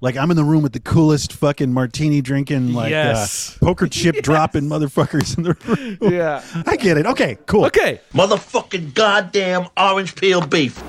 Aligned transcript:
like 0.00 0.16
I'm 0.16 0.30
in 0.30 0.36
the 0.36 0.44
room 0.44 0.62
with 0.62 0.72
the 0.72 0.80
coolest 0.80 1.32
fucking 1.32 1.72
martini 1.72 2.20
drinking, 2.20 2.72
like 2.74 2.90
Yes. 2.90 3.56
uh, 3.56 3.66
poker 3.66 3.86
chip 3.88 4.16
dropping 4.22 4.62
motherfuckers 4.64 5.36
in 5.36 5.44
the 5.44 5.56
room. 5.66 6.12
Yeah. 6.12 6.42
I 6.66 6.76
get 6.76 6.98
it. 6.98 7.06
Okay, 7.06 7.38
cool. 7.46 7.64
Okay. 7.66 8.00
Motherfucking 8.12 8.94
goddamn 8.94 9.68
orange 9.76 10.14
peel 10.14 10.46
beef. 10.46 10.82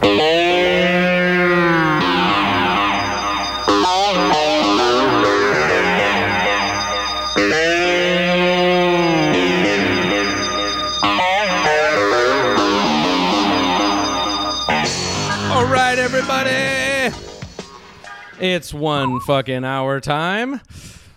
It's 18.39 18.73
one 18.73 19.19
fucking 19.21 19.63
hour 19.65 19.99
time. 19.99 20.61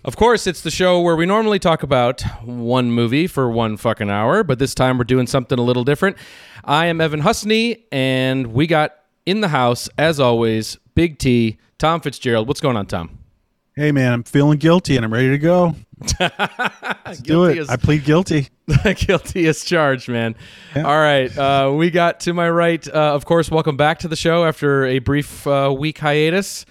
Of 0.05 0.17
course, 0.17 0.47
it's 0.47 0.63
the 0.63 0.71
show 0.71 1.01
where 1.01 1.15
we 1.17 1.27
normally 1.27 1.59
talk 1.59 1.83
about 1.83 2.23
one 2.43 2.91
movie 2.91 3.27
for 3.27 3.51
one 3.51 3.77
fucking 3.77 4.09
hour, 4.09 4.43
but 4.43 4.59
this 4.59 4.75
time 4.75 4.97
we're 4.97 5.05
doing 5.05 5.27
something 5.27 5.59
a 5.59 5.63
little 5.63 5.85
different. 5.85 6.17
I 6.65 6.87
am 6.87 7.01
Evan 7.01 7.21
Husney, 7.21 7.83
and 7.93 8.49
we 8.49 8.67
got 8.67 8.95
in 9.27 9.43
the 9.43 9.49
house, 9.49 9.91
as 9.99 10.19
always, 10.19 10.79
Big 10.95 11.19
T, 11.19 11.59
Tom 11.79 12.01
Fitzgerald. 12.01 12.49
What's 12.49 12.61
going 12.63 12.77
on, 12.79 12.87
Tom? 12.87 13.19
Hey 13.77 13.93
man, 13.93 14.13
I'm 14.13 14.23
feeling 14.25 14.59
guilty 14.59 14.97
and 14.97 15.05
I'm 15.05 15.13
ready 15.13 15.29
to 15.31 15.39
go. 15.39 15.75
Let's 16.21 17.21
do 17.21 17.45
it. 17.45 17.59
as- 17.59 17.69
I 17.69 17.77
plead 17.77 18.05
guilty. 18.05 18.49
Guilty 18.97 19.49
as 19.49 19.65
charged, 19.65 20.09
man. 20.09 20.37
All 20.77 20.83
right. 20.85 21.37
Uh, 21.37 21.73
we 21.77 21.91
got 21.91 22.21
to 22.21 22.33
my 22.33 22.49
right, 22.49 22.87
uh, 22.89 23.15
of 23.15 23.25
course, 23.25 23.51
welcome 23.51 23.77
back 23.77 23.99
to 24.01 24.09
the 24.09 24.15
show 24.17 24.45
after 24.45 24.85
a 24.87 25.01
brief 25.01 25.45
uh, 25.47 25.75
week 25.77 25.99
hiatus. 25.99 26.65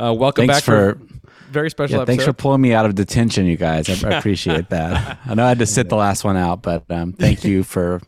Uh, 0.00 0.12
welcome 0.14 0.46
Thanks 0.46 0.58
back 0.58 0.64
for, 0.64 0.94
for- 0.94 1.14
a 1.48 1.52
very 1.52 1.70
special 1.70 1.96
Yeah, 1.96 2.02
episode. 2.02 2.06
thanks 2.12 2.24
for 2.24 2.32
pulling 2.32 2.60
me 2.60 2.72
out 2.72 2.86
of 2.86 2.94
detention, 2.94 3.46
you 3.46 3.56
guys. 3.56 4.02
I, 4.04 4.08
I 4.08 4.12
appreciate 4.18 4.70
that. 4.70 5.18
I 5.26 5.34
know 5.34 5.44
I 5.44 5.48
had 5.48 5.58
to 5.58 5.66
sit 5.66 5.88
the 5.88 5.96
last 5.96 6.24
one 6.24 6.36
out, 6.36 6.62
but 6.62 6.84
um, 6.90 7.12
thank 7.12 7.44
you 7.44 7.62
for 7.64 8.00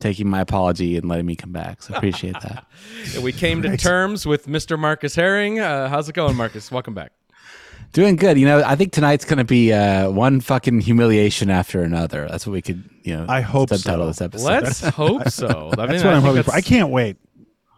taking 0.00 0.28
my 0.28 0.40
apology 0.40 0.96
and 0.96 1.08
letting 1.08 1.26
me 1.26 1.36
come 1.36 1.52
back. 1.52 1.82
So 1.82 1.94
I 1.94 1.98
appreciate 1.98 2.36
that. 2.40 2.64
we 3.22 3.32
came 3.32 3.62
to 3.62 3.76
terms 3.76 4.26
with 4.26 4.46
Mr. 4.46 4.78
Marcus 4.78 5.14
Herring. 5.14 5.60
Uh, 5.60 5.88
how's 5.88 6.08
it 6.08 6.14
going, 6.14 6.36
Marcus? 6.36 6.70
Welcome 6.72 6.94
back. 6.94 7.12
Doing 7.92 8.16
good. 8.16 8.38
You 8.38 8.46
know, 8.46 8.62
I 8.64 8.76
think 8.76 8.92
tonight's 8.92 9.24
going 9.24 9.38
to 9.38 9.44
be 9.44 9.72
uh, 9.72 10.10
one 10.10 10.40
fucking 10.40 10.80
humiliation 10.80 11.50
after 11.50 11.82
another. 11.82 12.26
That's 12.30 12.46
what 12.46 12.52
we 12.52 12.62
could, 12.62 12.88
you 13.02 13.16
know, 13.16 13.26
I 13.28 13.40
hope 13.40 13.68
subtitle 13.68 14.04
so. 14.04 14.08
this 14.08 14.20
episode. 14.20 14.46
Let's 14.46 14.80
hope 14.96 15.28
so. 15.28 15.70
I 15.72 15.76
mean, 15.82 15.88
That's 15.88 16.04
what 16.04 16.14
I'm 16.14 16.22
hoping 16.22 16.44
for. 16.44 16.52
I 16.52 16.60
can't 16.60 16.90
wait. 16.90 17.16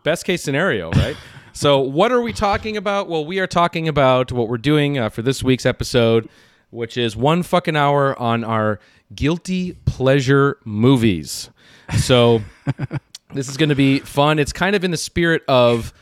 best 0.04 0.24
case 0.24 0.42
scenario, 0.42 0.90
right? 0.92 1.16
So, 1.52 1.80
what 1.80 2.12
are 2.12 2.20
we 2.20 2.32
talking 2.32 2.76
about? 2.76 3.08
Well, 3.08 3.24
we 3.24 3.38
are 3.38 3.46
talking 3.46 3.88
about 3.88 4.32
what 4.32 4.48
we're 4.48 4.56
doing 4.56 4.98
uh, 4.98 5.10
for 5.10 5.22
this 5.22 5.42
week's 5.42 5.66
episode, 5.66 6.28
which 6.70 6.96
is 6.96 7.14
one 7.14 7.42
fucking 7.42 7.76
hour 7.76 8.18
on 8.18 8.42
our 8.42 8.80
guilty 9.14 9.72
pleasure 9.84 10.58
movies. 10.64 11.50
So, 11.98 12.40
this 13.34 13.48
is 13.48 13.56
going 13.56 13.68
to 13.68 13.74
be 13.74 13.98
fun. 13.98 14.38
It's 14.38 14.52
kind 14.52 14.74
of 14.74 14.82
in 14.82 14.90
the 14.90 14.96
spirit 14.96 15.42
of 15.46 15.92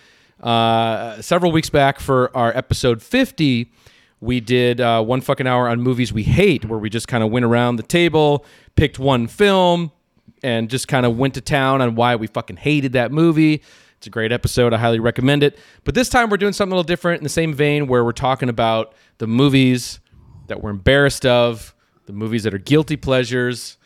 uh, 0.41 1.21
several 1.21 1.53
weeks 1.53 1.71
back 1.71 2.01
for 2.01 2.34
our 2.37 2.56
episode 2.56 3.03
50. 3.03 3.73
We 4.21 4.41
did 4.41 4.81
uh, 4.81 5.03
one 5.03 5.21
fucking 5.21 5.47
hour 5.47 5.69
on 5.69 5.81
movies 5.81 6.12
we 6.12 6.23
hate, 6.23 6.65
where 6.65 6.78
we 6.78 6.91
just 6.91 7.09
kind 7.09 7.25
of 7.25 7.31
went 7.31 7.45
around 7.45 7.77
the 7.77 7.83
table, 7.83 8.45
picked 8.77 8.98
one 8.98 9.27
film, 9.27 9.93
and 10.43 10.71
just 10.71 10.89
kind 10.89 11.06
of 11.06 11.17
went 11.17 11.34
to 11.34 11.41
town 11.41 11.81
on 11.81 11.95
why 11.95 12.17
we 12.17 12.27
fucking 12.27 12.56
hated 12.56 12.93
that 12.93 13.12
movie. 13.12 13.62
It's 14.01 14.06
a 14.06 14.11
great 14.11 14.33
episode. 14.33 14.73
I 14.73 14.79
highly 14.79 14.98
recommend 14.98 15.43
it. 15.43 15.59
But 15.84 15.95
this 15.95 16.09
time 16.09 16.31
we're 16.31 16.39
doing 16.39 16.55
something 16.55 16.73
a 16.73 16.75
little 16.75 16.84
different 16.87 17.19
in 17.19 17.23
the 17.23 17.29
same 17.29 17.53
vein 17.53 17.87
where 17.87 18.03
we're 18.03 18.12
talking 18.12 18.48
about 18.48 18.95
the 19.19 19.27
movies 19.27 20.01
that 20.47 20.62
we're 20.62 20.70
embarrassed 20.70 21.27
of, 21.27 21.75
the 22.06 22.15
movies 22.15 22.45
that 22.45 22.55
are 22.55 22.59
guilty 22.59 22.97
pleasures, 22.97 23.77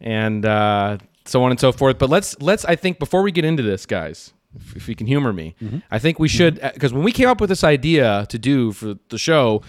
and 0.00 0.46
uh, 0.46 0.98
so 1.24 1.42
on 1.42 1.50
and 1.50 1.58
so 1.58 1.72
forth. 1.72 1.98
But 1.98 2.08
let's 2.08 2.40
let's 2.40 2.64
I 2.64 2.76
think 2.76 3.00
before 3.00 3.22
we 3.22 3.32
get 3.32 3.44
into 3.44 3.64
this, 3.64 3.84
guys, 3.84 4.32
if, 4.54 4.76
if 4.76 4.88
you 4.88 4.94
can 4.94 5.08
humor 5.08 5.32
me, 5.32 5.56
I 5.90 5.98
think 5.98 6.20
we 6.20 6.28
should 6.28 6.60
because 6.72 6.92
when 6.92 7.02
we 7.02 7.10
came 7.10 7.28
up 7.28 7.40
with 7.40 7.50
this 7.50 7.64
idea 7.64 8.26
to 8.28 8.38
do 8.38 8.70
for 8.70 8.94
the 9.08 9.18
show, 9.18 9.62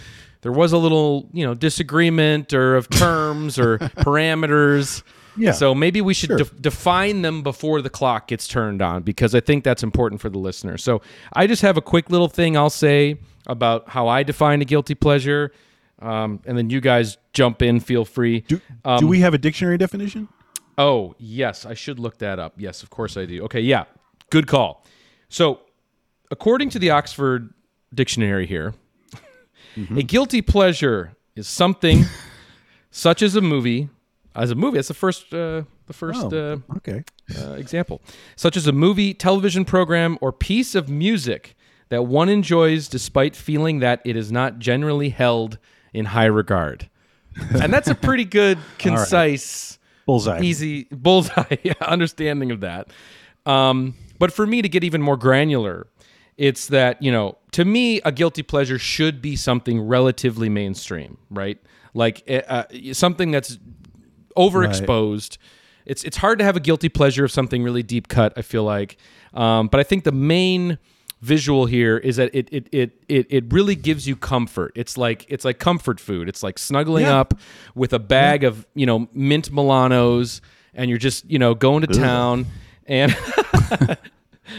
there 0.45 0.51
was 0.51 0.73
a 0.73 0.77
little 0.77 1.27
you 1.33 1.43
know 1.43 1.55
disagreement 1.55 2.53
or 2.53 2.75
of 2.75 2.87
terms 2.87 3.57
or 3.57 3.79
parameters. 4.05 5.01
Yeah. 5.37 5.51
So 5.51 5.73
maybe 5.73 6.01
we 6.01 6.13
should 6.13 6.29
Sure. 6.29 6.37
def- 6.37 6.61
define 6.61 7.21
them 7.23 7.41
before 7.41 7.81
the 7.81 7.89
clock 7.89 8.27
gets 8.27 8.47
turned 8.47 8.79
on 8.81 9.01
because 9.01 9.33
I 9.33 9.39
think 9.39 9.63
that's 9.63 9.81
important 9.83 10.21
for 10.21 10.29
the 10.29 10.37
listener. 10.37 10.77
So 10.77 11.01
I 11.33 11.47
just 11.47 11.61
have 11.63 11.77
a 11.77 11.81
quick 11.81 12.09
little 12.11 12.27
thing 12.29 12.55
I'll 12.55 12.69
say 12.69 13.17
about 13.47 13.89
how 13.89 14.07
I 14.07 14.21
define 14.23 14.61
a 14.61 14.65
guilty 14.65 14.93
pleasure, 14.95 15.51
um, 15.99 16.39
and 16.45 16.55
then 16.57 16.69
you 16.69 16.79
guys 16.79 17.17
jump 17.33 17.61
in. 17.63 17.79
Feel 17.79 18.05
free. 18.05 18.41
Do, 18.41 18.61
Um, 18.85 18.99
do 18.99 19.07
we 19.07 19.19
have 19.21 19.33
a 19.33 19.37
dictionary 19.39 19.77
definition? 19.77 20.27
Oh, 20.77 21.15
yes, 21.17 21.65
I 21.65 21.73
should 21.73 21.99
look 21.99 22.19
that 22.19 22.37
up. 22.37 22.53
Yes, 22.57 22.83
of 22.83 22.89
course 22.91 23.17
I 23.17 23.25
do. 23.25 23.43
Okay, 23.45 23.61
yeah. 23.61 23.85
Good 24.29 24.45
call. 24.47 24.85
So, 25.29 25.59
according 26.31 26.69
to 26.71 26.79
the 26.79 26.91
Oxford 26.91 27.53
Dictionary 27.93 28.45
here, 28.45 28.73
a 29.95 30.03
guilty 30.03 30.41
pleasure 30.41 31.13
is 31.35 31.47
something 31.47 32.05
such 32.91 33.21
as 33.21 33.35
a 33.35 33.41
movie, 33.41 33.89
as 34.35 34.51
a 34.51 34.55
movie. 34.55 34.77
That's 34.77 34.87
the 34.87 34.93
first 34.93 35.33
uh, 35.33 35.63
the 35.87 35.93
first 35.93 36.21
Oh, 36.33 36.61
uh, 36.71 36.77
okay. 36.77 37.03
uh, 37.39 37.53
example, 37.53 38.01
such 38.35 38.57
as 38.57 38.67
a 38.67 38.71
movie, 38.71 39.13
television 39.13 39.65
program, 39.65 40.17
or 40.21 40.31
piece 40.31 40.75
of 40.75 40.89
music 40.89 41.55
that 41.89 42.03
one 42.03 42.29
enjoys 42.29 42.87
despite 42.87 43.35
feeling 43.35 43.79
that 43.79 44.01
it 44.05 44.15
is 44.15 44.31
not 44.31 44.57
generally 44.59 45.09
held 45.09 45.57
in 45.93 46.05
high 46.05 46.25
regard. 46.25 46.89
And 47.61 47.71
that's 47.71 47.87
a 47.89 47.95
pretty 47.95 48.25
good, 48.25 48.57
concise, 48.79 49.77
Bullseye. 50.05 50.41
easy 50.41 50.87
bullseye 50.91 51.57
understanding 51.81 52.49
of 52.51 52.61
that. 52.61 52.89
Um, 53.45 53.93
but 54.17 54.31
for 54.31 54.47
me 54.47 54.61
to 54.61 54.69
get 54.69 54.83
even 54.83 55.01
more 55.01 55.17
granular, 55.17 55.87
it's 56.37 56.67
that, 56.67 57.01
you 57.01 57.11
know, 57.11 57.37
to 57.51 57.63
me, 57.65 58.01
a 58.01 58.11
guilty 58.11 58.43
pleasure 58.43 58.77
should 58.77 59.21
be 59.21 59.35
something 59.35 59.79
relatively 59.81 60.49
mainstream, 60.49 61.17
right? 61.29 61.57
Like 61.93 62.23
uh, 62.29 62.41
uh, 62.47 62.63
something 62.93 63.31
that's 63.31 63.57
overexposed. 64.37 65.37
It's 65.85 66.03
it's 66.03 66.17
hard 66.17 66.39
to 66.39 66.45
have 66.45 66.55
a 66.55 66.59
guilty 66.59 66.89
pleasure 66.89 67.23
of 67.25 67.31
something 67.31 67.63
really 67.63 67.83
deep 67.83 68.07
cut. 68.07 68.33
I 68.35 68.41
feel 68.41 68.63
like, 68.63 68.97
um, 69.33 69.67
but 69.67 69.79
I 69.79 69.83
think 69.83 70.03
the 70.03 70.11
main 70.11 70.77
visual 71.21 71.65
here 71.67 71.97
is 71.97 72.17
that 72.17 72.33
it 72.33 72.49
it 72.51 72.67
it 72.71 72.91
it 73.07 73.27
it 73.29 73.53
really 73.53 73.75
gives 73.75 74.07
you 74.07 74.15
comfort. 74.15 74.71
It's 74.75 74.97
like 74.97 75.25
it's 75.29 75.45
like 75.45 75.59
comfort 75.59 75.99
food. 75.99 76.27
It's 76.27 76.41
like 76.43 76.57
snuggling 76.59 77.05
Yeah. 77.05 77.19
up 77.19 77.35
with 77.75 77.93
a 77.93 77.99
bag 77.99 78.43
of 78.43 78.65
you 78.75 78.85
know 78.85 79.07
mint 79.13 79.51
Milanos, 79.51 80.41
and 80.73 80.89
you're 80.89 80.99
just 80.99 81.29
you 81.29 81.39
know 81.39 81.53
going 81.53 81.81
to 81.81 81.87
town 81.87 82.47
and. 82.87 83.15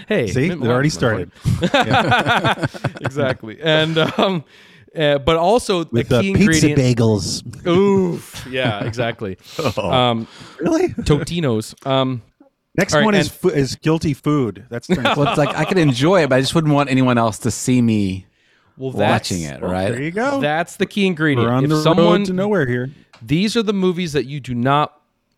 hey, 0.09 0.27
See, 0.29 0.47
it 0.47 0.61
already 0.63 0.89
started. 0.91 1.31
exactly, 3.01 3.59
and 3.61 3.99
um, 3.99 4.45
uh, 4.95 5.19
but 5.19 5.37
also 5.37 5.85
With 5.87 6.09
the 6.09 6.17
the 6.17 6.23
key 6.23 6.35
pizza 6.35 6.69
ingredient. 6.69 6.99
bagels. 6.99 7.67
Oof, 7.67 8.47
yeah, 8.51 8.85
exactly. 8.85 9.37
Um, 9.77 10.27
Really? 10.59 10.89
Totino's. 10.89 11.75
Um, 11.85 12.23
Next 12.79 12.93
All 12.93 13.01
right, 13.01 13.05
one 13.07 13.15
is 13.15 13.29
and- 13.29 13.37
fu- 13.37 13.49
is 13.49 13.77
guilty 13.77 14.13
food. 14.13 14.67
That's 14.69 14.87
turn- 14.95 15.03
well, 15.03 15.29
it's 15.29 15.39
like 15.39 15.57
I 15.57 15.65
could 15.65 15.79
enjoy 15.79 16.23
it, 16.25 16.29
but 16.29 16.37
I 16.37 16.41
just 16.41 16.55
wouldn't 16.55 16.75
want 16.75 16.91
anyone 16.91 17.17
else 17.17 17.39
to 17.41 17.51
see 17.51 17.81
me 17.81 18.27
well, 18.77 18.93
watching 18.93 19.43
it, 19.43 19.61
there 19.63 19.71
right? 19.71 19.91
There 19.93 20.03
you 20.03 20.11
go. 20.11 20.41
That's 20.43 20.77
the 20.77 20.85
key 20.85 21.07
ingredient. 21.07 21.47
We're 21.49 21.55
on 21.55 21.65
if 21.65 21.71
the 21.71 21.81
someone, 21.83 22.07
road 22.21 22.25
to 22.27 22.33
nowhere 22.35 22.67
here. 22.67 22.91
these 23.23 23.57
are 23.57 23.63
the 23.63 23.73
movies 23.73 24.13
that 24.13 24.27
you 24.27 24.41
do 24.41 24.55
not 24.55 24.93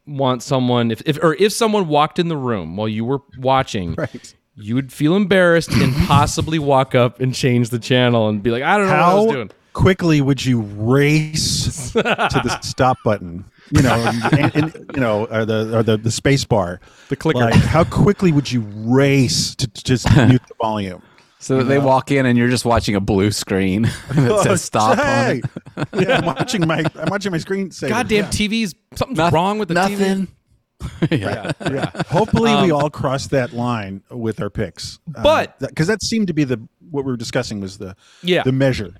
want 0.04 0.42
someone, 0.42 0.90
if, 0.90 1.00
if 1.06 1.22
or 1.22 1.34
if 1.34 1.52
someone 1.52 1.86
walked 1.86 2.18
in 2.18 2.26
the 2.26 2.36
room 2.36 2.76
while 2.76 2.88
you 2.88 3.04
were 3.04 3.20
watching, 3.38 3.94
Right. 3.94 4.34
You 4.60 4.74
would 4.74 4.92
feel 4.92 5.14
embarrassed 5.16 5.70
and 5.72 5.94
possibly 6.06 6.58
walk 6.58 6.94
up 6.94 7.20
and 7.20 7.34
change 7.34 7.70
the 7.70 7.78
channel 7.78 8.28
and 8.28 8.42
be 8.42 8.50
like, 8.50 8.62
I 8.62 8.76
don't 8.76 8.86
know 8.86 8.92
what 8.92 9.00
I 9.02 9.14
was 9.14 9.32
doing. 9.32 9.48
How 9.48 9.54
quickly 9.82 10.20
would 10.20 10.44
you 10.44 10.60
race 10.62 11.92
to 11.92 12.02
the 12.02 12.58
stop 12.62 12.98
button? 13.04 13.44
You 13.70 13.82
know, 13.82 14.12
and, 14.32 14.56
and, 14.56 14.90
you 14.94 15.00
know, 15.00 15.26
or 15.26 15.44
the 15.44 15.76
or 15.78 15.82
the, 15.82 15.96
the 15.98 16.10
space 16.10 16.44
bar, 16.44 16.80
The 17.10 17.16
clicker. 17.16 17.40
Like, 17.40 17.54
how 17.54 17.84
quickly 17.84 18.32
would 18.32 18.50
you 18.50 18.62
race 18.62 19.54
to, 19.56 19.68
to 19.68 19.84
just 19.84 20.06
mute 20.16 20.42
the 20.48 20.54
volume? 20.60 21.02
So 21.38 21.58
that 21.58 21.64
they 21.64 21.78
walk 21.78 22.10
in 22.10 22.26
and 22.26 22.36
you're 22.36 22.48
just 22.48 22.64
watching 22.64 22.96
a 22.96 23.00
blue 23.00 23.30
screen 23.30 23.82
that 23.82 24.40
says 24.42 24.46
oh, 24.46 24.56
stop 24.56 24.90
on 24.92 24.96
Hey! 24.96 25.42
it. 25.76 25.86
yeah, 26.00 26.16
I'm 26.18 26.24
watching 26.26 26.66
my 26.66 26.82
I'm 26.96 27.08
watching 27.10 27.30
my 27.30 27.38
screen. 27.38 27.70
Say, 27.70 27.88
Goddamn 27.88 28.24
TVs, 28.24 28.74
something's 28.96 29.18
Noth- 29.18 29.32
wrong 29.32 29.58
with 29.60 29.68
the 29.68 29.74
TV. 29.74 30.26
Nothing. 30.80 31.08
yeah. 31.20 31.52
Yeah. 31.60 31.90
Hopefully, 32.08 32.54
we 32.62 32.70
all 32.70 32.90
cross 32.90 33.26
that 33.28 33.52
line 33.52 34.02
with 34.10 34.40
our 34.40 34.50
picks. 34.50 34.98
Um, 35.16 35.22
But- 35.22 35.58
because 35.58 35.86
that 35.88 36.02
seemed 36.02 36.26
to 36.28 36.32
be 36.34 36.44
the 36.44 36.60
what 36.90 37.04
we 37.04 37.10
were 37.10 37.16
discussing 37.16 37.60
was 37.60 37.78
the 37.78 37.94
Yeah. 38.22 38.42
the 38.44 38.52
measure. 38.52 38.94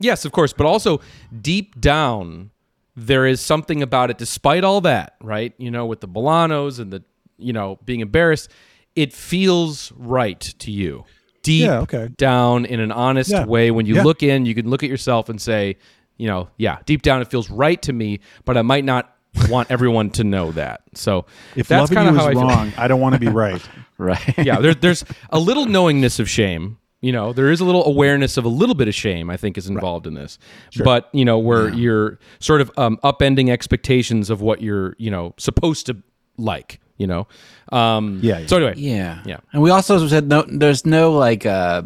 Yes, 0.00 0.24
of 0.24 0.32
course, 0.32 0.52
but 0.52 0.66
also 0.66 1.00
deep 1.40 1.80
down, 1.80 2.50
there 2.96 3.26
is 3.26 3.40
something 3.40 3.82
about 3.82 4.10
it. 4.10 4.18
Despite 4.18 4.64
all 4.64 4.80
that, 4.82 5.14
right? 5.22 5.52
You 5.58 5.70
know, 5.70 5.86
with 5.86 6.00
the 6.00 6.08
Milanos 6.08 6.78
and 6.80 6.92
the 6.92 7.02
you 7.38 7.52
know 7.52 7.78
being 7.84 8.00
embarrassed, 8.00 8.50
it 8.96 9.12
feels 9.12 9.92
right 9.96 10.40
to 10.40 10.70
you. 10.70 11.04
deep 11.42 11.66
Yeah, 11.66 11.80
okay. 11.80 12.08
down 12.16 12.64
in 12.64 12.80
an 12.80 12.90
honest 12.90 13.30
Yeah. 13.30 13.44
way. 13.44 13.70
When 13.70 13.84
you 13.84 13.96
Yeah. 13.96 14.02
look 14.04 14.22
in, 14.22 14.46
you 14.46 14.54
can 14.54 14.70
look 14.70 14.82
at 14.82 14.88
yourself 14.88 15.28
and 15.28 15.38
say, 15.38 15.76
you 16.16 16.26
know, 16.26 16.48
yeah, 16.56 16.78
deep 16.86 17.02
down 17.02 17.20
it 17.20 17.28
feels 17.28 17.50
right 17.50 17.82
to 17.82 17.92
me, 17.92 18.20
but 18.46 18.56
I 18.56 18.62
might 18.62 18.82
not 18.86 19.13
want 19.48 19.70
everyone 19.70 20.10
to 20.10 20.24
know 20.24 20.52
that. 20.52 20.82
So 20.94 21.26
If 21.56 21.68
that's 21.68 21.90
loving 21.90 21.96
kind 21.96 22.08
of 22.08 22.14
you 22.14 22.20
how 22.20 22.26
I 22.26 22.30
is 22.30 22.38
feel. 22.38 22.48
wrong, 22.48 22.72
I 22.76 22.88
don't 22.88 23.00
want 23.00 23.14
to 23.14 23.18
be 23.20 23.28
right. 23.28 23.62
Right. 23.96 24.38
yeah, 24.44 24.58
there, 24.58 24.74
there's 24.74 25.04
a 25.30 25.38
little 25.38 25.66
knowingness 25.66 26.18
of 26.18 26.28
shame. 26.28 26.78
You 27.00 27.12
know, 27.12 27.32
there 27.32 27.48
is 27.52 27.60
a 27.60 27.64
little 27.64 27.84
awareness 27.86 28.36
of 28.36 28.44
a 28.44 28.48
little 28.48 28.74
bit 28.74 28.88
of 28.88 28.94
shame. 28.94 29.30
I 29.30 29.36
think 29.36 29.56
is 29.56 29.68
involved 29.68 30.08
in 30.08 30.14
this, 30.14 30.36
but 30.82 31.08
you 31.12 31.24
know, 31.24 31.38
where 31.38 31.68
you're 31.68 32.18
sort 32.40 32.60
of 32.60 32.72
um, 32.76 32.98
upending 33.04 33.50
expectations 33.50 34.30
of 34.30 34.40
what 34.40 34.60
you're, 34.60 34.96
you 34.98 35.12
know, 35.12 35.32
supposed 35.38 35.86
to 35.86 35.96
like. 36.38 36.80
You 36.96 37.06
know, 37.06 37.28
um, 37.70 38.18
Yeah, 38.20 38.38
yeah. 38.40 38.46
So 38.46 38.56
anyway, 38.56 38.74
Yeah. 38.76 39.22
Yeah. 39.24 39.36
And 39.52 39.62
we 39.62 39.70
also 39.70 40.04
said 40.08 40.28
no 40.28 40.42
there's 40.48 40.84
no 40.84 41.12
like 41.12 41.46
uh 41.46 41.82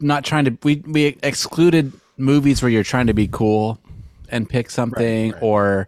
not 0.00 0.24
trying 0.24 0.46
to 0.46 0.58
we 0.64 0.82
we 0.86 1.16
excluded 1.22 1.92
movies 2.16 2.60
where 2.60 2.70
you're 2.70 2.82
trying 2.82 3.06
to 3.06 3.14
be 3.14 3.28
cool 3.28 3.78
and 4.30 4.48
pick 4.48 4.68
something 4.70 5.32
or 5.40 5.86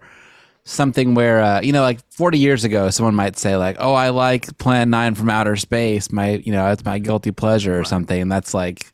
something 0.64 1.14
where 1.14 1.40
uh 1.42 1.60
you 1.60 1.72
know 1.72 1.82
like 1.82 1.98
40 2.12 2.38
years 2.38 2.62
ago 2.64 2.88
someone 2.90 3.14
might 3.16 3.36
say 3.36 3.56
like 3.56 3.76
oh 3.80 3.94
I 3.94 4.10
like 4.10 4.56
Plan 4.58 4.90
9 4.90 5.14
from 5.16 5.28
Outer 5.30 5.56
Space. 5.56 6.12
My 6.12 6.42
you 6.44 6.52
know 6.52 6.70
it's 6.70 6.84
my 6.84 6.98
guilty 6.98 7.32
pleasure 7.32 7.78
or 7.78 7.84
something. 7.84 8.20
And 8.22 8.30
that's 8.30 8.54
like 8.54 8.92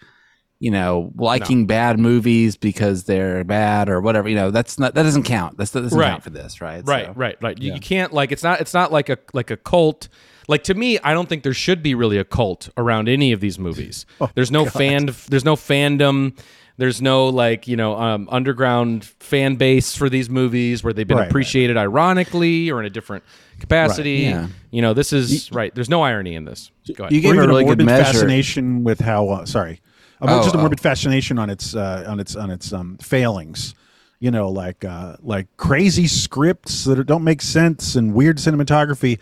you 0.61 0.71
know 0.71 1.13
liking 1.17 1.67
bad 1.67 1.99
movies 1.99 2.57
because 2.57 3.05
they're 3.05 3.45
bad 3.45 3.89
or 3.89 4.01
whatever. 4.01 4.29
You 4.29 4.35
know 4.37 4.51
that's 4.51 4.79
not 4.79 4.95
that 4.95 5.03
doesn't 5.03 5.25
count. 5.25 5.59
That's 5.59 5.73
that 5.73 5.83
doesn't 5.83 5.99
Right. 5.99 6.11
count 6.11 6.25
for 6.25 6.31
this 6.31 6.61
right? 6.61 6.83
Right 6.87 7.07
So- 7.07 7.13
right 7.17 7.37
right. 7.43 7.59
You, 7.61 7.75
you 7.75 7.81
can't 7.81 8.13
like 8.13 8.33
it's 8.33 8.43
not 8.43 8.61
it's 8.61 8.75
not 8.75 8.91
like 8.91 9.09
a 9.11 9.19
like 9.35 9.51
a 9.51 9.57
cult. 9.57 10.09
Like 10.51 10.65
to 10.65 10.73
me 10.75 10.99
i 11.01 11.13
don't 11.13 11.29
think 11.29 11.43
there 11.43 11.53
should 11.53 11.83
be 11.83 11.95
really 11.95 12.17
a 12.17 12.25
cult 12.25 12.71
around 12.79 13.07
any 13.11 13.33
of 13.33 13.41
these 13.41 13.59
movies. 13.59 14.07
Oh, 14.23 14.31
there's 14.35 14.51
no 14.51 14.65
fan 14.65 15.11
there's 15.29 15.45
no 15.45 15.55
fandom 15.57 16.39
there's 16.79 17.03
no 17.03 17.29
like 17.29 17.69
you 17.69 17.77
know 17.77 17.97
um, 17.97 18.29
underground 18.31 19.05
fan 19.05 19.57
base 19.57 19.95
for 19.95 20.09
these 20.09 20.31
movies 20.31 20.83
where 20.83 20.93
they've 20.95 21.07
been 21.07 21.17
Right, 21.19 21.23
right, 21.25 21.31
appreciated 21.31 21.77
ironically 21.77 22.71
or 22.71 22.81
in 22.81 22.87
a 22.87 22.91
different 22.91 23.25
capacity. 23.61 24.21
Yeah. 24.21 24.49
you 24.71 24.81
know 24.81 24.95
this 24.95 25.13
is 25.13 25.53
right 25.53 25.75
there's 25.75 25.91
no 25.91 26.03
irony 26.03 26.35
in 26.35 26.45
this. 26.47 26.71
Go 26.95 27.05
ahead. 27.05 27.13
you 27.13 27.19
or 27.19 27.23
gave 27.23 27.31
a 27.33 27.35
even 27.35 27.49
really 27.51 27.63
a 27.65 27.67
good 27.67 27.79
morbid 27.79 27.87
measure. 27.87 28.05
fascination 28.05 28.85
with 28.85 29.01
how 29.01 29.29
uh, 29.29 29.45
sorry 29.45 29.81
Oh, 30.21 30.43
just 30.43 30.55
a 30.55 30.59
oh. 30.59 30.63
morbid 30.63 30.81
fascination 30.81 31.39
on 31.39 31.49
its 31.51 31.77
uh, 31.77 32.05
on 32.09 32.19
its 32.19 32.35
on 32.35 32.51
its 32.51 32.73
um, 32.73 32.97
failings. 32.99 33.75
You 34.21 34.31
know 34.33 34.49
like 34.49 34.85
uh, 34.85 35.17
like 35.21 35.47
crazy 35.57 36.07
scripts 36.09 36.85
that 36.85 37.05
don't 37.07 37.23
make 37.23 37.43
sense 37.43 37.95
and 37.95 38.15
weird 38.15 38.39
cinematography. 38.39 39.19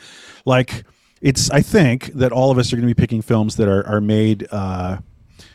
Like 0.46 0.84
it's 1.22 1.50
i 1.50 1.62
think 1.62 2.12
that 2.12 2.30
all 2.30 2.50
of 2.50 2.58
us 2.58 2.72
are 2.72 2.76
going 2.76 2.86
to 2.86 2.94
be 2.94 2.98
picking 2.98 3.22
films 3.22 3.56
that 3.56 3.68
are 3.68 3.86
are 3.86 4.00
made 4.02 4.46
uh, 4.50 4.98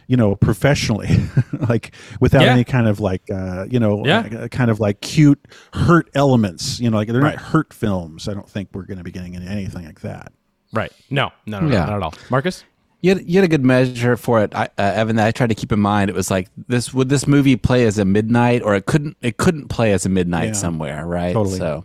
you 0.07 0.17
know 0.17 0.35
professionally 0.35 1.09
like 1.69 1.93
without 2.19 2.43
Yeah. 2.43 2.53
any 2.53 2.63
kind 2.63 2.87
of 2.87 2.99
like 2.99 3.21
uh, 3.31 3.65
you 3.69 3.79
know 3.79 4.05
Yeah. 4.05 4.27
uh, 4.41 4.47
kind 4.47 4.69
of 4.71 4.79
like 4.79 5.01
cute 5.01 5.39
hurt 5.73 6.09
elements 6.15 6.79
you 6.79 6.89
know 6.89 6.97
like 6.97 7.07
they're 7.07 7.21
Right. 7.21 7.35
not 7.35 7.45
hurt 7.45 7.73
films 7.73 8.27
i 8.27 8.33
don't 8.33 8.49
think 8.49 8.69
we're 8.73 8.83
going 8.83 8.97
to 8.97 9.03
be 9.03 9.11
getting 9.11 9.33
into 9.35 9.47
anything 9.49 9.85
like 9.85 10.01
that 10.01 10.31
right 10.73 10.91
no 11.09 11.31
no 11.45 11.59
no, 11.61 11.67
no 11.67 11.73
Yeah. 11.73 11.85
not 11.85 11.95
at 11.97 12.01
all 12.03 12.13
marcus 12.29 12.63
You 13.03 13.15
had, 13.15 13.27
you 13.27 13.35
had 13.39 13.45
a 13.45 13.47
good 13.47 13.65
measure 13.65 14.15
for 14.15 14.43
it, 14.43 14.53
I, 14.53 14.65
uh, 14.77 14.81
Evan. 15.01 15.15
That 15.15 15.25
I 15.25 15.31
tried 15.31 15.49
to 15.49 15.55
keep 15.55 15.71
in 15.71 15.79
mind. 15.79 16.11
It 16.11 16.15
was 16.15 16.29
like 16.29 16.49
this: 16.67 16.93
would 16.93 17.09
this 17.09 17.25
movie 17.25 17.55
play 17.55 17.87
as 17.87 17.97
a 17.97 18.05
midnight, 18.05 18.61
or 18.61 18.75
it 18.75 18.85
couldn't? 18.85 19.17
It 19.23 19.37
couldn't 19.37 19.69
play 19.69 19.91
as 19.91 20.05
a 20.05 20.09
midnight 20.09 20.49
Yeah. 20.49 20.53
somewhere, 20.53 21.03
right? 21.07 21.33
Totally. 21.33 21.57
So 21.57 21.83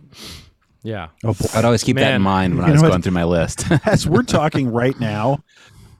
yeah 0.83 1.07
oh 1.25 1.35
I'd 1.55 1.65
always 1.65 1.83
keep 1.83 1.97
that 1.97 2.13
in 2.13 2.21
mind 2.21 2.55
when 2.55 2.65
You 2.67 2.69
I 2.69 2.73
was 2.73 2.83
going 2.83 3.01
through 3.01 3.13
my 3.13 3.23
list. 3.23 3.65
as 3.85 4.05
we're 4.07 4.21
talking 4.21 4.71
right 4.81 4.97
now, 4.99 5.39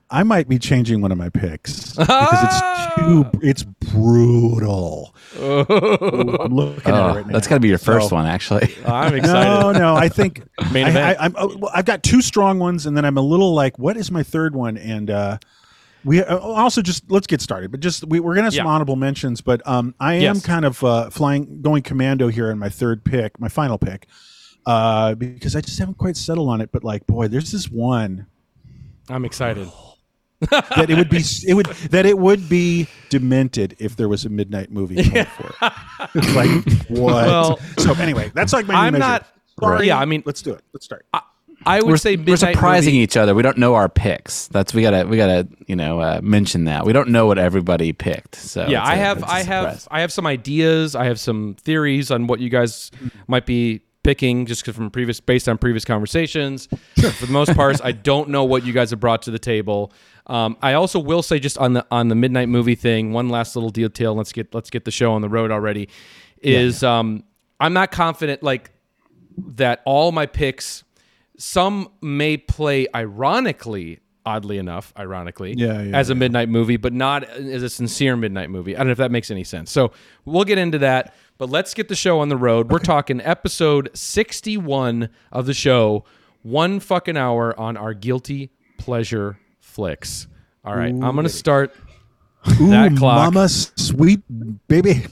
I 0.10 0.24
might 0.24 0.48
be 0.48 0.58
changing 0.58 1.02
one 1.02 1.12
of 1.12 1.18
my 1.18 1.30
picks 1.30 1.96
because 1.98 2.44
it's 2.44 2.96
too 2.96 3.26
it's 3.42 3.64
brutal. 3.64 5.14
Ooh, 5.38 5.66
I'm 5.70 6.54
looking 6.56 6.80
at 6.80 6.88
it 6.88 6.92
oh, 6.94 7.16
right 7.16 7.28
now. 7.28 7.34
that's 7.34 7.48
got 7.48 7.56
to 7.56 7.60
be 7.60 7.68
your 7.68 7.78
first 7.78 8.10
So- 8.10 8.16
one, 8.16 8.26
actually. 8.26 8.74
i'm 8.86 9.14
excited 9.16 9.50
No, 9.50 9.72
no, 9.74 9.96
I 9.96 10.08
think 10.10 10.44
Main 10.72 10.86
I, 10.86 10.90
event. 10.90 11.20
I, 11.20 11.26
I'm, 11.26 11.36
oh, 11.38 11.58
well, 11.58 11.72
I've 11.76 11.86
got 11.86 12.04
two 12.04 12.22
strong 12.22 12.58
ones, 12.60 12.86
and 12.86 12.96
then 12.96 13.04
I'm 13.06 13.18
a 13.18 13.22
little 13.22 13.54
like, 13.54 13.78
what 13.78 13.98
is 13.98 14.10
my 14.10 14.24
third 14.24 14.56
one? 14.56 14.78
And 14.78 15.10
uh, 15.12 15.38
we 16.06 16.24
uh, 16.24 16.38
also 16.38 16.82
just 16.82 17.10
let's 17.12 17.28
get 17.28 17.42
started. 17.42 17.70
But 17.72 17.82
just 17.82 18.08
we, 18.08 18.20
we're 18.22 18.34
gonna 18.36 18.46
have 18.46 18.54
some 18.54 18.66
Yeah. 18.66 18.72
honorable 18.72 18.96
mentions, 18.96 19.42
but 19.42 19.66
um, 19.68 19.94
I 20.00 20.14
am 20.16 20.22
Yes. 20.22 20.46
kind 20.46 20.64
of 20.64 20.82
uh, 20.84 21.10
flying, 21.10 21.62
going 21.62 21.84
commando 21.84 22.30
here 22.30 22.50
in 22.50 22.58
my 22.58 22.70
third 22.70 23.04
pick, 23.04 23.40
my 23.42 23.50
final 23.50 23.78
pick, 23.78 24.08
uh, 24.66 25.16
because 25.16 25.56
I 25.56 25.62
just 25.62 25.78
haven't 25.80 25.98
quite 25.98 26.16
settled 26.16 26.48
on 26.50 26.62
it. 26.62 26.72
But 26.72 26.84
like, 26.86 27.06
boy, 27.08 27.28
there's 27.28 27.52
this 27.52 27.70
one. 27.70 28.28
i'm 29.10 29.26
excited 29.26 29.70
that 30.42 30.90
it 30.90 30.98
would 30.98 31.10
be 31.10 31.24
it 31.48 31.54
would 31.56 31.66
that 31.92 32.06
it 32.06 32.18
would 32.18 32.48
be 32.48 32.88
demented 33.10 33.76
if 33.80 33.96
there 33.96 34.08
was 34.10 34.26
a 34.26 34.30
midnight 34.30 34.72
movie 34.72 35.04
coming 35.10 35.26
for 35.26 35.48
it. 35.62 35.74
It's 36.16 36.36
like 36.36 36.90
what? 36.90 37.26
Well, 37.28 37.60
so 37.78 37.94
anyway, 37.96 38.32
that's 38.34 38.54
like 38.54 38.68
my 38.68 38.74
new 38.74 38.80
I'm 38.80 38.94
measure. 38.94 39.00
not- 39.00 39.28
Sorry. 39.60 39.88
yeah, 39.88 39.98
I 39.98 40.06
mean- 40.06 40.22
let's 40.26 40.42
do 40.44 40.54
it. 40.54 40.64
Let's 40.74 40.86
start. 40.86 41.06
i 41.66 41.80
would 41.82 41.88
We're, 41.90 41.98
say 41.98 42.16
we're 42.16 42.38
surprising 42.38 42.94
Movie- 42.94 43.04
each 43.04 43.18
other. 43.18 43.34
We 43.34 43.42
don't 43.42 43.58
know 43.58 43.74
our 43.74 43.90
picks. 43.90 44.48
That's 44.50 44.72
we 44.74 44.84
gotta 44.84 45.08
we 45.08 45.18
gotta 45.18 45.48
you 45.66 45.76
know 45.76 46.00
uh, 46.00 46.20
mention 46.22 46.66
that 46.66 46.86
we 46.86 46.94
don't 46.94 47.10
know 47.10 47.26
what 47.26 47.40
everybody 47.40 47.92
picked. 47.92 48.36
So 48.36 48.68
yeah 48.68 48.82
it's 48.82 48.90
i 48.90 48.94
a- 48.94 48.98
have 48.98 49.24
I 49.24 49.42
have 49.42 49.88
i 49.90 50.02
have 50.02 50.12
some 50.14 50.28
ideas 50.28 50.94
i 50.96 51.06
have 51.06 51.20
some 51.20 51.56
theories 51.60 52.12
on 52.12 52.28
what 52.28 52.40
you 52.40 52.50
guys 52.50 52.92
might 53.28 53.48
be 53.48 53.82
picking 54.04 54.46
just 54.46 54.64
from 54.66 54.90
previous 54.92 55.20
based 55.20 55.50
on 55.50 55.58
previous 55.58 55.84
conversations 55.84 56.68
for 56.96 57.26
the 57.26 57.32
most 57.32 57.54
part 57.56 57.84
i 57.84 57.92
don't 57.92 58.30
know 58.30 58.46
what 58.46 58.64
you 58.66 58.72
guys 58.72 58.92
have 58.92 59.02
brought 59.02 59.24
to 59.24 59.32
the 59.32 59.40
table 59.40 59.92
um, 60.28 60.56
i 60.62 60.74
also 60.74 61.00
will 61.00 61.22
say 61.24 61.40
just 61.40 61.58
on 61.58 61.74
the 61.74 61.86
on 61.92 62.08
the 62.10 62.16
midnight 62.16 62.48
movie 62.50 62.76
thing 62.76 63.12
one 63.14 63.30
last 63.30 63.56
little 63.56 63.70
detail. 63.70 64.14
Let's 64.16 64.32
get 64.32 64.54
let's 64.54 64.70
get 64.70 64.86
the 64.86 64.92
show 64.92 65.14
on 65.14 65.22
the 65.22 65.30
road 65.30 65.52
already 65.52 65.90
is 66.42 66.84
um 66.84 67.24
i'm 67.60 67.74
not 67.74 67.92
confident 67.92 68.44
like 68.44 68.72
that 69.38 69.82
all 69.86 70.12
my 70.12 70.26
picks 70.26 70.84
some 71.38 71.90
may 72.02 72.38
play 72.38 72.88
ironically 72.96 74.00
oddly 74.26 74.58
enough 74.58 74.92
ironically 75.00 75.54
Yeah, 75.54 75.82
yeah, 75.82 75.98
as 75.98 76.10
a 76.10 76.16
midnight 76.16 76.50
movie 76.50 76.78
but 76.78 76.92
not 76.94 77.24
as 77.24 77.64
a 77.64 77.70
sincere 77.70 78.18
midnight 78.18 78.50
movie. 78.50 78.76
I 78.76 78.80
don't 78.80 78.88
know 78.88 78.92
if 78.92 78.98
that 78.98 79.12
makes 79.12 79.32
any 79.32 79.46
sense. 79.46 79.72
So 79.72 79.92
we'll 80.26 80.44
get 80.44 80.58
into 80.58 80.80
that 80.80 81.16
but 81.38 81.50
let's 81.50 81.74
get 81.74 81.88
the 81.88 81.96
show 81.96 82.20
on 82.20 82.30
the 82.30 82.36
road. 82.36 82.70
We're 82.72 82.80
talking 82.80 83.22
episode 83.22 83.90
61 83.94 85.10
of 85.32 85.46
the 85.46 85.54
show 85.54 86.04
one 86.42 86.80
fucking 86.80 87.16
hour 87.16 87.58
on 87.60 87.78
our 87.78 87.94
guilty 87.94 88.50
pleasure 88.78 89.38
flicks 89.78 90.26
all 90.66 90.76
right 90.76 90.90
i'm 90.90 91.16
gonna 91.16 91.30
start 91.30 91.72
Ooh, 92.62 92.70
that 92.70 92.96
clock. 92.96 93.34
mama, 93.34 93.50
sweet 93.50 94.22
baby. 94.70 94.94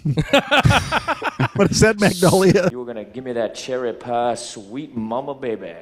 what 1.55 1.69
is 1.69 1.81
that, 1.81 1.99
Magnolia? 1.99 2.69
You 2.71 2.79
were 2.79 2.85
gonna 2.85 3.03
give 3.03 3.25
me 3.25 3.33
that 3.33 3.53
cherry 3.55 3.91
pie, 3.91 4.35
sweet 4.35 4.95
mama 4.95 5.33
baby. 5.35 5.73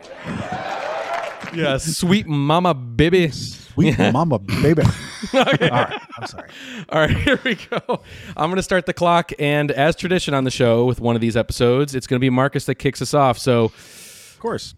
yeah 1.54 1.78
sweet 1.78 2.26
mama 2.28 2.74
baby 2.74 3.30
Sweet 3.74 3.98
mama, 3.98 4.38
baby. 4.38 4.84
All 5.34 5.44
right, 5.44 6.00
I'm 6.20 6.28
sorry. 6.28 6.50
All 6.90 7.00
right, 7.02 7.10
here 7.26 7.40
we 7.44 7.56
go. 7.56 8.04
I'm 8.38 8.50
going 8.52 8.58
to 8.58 8.62
start 8.64 8.86
the 8.86 8.94
clock. 8.94 9.32
And 9.40 9.72
as 9.72 9.96
tradition 9.96 10.36
on 10.36 10.44
the 10.44 10.52
show 10.52 10.86
with 10.86 11.02
one 11.02 11.16
of 11.16 11.22
these 11.22 11.36
episodes, 11.36 11.96
it's 11.96 12.06
going 12.06 12.20
to 12.20 12.22
be 12.22 12.30
Marcus 12.30 12.66
that 12.66 12.76
kicks 12.76 13.02
us 13.02 13.16
off. 13.16 13.40
So, 13.40 13.66
Of 13.66 14.38
course. 14.40 14.76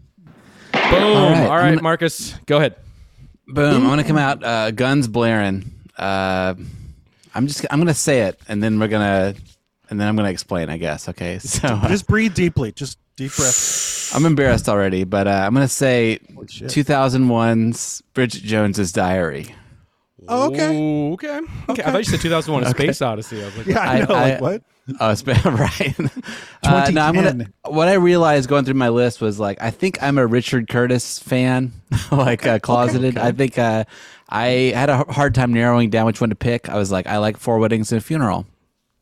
boom. 0.72 0.82
All 0.94 1.50
right, 1.50 1.74
right, 1.74 1.82
Marcus, 1.82 2.36
go 2.46 2.56
ahead. 2.56 2.78
Boom! 3.48 3.84
I'm 3.84 3.90
gonna 3.90 4.04
come 4.04 4.18
out, 4.18 4.44
uh, 4.44 4.72
guns 4.72 5.08
blaring. 5.08 5.72
Uh, 5.98 6.56
I'm 7.34 7.48
just 7.48 7.66
I'm 7.70 7.80
gonna 7.80 7.94
say 7.94 8.22
it, 8.22 8.40
and 8.48 8.62
then 8.64 8.80
we're 8.80 8.88
gonna, 8.88 9.36
and 9.90 10.00
then 10.00 10.08
I'm 10.08 10.16
gonna 10.16 10.30
explain. 10.30 10.70
I 10.70 10.78
guess. 10.78 11.08
Okay. 11.10 11.40
So 11.44 11.68
uh, 11.68 11.88
Just 11.88 12.08
breathe 12.08 12.34
deeply. 12.34 12.72
Just 12.72 12.98
deep 13.16 13.36
breath. 13.36 14.12
I'm 14.16 14.26
embarrassed 14.26 14.68
already, 14.70 15.04
but 15.04 15.28
uh, 15.28 15.44
I'm 15.46 15.54
gonna 15.54 15.68
say 15.68 16.20
shit. 16.48 16.70
2001's 16.70 18.02
Bridget 18.14 18.44
Jones's 18.44 18.92
Diary. 18.92 19.54
Oh, 20.28 20.48
okay. 20.52 20.76
Ooh, 20.76 21.14
okay. 21.14 21.40
okay. 21.70 21.84
I 21.84 21.92
thought 21.92 21.98
you 22.00 22.04
said 22.06 22.20
2001 22.22 22.64
A 22.64 22.70
Space 22.72 23.02
Odyssey. 23.02 23.42
I 23.44 23.46
was 23.46 23.58
like, 23.58 23.68
Yeah, 23.68 23.80
I 23.80 23.98
I- 23.98 24.00
know. 24.00 24.16
I- 24.16 24.30
like 24.32 24.42
what? 24.42 24.64
Oh, 25.00 25.10
it's 25.10 25.24
been 25.24 25.42
right. 25.46 25.96
uh, 26.64 26.92
no, 26.92 27.02
I'm 27.02 27.16
gonna. 27.16 27.48
What 27.66 27.88
I 27.88 27.94
realized 27.94 28.48
going 28.48 28.66
through 28.66 28.76
my 28.76 28.90
list 28.90 29.20
was 29.20 29.40
like 29.40 29.62
I 29.62 29.72
think 29.72 30.02
I'm 30.02 30.18
a 30.18 30.28
Richard 30.28 30.68
Curtis 30.68 31.18
fan, 31.18 31.74
like 32.12 32.46
uh, 32.46 32.60
closeted. 32.60 33.18
I 33.18 33.32
think 33.32 33.58
uh, 33.58 33.86
I 34.30 34.74
had 34.76 34.90
a 34.90 34.98
hard 35.12 35.34
time 35.34 35.54
narrowing 35.54 35.90
down 35.90 36.06
which 36.06 36.22
one 36.22 36.30
to 36.30 36.36
pick. 36.36 36.70
I 36.70 36.78
was 36.78 36.92
like, 36.92 37.08
I 37.08 37.18
like 37.18 37.38
Four 37.38 37.58
Weddings 37.58 37.92
and 37.92 38.00
a 38.00 38.04
Funeral, 38.04 38.46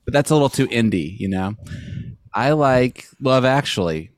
but 0.06 0.13
that's 0.13 0.30
a 0.30 0.36
little 0.36 0.50
too 0.50 0.68
indie, 0.68 1.20
you 1.20 1.28
know. 1.28 1.56
I 2.34 2.52
like 2.52 3.06
Love 3.20 3.44
Actually. 3.44 4.10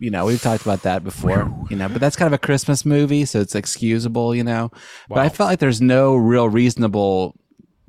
You 0.00 0.10
know, 0.10 0.26
we've 0.26 0.42
talked 0.42 0.62
about 0.62 0.82
that 0.82 1.04
before. 1.04 1.48
You 1.70 1.76
know, 1.76 1.88
but 1.88 2.00
that's 2.00 2.16
kind 2.16 2.26
of 2.26 2.32
a 2.32 2.38
Christmas 2.38 2.84
movie, 2.84 3.24
so 3.24 3.40
it's 3.40 3.54
excusable. 3.54 4.34
You 4.34 4.42
know, 4.42 4.72
but 5.08 5.18
I 5.18 5.28
felt 5.28 5.48
like 5.48 5.60
there's 5.60 5.80
no 5.80 6.16
real 6.16 6.48
reasonable 6.48 7.36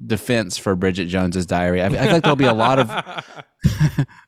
defense 0.04 0.58
for 0.58 0.76
Bridget 0.76 1.06
Jones's 1.06 1.46
Diary. 1.46 1.82
I, 1.82 1.86
I 1.88 1.90
feel 1.90 2.12
like 2.12 2.24
there'll 2.24 2.36
be 2.36 2.46
a 2.46 2.54
lot 2.54 2.80
of 2.80 2.88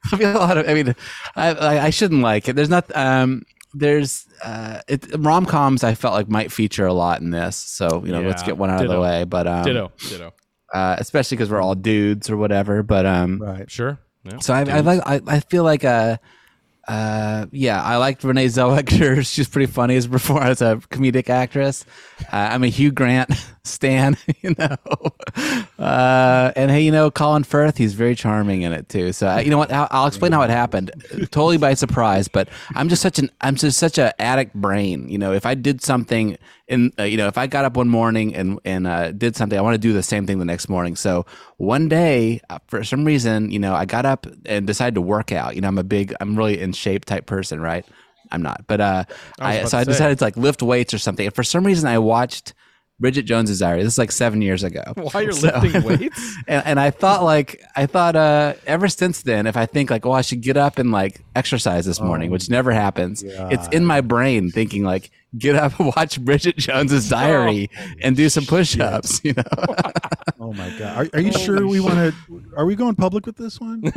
there'll 0.09 0.17
be 0.17 0.23
a 0.25 0.33
lot 0.37 0.57
of. 0.57 0.67
I 0.69 0.73
mean, 0.73 0.95
I, 1.35 1.49
I 1.53 1.83
I 1.85 1.89
shouldn't 1.89 2.21
like 2.21 2.47
it. 2.47 2.55
There's 2.55 2.69
not. 2.69 2.93
Um, 2.95 3.43
there's 3.73 4.25
uh, 4.43 4.81
it, 4.87 5.05
rom 5.19 5.45
coms. 5.45 5.83
I 5.83 5.93
felt 5.93 6.13
like 6.13 6.29
might 6.29 6.51
feature 6.51 6.85
a 6.85 6.93
lot 6.93 7.21
in 7.21 7.31
this, 7.31 7.55
so 7.55 8.03
you 8.05 8.11
know, 8.11 8.21
let's 8.21 8.43
get 8.43 8.57
one 8.57 8.69
out 8.69 8.83
of 8.83 8.89
the 8.89 8.99
way. 8.99 9.23
But 9.25 9.45
um, 9.47 9.63
Ditto. 9.65 9.91
Ditto. 10.09 10.33
uh, 10.73 10.95
especially 10.99 11.37
because 11.37 11.49
we're 11.51 11.61
all 11.61 11.75
dudes 11.75 12.29
or 12.29 12.37
whatever. 12.37 12.81
But 12.83 13.05
um, 13.05 13.39
Right. 13.41 13.69
Sure. 13.69 13.99
Yeah. 14.23 14.39
so 14.39 14.53
I, 14.53 14.61
I 14.61 14.79
like 14.81 15.01
I, 15.05 15.21
I 15.27 15.39
feel 15.41 15.63
like 15.63 15.83
uh 15.85 16.17
uh 16.87 17.45
yeah 17.51 17.83
I 17.83 17.97
liked 17.97 18.23
Renee 18.23 18.45
Zellweger. 18.45 19.25
She's 19.33 19.47
pretty 19.47 19.71
funny 19.71 19.95
as 19.95 20.07
before 20.07 20.41
as 20.41 20.61
a 20.61 20.77
comedic 20.89 21.29
actress. 21.29 21.85
Uh, 22.31 22.49
I'm 22.51 22.63
a 22.63 22.67
Hugh 22.67 22.91
Grant 22.91 23.31
stan, 23.63 24.17
you 24.41 24.55
know. 24.57 24.75
Uh, 25.77 26.51
and 26.55 26.71
hey, 26.71 26.81
you 26.81 26.91
know 26.91 27.11
Colin 27.11 27.43
Firth, 27.43 27.77
he's 27.77 27.93
very 27.93 28.15
charming 28.15 28.61
in 28.61 28.71
it 28.73 28.89
too. 28.89 29.11
So 29.11 29.37
you 29.37 29.49
know 29.49 29.57
what? 29.57 29.71
I'll, 29.71 29.87
I'll 29.91 30.07
explain 30.07 30.31
how 30.31 30.41
it 30.43 30.49
happened. 30.49 30.91
Totally 31.31 31.57
by 31.57 31.73
surprise, 31.73 32.27
but 32.27 32.49
I'm 32.75 32.89
just 32.89 33.01
such 33.01 33.19
an 33.19 33.29
I'm 33.41 33.55
just 33.55 33.77
such 33.77 33.97
a 33.97 34.19
addict 34.21 34.53
brain. 34.53 35.09
You 35.09 35.17
know, 35.17 35.33
if 35.33 35.45
I 35.45 35.55
did 35.55 35.81
something 35.81 36.37
in 36.67 36.91
uh, 36.99 37.03
you 37.03 37.17
know 37.17 37.27
if 37.27 37.37
I 37.37 37.47
got 37.47 37.65
up 37.65 37.77
one 37.77 37.87
morning 37.87 38.35
and 38.35 38.59
and 38.65 38.85
uh, 38.87 39.11
did 39.11 39.35
something, 39.35 39.57
I 39.57 39.61
want 39.61 39.75
to 39.75 39.77
do 39.79 39.93
the 39.93 40.03
same 40.03 40.25
thing 40.27 40.39
the 40.39 40.45
next 40.45 40.67
morning. 40.69 40.95
So 40.95 41.25
one 41.57 41.87
day, 41.87 42.41
uh, 42.49 42.59
for 42.67 42.83
some 42.83 43.05
reason, 43.05 43.51
you 43.51 43.59
know, 43.59 43.73
I 43.73 43.85
got 43.85 44.05
up 44.05 44.25
and 44.45 44.67
decided 44.67 44.95
to 44.95 45.01
work 45.01 45.31
out. 45.31 45.55
You 45.55 45.61
know, 45.61 45.67
I'm 45.69 45.77
a 45.77 45.83
big, 45.83 46.13
I'm 46.19 46.35
really 46.37 46.59
in 46.59 46.73
shape 46.73 47.05
type 47.05 47.25
person, 47.25 47.59
right? 47.61 47.85
I'm 48.31 48.41
not, 48.41 48.67
but 48.67 48.81
uh, 48.81 49.03
I, 49.39 49.53
about 49.55 49.69
so 49.69 49.77
I 49.77 49.83
decided 49.85 50.17
to 50.19 50.23
like 50.25 50.35
lift 50.35 50.61
weights 50.61 50.93
or 50.93 50.97
something. 50.97 51.25
And 51.25 51.33
for 51.33 51.43
some 51.43 51.65
reason, 51.65 51.87
I 51.87 51.97
watched 51.99 52.53
Bridget 52.99 53.21
Jones's 53.23 53.59
Diary. 53.59 53.83
This 53.83 53.93
is 53.93 53.97
like 53.97 54.11
seven 54.11 54.41
years 54.41 54.63
ago. 54.65 54.81
While 54.95 55.23
you're 55.23 55.31
So- 55.31 55.57
lifting 55.57 55.83
weights? 55.99 56.35
and, 56.47 56.65
and 56.65 56.79
I 56.79 56.89
thought 56.91 57.23
like 57.23 57.63
I 57.77 57.85
thought 57.85 58.17
uh 58.17 58.55
ever 58.65 58.89
since 58.89 59.21
then 59.21 59.47
if 59.47 59.55
I 59.55 59.65
think 59.67 59.89
like 59.89 60.05
oh 60.05 60.11
I 60.11 60.21
should 60.21 60.41
get 60.41 60.57
up 60.57 60.77
and 60.79 60.91
like 60.91 61.21
exercise 61.35 61.85
this 61.85 62.01
morning 62.01 62.31
which 62.31 62.49
never 62.49 62.71
happens 62.71 63.23
it's 63.25 63.67
in 63.69 63.85
my 63.85 64.01
brain 64.01 64.49
thinking 64.51 64.83
like 64.83 65.11
get 65.37 65.55
up 65.55 65.79
and 65.79 65.93
watch 65.95 66.19
Bridget 66.21 66.57
Jones's 66.57 67.09
diary 67.09 67.69
and 68.01 68.15
do 68.15 68.29
some 68.29 68.45
push-ups 68.45 69.21
you 69.23 69.33
know 69.33 69.43
Oh 70.39 70.53
my 70.53 70.69
god. 70.77 71.07
Are, 71.13 71.17
are 71.17 71.19
you 71.19 71.31
sure 71.31 71.65
we 71.67 71.79
want 71.79 71.95
to? 71.95 72.13
Are 72.55 72.65
we 72.65 72.75
going 72.75 72.93
public 72.95 73.25
with 73.25 73.37
this 73.37 73.59
one? 73.59 73.81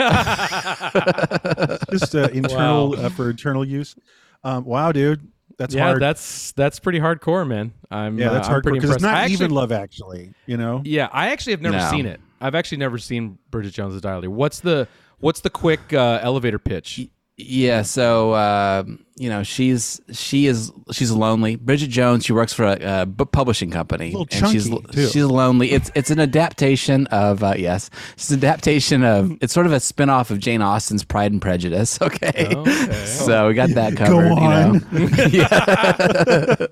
Just 1.90 2.14
uh, 2.14 2.28
internal 2.32 2.99
uh, 2.99 3.09
for 3.11 3.30
internal 3.30 3.64
use. 3.64 3.94
Um, 4.42 4.64
wow, 4.64 4.90
dude, 4.90 5.28
that's 5.59 5.75
yeah, 5.75 5.82
hard. 5.85 6.00
that's 6.02 6.52
that's 6.52 6.78
pretty 6.78 6.99
hardcore, 6.99 7.47
man. 7.47 7.73
I'm 7.90 8.18
yeah, 8.18 8.30
that's 8.30 8.49
uh, 8.49 8.52
I'm 8.52 8.62
hard 8.62 8.64
because 8.75 8.90
it's 8.90 9.02
not 9.02 9.14
I 9.14 9.25
even 9.26 9.35
actually- 9.35 9.49
Love 9.49 9.73
Actually. 9.73 10.35
You 10.47 10.56
know. 10.56 10.80
Yeah, 10.85 11.09
I 11.12 11.30
actually 11.30 11.52
have 11.52 11.62
never 11.62 11.76
No. 11.76 11.90
seen 11.90 12.06
it. 12.06 12.20
I've 12.40 12.54
actually 12.54 12.78
never 12.78 12.97
seen 12.99 13.38
Bridget 13.50 13.75
Jones's 13.75 14.00
Diary. 14.00 14.28
What's 14.28 14.61
the 14.61 14.88
what's 15.18 15.40
the 15.40 15.50
quick 15.50 15.92
uh, 15.92 16.20
elevator 16.23 16.59
pitch? 16.59 17.09
yeah 17.42 17.80
so 17.80 18.35
um, 18.35 19.02
you 19.21 19.29
know 19.29 19.43
she's 19.43 20.00
she 20.11 20.47
is 20.47 20.73
she's 20.93 21.11
lonely 21.11 21.55
Bridget 21.57 21.89
Jones 21.89 22.25
she 22.25 22.33
works 22.33 22.55
for 22.55 22.65
a, 22.65 23.03
a 23.03 23.07
book 23.07 23.33
publishing 23.33 23.71
company 23.71 24.12
little 24.12 24.27
and 24.33 24.50
she's 24.50 24.69
too. 24.69 25.09
she's 25.09 25.25
lonely 25.25 25.73
it's 25.73 25.91
it's 25.95 26.11
an 26.11 26.19
adaptation 26.19 27.07
of 27.09 27.45
uh, 27.45 27.53
yes 27.57 27.91
it's 28.15 28.31
an 28.31 28.39
adaptation 28.39 29.05
of 29.05 29.37
it's 29.43 29.53
sort 29.53 29.67
of 29.67 29.73
a 29.73 29.81
spin-off 29.81 30.31
of 30.31 30.39
Jane 30.39 30.62
Austen's 30.62 31.05
Pride 31.05 31.33
and 31.33 31.43
Prejudice 31.43 32.00
okay, 32.03 32.55
Okay. 32.57 32.93
so 33.05 33.49
we 33.49 33.55
got 33.55 33.69
that 33.71 33.95
covered. 33.95 34.31
Go 34.31 34.37
on. 34.37 34.75
you 34.91 35.09
know 35.09 35.27
yeah. 35.27 36.67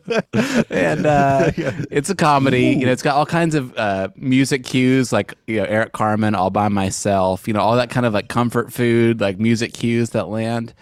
and 0.71 1.05
uh, 1.05 1.51
it's 1.91 2.09
a 2.09 2.15
comedy 2.15 2.69
you 2.69 2.87
know 2.87 2.93
it's 2.93 3.03
got 3.03 3.15
all 3.15 3.27
kinds 3.27 3.55
of 3.55 3.77
uh, 3.77 4.09
music 4.17 4.65
cues 4.65 5.13
like 5.13 5.35
you 5.47 5.59
know 5.59 5.65
Eric 5.65 5.93
Carmen 5.93 6.35
all 6.35 6.49
by 6.49 6.69
myself 6.69 7.47
you 7.47 7.53
know 7.53 7.61
all 7.61 7.77
that 7.77 7.91
kind 7.91 8.07
of 8.07 8.15
like 8.15 8.29
comfort 8.29 8.73
food 8.73 9.21
like 9.21 9.39
music 9.39 9.75
cues 9.75 10.11
that 10.11 10.29
land 10.29 10.73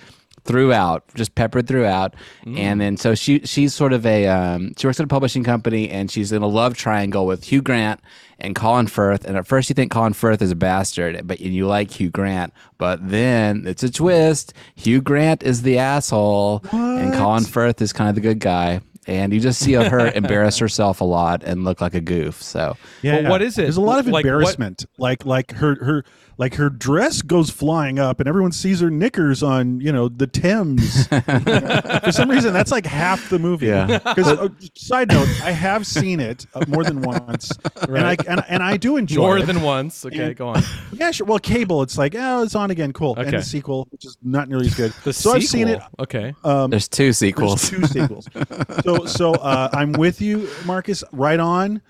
throughout 0.47 1.05
just 1.15 1.35
peppered 1.35 1.67
throughout. 1.69 2.15
And 2.45 2.81
then 2.81 2.97
so 2.97 3.15
she 3.15 3.41
she's 3.41 3.75
sort 3.75 3.93
of 3.93 4.07
a 4.07 4.27
um, 4.29 4.73
she 4.77 4.87
works 4.87 5.01
at 5.01 5.05
a 5.05 5.09
publishing 5.09 5.45
company 5.45 5.89
and 5.91 6.11
she's 6.11 6.33
in 6.33 6.43
a 6.43 6.47
love 6.47 6.77
triangle 6.77 7.27
with 7.27 7.45
Hugh 7.45 7.63
Grant 7.63 8.01
and 8.39 8.55
Colin 8.55 8.87
Firth. 8.87 9.25
And 9.25 9.37
at 9.37 9.47
first 9.47 9.69
you 9.69 9.75
think 9.75 9.91
Colin 9.91 10.13
Firth 10.13 10.41
is 10.43 10.51
a 10.51 10.57
bastard 10.57 11.27
but 11.27 11.41
and 11.41 11.55
you 11.55 11.67
like 11.67 11.91
Hugh 11.91 12.11
Grant. 12.11 12.53
But 12.79 13.09
then 13.09 13.65
it's 13.67 13.83
a 13.83 13.91
twist. 13.91 14.53
Hugh 14.77 15.01
Grant 15.01 15.43
is 15.43 15.63
the 15.63 15.79
asshole 15.79 16.63
and 16.73 17.13
Colin 17.15 17.45
Firth 17.45 17.83
is 17.83 17.93
kind 17.93 18.09
of 18.09 18.15
the 18.15 18.21
good 18.21 18.39
guy. 18.41 18.81
And 19.09 19.33
you 19.33 19.39
just 19.39 19.61
see 19.61 19.75
her 19.75 20.11
embarrass 20.17 20.59
herself 20.59 21.01
a 21.01 21.05
lot 21.05 21.45
and 21.45 21.63
look 21.65 21.81
like 21.81 21.95
a 21.95 22.01
goof. 22.01 22.43
So 22.43 22.77
Yeah. 23.03 23.23
Well, 23.23 23.31
what 23.31 23.43
is 23.43 23.57
it? 23.57 23.63
There's 23.63 23.77
a 23.77 23.81
lot 23.81 24.01
of 24.01 24.07
Like, 24.07 24.13
what- 24.13 24.21
embarrassment. 24.25 24.85
Like 24.99 25.25
like 25.25 25.53
her 25.53 25.77
her 25.85 26.05
like 26.39 26.55
her 26.57 26.69
dress 26.69 27.23
goes 27.23 27.51
flying 27.51 27.99
up, 27.99 28.21
and 28.21 28.29
everyone 28.29 28.53
sees 28.53 28.81
her 28.81 28.91
knickers 28.91 29.43
on 29.43 29.81
you 29.81 29.91
know 29.93 30.09
the 30.09 30.27
Thames. 30.27 31.07
For 32.05 32.13
some 32.13 32.31
reason, 32.31 32.53
that's 32.53 32.71
like 32.71 32.87
half 32.87 33.31
the 33.31 33.39
movie. 33.39 33.67
Yeah. 33.67 33.87
Because 33.99 34.27
uh, 34.29 34.49
side 34.75 35.09
note, 35.09 35.29
I 35.43 35.53
have 35.53 35.87
seen 35.87 36.21
it 36.21 36.47
uh, 36.55 36.65
more 36.69 36.85
than 36.85 37.01
once, 37.01 37.51
and 37.89 37.99
I 38.07 38.17
and, 38.29 38.45
and 38.49 38.63
I 38.63 38.77
do 38.77 38.97
enjoy 38.97 39.23
More 39.23 39.39
it. 39.39 39.47
than 39.47 39.63
once. 39.63 40.05
Okay, 40.05 40.35
go 40.35 40.49
on. 40.49 40.63
yeah, 40.93 41.11
sure. 41.11 41.27
Well, 41.27 41.39
cable, 41.39 41.83
it's 41.83 41.97
like 41.97 42.15
oh, 42.17 42.43
it's 42.43 42.55
on 42.55 42.71
again, 42.71 42.93
cool. 42.93 43.17
And 43.17 43.31
the 43.33 43.43
sequel, 43.43 43.89
which 43.91 44.05
is 44.05 44.17
not 44.23 44.49
nearly 44.49 44.67
as 44.67 44.75
good. 44.75 44.93
The 45.07 45.13
so 45.13 45.33
I've 45.33 45.45
seen 45.45 45.69
it. 45.69 45.81
sequel. 45.81 45.89
Okay. 46.01 46.35
Um, 46.43 46.71
there's 46.71 46.89
two 46.89 47.13
sequels 47.13 47.71
there's 47.71 47.91
sequels 47.91 48.25
two 48.33 48.41
sequels. 48.41 48.83
so 48.85 49.05
so 49.07 49.33
uh, 49.35 49.71
I'm 49.73 49.93
with 49.93 50.21
you, 50.21 50.49
Marcus. 50.65 51.05
Right 51.13 51.39
on. 51.41 51.81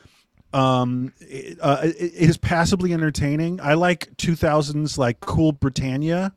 Um, 0.57 1.13
it, 1.21 1.59
uh, 1.61 1.81
it, 1.83 1.97
it 1.99 2.31
is 2.31 2.39
passably 2.39 2.93
entertaining. 2.93 3.61
I 3.61 3.75
like 3.75 4.17
2000s 4.17 4.97
like 4.97 5.21
cool 5.21 5.53
Britannia. 5.53 6.33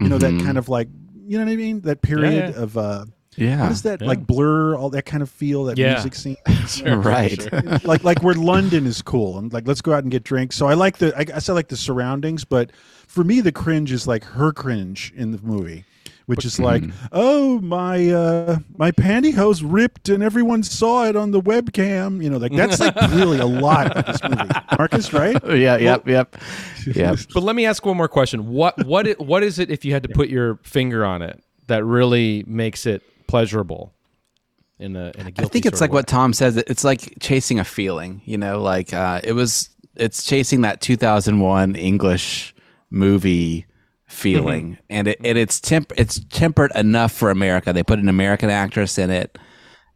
You 0.00 0.08
know 0.08 0.18
that 0.18 0.38
kind 0.44 0.58
of 0.58 0.68
like 0.68 0.88
you 1.26 1.38
know 1.38 1.44
what 1.44 1.52
I 1.52 1.56
mean. 1.56 1.80
That 1.82 2.02
period 2.02 2.54
yeah. 2.54 2.62
of 2.62 2.76
uh, 2.76 3.06
yeah 3.36 3.62
what 3.62 3.72
is 3.72 3.82
that 3.82 4.02
like 4.02 4.26
blur? 4.26 4.76
All 4.76 4.90
that 4.90 5.06
kind 5.06 5.22
of 5.22 5.30
feel. 5.30 5.64
That 5.64 5.78
Yeah. 5.78 5.94
music 5.94 6.14
scene. 6.14 6.36
right 6.84 7.84
like 7.84 8.04
like 8.04 8.22
where 8.22 8.34
London 8.34 8.86
is 8.86 9.00
cool 9.02 9.38
and 9.38 9.52
like 9.52 9.66
let's 9.66 9.80
go 9.80 9.92
out 9.94 10.02
and 10.02 10.10
get 10.10 10.24
drinks. 10.24 10.56
So 10.56 10.66
I 10.66 10.74
like 10.74 10.98
the 10.98 11.16
I 11.16 11.24
guess 11.24 11.48
I 11.48 11.54
like 11.54 11.68
the 11.68 11.76
surroundings, 11.76 12.44
but 12.44 12.70
for 13.06 13.24
me 13.24 13.40
the 13.40 13.52
cringe 13.52 13.92
is 13.92 14.06
like 14.06 14.24
her 14.24 14.52
cringe 14.52 15.12
in 15.16 15.30
the 15.30 15.38
movie, 15.42 15.84
which 16.26 16.44
is 16.44 16.58
like 16.58 16.82
oh 17.12 17.60
my 17.60 18.08
uh 18.10 18.58
my 18.76 18.90
pantyhose 18.90 19.62
ripped 19.64 20.08
and 20.08 20.22
everyone 20.22 20.62
saw 20.62 21.04
it 21.04 21.16
on 21.16 21.30
the 21.30 21.40
webcam. 21.40 22.22
You 22.22 22.30
know 22.30 22.38
like 22.38 22.52
that's 22.52 22.80
like 22.80 22.94
really 23.10 23.38
a 23.38 23.46
lot 23.46 23.96
of 23.96 24.06
this 24.06 24.22
movie. 24.22 24.50
Marcus, 24.78 25.12
right? 25.12 25.36
yeah 25.56 25.76
yep 25.76 26.06
yep 26.06 26.36
yep 26.86 27.18
But 27.32 27.42
let 27.42 27.56
me 27.56 27.66
ask 27.66 27.84
one 27.84 27.96
more 27.96 28.08
question. 28.08 28.48
What 28.48 28.86
what 28.86 29.06
it, 29.06 29.20
what 29.20 29.42
is 29.42 29.58
it 29.58 29.70
if 29.70 29.84
you 29.84 29.92
had 29.92 30.02
to 30.04 30.08
put 30.08 30.28
your 30.28 30.56
finger 30.62 31.04
on 31.04 31.22
it 31.22 31.42
that 31.66 31.84
really 31.84 32.44
makes 32.46 32.86
it 32.86 33.02
pleasurable 33.26 33.92
in 34.78 34.96
a 34.96 35.12
in 35.16 35.26
a 35.26 35.30
guilty 35.30 35.44
I 35.44 35.48
think 35.48 35.66
it's 35.66 35.78
sort 35.78 35.90
like 35.90 35.94
what 35.94 36.06
Tom 36.06 36.32
says. 36.32 36.56
It's 36.56 36.84
like 36.84 37.14
chasing 37.20 37.58
a 37.58 37.64
feeling, 37.64 38.22
you 38.24 38.38
know, 38.38 38.60
like 38.60 38.92
uh, 38.92 39.20
it 39.22 39.32
was. 39.32 39.70
It's 39.96 40.24
chasing 40.24 40.62
that 40.62 40.80
2001 40.80 41.76
English 41.76 42.52
movie 42.90 43.64
feeling, 44.14 44.72
Mm-hmm. 44.72 44.80
and 44.90 45.08
it 45.08 45.18
and 45.24 45.36
it's 45.38 45.60
temp 45.60 45.92
it's 45.96 46.20
tempered 46.30 46.72
enough 46.74 47.12
for 47.12 47.30
America. 47.30 47.72
They 47.72 47.82
put 47.82 47.98
an 47.98 48.08
American 48.08 48.50
actress 48.50 48.96
in 48.98 49.10
it. 49.10 49.38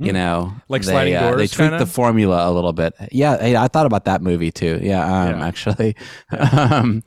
You 0.01 0.13
know, 0.13 0.53
Hmm. 0.53 0.59
Like 0.69 0.83
they, 0.83 0.93
Sliding 0.93 1.15
uh, 1.17 1.23
They 1.23 1.37
Doors 1.39 1.51
tweaked 1.51 1.71
kinda? 1.73 1.79
the 1.79 1.87
formula 1.91 2.49
a 2.49 2.53
little 2.53 2.73
bit. 2.73 2.95
Yeah, 3.11 3.37
hey, 3.37 3.57
I 3.57 3.67
thought 3.67 3.85
about 3.87 4.05
that 4.05 4.23
movie 4.23 4.53
too. 4.53 4.79
Yeah, 4.81 5.03
um, 5.05 5.41
Yeah. 5.41 5.47
actually. 5.47 5.97
um, 6.53 7.03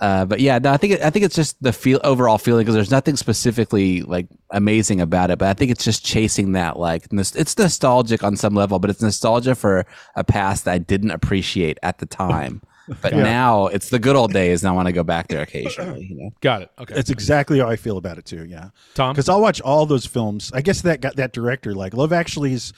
uh, 0.00 0.24
but 0.24 0.40
yeah, 0.40 0.58
no, 0.58 0.72
I 0.72 0.78
think 0.78 0.94
it, 0.94 1.02
I 1.02 1.10
think 1.10 1.26
it's 1.26 1.34
just 1.36 1.62
the 1.62 1.72
feel 1.74 2.00
overall 2.02 2.38
feeling 2.38 2.62
because 2.64 2.74
there's 2.74 2.90
nothing 2.90 3.16
specifically 3.16 4.00
like 4.00 4.28
amazing 4.50 5.02
about 5.02 5.30
it, 5.30 5.38
but 5.38 5.48
I 5.48 5.52
think 5.52 5.70
it's 5.70 5.84
just 5.84 6.04
chasing 6.06 6.52
that 6.52 6.78
like 6.78 7.06
it's 7.12 7.58
nostalgic 7.58 8.24
on 8.24 8.36
some 8.36 8.54
level, 8.54 8.78
but 8.78 8.88
it's 8.88 9.02
nostalgia 9.02 9.54
for 9.54 9.84
a 10.16 10.24
past 10.24 10.64
that 10.64 10.72
I 10.72 10.78
didn't 10.78 11.10
appreciate 11.10 11.76
at 11.82 11.98
the 11.98 12.06
time. 12.06 12.62
But 13.00 13.14
now 13.14 13.66
it's 13.66 13.90
the 13.90 13.98
good 13.98 14.16
old 14.16 14.32
days, 14.32 14.62
and 14.62 14.70
I 14.70 14.72
want 14.72 14.86
to 14.86 14.92
go 14.92 15.02
back 15.02 15.28
there 15.28 15.42
occasionally. 15.42 16.06
You 16.10 16.16
know, 16.16 16.30
Got 16.40 16.62
it. 16.62 16.70
Okay. 16.78 16.94
That's 16.94 17.10
exactly 17.10 17.58
how 17.58 17.68
I 17.68 17.76
feel 17.76 17.96
about 17.96 18.18
it 18.18 18.24
too. 18.24 18.44
Yeah, 18.44 18.70
Tom? 18.94 19.14
because 19.14 19.28
I'll 19.28 19.40
watch 19.40 19.60
all 19.60 19.86
those 19.86 20.06
films. 20.06 20.50
I 20.54 20.60
guess 20.60 20.82
that 20.82 21.00
got 21.00 21.16
that 21.16 21.32
director 21.32 21.74
like 21.74 21.94
Love 21.94 22.12
Actually 22.12 22.52
is 22.52 22.72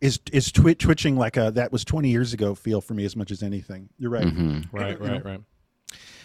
is 0.00 0.18
is 0.32 0.50
twi- 0.50 0.74
twitching 0.74 1.16
like 1.16 1.36
a 1.36 1.50
that 1.52 1.72
was 1.72 1.84
20 1.84 2.08
years 2.08 2.32
ago 2.32 2.54
feel 2.54 2.80
for 2.80 2.94
me 2.94 3.04
as 3.04 3.16
much 3.16 3.30
as 3.30 3.42
anything. 3.42 3.88
You're 3.98 4.10
right. 4.10 4.24
Mm-hmm. 4.24 4.76
right, 4.76 5.00
right, 5.00 5.24
right. 5.24 5.40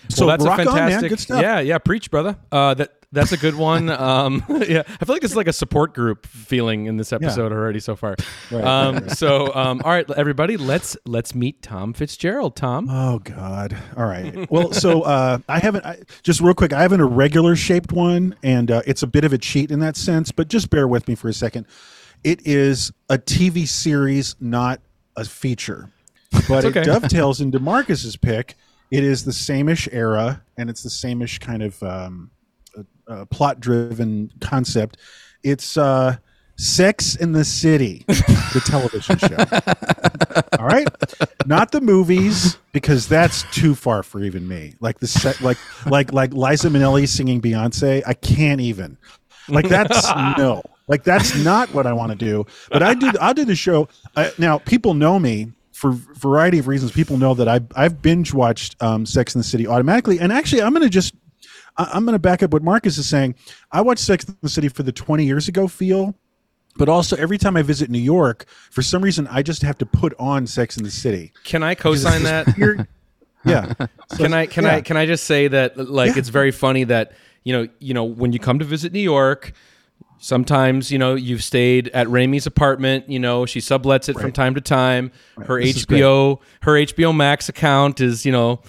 So 0.09 0.27
well, 0.27 0.38
that's 0.38 0.45
a 0.45 0.51
on, 0.51 0.57
fantastic. 0.57 1.09
Good 1.09 1.19
stuff. 1.19 1.41
Yeah, 1.41 1.59
yeah. 1.59 1.77
Preach, 1.77 2.12
brother. 2.12 2.38
Uh, 2.51 2.74
that 2.75 3.05
that's 3.15 3.31
a 3.31 3.38
good 3.38 3.55
one. 3.55 3.89
Um, 4.05 4.43
yeah, 4.67 4.83
I 4.85 5.05
feel 5.05 5.15
like 5.15 5.24
it's 5.24 5.35
like 5.35 5.47
a 5.47 5.53
support 5.53 5.93
group 5.93 6.25
feeling 6.27 6.85
in 6.85 6.97
this 6.97 7.13
episode 7.13 7.51
already 7.51 7.79
so 7.79 7.95
far. 7.95 8.15
um, 8.51 9.09
So, 9.15 9.53
um, 9.55 9.81
all 9.83 9.91
right, 9.91 10.09
everybody, 10.12 10.57
let's 10.57 10.97
let's 11.05 11.33
meet 11.33 11.62
Tom 11.62 11.93
Fitzgerald. 11.93 12.55
Tom. 12.55 12.88
Oh 12.89 13.19
God! 13.19 13.75
All 13.95 14.05
right. 14.05 14.50
Well, 14.51 14.74
so 14.74 15.03
uh, 15.03 15.39
I 15.47 15.59
haven't. 15.59 15.85
I, 15.85 16.00
just 16.24 16.41
real 16.41 16.53
quick, 16.53 16.74
I 16.74 16.81
have 16.81 16.91
an 16.91 17.00
irregular 17.00 17.55
shaped 17.55 17.91
one, 17.91 18.35
and 18.43 18.69
uh, 18.69 18.81
it's 18.85 19.01
a 19.01 19.07
bit 19.07 19.24
of 19.24 19.33
a 19.33 19.38
cheat 19.38 19.71
in 19.71 19.79
that 19.79 19.95
sense. 19.95 20.31
But 20.31 20.50
just 20.50 20.69
bear 20.69 20.88
with 20.88 21.07
me 21.07 21.15
for 21.15 21.29
a 21.29 21.33
second. 21.33 21.65
It 22.24 22.45
is 22.45 22.91
a 23.09 23.17
TV 23.17 23.67
series, 23.67 24.35
not 24.39 24.81
a 25.15 25.25
feature, 25.25 25.89
but 26.47 26.65
okay. 26.65 26.81
it 26.81 26.85
dovetails 26.85 27.39
into 27.39 27.59
Marcus's 27.59 28.17
pick. 28.17 28.55
It 28.91 29.03
is 29.03 29.25
the 29.25 29.31
sameish 29.31 29.87
era, 29.91 30.43
and 30.57 30.69
it's 30.69 30.83
the 30.83 30.89
sameish 30.89 31.39
kind 31.39 31.63
of 31.63 31.81
um, 31.83 32.31
uh, 32.77 32.83
uh, 33.07 33.25
plot-driven 33.25 34.31
concept. 34.39 34.97
It's 35.43 35.77
uh, 35.77 36.17
Sex 36.57 37.15
in 37.15 37.33
the 37.33 37.43
City, 37.43 38.05
the 38.07 38.61
television 38.65 39.17
show. 39.17 40.59
All 40.59 40.65
right, 40.65 40.87
not 41.45 41.71
the 41.71 41.81
movies 41.81 42.57
because 42.71 43.07
that's 43.07 43.43
too 43.51 43.75
far 43.75 44.03
for 44.03 44.23
even 44.23 44.47
me. 44.47 44.75
Like 44.79 44.99
the 44.99 45.07
set, 45.07 45.41
like 45.41 45.57
like 45.85 46.13
like 46.13 46.33
Liza 46.33 46.69
Minnelli 46.69 47.07
singing 47.07 47.41
Beyonce. 47.41 48.03
I 48.05 48.13
can't 48.13 48.61
even. 48.61 48.97
Like 49.49 49.67
that's 49.67 50.07
no. 50.37 50.63
Like 50.87 51.03
that's 51.03 51.35
not 51.35 51.73
what 51.73 51.87
I 51.87 51.93
want 51.93 52.11
to 52.11 52.17
do. 52.17 52.45
But 52.71 52.83
I 52.83 52.93
do. 52.93 53.11
I'll 53.19 53.33
do 53.33 53.45
the 53.45 53.55
show. 53.55 53.89
Uh, 54.15 54.29
now 54.37 54.59
people 54.59 54.93
know 54.93 55.19
me 55.19 55.51
for 55.75 55.89
a 55.89 55.94
variety 55.94 56.58
of 56.58 56.67
reasons. 56.70 56.91
People 56.94 57.17
know 57.17 57.34
that 57.34 57.48
I've 57.50 57.65
I've 57.75 58.01
binge 58.01 58.34
watched 58.34 58.82
um, 58.82 59.05
Sex 59.05 59.36
in 59.36 59.39
the 59.39 59.44
City 59.46 59.67
automatically. 59.67 60.20
And 60.20 60.32
actually, 60.32 60.62
I'm 60.62 60.72
going 60.74 60.84
to 60.84 60.89
just 60.89 61.13
I- 61.77 61.89
I'm 61.94 62.05
going 62.05 62.13
to 62.13 62.20
back 62.20 62.41
up 62.41 62.53
what 62.53 62.63
Marcus 62.63 62.98
is 62.98 63.08
saying. 63.10 63.36
I 63.72 63.82
watched 63.82 64.01
Sex 64.01 64.24
in 64.24 64.36
the 64.41 64.48
City 64.50 64.70
for 64.70 64.84
the 64.84 64.91
20 64.94 65.25
years 65.25 65.48
ago 65.50 65.67
feel. 65.67 66.15
But 66.77 66.89
also, 66.89 67.15
every 67.15 67.38
time 67.38 67.55
I 67.55 67.62
visit 67.62 67.89
New 67.89 68.00
York, 68.00 68.46
for 68.70 68.82
some 68.82 69.01
reason, 69.01 69.27
I 69.27 69.41
just 69.44 69.62
have 69.62 69.77
to 69.77 69.86
put 69.86 70.13
on 70.20 70.46
Sex 70.48 70.75
in 70.77 70.84
the 70.84 70.91
City. 70.91 71.32
Can 71.46 71.63
I 71.63 71.74
co-sign 71.75 72.24
that? 72.24 72.58
Weird- 72.58 72.88
yeah. 73.46 73.74
So- 73.77 73.88
can 74.17 74.34
I 74.34 74.46
can 74.46 74.63
yeah. 74.65 74.75
I 74.75 74.82
can 74.82 74.98
I 74.98 75.05
just 75.05 75.24
say 75.25 75.48
that 75.50 75.77
like 75.77 76.13
Yeah. 76.13 76.20
it's 76.20 76.29
very 76.29 76.51
funny 76.51 76.84
that 76.86 77.13
you 77.44 77.53
know 77.53 77.67
you 77.79 77.94
know 77.94 78.03
when 78.05 78.34
you 78.34 78.39
come 78.39 78.60
to 78.60 78.65
visit 78.65 78.91
New 78.94 79.00
York, 79.00 79.53
sometimes 80.25 80.91
you 80.91 80.98
know 80.98 81.13
you've 81.13 81.44
stayed 81.44 81.88
at 81.89 82.08
Ramey's 82.08 82.48
apartment. 82.48 83.10
You 83.10 83.20
know 83.20 83.46
she 83.46 83.60
sublets 83.60 84.10
it 84.10 84.17
from 84.20 84.32
time 84.32 84.55
to 84.55 84.62
time. 84.62 85.12
Her 85.38 85.62
This 85.62 85.86
HBO 85.86 86.39
her 86.62 86.74
HBO 86.74 87.15
Max 87.15 87.48
account 87.48 88.01
is 88.01 88.25
you 88.25 88.32
know 88.32 88.62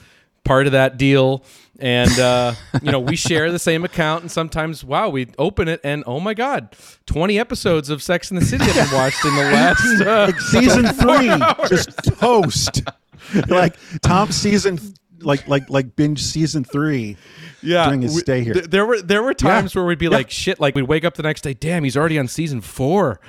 part 0.44 0.66
of 0.66 0.72
that 0.72 0.98
deal. 0.98 1.44
And 1.78 2.18
uh, 2.18 2.54
you 2.82 2.92
know 2.92 3.00
we 3.00 3.16
share 3.16 3.50
the 3.50 3.58
same 3.58 3.84
account, 3.84 4.22
and 4.22 4.30
sometimes 4.30 4.84
wow, 4.84 5.08
we 5.08 5.28
open 5.38 5.68
it 5.68 5.80
and 5.82 6.04
oh 6.06 6.20
my 6.20 6.34
god, 6.34 6.76
twenty 7.06 7.38
episodes 7.38 7.90
of 7.90 8.02
Sex 8.02 8.30
in 8.30 8.36
the 8.38 8.44
City 8.44 8.64
have 8.64 8.90
been 8.90 8.98
watched 8.98 9.24
in 9.24 9.34
the 9.34 9.42
last. 9.52 10.00
Uh, 10.02 10.32
season 10.50 10.86
three, 10.86 11.68
just 11.68 11.90
toast. 12.18 12.82
like 13.48 13.76
Tom 14.02 14.30
season, 14.30 14.78
like 15.20 15.46
like 15.48 15.68
like 15.70 15.96
binge 15.96 16.22
season 16.22 16.64
three. 16.64 17.16
yeah, 17.62 17.84
during 17.86 18.02
his 18.02 18.14
we- 18.14 18.20
stay 18.20 18.42
here. 18.44 18.54
th- 18.54 18.66
there 18.66 18.86
were 18.86 19.00
there 19.00 19.22
were 19.22 19.34
times 19.34 19.74
where 19.74 19.84
we'd 19.84 19.98
be 19.98 20.08
like, 20.08 20.30
shit, 20.30 20.60
like 20.60 20.74
we'd 20.74 20.82
wake 20.82 21.04
up 21.04 21.14
the 21.14 21.22
next 21.22 21.42
day, 21.42 21.54
damn, 21.54 21.84
he's 21.84 21.96
already 21.96 22.18
on 22.18 22.28
season 22.28 22.60
four. 22.60 23.20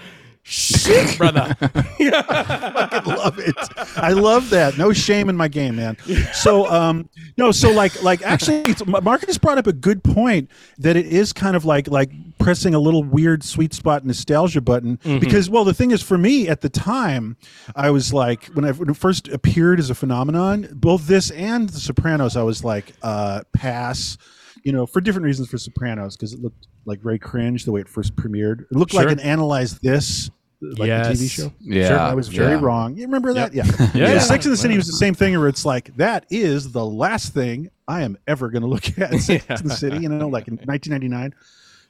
Shit, 0.50 1.18
brother. 1.18 1.58
I 1.62 3.01
love 3.06 3.38
it. 3.38 3.56
I 3.98 4.12
love 4.13 4.50
that. 4.51 4.77
No 4.77 4.94
shame 4.94 5.27
in 5.27 5.36
my 5.36 5.50
game, 5.50 5.75
man. 5.75 5.98
So, 6.34 6.72
um, 6.72 7.10
no, 7.38 7.51
so 7.51 7.70
like, 7.72 8.01
like 8.01 8.22
actually, 8.22 8.62
it's, 8.62 8.86
Marcus 8.86 9.38
brought 9.38 9.58
up 9.58 9.68
a 9.68 9.74
good 9.74 10.04
point 10.06 10.50
that 10.77 10.96
it 10.96 11.06
is 11.08 11.34
kind 11.34 11.58
of 11.58 11.66
like, 11.66 11.89
like 11.89 12.12
pressing 12.38 12.74
a 12.74 12.80
little 12.80 13.04
weird 13.04 13.44
sweet 13.44 13.74
spot 13.74 14.06
nostalgia 14.06 14.62
button 14.62 15.00
because, 15.20 15.50
well, 15.50 15.66
the 15.66 15.74
thing 15.74 15.92
is, 15.92 16.01
for 16.01 16.18
me 16.18 16.48
at 16.48 16.62
the 16.62 16.70
time, 16.70 17.36
I 17.75 17.89
was 17.89 18.13
like, 18.13 18.46
when 18.54 18.63
I 18.63 18.72
when 18.72 18.89
it 18.89 18.96
first 18.96 19.27
appeared 19.27 19.80
as 19.80 19.89
a 19.89 19.96
phenomenon, 19.96 20.70
both 20.74 21.08
this 21.08 21.30
and 21.32 21.68
The 21.70 21.80
Sopranos, 21.80 22.38
I 22.38 22.44
was 22.44 22.63
like, 22.63 22.94
uh, 23.04 23.42
pass. 23.51 24.18
You 24.63 24.74
know, 24.74 24.86
for 24.86 25.00
different 25.00 25.24
reasons 25.25 25.48
for 25.50 25.58
Sopranos 25.58 26.18
because 26.18 26.34
it 26.34 26.42
looked 26.42 26.68
like 26.86 27.00
very 27.00 27.18
cringe 27.20 27.63
the 27.63 27.72
way 27.72 27.80
it 27.80 27.88
first 27.88 28.16
premiered. 28.18 28.62
It 28.62 28.72
looked 28.74 28.94
like 28.94 29.04
Sure. 29.04 29.12
an 29.13 29.20
analyze 29.22 29.80
this, 29.80 30.30
like 30.62 30.78
the 30.78 30.84
TV 30.86 31.22
Yes. 31.22 31.30
show. 31.30 31.54
Yeah, 31.62 31.88
Sure, 31.90 32.00
I 32.00 32.14
was 32.14 32.28
very 32.30 32.54
yeah. 32.56 32.60
wrong. 32.62 32.96
You 32.98 33.04
remember 33.04 33.34
that? 33.34 33.54
Yeah. 33.54 33.64
Yeah, 33.80 33.90
yeah. 33.94 34.14
yeah. 34.14 34.20
Sex 34.20 34.46
in 34.46 34.52
the 34.52 34.58
City 34.58 34.76
was 34.76 34.88
the 34.88 34.94
same 34.94 35.14
thing 35.14 35.38
where 35.38 35.48
it's 35.48 35.66
like, 35.66 35.96
that 35.98 36.26
is 36.30 36.72
the 36.72 36.86
last 36.86 37.34
thing 37.34 37.70
I 37.88 38.02
am 38.02 38.18
ever 38.28 38.50
going 38.50 38.64
to 38.64 38.68
look 38.68 38.98
at. 39.00 39.14
Sex 39.20 39.62
in 39.62 39.68
the 39.68 39.76
City, 39.76 40.00
you 40.00 40.10
know, 40.10 40.28
like 40.28 40.48
in 40.48 40.56
1999, 40.58 41.34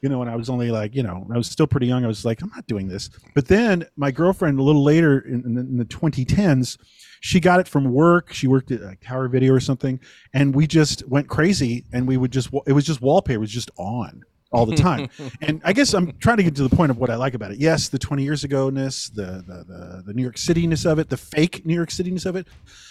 you 0.01 0.09
know, 0.09 0.19
when 0.19 0.27
I 0.29 0.35
was 0.35 0.49
only 0.49 0.69
like, 0.69 0.93
you 0.95 1.01
know, 1.03 1.25
I 1.33 1.37
was 1.37 1.47
still 1.47 1.65
pretty 1.67 1.87
young. 1.87 2.03
I 2.03 2.07
was 2.07 2.23
like, 2.25 2.41
I'm 2.41 2.51
not 2.55 2.67
doing 2.67 2.87
this. 2.87 3.09
But 3.33 3.47
then 3.47 3.85
my 3.95 4.11
girlfriend, 4.11 4.59
a 4.59 4.63
little 4.63 4.83
later 4.83 5.19
in, 5.19 5.43
in, 5.45 5.53
the, 5.55 5.61
in 5.61 5.77
the 5.77 5.85
2010s, 5.85 6.77
she 7.21 7.39
got 7.39 7.59
it 7.59 7.67
from 7.67 7.91
work. 7.91 8.31
She 8.31 8.47
worked 8.47 8.69
at 8.71 8.81
like 8.81 8.99
Tower 8.99 9.27
Video 9.27 9.53
or 9.53 9.59
something. 9.59 9.99
And 10.33 10.53
we 10.53 10.67
just 10.67 11.07
went 11.07 11.27
crazy 11.27 11.85
and 11.93 12.07
we 12.07 12.15
would 12.17 12.31
just, 12.31 12.49
it 12.67 12.73
was 12.73 12.85
just 12.85 13.01
wallpaper, 13.01 13.37
it 13.37 13.39
was 13.39 13.51
just 13.51 13.71
on 13.77 14.23
all 14.57 14.65
the 14.65 14.75
time. 14.75 15.09
and 15.41 15.61
I 15.63 15.71
guess 15.73 15.93
I'm 15.93 16.11
trying 16.19 16.37
to 16.37 16.43
get 16.43 16.55
to 16.55 16.67
the 16.67 16.75
point 16.75 16.89
of 16.89 16.97
what 16.97 17.09
I 17.09 17.15
like 17.15 17.33
about 17.33 17.51
it. 17.51 17.59
Yes, 17.59 17.89
the 17.89 17.99
20 17.99 18.23
years 18.23 18.43
ago 18.43 18.69
ness, 18.69 19.09
the, 19.09 19.43
the 19.47 19.63
the 19.67 20.03
the 20.07 20.13
New 20.13 20.23
York 20.23 20.37
City 20.37 20.65
ness 20.67 20.85
of 20.85 20.99
it, 20.99 21.09
the 21.09 21.17
fake 21.17 21.65
New 21.65 21.75
York 21.75 21.91
City 21.91 22.11
ness 22.11 22.25
of 22.25 22.35
it, 22.35 22.47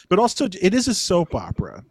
but 0.08 0.18
also 0.18 0.46
it 0.46 0.72
is 0.74 0.88
a 0.88 0.94
soap 0.94 1.34
opera. 1.34 1.84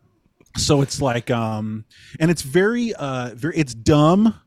So 0.58 0.82
it's 0.82 1.02
like 1.02 1.30
um 1.30 1.86
and 2.20 2.32
it's 2.32 2.42
very 2.42 2.94
uh 2.96 3.32
very 3.36 3.58
it's 3.58 3.74
dumb, 3.74 4.40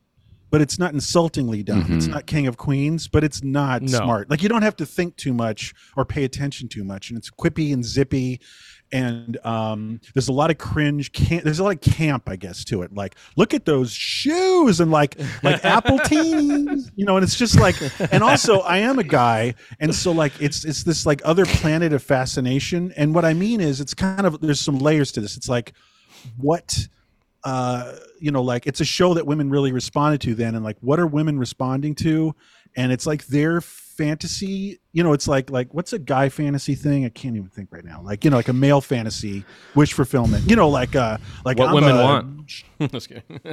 but 0.50 0.60
it's 0.62 0.78
not 0.78 0.94
insultingly 0.94 1.62
dumb. 1.62 1.84
It's 1.92 2.06
not 2.06 2.26
King 2.26 2.46
of 2.46 2.56
Queens, 2.56 3.08
but 3.08 3.22
it's 3.22 3.42
not 3.44 3.82
No. 3.82 3.88
smart. 3.98 4.30
Like 4.30 4.42
you 4.42 4.48
don't 4.48 4.62
have 4.62 4.76
to 4.76 4.86
think 4.86 5.16
too 5.16 5.34
much 5.34 5.74
or 5.96 6.06
pay 6.06 6.24
attention 6.24 6.68
too 6.68 6.84
much 6.84 7.10
and 7.10 7.18
it's 7.18 7.30
quippy 7.30 7.72
and 7.74 7.84
zippy 7.84 8.40
and 8.90 9.36
um, 9.44 10.00
there's 10.14 10.28
a 10.28 10.32
lot 10.32 10.50
of 10.50 10.58
cringe. 10.58 11.12
Camp, 11.12 11.44
there's 11.44 11.58
a 11.58 11.64
lot 11.64 11.74
of 11.74 11.80
camp, 11.80 12.28
I 12.28 12.36
guess, 12.36 12.64
to 12.64 12.82
it. 12.82 12.94
Like, 12.94 13.16
look 13.36 13.52
at 13.52 13.64
those 13.64 13.92
shoes 13.92 14.80
and 14.80 14.90
like 14.90 15.18
like 15.42 15.64
apple 15.64 15.98
teens, 16.04 16.90
you 16.96 17.04
know. 17.04 17.16
And 17.16 17.24
it's 17.24 17.36
just 17.36 17.58
like, 17.58 17.76
and 18.12 18.22
also, 18.22 18.60
I 18.60 18.78
am 18.78 18.98
a 18.98 19.04
guy, 19.04 19.54
and 19.80 19.94
so 19.94 20.12
like 20.12 20.32
it's 20.40 20.64
it's 20.64 20.84
this 20.84 21.04
like 21.04 21.20
other 21.24 21.44
planet 21.44 21.92
of 21.92 22.02
fascination. 22.02 22.92
And 22.96 23.14
what 23.14 23.24
I 23.24 23.34
mean 23.34 23.60
is, 23.60 23.80
it's 23.80 23.94
kind 23.94 24.26
of 24.26 24.40
there's 24.40 24.60
some 24.60 24.78
layers 24.78 25.12
to 25.12 25.20
this. 25.20 25.36
It's 25.36 25.48
like 25.48 25.72
what 26.36 26.88
uh 27.44 27.94
you 28.18 28.32
know 28.32 28.42
like 28.42 28.66
it's 28.66 28.80
a 28.80 28.84
show 28.84 29.14
that 29.14 29.24
women 29.24 29.48
really 29.48 29.70
responded 29.70 30.20
to 30.20 30.34
then 30.34 30.56
and 30.56 30.64
like 30.64 30.76
what 30.80 30.98
are 30.98 31.06
women 31.06 31.38
responding 31.38 31.94
to 31.94 32.34
and 32.76 32.90
it's 32.90 33.06
like 33.06 33.24
their 33.26 33.60
fantasy 33.98 34.78
you 34.92 35.02
know 35.02 35.12
it's 35.12 35.26
like 35.28 35.50
like 35.50 35.74
what's 35.74 35.92
a 35.92 35.98
guy 35.98 36.28
fantasy 36.28 36.74
thing? 36.74 37.04
I 37.04 37.08
can't 37.08 37.36
even 37.36 37.48
think 37.48 37.68
right 37.72 37.84
now. 37.84 38.00
Like 38.02 38.24
you 38.24 38.30
know 38.30 38.36
like 38.36 38.48
a 38.48 38.52
male 38.52 38.80
fantasy 38.80 39.44
wish 39.74 39.92
fulfillment. 39.92 40.48
You 40.48 40.56
know 40.56 40.68
like 40.68 40.94
uh 40.96 41.18
like 41.44 41.58
What 41.58 41.68
I'm 41.68 41.74
women 41.74 41.96
a- 41.96 42.02
want. 42.02 42.46
Just 42.92 43.10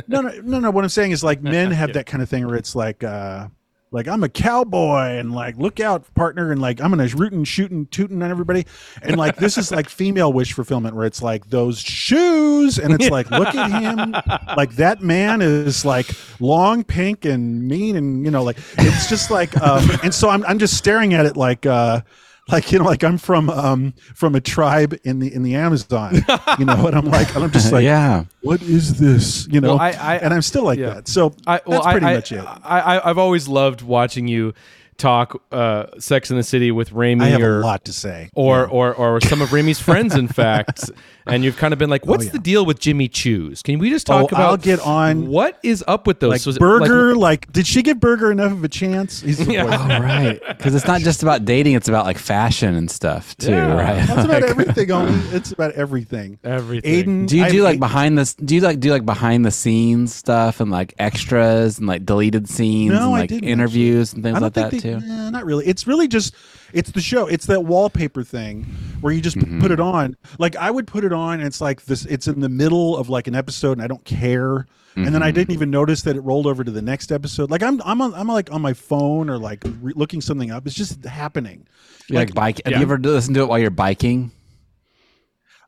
no 0.07 0.21
no 0.21 0.31
no 0.43 0.59
no 0.59 0.71
what 0.71 0.83
i'm 0.83 0.89
saying 0.89 1.11
is 1.11 1.23
like 1.23 1.41
men 1.55 1.71
have 1.71 1.93
that 1.93 2.05
kind 2.05 2.21
of 2.23 2.29
thing 2.29 2.45
where 2.47 2.55
it's 2.55 2.75
like 2.75 3.03
uh 3.03 3.47
like 3.95 4.09
I'm 4.09 4.23
a 4.23 4.29
cowboy 4.29 5.17
and 5.17 5.33
like 5.33 5.57
look 5.57 5.79
out 5.79 6.13
partner 6.15 6.51
and 6.51 6.61
like 6.61 6.81
I'm 6.81 6.89
gonna 6.89 7.07
rootin' 7.07 7.45
shooting 7.45 7.85
tooting 7.87 8.21
on 8.21 8.29
everybody. 8.29 8.65
And 9.01 9.15
like 9.15 9.37
this 9.37 9.57
is 9.57 9.71
like 9.71 9.87
female 9.87 10.33
wish 10.33 10.51
fulfillment 10.51 10.95
where 10.95 11.05
it's 11.05 11.21
like 11.21 11.49
those 11.49 11.79
shoes 11.79 12.77
and 12.77 12.93
it's 12.93 13.09
like 13.09 13.31
look 13.31 13.55
at 13.55 13.81
him. 13.81 14.15
Like 14.57 14.75
that 14.75 15.01
man 15.01 15.41
is 15.41 15.85
like 15.85 16.07
long 16.39 16.83
pink 16.83 17.25
and 17.25 17.67
mean 17.67 17.95
and 17.95 18.23
you 18.25 18.31
know 18.31 18.43
like 18.43 18.57
it's 18.77 19.07
just 19.09 19.31
like 19.31 19.59
um 19.61 19.89
and 20.03 20.13
so 20.13 20.29
I'm 20.29 20.45
I'm 20.45 20.59
just 20.59 20.77
staring 20.77 21.13
at 21.13 21.25
it 21.25 21.37
like 21.37 21.65
uh 21.65 22.01
like 22.51 22.71
you 22.71 22.79
know 22.79 22.85
like 22.85 23.03
I'm 23.03 23.17
from 23.17 23.49
um 23.49 23.93
from 24.13 24.35
a 24.35 24.41
tribe 24.41 24.97
in 25.03 25.19
the 25.19 25.33
in 25.33 25.43
the 25.43 25.55
Amazon 25.55 26.15
you 26.59 26.65
know 26.65 26.87
and 26.87 26.95
I'm 26.95 27.05
like 27.05 27.33
and 27.35 27.43
I'm 27.43 27.51
just 27.51 27.71
like 27.73 27.83
yeah. 27.83 28.25
what 28.41 28.61
is 28.61 28.99
this 28.99 29.47
you 29.49 29.61
know 29.61 29.69
Well, 29.75 29.79
I- 29.79 29.91
I- 29.91 30.17
and 30.17 30.33
I'm 30.33 30.41
still 30.41 30.63
like 30.63 30.77
yeah. 30.79 30.95
that 30.95 31.07
so 31.07 31.33
I, 31.47 31.61
well, 31.65 31.81
that's 31.81 31.91
pretty 31.91 32.05
I, 32.05 32.13
much 32.15 32.31
I, 32.31 32.35
it. 32.37 32.45
I, 32.63 32.79
I, 32.97 33.09
I've 33.09 33.17
always 33.17 33.47
loved 33.47 33.81
watching 33.81 34.27
you 34.27 34.53
talk 34.97 35.41
uh, 35.51 35.87
Sex 35.99 36.31
in 36.31 36.37
the 36.37 36.43
City 36.43 36.71
with 36.71 36.91
Raimi 36.91 37.21
I 37.23 37.27
have 37.29 37.41
or, 37.41 37.59
a 37.59 37.65
lot 37.65 37.83
to 37.85 37.91
say. 37.93 38.29
or, 38.33 38.65
or, 38.65 38.93
or 38.93 39.19
some 39.19 39.41
of 39.41 39.49
Raimi's 39.49 39.79
friends, 39.79 40.15
in 40.15 40.27
fact. 40.29 40.89
And 41.27 41.43
you've 41.43 41.57
kind 41.57 41.73
of 41.73 41.79
been 41.79 41.89
like, 41.89 42.03
oh, 42.05 42.11
what's 42.11 42.23
Oh, 42.23 42.27
yeah. 42.27 42.31
the 42.33 42.39
deal 42.39 42.65
with 42.65 42.79
Jimmy 42.79 43.09
Choos? 43.09 43.63
Can 43.63 43.79
we 43.79 43.89
just 43.89 44.05
talk 44.05 44.25
Oh, 44.25 44.27
about 44.27 44.39
I'll 44.41 44.57
get 44.57 44.79
on- 44.81 45.27
what 45.27 45.57
is 45.63 45.83
up 45.87 46.05
with 46.05 46.19
those? 46.19 46.29
like 46.31 46.41
So 46.41 46.51
it- 46.51 46.59
Berger, 46.59 47.15
like- 47.15 47.25
like, 47.25 47.51
did 47.51 47.65
she 47.65 47.81
give 47.81 47.99
Berger 47.99 48.31
enough 48.31 48.51
of 48.51 48.63
a 48.63 48.67
chance? 48.67 49.21
He's 49.21 49.39
the 49.43 49.51
Yeah. 49.53 49.63
boyfriend. 49.63 49.91
Oh, 49.91 49.99
right. 50.05 50.39
Because 50.47 50.75
it's 50.75 50.85
not 50.85 51.01
just 51.01 51.23
about 51.23 51.43
dating; 51.43 51.73
it's 51.73 51.87
about 51.87 52.05
like 52.05 52.19
fashion 52.19 52.75
and 52.75 52.91
stuff 52.91 53.35
too, 53.37 53.49
Yeah. 53.51 53.73
right? 53.73 54.07
That's 54.07 54.25
about 54.25 54.43
everything. 54.43 54.91
Only 54.91 55.19
it's 55.35 55.51
about 55.51 55.71
everything. 55.73 56.37
Everything. 56.43 56.93
Aidan, 56.93 57.25
Do 57.25 57.37
you 57.37 57.43
I- 57.45 57.49
do 57.49 57.63
like 57.63 57.79
behind 57.79 58.17
this? 58.17 58.35
Do 58.35 58.53
you 58.53 58.61
like 58.61 58.79
do 58.79 58.91
like 58.91 59.05
behind 59.05 59.43
the 59.45 59.51
scenes 59.51 60.13
stuff 60.13 60.59
and 60.59 60.69
like 60.69 60.93
extras 60.99 61.79
and 61.79 61.87
like 61.87 62.05
deleted 62.05 62.47
scenes 62.47 62.91
No, 62.93 62.97
and 63.07 63.15
I 63.15 63.19
like 63.21 63.29
didn't, 63.29 63.49
interviews 63.49 64.13
and 64.13 64.21
things 64.21 64.37
I 64.37 64.39
like 64.41 64.53
don't 64.53 64.63
that 64.65 64.71
think 64.79 64.83
they, 64.83 64.99
too? 64.99 65.07
nah, 65.07 65.31
not 65.31 65.45
really. 65.45 65.65
It's 65.65 65.87
really 65.87 66.07
just 66.07 66.35
it's 66.73 66.91
the 66.91 67.01
show. 67.01 67.27
It's 67.27 67.45
that 67.47 67.61
wallpaper 67.65 68.23
thing 68.23 68.63
where 69.01 69.13
you 69.13 69.21
just 69.21 69.37
Mm-hmm. 69.37 69.61
put 69.61 69.71
it 69.71 69.79
on. 69.79 70.15
Like 70.39 70.55
I 70.55 70.71
would 70.71 70.87
put 70.87 71.03
it 71.03 71.13
on, 71.13 71.39
and 71.39 71.47
it's 71.47 71.61
like 71.61 71.85
this. 71.85 72.05
It's 72.05 72.27
in 72.27 72.39
the 72.41 72.49
middle 72.49 72.97
of 72.97 73.09
like 73.09 73.27
an 73.27 73.35
episode, 73.35 73.73
and 73.73 73.81
I 73.81 73.87
don't 73.87 74.03
care. 74.05 74.65
And 74.97 75.07
then 75.13 75.21
I 75.21 75.27
Mm-hmm. 75.27 75.35
didn't 75.35 75.51
even 75.53 75.69
notice 75.71 76.03
that 76.03 76.15
it 76.15 76.21
rolled 76.21 76.47
over 76.47 76.63
to 76.63 76.71
the 76.71 76.81
next 76.81 77.11
episode. 77.11 77.51
Like 77.51 77.61
I'm 77.61 77.81
I'm 77.83 78.01
on, 78.01 78.13
I'm 78.13 78.27
like 78.27 78.51
on 78.51 78.61
my 78.61 78.71
phone 78.73 79.29
or 79.29 79.37
like 79.37 79.61
re- 79.81 79.91
looking 79.95 80.21
something 80.21 80.51
up. 80.51 80.65
It's 80.65 80.75
just 80.75 81.03
happening. 81.03 81.67
You 82.07 82.15
like, 82.15 82.33
bike? 82.33 82.61
yeah. 82.65 82.77
You 82.77 82.83
ever 82.83 82.97
listened 82.97 83.35
to 83.35 83.41
it 83.41 83.49
while 83.49 83.59
you're 83.59 83.69
biking? 83.71 84.31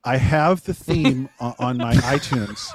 I 0.06 0.16
have 0.18 0.64
the 0.64 0.74
theme 0.74 1.28
on, 1.40 1.78
my 1.78 1.94
iTunes, 1.96 2.70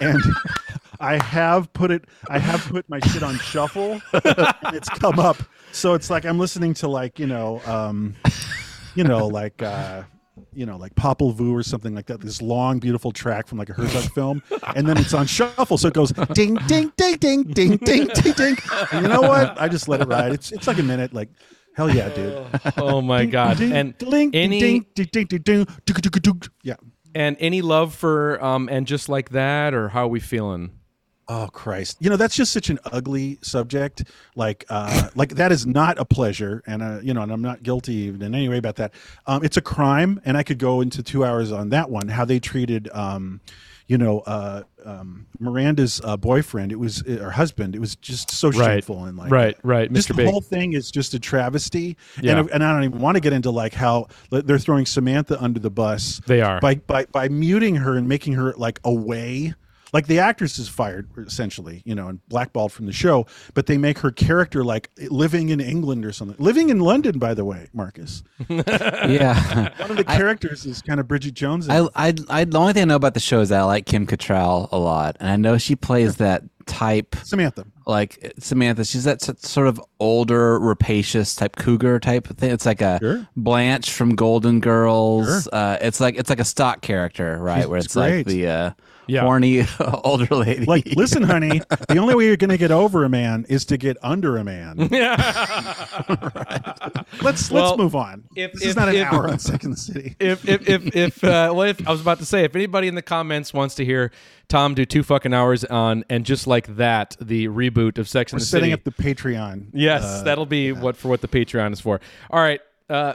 and 0.00 0.20
I 1.00 1.22
have 1.22 1.72
put 1.72 1.90
it. 1.90 2.04
I 2.28 2.38
have 2.38 2.60
put 2.66 2.86
my 2.90 3.00
shit 3.00 3.22
on 3.22 3.36
shuffle, 3.38 4.02
it's 4.12 4.88
come 4.90 5.18
up. 5.18 5.38
So 5.74 5.94
it's 5.94 6.08
like 6.08 6.24
I'm 6.24 6.38
listening 6.38 6.72
to 6.74 6.88
like 6.88 7.18
you 7.18 7.26
know, 7.26 7.60
um, 7.66 8.14
you 8.94 9.02
know, 9.02 9.26
like 9.26 9.60
uh, 9.60 10.04
you 10.52 10.66
know, 10.66 10.76
like 10.76 10.94
Popol 10.94 11.34
Vuh 11.34 11.52
or 11.52 11.64
something 11.64 11.94
like 11.96 12.06
that. 12.06 12.20
This 12.20 12.40
long, 12.40 12.78
beautiful 12.78 13.10
track 13.10 13.48
from 13.48 13.58
like 13.58 13.70
a 13.70 13.72
Herzog 13.72 14.10
film, 14.12 14.42
and 14.76 14.88
then 14.88 14.96
it's 14.96 15.12
on 15.12 15.26
shuffle, 15.26 15.76
so 15.76 15.88
it 15.88 15.94
goes 15.94 16.12
ding, 16.32 16.54
ding, 16.68 16.92
ding, 16.96 17.16
ding, 17.16 17.42
ding, 17.42 17.76
ding, 17.78 18.06
ding, 18.06 18.32
ding. 18.32 18.56
And 18.92 19.02
you 19.02 19.12
know 19.12 19.22
what? 19.22 19.60
I 19.60 19.68
just 19.68 19.88
let 19.88 20.00
it 20.00 20.06
ride. 20.06 20.32
It's 20.32 20.52
it's 20.52 20.68
like 20.68 20.78
a 20.78 20.82
minute. 20.82 21.12
Like 21.12 21.30
hell 21.74 21.92
yeah, 21.92 22.08
dude. 22.10 22.46
Oh 22.76 23.02
my 23.02 23.26
god! 23.26 23.60
And 23.60 23.98
any 24.32 24.60
yeah. 26.62 26.76
and 27.16 27.36
any 27.40 27.62
love 27.62 27.94
for 27.94 28.42
um 28.42 28.68
and 28.70 28.86
just 28.86 29.08
like 29.08 29.30
that, 29.30 29.74
or 29.74 29.88
how 29.88 30.04
are 30.04 30.08
we 30.08 30.20
feeling? 30.20 30.70
Oh 31.26 31.48
Christ! 31.52 31.96
You 32.00 32.10
know 32.10 32.16
that's 32.16 32.36
just 32.36 32.52
such 32.52 32.68
an 32.68 32.78
ugly 32.92 33.38
subject. 33.40 34.04
Like, 34.36 34.64
uh, 34.68 35.08
like 35.14 35.36
that 35.36 35.52
is 35.52 35.66
not 35.66 35.98
a 35.98 36.04
pleasure, 36.04 36.62
and 36.66 36.82
uh, 36.82 36.98
you 37.02 37.14
know, 37.14 37.22
and 37.22 37.32
I'm 37.32 37.42
not 37.42 37.62
guilty 37.62 38.08
in 38.08 38.22
any 38.22 38.48
way 38.48 38.58
about 38.58 38.76
that. 38.76 38.92
Um, 39.26 39.42
it's 39.42 39.56
a 39.56 39.62
crime, 39.62 40.20
and 40.24 40.36
I 40.36 40.42
could 40.42 40.58
go 40.58 40.80
into 40.82 41.02
two 41.02 41.24
hours 41.24 41.50
on 41.52 41.70
that 41.70 41.88
one. 41.88 42.08
How 42.08 42.26
they 42.26 42.38
treated, 42.40 42.90
um, 42.92 43.40
you 43.86 43.96
know, 43.96 44.20
uh, 44.20 44.64
um, 44.84 45.26
Miranda's 45.40 45.98
uh, 46.04 46.18
boyfriend. 46.18 46.72
It 46.72 46.78
was 46.78 47.02
or 47.06 47.30
husband. 47.30 47.74
It 47.74 47.78
was 47.78 47.96
just 47.96 48.30
so 48.30 48.50
Right. 48.50 48.74
shameful 48.74 49.04
and 49.06 49.16
like 49.16 49.30
Right, 49.30 49.56
right, 49.62 49.90
Just 49.90 50.08
Mr. 50.08 50.12
the 50.12 50.14
Big. 50.24 50.30
whole 50.30 50.40
thing 50.42 50.74
is 50.74 50.90
just 50.90 51.14
a 51.14 51.18
travesty. 51.18 51.96
Yeah. 52.20 52.38
And, 52.40 52.50
and 52.50 52.62
I 52.64 52.72
don't 52.74 52.84
even 52.84 53.00
want 53.00 53.16
to 53.16 53.20
get 53.20 53.32
into 53.32 53.50
like 53.50 53.72
how 53.72 54.08
they're 54.30 54.58
throwing 54.58 54.84
Samantha 54.84 55.42
under 55.42 55.58
the 55.60 55.70
bus. 55.70 56.20
They 56.26 56.42
are. 56.42 56.60
by 56.60 56.74
by 56.74 57.06
by 57.06 57.28
muting 57.28 57.76
her 57.76 57.96
and 57.96 58.06
making 58.08 58.34
her 58.34 58.52
like 58.58 58.78
away 58.84 59.54
like 59.94 60.06
the 60.08 60.18
actress 60.18 60.58
is 60.58 60.68
fired 60.68 61.08
essentially 61.16 61.80
you 61.86 61.94
know 61.94 62.08
and 62.08 62.28
blackballed 62.28 62.72
from 62.72 62.84
the 62.84 62.92
show 62.92 63.24
but 63.54 63.64
they 63.64 63.78
make 63.78 63.98
her 64.00 64.10
character 64.10 64.62
like 64.62 64.90
living 65.08 65.48
in 65.48 65.60
england 65.60 66.04
or 66.04 66.12
something 66.12 66.36
living 66.38 66.68
in 66.68 66.80
london 66.80 67.18
by 67.18 67.32
the 67.32 67.44
way 67.44 67.68
marcus 67.72 68.22
yeah. 68.48 69.70
one 69.80 69.92
of 69.92 69.96
the 69.96 70.04
characters 70.04 70.66
is 70.66 70.82
kind 70.82 71.00
of 71.00 71.08
bridget 71.08 71.34
jones 71.34 71.68
I, 71.68 71.86
I, 71.94 72.14
I, 72.28 72.44
the 72.44 72.58
only 72.58 72.72
thing 72.72 72.82
I 72.82 72.86
know 72.86 72.96
about 72.96 73.14
the 73.14 73.20
show 73.20 73.40
is 73.40 73.48
that 73.50 73.60
I 73.60 73.64
like 73.64 73.86
Kim 73.86 74.06
Cattrall 74.06 74.68
a 74.72 74.78
lot, 74.78 75.16
and 75.20 75.30
I 75.30 75.36
know 75.36 75.58
she 75.58 75.76
plays 75.76 76.16
that 76.16 76.42
type, 76.66 77.14
samantha 77.22 77.64
like 77.86 78.34
Samantha. 78.38 78.84
She's 78.84 79.04
that 79.04 79.22
sort 79.22 79.66
of 79.66 79.80
older, 80.00 80.58
rapacious 80.58 81.34
type 81.34 81.56
cougar 81.56 82.00
type 82.00 82.26
thing. 82.38 82.50
It's 82.50 82.66
like 82.66 82.80
a 82.80 82.98
Sure. 83.00 83.28
Blanche 83.36 83.92
from 83.92 84.14
Golden 84.14 84.60
Girls. 84.60 85.48
Uh, 85.48 85.78
it's 85.80 86.00
like 86.00 86.16
it's 86.16 86.30
like 86.30 86.40
a 86.40 86.44
stock 86.44 86.80
character, 86.80 87.38
right? 87.38 87.62
She's 87.62 87.66
Where 87.68 87.78
it's 87.78 87.96
like 87.96 88.26
the 88.26 88.46
uh, 88.46 88.70
Yeah. 89.06 89.20
horny 89.22 89.64
older 90.04 90.34
lady. 90.34 90.64
like 90.66 90.86
listen 90.96 91.22
honey 91.22 91.60
the 91.88 91.98
only 91.98 92.14
way 92.14 92.24
you're 92.26 92.36
going 92.36 92.50
to 92.50 92.58
get 92.58 92.70
over 92.70 93.04
a 93.04 93.08
man 93.08 93.44
is 93.48 93.64
to 93.66 93.76
get 93.76 93.96
under 94.02 94.36
a 94.36 94.44
man 94.44 94.88
Yeah, 94.90 95.14
let's 97.22 97.50
Well, 97.50 97.64
let's 97.66 97.78
move 97.78 97.94
on 97.94 98.24
if- 98.36 98.52
this 98.52 98.62
if- 98.62 98.68
is 98.70 98.76
not 98.76 98.88
an 98.88 98.96
if- 98.96 99.06
hour 99.12 99.28
on 99.28 99.38
second 99.38 99.76
city 99.76 100.16
if 100.20 100.48
if 100.48 100.68
if, 100.68 100.96
if 100.96 101.24
uh, 101.24 101.52
well, 101.54 101.62
if 101.62 101.86
I 101.86 101.90
was 101.90 102.00
about 102.00 102.18
to 102.18 102.24
say, 102.24 102.44
if 102.44 102.54
anybody 102.54 102.88
in 102.88 102.94
the 102.94 103.02
comments 103.02 103.52
wants 103.52 103.74
to 103.76 103.84
hear 103.84 104.10
Tom 104.48 104.74
do 104.74 104.84
two 104.84 105.02
fucking 105.02 105.32
hours 105.32 105.64
on 105.64 106.04
and 106.10 106.24
just 106.26 106.46
like 106.46 106.76
that, 106.76 107.16
the 107.20 107.48
reboot 107.48 107.98
of 107.98 108.08
Sex 108.08 108.32
and 108.32 108.38
we're 108.38 108.40
the 108.40 108.46
setting 108.46 108.70
City. 108.70 108.72
up 108.74 108.84
the 108.84 108.90
patreon 109.02 109.68
Yes, 109.72 110.02
uh, 110.04 110.22
that'll 110.24 110.46
be 110.46 110.72
what 110.72 110.96
for 110.96 111.08
what 111.08 111.20
the 111.20 111.28
Patreon 111.28 111.72
is 111.72 111.80
for. 111.80 112.00
All 112.30 112.40
right. 112.40 112.60
Uh, 112.90 113.14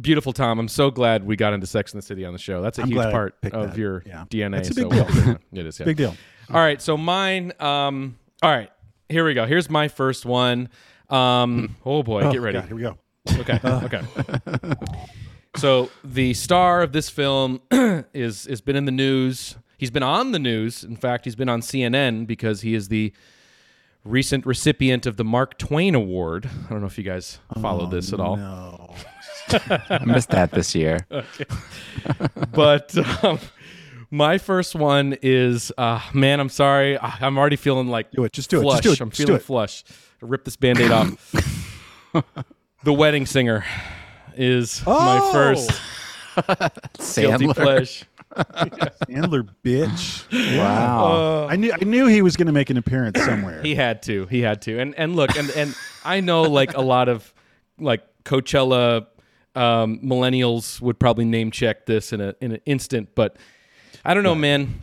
beautiful 0.00 0.32
Tom. 0.32 0.58
I'm 0.60 0.68
so 0.68 0.90
glad 0.90 1.24
we 1.26 1.34
got 1.36 1.52
into 1.52 1.66
Sex 1.66 1.92
and 1.92 2.00
the 2.00 2.06
City 2.06 2.24
on 2.24 2.32
the 2.32 2.38
show. 2.38 2.62
That's 2.62 2.78
a 2.78 2.82
I'm 2.82 2.88
huge 2.88 3.02
part 3.10 3.34
of 3.52 3.70
that. 3.70 3.76
your 3.76 4.02
Yeah. 4.06 4.24
DNA. 4.30 4.58
It's 4.58 4.70
a 4.70 4.74
big 4.74 4.84
so 4.84 4.90
deal. 4.90 5.04
well- 5.26 5.38
it 5.52 5.66
is. 5.66 5.80
Yeah. 5.80 5.86
big 5.86 5.96
deal 5.96 6.16
All 6.50 6.56
right, 6.60 6.80
so 6.80 6.96
mine. 6.96 7.52
Um, 7.60 8.16
all 8.42 8.50
right, 8.50 8.70
here 9.08 9.24
we 9.24 9.34
go. 9.34 9.44
Here's 9.46 9.68
my 9.68 9.88
first 9.88 10.24
one. 10.24 10.68
Um, 11.10 11.74
oh 11.84 12.02
boy, 12.02 12.30
get 12.30 12.40
ready. 12.40 12.58
God, 12.58 12.66
here 12.68 12.76
we 12.76 12.82
go 12.82 12.98
Okay, 13.40 13.58
okay. 13.64 14.02
So 15.56 15.90
the 16.04 16.34
star 16.34 16.82
of 16.82 16.92
this 16.92 17.08
film 17.10 17.60
is 18.14 18.44
has 18.46 18.60
been 18.60 18.76
in 18.76 18.84
the 18.84 18.92
news. 18.92 19.56
He's 19.78 19.90
been 19.90 20.02
on 20.02 20.32
the 20.32 20.38
news. 20.38 20.84
In 20.84 20.96
fact, 20.96 21.24
he's 21.24 21.34
been 21.36 21.48
on 21.48 21.60
CNN 21.60 22.26
because 22.26 22.60
he 22.62 22.74
is 22.74 22.88
the 22.88 23.12
recent 24.04 24.46
recipient 24.46 25.06
of 25.06 25.16
the 25.16 25.24
Mark 25.24 25.58
Twain 25.58 25.94
Award. 25.94 26.48
I 26.66 26.70
don't 26.70 26.80
know 26.80 26.86
if 26.86 26.98
you 26.98 27.04
guys 27.04 27.38
followed 27.60 27.90
this 27.90 28.12
at 28.12 28.20
all. 28.20 28.36
no 28.36 28.94
I 29.90 30.04
missed 30.04 30.30
that 30.30 30.50
this 30.50 30.74
year. 30.74 31.06
but 32.52 32.94
um, 33.24 33.38
my 34.10 34.38
first 34.38 34.74
one 34.74 35.16
is 35.22 35.72
uh, 35.78 36.00
man 36.14 36.40
i'm 36.40 36.48
sorry 36.48 36.98
I- 36.98 37.18
i'm 37.20 37.36
already 37.38 37.56
feeling 37.56 37.88
like 37.88 38.10
Do 38.10 38.24
it. 38.24 38.32
Just 38.32 38.50
do 38.50 38.60
it. 38.60 38.64
Just 38.64 38.82
do 38.82 38.92
it. 38.92 39.00
i'm 39.00 39.10
Just 39.10 39.18
feeling 39.22 39.36
it. 39.36 39.42
flush 39.42 39.84
rip 40.20 40.44
this 40.44 40.56
band-aid 40.56 40.90
off 40.90 41.32
the 42.84 42.92
wedding 42.92 43.26
singer 43.26 43.64
is 44.36 44.82
my 44.86 45.18
Oh! 45.20 45.32
first 45.32 45.70
guilty 47.16 47.46
Sandler. 47.46 47.54
pleasure 47.54 48.06
Sandler 48.36 49.48
bitch. 49.64 50.58
Wow. 50.58 51.46
I 51.48 51.56
knew 51.56 51.72
I 51.72 51.84
knew 51.84 52.06
he 52.06 52.22
was 52.22 52.36
going 52.36 52.46
to 52.46 52.52
make 52.52 52.70
an 52.70 52.76
appearance 52.76 53.22
somewhere. 53.22 53.62
he 53.62 53.74
had 53.74 54.02
to 54.02 54.26
he 54.26 54.40
had 54.40 54.62
to 54.62 54.78
and 54.78 54.94
and 54.96 55.16
look 55.16 55.36
and 55.36 55.50
and 55.50 55.74
i 56.04 56.20
know 56.20 56.42
like 56.42 56.76
a 56.76 56.80
lot 56.80 57.08
of 57.08 57.32
like 57.78 58.02
coachella 58.24 59.06
um, 59.54 60.00
millennials 60.00 60.80
would 60.80 61.00
probably 61.00 61.24
name 61.24 61.50
check 61.50 61.86
this 61.86 62.12
in 62.12 62.20
a 62.20 62.34
in 62.40 62.52
an 62.52 62.60
instant 62.66 63.08
but 63.14 63.36
i 64.04 64.14
don't 64.14 64.22
know 64.22 64.34
man 64.34 64.82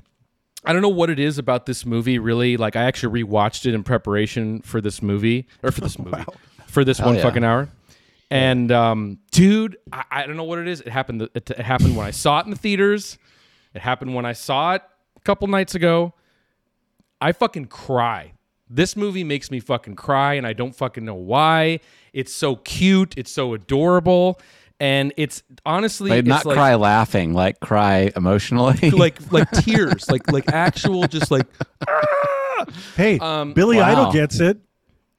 I 0.66 0.74
don't 0.74 0.82
know 0.82 0.90
what 0.90 1.10
it 1.10 1.20
is 1.20 1.38
about 1.38 1.66
this 1.66 1.86
movie, 1.86 2.18
really. 2.18 2.58
Like, 2.58 2.76
I 2.76 2.86
actually 2.86 3.24
rewatched 3.24 3.66
it 3.66 3.76
in 3.76 3.84
preparation 3.84 4.62
for 4.62 4.82
this 4.82 5.02
movie, 5.02 5.48
or 5.62 5.72
for 5.72 5.82
this 5.82 6.00
movie, 6.00 6.26
for 6.66 6.84
this 6.84 7.00
one 7.00 7.16
yeah. 7.16 7.22
fucking 7.22 7.44
hour. 7.44 7.70
And, 8.32 8.72
um, 8.72 9.20
dude, 9.32 9.78
I, 9.94 10.04
I 10.10 10.26
don't 10.26 10.36
know 10.36 10.44
what 10.44 10.60
it 10.60 10.68
is. 10.68 10.82
It 10.82 10.88
happened. 10.88 11.22
It, 11.22 11.52
it 11.52 11.60
happened 11.60 11.96
when 11.96 12.08
I 12.08 12.12
saw 12.12 12.40
it 12.40 12.46
in 12.46 12.50
the 12.50 12.58
theaters. 12.58 13.18
It 13.76 13.82
happened 13.82 14.16
when 14.16 14.26
I 14.26 14.34
saw 14.34 14.74
it 14.74 14.82
a 15.18 15.20
couple 15.22 15.48
nights 15.48 15.76
ago. 15.76 16.14
I 17.22 17.32
fucking 17.34 17.66
cry. 17.66 18.32
This 18.70 18.96
movie 18.96 19.24
makes 19.24 19.52
me 19.52 19.60
fucking 19.60 19.96
cry, 19.96 20.34
and 20.36 20.48
I 20.48 20.54
don't 20.54 20.76
fucking 20.76 21.06
know 21.06 21.14
why. 21.16 21.82
It's 22.14 22.34
so 22.34 22.56
cute. 22.56 23.14
It's 23.18 23.30
so 23.32 23.54
adorable, 23.54 24.40
and 24.80 25.14
it's 25.18 25.44
honestly 25.66 26.10
Like, 26.10 26.20
it's 26.20 26.28
not 26.28 26.46
like, 26.46 26.56
cry 26.56 26.76
laughing, 26.76 27.34
like 27.34 27.60
cry 27.60 28.12
emotionally. 28.16 28.90
like 28.92 29.20
like 29.32 29.52
tears, 29.52 30.10
like 30.10 30.32
like 30.32 30.48
actual 30.52 31.08
just 31.08 31.30
like 31.32 31.46
hey, 32.96 33.20
Um, 33.20 33.54
Billy 33.54 33.78
wow. 33.78 33.92
Idol 33.92 34.12
gets 34.12 34.40
it. 34.40 34.58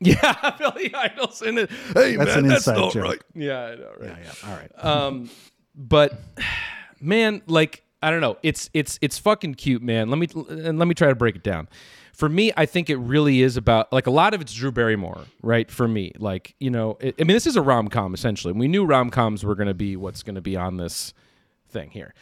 yeah, 0.01 0.51
Billy 0.59 0.93
Idol's 0.95 1.41
in 1.43 1.59
it. 1.59 1.71
Hey 1.95 2.17
That's 2.17 2.31
man, 2.31 2.39
an 2.41 2.47
that's 2.49 2.67
inside 2.67 2.81
not 2.81 2.93
joke. 2.93 3.05
right. 3.05 3.23
Yeah, 3.35 3.61
I 3.65 3.75
know, 3.77 3.93
right? 4.01 4.17
Yeah, 4.25 4.49
all 4.51 4.57
right. 4.57 4.85
Um, 4.85 5.31
but 5.75 6.19
man, 7.01 7.43
like 7.47 7.83
I 8.03 8.11
don't 8.11 8.21
know, 8.21 8.37
it's 8.43 8.71
it's 8.75 8.99
it's 9.01 9.19
fucking 9.19 9.55
cute, 9.55 9.83
man. 9.83 10.11
Let 10.11 10.19
me 10.19 10.29
and 10.49 10.79
let 10.79 10.87
me 10.87 10.95
try 10.95 11.09
to 11.09 11.15
break 11.15 11.37
it 11.37 11.43
down. 11.43 11.69
For 12.13 12.29
me, 12.29 12.51
I 12.57 12.65
think 12.65 12.89
it 12.89 12.97
really 12.97 13.43
is 13.43 13.57
about 13.57 13.93
like 13.93 14.07
a 14.07 14.11
lot 14.11 14.33
of 14.33 14.41
it's 14.41 14.55
Drew 14.55 14.73
Barrymore, 14.73 15.25
right? 15.43 15.71
For 15.71 15.87
me, 15.87 16.13
like 16.19 16.55
you 16.59 16.71
know, 16.71 16.97
it, 17.01 17.15
I 17.21 17.25
mean, 17.25 17.35
this 17.35 17.47
is 17.47 17.57
a 17.57 17.63
rom 17.63 17.89
com 17.89 18.15
essentially. 18.15 18.53
We 18.53 18.69
knew 18.69 18.85
rom 18.85 19.11
coms 19.11 19.45
were 19.45 19.55
going 19.55 19.69
to 19.69 19.75
be 19.75 19.97
what's 19.97 20.23
going 20.23 20.37
to 20.37 20.41
be 20.41 20.57
on 20.57 20.77
this 20.77 21.13
thing 21.69 21.91
here. 21.91 22.15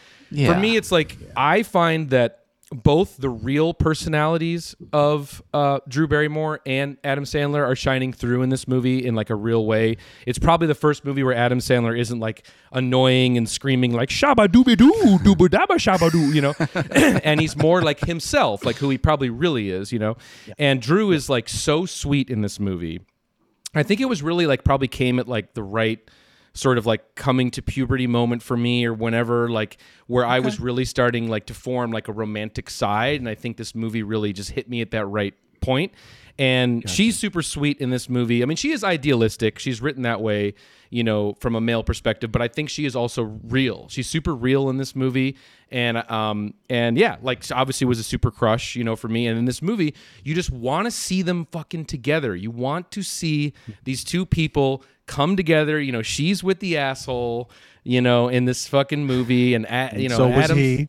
For 0.52 0.58
me, 0.58 0.76
it's 0.76 0.90
like 0.90 1.16
I 1.36 1.62
find 1.62 2.10
that 2.10 2.43
both 2.72 3.16
the 3.18 3.28
real 3.28 3.74
personalities 3.74 4.74
of 4.92 5.42
uh, 5.52 5.80
Drew 5.88 6.08
Barrymore 6.08 6.60
and 6.66 6.96
Adam 7.04 7.24
Sandler 7.24 7.66
are 7.66 7.76
shining 7.76 8.12
through 8.12 8.42
in 8.42 8.48
this 8.48 8.66
movie 8.66 9.04
in 9.04 9.14
like 9.14 9.30
a 9.30 9.34
real 9.34 9.66
way. 9.66 9.96
It's 10.26 10.38
probably 10.38 10.66
the 10.66 10.74
first 10.74 11.04
movie 11.04 11.22
where 11.22 11.34
Adam 11.34 11.58
Sandler 11.58 11.98
isn't 11.98 12.18
like 12.20 12.46
annoying 12.72 13.36
and 13.36 13.48
screaming 13.48 13.92
like 13.92 14.08
"shabba 14.08 14.48
dooby 14.48 14.76
doo 14.76 14.92
dooba 15.22 15.48
dabba 15.48 15.76
shabba 15.76 16.10
doo," 16.10 16.32
you 16.32 16.40
know, 16.40 16.54
and 17.24 17.40
he's 17.40 17.56
more 17.56 17.82
like 17.82 18.00
himself, 18.00 18.64
like 18.64 18.76
who 18.76 18.90
he 18.90 18.98
probably 18.98 19.30
really 19.30 19.70
is, 19.70 19.92
you 19.92 19.98
know. 19.98 20.16
And 20.58 20.80
Drew 20.80 21.12
is 21.12 21.28
like 21.28 21.48
so 21.48 21.86
sweet 21.86 22.30
in 22.30 22.40
this 22.40 22.58
movie. 22.58 23.00
I 23.74 23.82
think 23.82 24.00
it 24.00 24.06
was 24.06 24.22
really 24.22 24.46
like 24.46 24.64
probably 24.64 24.88
came 24.88 25.18
at 25.18 25.28
like 25.28 25.54
the 25.54 25.62
right 25.62 26.00
sort 26.54 26.78
of 26.78 26.86
like 26.86 27.16
coming 27.16 27.50
to 27.50 27.62
puberty 27.62 28.06
moment 28.06 28.42
for 28.42 28.56
me 28.56 28.84
or 28.84 28.94
whenever 28.94 29.48
like 29.48 29.76
where 30.06 30.24
I 30.24 30.38
was 30.38 30.60
really 30.60 30.84
starting 30.84 31.28
like 31.28 31.46
to 31.46 31.54
form 31.54 31.90
like 31.90 32.08
a 32.08 32.12
romantic 32.12 32.70
side 32.70 33.20
and 33.20 33.28
I 33.28 33.34
think 33.34 33.56
this 33.56 33.74
movie 33.74 34.02
really 34.04 34.32
just 34.32 34.50
hit 34.50 34.68
me 34.68 34.80
at 34.80 34.92
that 34.92 35.06
right 35.06 35.34
point. 35.60 35.92
And 36.36 36.88
she's 36.90 37.16
super 37.16 37.42
sweet 37.42 37.78
in 37.78 37.90
this 37.90 38.08
movie. 38.08 38.42
I 38.42 38.46
mean, 38.46 38.56
she 38.56 38.72
is 38.72 38.82
idealistic. 38.82 39.60
She's 39.60 39.80
written 39.80 40.02
that 40.02 40.20
way, 40.20 40.54
you 40.90 41.04
know, 41.04 41.34
from 41.34 41.54
a 41.54 41.60
male 41.60 41.84
perspective, 41.84 42.32
but 42.32 42.42
I 42.42 42.48
think 42.48 42.70
she 42.70 42.86
is 42.86 42.96
also 42.96 43.22
real. 43.44 43.86
She's 43.88 44.08
super 44.08 44.34
real 44.34 44.68
in 44.68 44.76
this 44.76 44.96
movie. 44.96 45.36
And 45.70 45.98
um 46.10 46.54
and 46.68 46.98
yeah, 46.98 47.16
like 47.22 47.44
obviously 47.52 47.86
was 47.86 48.00
a 48.00 48.02
super 48.04 48.32
crush, 48.32 48.74
you 48.74 48.82
know, 48.82 48.96
for 48.96 49.06
me. 49.08 49.28
And 49.28 49.38
in 49.38 49.44
this 49.44 49.62
movie, 49.62 49.94
you 50.24 50.34
just 50.34 50.50
want 50.50 50.86
to 50.86 50.90
see 50.90 51.22
them 51.22 51.46
fucking 51.52 51.84
together. 51.84 52.34
You 52.34 52.50
want 52.50 52.90
to 52.92 53.02
see 53.02 53.52
these 53.84 54.02
two 54.02 54.26
people 54.26 54.84
come 55.06 55.36
together. 55.36 55.80
You 55.80 55.92
know, 55.92 56.02
she's 56.02 56.42
with 56.42 56.60
the 56.60 56.76
asshole, 56.76 57.50
you 57.82 58.00
know, 58.00 58.28
in 58.28 58.44
this 58.44 58.66
fucking 58.66 59.04
movie, 59.06 59.54
and 59.54 59.66
a, 59.66 59.90
you 59.96 60.08
know, 60.08 60.16
so 60.16 60.26
was 60.28 60.44
Adam's- 60.44 60.58
he. 60.60 60.88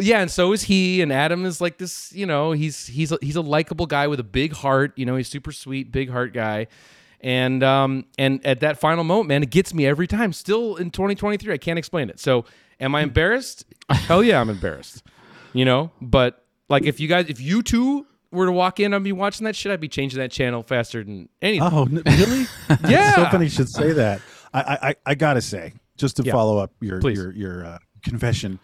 yeah, 0.00 0.20
and 0.20 0.30
so 0.30 0.52
is 0.52 0.62
he. 0.64 1.02
And 1.02 1.12
Adam 1.12 1.44
is 1.46 1.60
like 1.60 1.78
this, 1.78 2.12
you 2.12 2.26
know, 2.26 2.52
he's 2.52 2.86
he's 2.86 3.12
a, 3.12 3.18
he's 3.20 3.36
a 3.36 3.40
likable 3.42 3.86
guy 3.86 4.06
with 4.06 4.20
a 4.20 4.24
big 4.24 4.52
heart. 4.52 4.92
You 4.96 5.06
know, 5.06 5.16
he's 5.16 5.28
super 5.28 5.52
sweet, 5.52 5.90
big 5.92 6.10
heart 6.10 6.32
guy. 6.32 6.66
And 7.20 7.62
um 7.62 8.04
and 8.18 8.44
at 8.44 8.60
that 8.60 8.78
final 8.78 9.02
moment, 9.04 9.28
man, 9.28 9.42
it 9.42 9.50
gets 9.50 9.72
me 9.72 9.86
every 9.86 10.06
time. 10.06 10.32
Still 10.32 10.76
in 10.76 10.90
2023, 10.90 11.54
I 11.54 11.58
can't 11.58 11.78
explain 11.78 12.10
it. 12.10 12.20
So 12.20 12.44
Am 12.80 12.94
I 12.94 13.02
embarrassed? 13.02 13.64
Hell 13.88 14.22
yeah, 14.22 14.40
I'm 14.40 14.50
embarrassed. 14.50 15.04
You 15.52 15.64
know, 15.64 15.92
but 16.02 16.44
like 16.68 16.84
if 16.84 16.98
you 16.98 17.06
guys, 17.08 17.26
if 17.28 17.40
you 17.40 17.62
two 17.62 18.04
were 18.34 18.46
to 18.46 18.52
walk 18.52 18.80
in 18.80 18.92
and 18.92 19.02
be 19.04 19.12
watching 19.12 19.44
that 19.44 19.56
shit, 19.56 19.72
I'd 19.72 19.80
be 19.80 19.88
changing 19.88 20.18
that 20.20 20.30
channel 20.30 20.62
faster 20.62 21.02
than 21.04 21.28
anything. 21.40 21.68
Oh, 21.72 21.84
n- 21.84 22.02
really? 22.04 22.46
Yeah. 22.90 23.08
It's 23.08 23.16
so 23.16 23.24
funny 23.30 23.44
you 23.44 23.50
should 23.50 23.68
say 23.68 23.92
that. 23.92 24.20
I, 24.52 24.60
I, 24.60 24.88
I- 24.90 24.96
I 25.06 25.14
gotta 25.14 25.40
say, 25.40 25.72
just 25.96 26.16
to 26.16 26.22
Yeah. 26.22 26.32
follow 26.32 26.58
up 26.58 26.72
your 26.80 27.00
Please. 27.00 27.16
your 27.18 27.32
your 27.32 27.64
uh, 27.66 27.78
confession, 28.02 28.58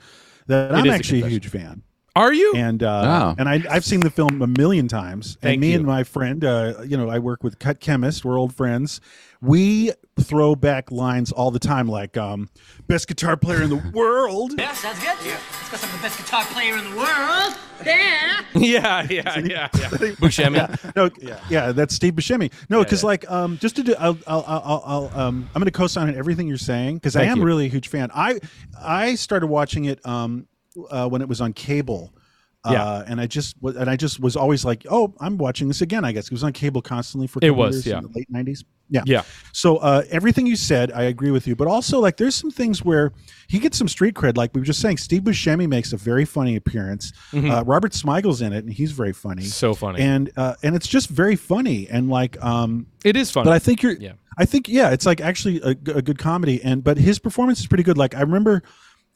that 0.46 0.70
It 0.70 0.74
I'm 0.74 0.86
is 0.86 0.92
a 0.92 0.94
actually 0.94 1.22
a, 1.22 1.28
huge 1.28 1.48
fan, 1.48 1.82
Are 2.16 2.32
you? 2.32 2.52
and 2.56 2.82
uh, 2.82 3.32
Oh. 3.32 3.34
and 3.38 3.48
I, 3.48 3.62
I've 3.70 3.84
seen 3.84 4.00
the 4.00 4.10
film 4.10 4.42
a 4.42 4.46
million 4.46 4.88
times. 4.88 5.36
Thank 5.40 5.54
and 5.54 5.60
me 5.60 5.70
you. 5.70 5.76
and 5.76 5.86
my 5.86 6.04
friend, 6.04 6.44
uh, 6.44 6.74
you 6.86 6.96
know, 6.96 7.08
I 7.08 7.18
work 7.18 7.42
with 7.44 7.58
Cut 7.58 7.80
Chemist. 7.80 8.24
We're 8.24 8.38
old 8.38 8.54
friends. 8.54 9.00
We 9.42 9.92
throw 10.20 10.54
back 10.54 10.90
lines 10.92 11.32
all 11.32 11.50
the 11.50 11.58
time, 11.58 11.88
like 11.88 12.16
um, 12.18 12.50
"best 12.88 13.08
guitar 13.08 13.36
player 13.38 13.62
in 13.62 13.70
the 13.70 13.76
world." 13.94 14.52
Yeah, 14.58 14.72
sounds 14.74 14.98
good. 14.98 15.16
Yeah. 15.24 15.38
Let's 15.38 15.70
go 15.70 15.76
some 15.78 15.90
of 15.90 15.96
the 15.96 16.02
best 16.02 16.18
guitar 16.18 16.44
player 16.44 16.76
in 16.76 16.90
the 16.90 16.96
world. 16.96 17.56
Yeah. 17.86 18.42
yeah, 18.54 19.06
yeah, 19.08 19.38
yeah, 19.38 19.42
yeah. 19.44 19.68
Buscemi. 20.20 20.94
no, 20.96 21.08
yeah, 21.20 21.40
yeah, 21.48 21.72
that's 21.72 21.94
Steve 21.94 22.12
Buscemi. 22.14 22.52
No, 22.68 22.82
because 22.84 23.02
like, 23.02 23.30
um, 23.30 23.56
just 23.56 23.76
to 23.76 23.82
do, 23.82 23.94
I'll, 23.98 24.18
I'll, 24.26 24.44
I'll, 24.46 24.82
I'll 24.84 25.18
um, 25.18 25.48
I'm 25.54 25.60
going 25.60 25.64
to 25.64 25.70
co-sign 25.70 26.08
on 26.08 26.14
everything 26.16 26.46
you're 26.46 26.58
saying 26.58 26.96
because 26.96 27.16
I 27.16 27.22
am 27.24 27.38
you. 27.38 27.44
really 27.44 27.64
a 27.66 27.70
huge 27.70 27.88
fan. 27.88 28.10
I, 28.14 28.40
I 28.78 29.14
started 29.14 29.46
watching 29.46 29.86
it, 29.86 30.04
um, 30.06 30.46
uh, 30.90 31.08
when 31.08 31.22
it 31.22 31.28
was 31.28 31.40
on 31.40 31.54
cable. 31.54 32.12
Uh, 32.62 32.72
Yeah. 32.72 33.04
and 33.06 33.18
I 33.18 33.26
just 33.26 33.56
wa- 33.62 33.72
and 33.74 33.88
I 33.88 33.96
just 33.96 34.20
was 34.20 34.36
always 34.36 34.66
like, 34.66 34.84
oh, 34.90 35.14
I'm 35.18 35.38
watching 35.38 35.68
this 35.68 35.80
again. 35.80 36.04
I 36.04 36.12
guess 36.12 36.26
it 36.26 36.32
was 36.32 36.44
on 36.44 36.52
cable 36.52 36.82
constantly 36.82 37.26
for 37.26 37.38
It 37.42 37.50
was, 37.56 37.76
years 37.76 37.86
yeah. 37.86 37.98
in 37.98 38.02
the 38.04 38.10
late 38.14 38.30
'90s. 38.30 38.64
Yeah, 38.90 39.02
Yeah. 39.06 39.22
So 39.52 39.76
uh, 39.78 40.02
everything 40.10 40.46
you 40.46 40.56
said, 40.56 40.92
I 40.92 41.04
agree 41.04 41.30
with 41.30 41.46
you. 41.46 41.56
But 41.56 41.68
also, 41.68 42.00
like, 42.00 42.16
there's 42.16 42.34
some 42.34 42.50
things 42.50 42.84
where 42.84 43.12
he 43.48 43.58
gets 43.58 43.78
some 43.78 43.88
street 43.88 44.14
cred. 44.14 44.36
Like 44.36 44.54
we 44.54 44.60
were 44.60 44.64
just 44.64 44.80
saying, 44.80 44.98
Steve 44.98 45.22
Buscemi 45.22 45.68
makes 45.68 45.92
a 45.92 45.96
very 45.96 46.24
funny 46.24 46.56
appearance. 46.56 47.12
Uh, 47.50 47.64
Robert 47.64 47.92
Smigel's 47.92 48.42
in 48.42 48.52
it, 48.52 48.64
and 48.64 48.72
he's 48.72 48.92
very 48.92 49.12
funny. 49.12 49.42
Mm-hmm. 49.42 49.50
So 49.50 49.74
funny. 49.74 50.00
And 50.00 50.30
uh, 50.36 50.54
and 50.62 50.76
it's 50.76 50.86
just 50.86 51.08
very 51.08 51.36
funny 51.36 51.88
and 51.88 52.08
like 52.08 52.42
um. 52.44 52.86
It 53.04 53.16
is 53.16 53.30
funny. 53.30 53.44
But 53.44 53.54
I 53.54 53.58
think 53.58 53.82
you're. 53.82 53.92
Yeah. 53.92 54.12
I 54.38 54.44
think 54.44 54.68
yeah, 54.68 54.90
it's 54.90 55.04
like 55.04 55.20
actually 55.20 55.60
a 55.62 55.74
good 55.74 56.18
comedy, 56.18 56.62
and 56.62 56.82
but 56.82 56.96
his 56.96 57.18
performance 57.18 57.60
is 57.60 57.66
pretty 57.66 57.84
good. 57.84 57.98
Like 57.98 58.14
I 58.14 58.20
remember. 58.20 58.62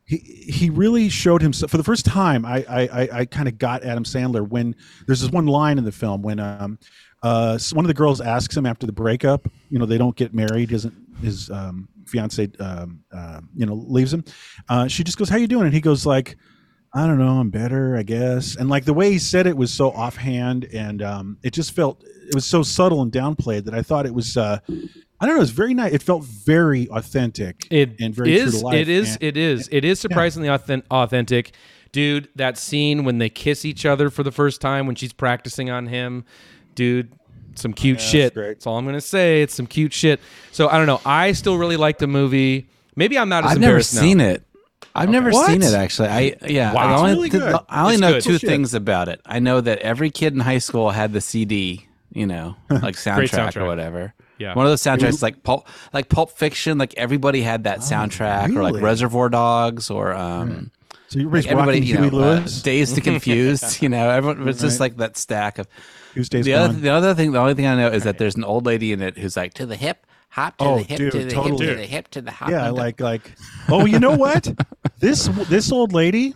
He, 0.07 0.19
he 0.19 0.69
really 0.69 1.09
showed 1.09 1.41
himself 1.41 1.71
for 1.71 1.79
the 1.79 1.83
first 1.83 2.05
time. 2.05 2.45
I 2.45 2.63
I, 2.69 2.81
I, 2.83 3.09
I 3.21 3.25
kind 3.25 3.49
of 3.49 3.57
got 3.57 3.85
Adam 3.85 4.05
Sandler 4.05 4.47
when 4.47 4.77
there's 5.07 5.23
this 5.23 5.31
one 5.31 5.47
line 5.47 5.79
in 5.79 5.85
the 5.85 5.93
film 5.93 6.21
when 6.21 6.41
um 6.41 6.79
uh 7.25 7.59
one 7.73 7.85
of 7.85 7.89
the 7.89 7.95
girls 7.95 8.21
asks 8.21 8.57
him 8.57 8.67
after 8.67 8.87
the 8.87 8.93
breakup. 8.93 9.49
You 9.71 9.79
know 9.81 9.87
they 9.87 9.99
don't 9.99 10.15
get 10.15 10.33
married. 10.35 10.69
Doesn't 10.71 10.95
his 11.21 11.51
um 11.51 11.89
fiance 12.07 12.49
um 12.61 13.01
uh, 13.13 13.41
you 13.57 13.67
know 13.67 13.75
leaves 13.75 14.13
him. 14.13 14.25
Uh, 14.69 14.87
she 14.87 15.03
just 15.03 15.19
goes, 15.19 15.29
"How 15.29 15.37
you 15.39 15.49
doing?" 15.49 15.65
And 15.65 15.75
he 15.75 15.81
goes 15.81 16.05
like, 16.07 16.37
I 16.97 17.07
don't 17.09 17.19
know, 17.19 17.41
I'm 17.41 17.51
better, 17.51 17.97
I 17.97 18.03
guess. 18.05 18.55
And 18.57 18.69
like 18.69 18.85
the 18.85 18.93
way 18.95 19.11
he 19.11 19.19
said 19.19 19.49
it 19.49 19.57
was 19.57 19.73
so 19.73 19.91
offhand 19.91 20.67
and 20.73 21.03
um, 21.03 21.39
it 21.43 21.53
just 21.53 21.73
felt 21.73 22.05
it 22.05 22.35
was 22.37 22.45
so 22.47 22.63
subtle 22.63 23.03
and 23.03 23.11
downplayed 23.11 23.65
that 23.65 23.75
I 23.75 23.83
thought 23.83 24.07
it 24.07 24.15
was 24.15 24.37
uh, 24.37 24.59
I 24.69 25.27
don't 25.27 25.35
know, 25.35 25.37
it 25.37 25.41
was 25.41 25.51
very 25.51 25.75
nice. 25.75 25.93
It 25.93 26.03
felt 26.03 26.23
very 26.25 26.89
authentic 26.91 27.67
It 27.71 27.97
and 28.01 28.15
very 28.15 28.37
true 28.37 28.47
is. 28.47 28.61
to 28.61 28.65
life. 28.67 28.75
It 28.77 28.89
is. 28.89 29.15
And- 29.15 29.23
It 29.25 29.37
is. 29.37 29.69
It 29.73 29.85
is 29.85 29.99
surprisingly 29.99 30.49
authen- 30.49 30.85
authentic, 30.91 31.55
dude. 31.91 32.29
That 32.37 32.59
scene 32.59 33.03
when 33.05 33.19
they 33.19 33.29
kiss 33.31 33.65
each 33.65 33.85
other 33.87 34.09
for 34.11 34.23
the 34.23 34.33
first 34.33 34.61
time 34.61 34.87
when 34.87 34.95
she's 34.95 35.13
practicing 35.13 35.71
on 35.71 35.87
him, 35.89 36.25
dude. 36.75 37.13
Some 37.57 37.73
cute 37.73 38.01
shit. 38.01 38.35
great. 38.35 38.49
That's 38.49 38.67
all 38.67 38.77
I'm 38.79 38.85
gonna 38.85 39.01
say. 39.01 39.43
It's 39.43 39.55
some 39.55 39.67
cute 39.67 39.93
shit. 39.93 40.21
So 40.53 40.69
I 40.69 40.77
don't 40.77 40.87
know. 40.87 41.01
I 41.07 41.33
still 41.33 41.57
really 41.57 41.77
like 41.77 41.99
the 41.99 42.07
movie. 42.09 42.67
Maybe 42.97 43.17
I'm 43.19 43.29
not 43.29 43.45
as 43.45 43.53
I've 43.53 43.59
never 43.61 43.71
embarrassed 43.73 43.95
now. 43.95 44.01
seen 44.01 44.21
it. 44.21 44.43
I've 44.95 45.09
never 45.09 45.31
What? 45.31 45.47
seen 45.51 45.63
it 45.63 45.73
actually. 45.75 46.09
I 46.09 46.37
yeah. 46.47 46.73
Wow. 46.73 46.81
I 46.83 46.93
It's 46.93 47.01
only, 47.01 47.15
really 47.15 47.31
th- 47.31 47.63
I 47.69 47.81
only 47.83 47.95
It's 47.95 48.01
know 48.01 48.13
good. 48.15 48.23
two 48.23 48.31
Bullshit. 48.33 48.49
things 48.49 48.75
about 48.75 49.09
it. 49.09 49.21
I 49.25 49.39
know 49.39 49.61
that 49.61 49.79
every 49.81 50.11
kid 50.11 50.35
in 50.35 50.41
high 50.41 50.59
school 50.59 50.91
had 50.91 51.13
the 51.13 51.21
CD, 51.21 51.87
you 52.13 52.27
know, 52.27 52.57
like 52.71 52.97
soundtrack, 52.97 53.31
soundtrack. 53.31 53.57
or 53.63 53.67
whatever. 53.67 54.15
Yeah. 54.39 54.55
One 54.55 54.67
of 54.67 54.71
those 54.73 54.83
soundtracks 54.83 55.23
like 55.23 55.45
Pulp, 55.45 55.69
like 55.93 56.09
Pulp 56.09 56.33
Fiction. 56.33 56.77
Like 56.77 56.93
everybody 56.97 57.41
had 57.43 57.65
that 57.65 57.79
soundtrack, 57.81 58.55
or 58.57 58.63
like? 58.65 58.83
Reservoir 58.83 59.29
Dogs, 59.29 59.91
or 59.91 60.13
um, 60.13 60.73
So 61.07 61.21
you 61.21 61.29
raised 61.29 61.47
everybody, 61.47 61.79
Rocky 61.79 61.87
you 61.91 61.97
Huey 61.99 62.11
know, 62.11 62.19
uh, 62.19 62.35
Lewis. 62.39 62.63
Dazed 62.63 62.97
to 62.97 63.01
Confused. 63.01 63.81
you 63.83 63.89
know, 63.89 64.11
everyone 64.11 64.41
it 64.41 64.45
was 64.45 64.61
just 64.61 64.81
like 64.81 64.97
that 64.97 65.17
stack 65.17 65.59
of. 65.59 65.69
Who's 66.14 66.29
Days 66.29 66.44
The 66.44 66.55
other, 66.55 66.72
the 66.72 66.90
other 66.90 67.14
thing, 67.14 67.33
the 67.33 67.38
only 67.38 67.55
thing 67.55 67.66
I 67.66 67.74
know 67.77 67.88
is 67.88 68.05
that 68.05 68.18
there's 68.18 68.37
an 68.37 68.44
old 68.44 68.66
lady 68.66 68.92
in 68.92 69.03
it 69.03 69.18
who's 69.18 69.37
like 69.37 69.55
to 69.55 69.66
the 69.66 69.77
hip, 69.77 70.07
hop 70.31 70.57
to 70.59 70.64
Oh, 70.64 70.77
the 70.79 70.83
hip, 70.85 70.98
dude, 70.98 71.12
to 71.12 71.18
the 71.18 71.35
hip, 71.35 71.57
to 71.57 71.74
the 71.74 71.87
hip, 71.87 72.09
to 72.09 72.22
the 72.22 72.31
hop. 72.31 72.50
yeah, 72.50 72.70
like 72.70 73.00
like 73.00 73.33
oh, 73.68 73.85
you 73.85 73.98
know 73.98 74.16
what? 74.16 74.53
this 75.00 75.27
this 75.48 75.72
old 75.72 75.92
lady 75.92 76.35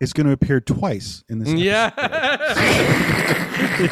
is 0.00 0.12
going 0.12 0.26
to 0.26 0.32
appear 0.32 0.60
twice 0.60 1.22
in 1.28 1.38
this. 1.38 1.48
episode. 1.48 1.60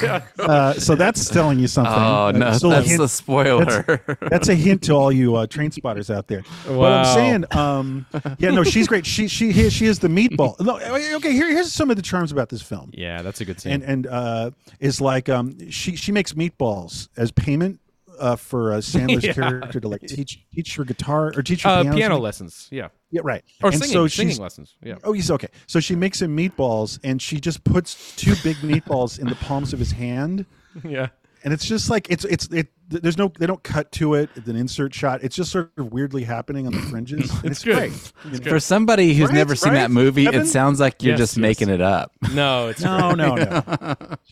Yeah. 0.03 0.23
Uh, 0.39 0.73
so 0.75 0.95
that's 0.95 1.29
telling 1.29 1.59
you 1.59 1.67
something. 1.67 1.93
Oh 1.95 2.27
Uh, 2.27 2.33
no, 2.33 2.53
still 2.53 2.73
a 2.73 2.77
that's 2.77 2.89
hint- 2.89 3.01
the 3.01 3.09
spoiler. 3.09 4.01
That's 4.23 4.49
a 4.49 4.55
hint 4.55 4.83
to 4.85 4.93
all 4.93 5.11
you 5.13 5.37
uh, 5.37 5.47
train 5.47 5.71
spotters 5.71 6.11
out 6.11 6.27
there. 6.29 6.43
Wow. 6.67 6.73
But 6.73 6.77
Wow. 6.79 6.99
I'm 7.03 7.15
saying, 7.15 7.45
um, 7.53 8.07
yeah, 8.39 8.51
no, 8.51 8.65
she's 8.65 8.87
great. 8.89 9.07
She 9.07 9.29
she 9.29 9.51
he- 9.53 9.71
she 9.71 9.87
is 9.87 9.99
the 9.99 10.09
meatball. 10.09 10.59
No, 10.61 10.79
okay, 11.17 11.33
here, 11.33 11.49
here's 11.49 11.73
some 11.73 11.91
of 11.91 11.97
the 11.97 12.03
charms 12.03 12.33
about 12.33 12.49
this 12.51 12.63
film, 12.63 12.91
yeah, 12.95 13.23
that's 13.23 13.41
a 13.41 13.45
good 13.45 13.61
scene. 13.61 13.73
and 13.73 13.83
and 13.83 14.07
uh, 14.07 14.51
is 14.81 15.01
like 15.01 15.29
um, 15.29 15.71
she 15.71 15.97
she 15.97 16.13
makes 16.13 16.33
meatballs 16.35 17.09
as 17.17 17.31
payment. 17.31 17.81
Uh, 18.19 18.37
for 18.37 18.73
uh, 18.73 18.77
Sandler's 18.79 19.25
Yeah. 19.25 19.33
character 19.33 19.81
to 19.81 19.89
like 19.89 20.01
teach 20.09 20.41
teach 20.53 20.77
her 20.77 20.85
guitar 20.85 21.33
or 21.37 21.43
teach 21.43 21.63
her 21.63 21.71
uh, 21.71 21.83
piano, 21.83 21.97
piano 21.97 22.19
lessons. 22.19 22.69
Yeah. 22.71 22.89
Yeah, 23.11 23.23
right. 23.25 23.43
Or 23.63 23.71
and 23.71 23.79
singing. 23.79 23.93
so 23.93 24.07
singing 24.07 24.37
lessons. 24.39 24.77
Yeah. 24.83 24.97
Oh, 25.05 25.13
he's 25.13 25.31
okay. 25.31 25.49
So 25.67 25.81
she 25.81 25.95
makes 25.97 26.21
him 26.21 26.37
meatballs, 26.37 26.99
and 27.03 27.23
she 27.23 27.41
just 27.41 27.65
puts 27.65 28.15
two 28.17 28.35
big 28.43 28.57
meatballs 28.63 29.19
in 29.19 29.29
the 29.29 29.35
palms 29.37 29.73
of 29.73 29.79
his 29.79 29.93
hand, 29.93 30.45
Yeah. 30.85 31.09
and 31.43 31.55
it's 31.55 31.65
just 31.65 31.89
like 31.89 32.11
it's 32.11 32.25
it's 32.27 32.47
it. 32.49 32.69
There's 32.91 33.19
no 33.19 33.31
they 33.39 33.47
don't 33.47 33.63
cut 33.63 33.93
to 33.93 34.15
it. 34.15 34.31
It's 34.35 34.49
an 34.49 34.57
insert 34.57 34.95
shot. 34.95 35.23
It's 35.23 35.37
just 35.37 35.53
sort 35.53 35.71
of 35.77 35.93
weirdly 35.93 36.25
happening 36.25 36.67
on 36.67 36.73
the 36.73 36.81
fringes. 36.81 37.31
and 37.43 37.51
it's 37.51 37.63
good. 37.63 37.77
great. 37.77 38.13
You 38.33 38.39
know? 38.41 38.51
For 38.51 38.61
somebody 38.61 39.13
who's 39.15 39.29
Right, 39.29 39.35
never 39.37 39.55
seen 39.55 39.73
right, 39.75 39.81
that 39.81 39.91
movie, 39.91 40.27
Evan? 40.27 40.41
it 40.43 40.47
sounds 40.47 40.81
like 40.81 41.03
you're 41.03 41.13
Yes, 41.13 41.19
just 41.19 41.37
yes. 41.37 41.43
making 41.43 41.69
it 41.69 41.83
up. 41.83 42.13
No, 42.33 42.69
it's 42.69 42.81
No, 42.83 43.11
no, 43.13 43.35
no. 43.35 43.63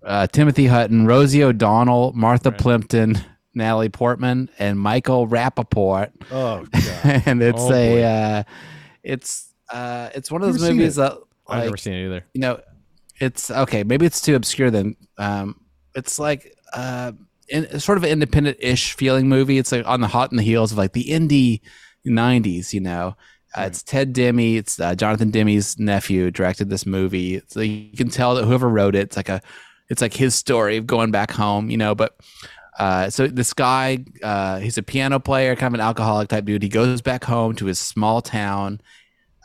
uh, 0.03 0.27
Timothy 0.27 0.67
Hutton, 0.67 1.05
Rosie 1.07 1.43
O'Donnell, 1.43 2.13
Martha 2.13 2.51
Plimpton, 2.51 3.17
Natalie 3.53 3.89
Portman, 3.89 4.49
and 4.59 4.79
Michael 4.79 5.27
Rapaport. 5.27 6.11
Oh 6.31 6.65
god. 6.71 7.23
and 7.25 7.41
it's 7.41 7.61
Oh, 7.61 7.73
a 7.73 8.03
uh, 8.03 8.43
it's 9.03 9.53
uh, 9.71 10.09
it's 10.13 10.31
one 10.31 10.41
of 10.43 10.51
those 10.51 10.61
movies 10.61 10.95
that 10.95 11.13
I've 11.47 11.63
never 11.65 11.77
seen 11.77 11.93
it 11.93 12.05
either. 12.05 12.25
you 12.33 12.41
know, 12.41 12.59
it's 13.19 13.51
okay. 13.51 13.83
Maybe 13.83 14.05
it's 14.05 14.21
too 14.21 14.35
obscure. 14.35 14.71
Then 14.71 14.95
um, 15.17 15.59
it's 15.95 16.19
like 16.19 16.55
uh, 16.73 17.11
in, 17.49 17.79
sort 17.79 17.97
of 17.97 18.03
an 18.03 18.09
independent-ish 18.09 18.93
feeling 18.93 19.27
movie. 19.27 19.57
It's 19.57 19.71
like 19.71 19.87
on 19.87 20.01
the 20.01 20.07
hot 20.07 20.31
in 20.31 20.37
the 20.37 20.43
heels 20.43 20.71
of 20.71 20.77
like 20.77 20.93
the 20.93 21.05
indie 21.05 21.61
'90s, 22.05 22.73
you 22.73 22.81
know. 22.81 23.15
Uh, 23.57 23.63
it's 23.63 23.81
Ted 23.81 24.13
Demme. 24.13 24.39
It's 24.39 24.79
uh, 24.79 24.95
Jonathan 24.95 25.31
Demme's 25.31 25.79
nephew 25.79 26.29
directed 26.29 26.69
this 26.69 26.85
movie. 26.85 27.41
So 27.47 27.61
you 27.61 27.97
can 27.97 28.09
tell 28.09 28.35
that 28.35 28.45
whoever 28.45 28.69
wrote 28.69 28.95
it, 28.95 28.99
it's 28.99 29.17
like 29.17 29.29
a, 29.29 29.41
it's 29.89 30.01
like 30.01 30.13
his 30.13 30.35
story 30.35 30.77
of 30.77 30.85
going 30.85 31.09
back 31.09 31.31
home, 31.31 31.69
you 31.69 31.77
know. 31.77 31.95
But 31.95 32.15
uh, 32.77 33.09
so 33.09 33.27
this 33.27 33.53
guy, 33.53 34.05
uh, 34.23 34.59
he's 34.59 34.77
a 34.77 34.83
piano 34.83 35.19
player, 35.19 35.55
kind 35.55 35.73
of 35.73 35.79
an 35.79 35.85
alcoholic 35.85 36.29
type 36.29 36.45
dude. 36.45 36.61
He 36.61 36.69
goes 36.69 37.01
back 37.01 37.23
home 37.23 37.55
to 37.55 37.65
his 37.65 37.79
small 37.79 38.21
town. 38.21 38.81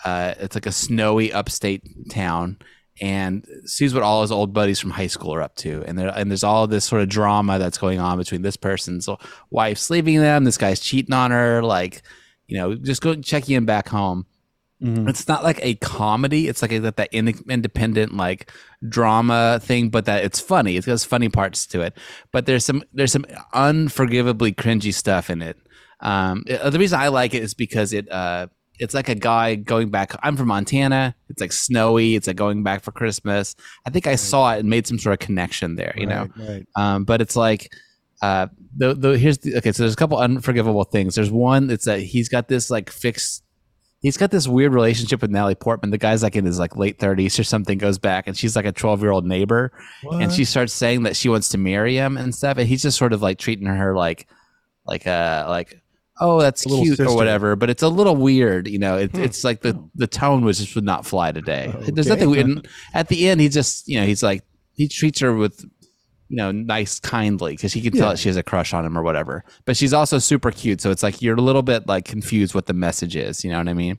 Uh, 0.05 0.35
it's 0.39 0.55
like 0.55 0.67
a 0.67 0.73
snowy 0.73 1.33
upstate 1.33 1.83
town, 2.11 2.59
and 3.01 3.47
sees 3.65 3.93
what 3.93 4.03
all 4.03 4.23
his 4.23 4.31
old 4.33 4.53
buddies 4.53 4.79
from 4.81 4.91
high 4.91 5.09
school 5.09 5.35
are 5.35 5.43
up 5.43 5.57
to. 5.57 5.83
And 5.87 5.99
there, 5.99 6.13
and 6.17 6.31
there's 6.31 6.45
all 6.45 6.67
this 6.67 6.85
sort 6.85 7.03
of 7.03 7.09
drama 7.09 7.59
that's 7.59 7.79
going 7.79 7.99
on 7.99 8.19
between 8.19 8.43
this 8.43 8.57
person's 8.57 9.09
wife's 9.51 9.91
leaving 9.91 10.21
them, 10.21 10.45
this 10.45 10.59
guy's 10.59 10.81
cheating 10.81 11.13
on 11.15 11.31
her, 11.31 11.63
like 11.63 12.03
you 12.47 12.59
know, 12.59 12.75
just 12.75 13.01
go 13.03 13.15
checking 13.15 13.57
in 13.57 13.65
back 13.65 13.89
home. 13.89 14.27
It's 15.09 15.27
not 15.29 15.43
like 15.43 15.59
a 15.63 15.77
comedy. 15.77 16.47
It's 16.47 16.61
like 16.61 16.73
a, 16.73 16.79
that, 16.81 16.97
that 16.99 17.09
in, 17.11 17.29
independent 17.49 18.15
like 18.15 18.53
drama 18.87 19.59
thing, 19.63 19.89
but 19.89 20.05
that 20.05 20.25
it's 20.25 20.41
funny. 20.41 20.77
It 20.77 20.85
has 20.85 21.05
funny 21.07 21.31
parts 21.31 21.67
to 21.69 21.81
it. 21.81 21.97
But 22.33 22.45
there's 22.45 22.67
some 22.67 22.83
there's 22.93 23.13
some 23.13 23.25
unforgivably 23.55 24.55
cringy 24.55 24.93
stuff 24.93 25.31
in 25.31 25.41
it. 25.43 25.57
Um, 26.01 26.45
it- 26.47 26.71
the 26.71 26.79
reason 26.79 27.01
I 27.01 27.09
like 27.09 27.33
it 27.35 27.43
is 27.43 27.55
because 27.55 27.93
it 27.95 28.11
uh, 28.13 28.49
it's 28.79 28.95
like 28.95 29.09
a 29.09 29.15
guy 29.15 29.55
going 29.55 29.91
back. 29.91 30.13
I'm 30.23 30.37
from 30.37 30.49
Montana. 30.49 31.15
It's 31.29 31.41
like 31.41 31.53
snowy. 31.53 32.15
It's 32.17 32.27
like 32.27 32.37
going 32.37 32.63
back 32.63 32.83
for 32.83 32.91
Christmas. 32.93 33.55
I 33.87 33.91
think 33.91 34.07
I 34.07 34.17
saw 34.17 34.53
it 34.55 34.61
and 34.61 34.69
made 34.69 34.87
some 34.87 34.99
sort 34.99 35.13
of 35.13 35.25
connection 35.25 35.77
there. 35.77 35.95
You 35.97 36.07
know, 36.07 36.29
Right, 36.37 36.49
right. 36.49 36.67
um, 36.77 37.05
but 37.05 37.21
it's 37.21 37.37
like 37.37 37.73
uh, 38.23 38.49
the 38.77 38.95
the 38.95 39.19
here's 39.19 39.39
the 39.39 39.57
okay. 39.59 39.71
So 39.73 39.83
there's 39.85 39.93
a 39.93 39.97
couple 39.97 40.19
unforgivable 40.19 40.85
things. 40.85 41.15
There's 41.15 41.31
one 41.31 41.67
that's 41.69 41.85
that 41.85 42.01
he's 42.01 42.29
got 42.29 42.49
this 42.49 42.71
like 42.71 42.91
fixed. 42.91 43.43
He's 44.01 44.19
got 44.19 44.31
this 44.31 44.47
weird 44.47 44.75
relationship 44.75 45.23
with 45.23 45.31
Natalie 45.31 45.55
Portman. 45.55 45.91
The 45.91 45.97
guy's 45.97 46.23
like 46.23 46.37
in 46.37 46.45
his 46.45 46.59
like 46.59 46.77
late 46.77 46.99
30s 46.99 47.39
or 47.39 47.45
something. 47.45 47.79
Goes 47.79 47.97
back 47.99 48.27
and 48.27 48.37
she's 48.37 48.55
like 48.55 48.67
a 48.67 48.73
12 48.73 49.01
year 49.01 49.11
old 49.13 49.25
neighbor, 49.25 49.73
and 50.11 50.31
she 50.33 50.45
starts 50.45 50.73
saying 50.75 51.05
that 51.05 51.17
she 51.17 51.29
wants 51.31 51.49
to 51.51 51.59
marry 51.59 51.95
him 51.97 52.17
and 52.19 52.35
stuff. 52.35 52.59
And 52.59 52.69
he's 52.69 52.83
just 52.83 52.99
sort 52.99 53.13
of 53.15 53.23
like 53.23 53.39
treating 53.39 53.67
her 53.67 53.97
like 53.97 54.27
like 54.87 55.07
a 55.07 55.47
like 55.49 55.81
oh 56.21 56.41
that's 56.41 56.65
A 56.65 56.69
little 56.69 56.85
cute 56.85 57.01
or 57.01 57.15
whatever. 57.15 57.57
But 57.57 57.71
it's 57.71 57.83
a 57.83 57.89
little 57.89 58.17
weird, 58.17 58.69
you 58.69 58.79
know. 58.79 58.99
It, 58.99 59.17
It's 59.17 59.45
like 59.45 59.63
the 59.63 59.83
the 59.95 60.07
tone 60.07 60.45
was 60.45 60.59
just 60.59 60.75
would 60.75 60.85
not 60.85 61.07
fly 61.07 61.33
today. 61.33 61.73
There's 61.89 62.07
nothing 62.09 62.31
weird. 62.31 62.69
At 62.93 63.09
the 63.09 63.29
end, 63.29 63.41
he 63.41 63.49
just 63.49 63.89
you 63.89 64.01
know 64.01 64.07
he's 64.07 64.23
like 64.23 64.43
he 64.73 64.89
treats 64.89 65.21
her 65.21 65.35
with 65.35 65.65
you 66.31 66.39
know, 66.39 66.51
nice, 66.51 66.99
kindly, 67.01 67.53
because 67.53 67.75
he 67.75 67.83
can 67.83 67.93
tell 67.93 68.07
Yeah. 68.07 68.09
that 68.13 68.19
she 68.19 68.31
has 68.31 68.37
a 68.39 68.43
crush 68.43 68.73
on 68.73 68.85
him 68.85 68.97
or 68.97 69.03
whatever. 69.03 69.45
But 69.67 69.77
she's 69.77 69.93
also 69.93 70.19
super 70.19 70.51
cute, 70.51 70.81
so 70.81 70.91
it's 70.91 71.03
like 71.03 71.21
you're 71.21 71.37
a 71.37 71.41
little 71.41 71.63
bit 71.63 71.87
like 71.87 72.07
confused 72.07 72.55
what 72.55 72.65
the 72.67 72.73
message 72.73 73.15
is. 73.15 73.45
You 73.45 73.53
know 73.53 73.59
what 73.59 73.69
I 73.69 73.75
mean? 73.75 73.99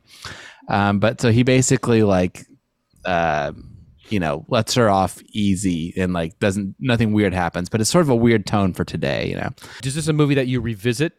Um, 0.68 1.00
but 1.00 1.22
so 1.22 1.32
he 1.32 1.44
basically 1.44 2.02
like, 2.02 2.44
uh, 3.06 3.54
you 4.10 4.20
know, 4.20 4.44
lets 4.50 4.74
her 4.74 4.90
off 4.90 5.22
easy 5.34 5.94
and 5.96 6.14
like 6.14 6.38
doesn't 6.40 6.76
nothing 6.80 7.14
weird 7.14 7.34
happens. 7.34 7.70
But 7.70 7.80
it's 7.80 7.92
sort 7.92 8.02
of 8.02 8.10
a 8.10 8.16
weird 8.16 8.48
tone 8.48 8.74
for 8.74 8.84
today. 8.84 9.30
You 9.30 9.36
know? 9.36 9.50
Is 9.84 9.94
this 9.96 10.08
a 10.08 10.14
movie 10.14 10.36
that 10.36 10.48
you 10.48 10.60
revisit, 10.62 11.14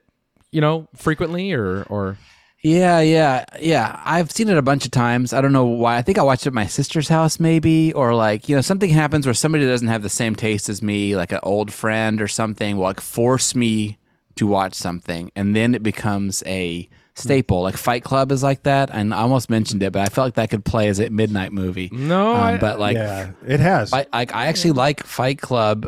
you 0.53 0.61
know, 0.61 0.89
frequently 0.95 1.53
or 1.53 1.83
or 1.85 2.17
Yeah, 2.63 3.01
yeah, 3.01 3.45
yeah. 3.61 4.01
I've 4.05 4.31
seen 4.33 4.49
it 4.49 4.57
a 4.57 4.63
bunch 4.63 4.85
of 4.85 4.91
times. 4.91 5.33
I 5.33 5.41
don't 5.41 5.53
know 5.53 5.67
why. 5.67 5.97
I 5.99 6.03
think 6.03 6.19
I 6.19 6.23
watched 6.23 6.45
it 6.47 6.49
at 6.49 6.55
my 6.55 6.67
sister's 6.67 7.09
house, 7.09 7.39
maybe, 7.39 7.93
or 7.93 8.15
like 8.15 8.49
you 8.49 8.57
know 8.57 8.63
something 8.63 8.91
happens 8.91 9.27
where 9.27 9.35
somebody 9.35 9.65
doesn't 9.67 9.89
have 9.89 10.03
the 10.03 10.09
same 10.09 10.35
taste 10.35 10.69
as 10.69 10.83
me, 10.83 11.15
like 11.17 11.33
an 11.33 11.41
old 11.43 11.73
friend 11.73 12.21
or 12.21 12.29
something, 12.29 12.77
will 12.77 12.85
like 12.85 13.01
force 13.01 13.55
me 13.55 13.99
to 14.37 14.47
watch 14.47 14.75
something, 14.75 15.31
and 15.37 15.55
then 15.57 15.75
it 15.75 15.83
becomes 15.83 16.43
a 16.47 16.89
staple. 17.15 17.63
Like 17.63 17.77
Fight 17.77 18.03
Club 18.05 18.31
is 18.33 18.43
like 18.43 18.65
that, 18.65 18.91
and 18.93 19.15
I 19.15 19.19
almost 19.19 19.49
mentioned 19.49 19.83
it, 19.83 19.93
but 19.93 20.03
I 20.03 20.07
felt 20.07 20.27
like 20.27 20.35
that 20.35 20.51
could 20.51 20.65
play 20.65 20.89
as 20.89 20.99
a 21.01 21.09
midnight 21.09 21.53
movie. 21.53 21.89
No, 21.93 22.33
Um, 22.35 22.43
I- 22.43 22.59
but 22.59 22.79
like 22.81 22.97
yeah, 22.97 23.31
it 23.47 23.61
has. 23.61 23.93
I, 23.93 24.07
like 24.13 24.35
I 24.35 24.47
actually 24.47 24.73
like 24.73 25.05
Fight 25.05 25.41
Club, 25.41 25.87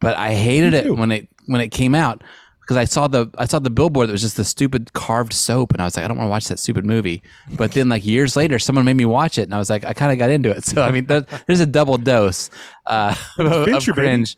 but 0.00 0.16
I 0.16 0.34
hated 0.34 0.74
it 0.74 0.94
when 0.94 1.10
it 1.10 1.28
when 1.46 1.60
it 1.60 1.68
came 1.70 1.94
out 1.94 2.22
because 2.68 2.76
I 2.76 2.84
saw 2.84 3.08
the 3.08 3.30
I 3.38 3.46
saw 3.46 3.60
the 3.60 3.70
billboard 3.70 4.08
that 4.08 4.12
was 4.12 4.20
just 4.20 4.36
the 4.36 4.44
stupid 4.44 4.92
carved 4.92 5.32
soap, 5.32 5.72
and 5.72 5.80
I 5.80 5.86
was 5.86 5.96
like, 5.96 6.04
I 6.04 6.08
don't 6.08 6.18
want 6.18 6.26
to 6.26 6.30
watch 6.30 6.48
that 6.48 6.58
stupid 6.58 6.84
movie. 6.84 7.22
But 7.56 7.72
then 7.72 7.88
like 7.88 8.04
years 8.04 8.36
later, 8.36 8.58
someone 8.58 8.84
made 8.84 8.98
me 8.98 9.06
watch 9.06 9.38
it, 9.38 9.44
and 9.44 9.54
I 9.54 9.58
was 9.58 9.70
like, 9.70 9.86
I 9.86 9.94
kind 9.94 10.12
of 10.12 10.18
got 10.18 10.28
into 10.28 10.50
it. 10.50 10.64
So 10.68 10.82
I 10.82 10.90
mean, 10.90 11.06
that, 11.06 11.44
there's 11.46 11.60
a 11.60 11.66
double 11.66 11.96
dose 11.96 12.50
uh, 12.84 13.14
of, 13.38 13.64
Fincher, 13.64 13.92
of 13.92 13.96
baby. 13.96 14.08
cringe. 14.08 14.36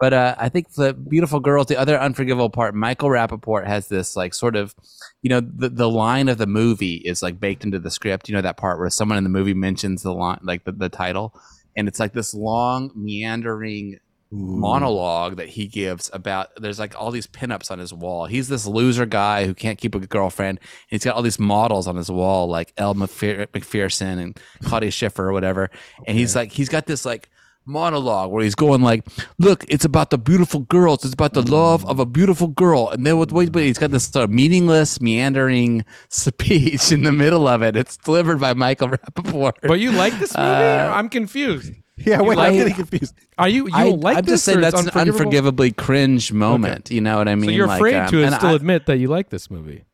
But 0.00 0.12
uh, 0.12 0.34
I 0.38 0.48
think 0.48 0.72
the 0.72 0.92
beautiful 0.92 1.38
girls, 1.38 1.66
the 1.66 1.78
other 1.78 1.96
unforgivable 1.98 2.50
part, 2.50 2.74
Michael 2.74 3.10
Rapaport 3.10 3.66
has 3.66 3.86
this 3.86 4.16
like 4.16 4.34
sort 4.34 4.56
of, 4.56 4.74
you 5.22 5.30
know, 5.30 5.40
the, 5.40 5.68
the 5.68 5.88
line 5.88 6.28
of 6.28 6.38
the 6.38 6.46
movie 6.48 6.96
is 6.96 7.22
like 7.22 7.38
baked 7.38 7.62
into 7.62 7.78
the 7.78 7.92
script. 7.92 8.28
You 8.28 8.34
know 8.34 8.42
that 8.42 8.56
part 8.56 8.80
where 8.80 8.90
someone 8.90 9.18
in 9.18 9.24
the 9.24 9.30
movie 9.30 9.54
mentions 9.54 10.02
the 10.02 10.12
line, 10.12 10.40
like 10.42 10.64
the, 10.64 10.72
the 10.72 10.88
title, 10.88 11.32
and 11.76 11.86
it's 11.86 12.00
like 12.00 12.12
this 12.12 12.34
long 12.34 12.90
meandering 12.96 14.00
monologue 14.30 15.36
that 15.36 15.48
he 15.48 15.66
gives 15.66 16.10
about 16.12 16.48
there's 16.56 16.78
like 16.78 16.94
all 17.00 17.10
these 17.10 17.26
pinups 17.26 17.70
on 17.70 17.78
his 17.78 17.92
wall. 17.94 18.26
He's 18.26 18.48
this 18.48 18.66
loser 18.66 19.06
guy 19.06 19.46
who 19.46 19.54
can't 19.54 19.78
keep 19.78 19.94
a 19.94 20.00
girlfriend. 20.00 20.58
And 20.60 20.68
he's 20.88 21.04
got 21.04 21.16
all 21.16 21.22
these 21.22 21.38
models 21.38 21.86
on 21.86 21.96
his 21.96 22.10
wall, 22.10 22.46
like 22.48 22.72
Elle 22.76 22.94
Macpherson 22.94 24.18
and 24.18 24.38
Claudia 24.62 24.90
Schiffer 24.90 25.28
or 25.28 25.32
whatever. 25.32 25.70
And 26.06 26.16
he's 26.16 26.36
like, 26.36 26.52
he's 26.52 26.68
got 26.68 26.86
this 26.86 27.04
like 27.04 27.30
monologue 27.68 28.30
where 28.30 28.42
he's 28.42 28.54
going 28.54 28.82
like, 28.82 29.04
"Look, 29.38 29.64
it's 29.68 29.84
about 29.84 30.10
the 30.10 30.18
beautiful 30.18 30.60
girls. 30.60 31.04
It's 31.04 31.14
about 31.14 31.34
the 31.34 31.42
love 31.42 31.84
of 31.86 32.00
a 32.00 32.06
beautiful 32.06 32.48
girl." 32.48 32.88
And 32.88 33.06
then 33.06 33.18
with 33.18 33.30
wait, 33.30 33.52
but 33.52 33.62
he's 33.62 33.78
got 33.78 33.90
this 33.90 34.04
sort 34.04 34.24
of 34.24 34.30
meaningless, 34.30 35.00
meandering 35.00 35.84
speech 36.08 36.90
in 36.90 37.02
the 37.02 37.12
middle 37.12 37.46
of 37.46 37.62
it. 37.62 37.76
It's 37.76 37.96
delivered 37.96 38.40
by 38.40 38.54
Michael 38.54 38.88
Rapaport. 38.88 39.52
but 39.62 39.80
you 39.80 39.92
like 39.92 40.18
this 40.18 40.36
movie? 40.36 40.48
Uh, 40.48 40.92
I'm 40.92 41.08
confused. 41.08 41.72
yeah, 42.06 42.20
wait, 42.22 42.36
like 42.36 42.48
I'm 42.48 42.54
getting 42.54 42.74
confused. 42.74 43.14
Are 43.38 43.48
you 43.48 43.66
you 43.66 43.70
I, 43.74 43.84
don't 43.84 44.00
like 44.00 44.16
I'm 44.18 44.24
this? 44.24 44.32
just 44.34 44.44
saying 44.44 44.60
that's 44.60 44.80
an 44.80 44.88
unforgivably 44.90 45.72
cringe 45.72 46.32
moment. 46.32 46.90
You 46.90 47.00
know 47.00 47.18
what 47.18 47.28
I 47.28 47.34
mean? 47.34 47.50
So 47.50 47.56
you're 47.56 47.66
Like, 47.66 47.78
afraid 47.80 47.96
um, 47.96 48.10
to 48.10 48.30
still 48.36 48.48
I- 48.50 48.54
admit 48.54 48.86
that 48.86 48.98
you 48.98 49.08
like 49.08 49.30
this 49.30 49.50
movie. 49.50 49.84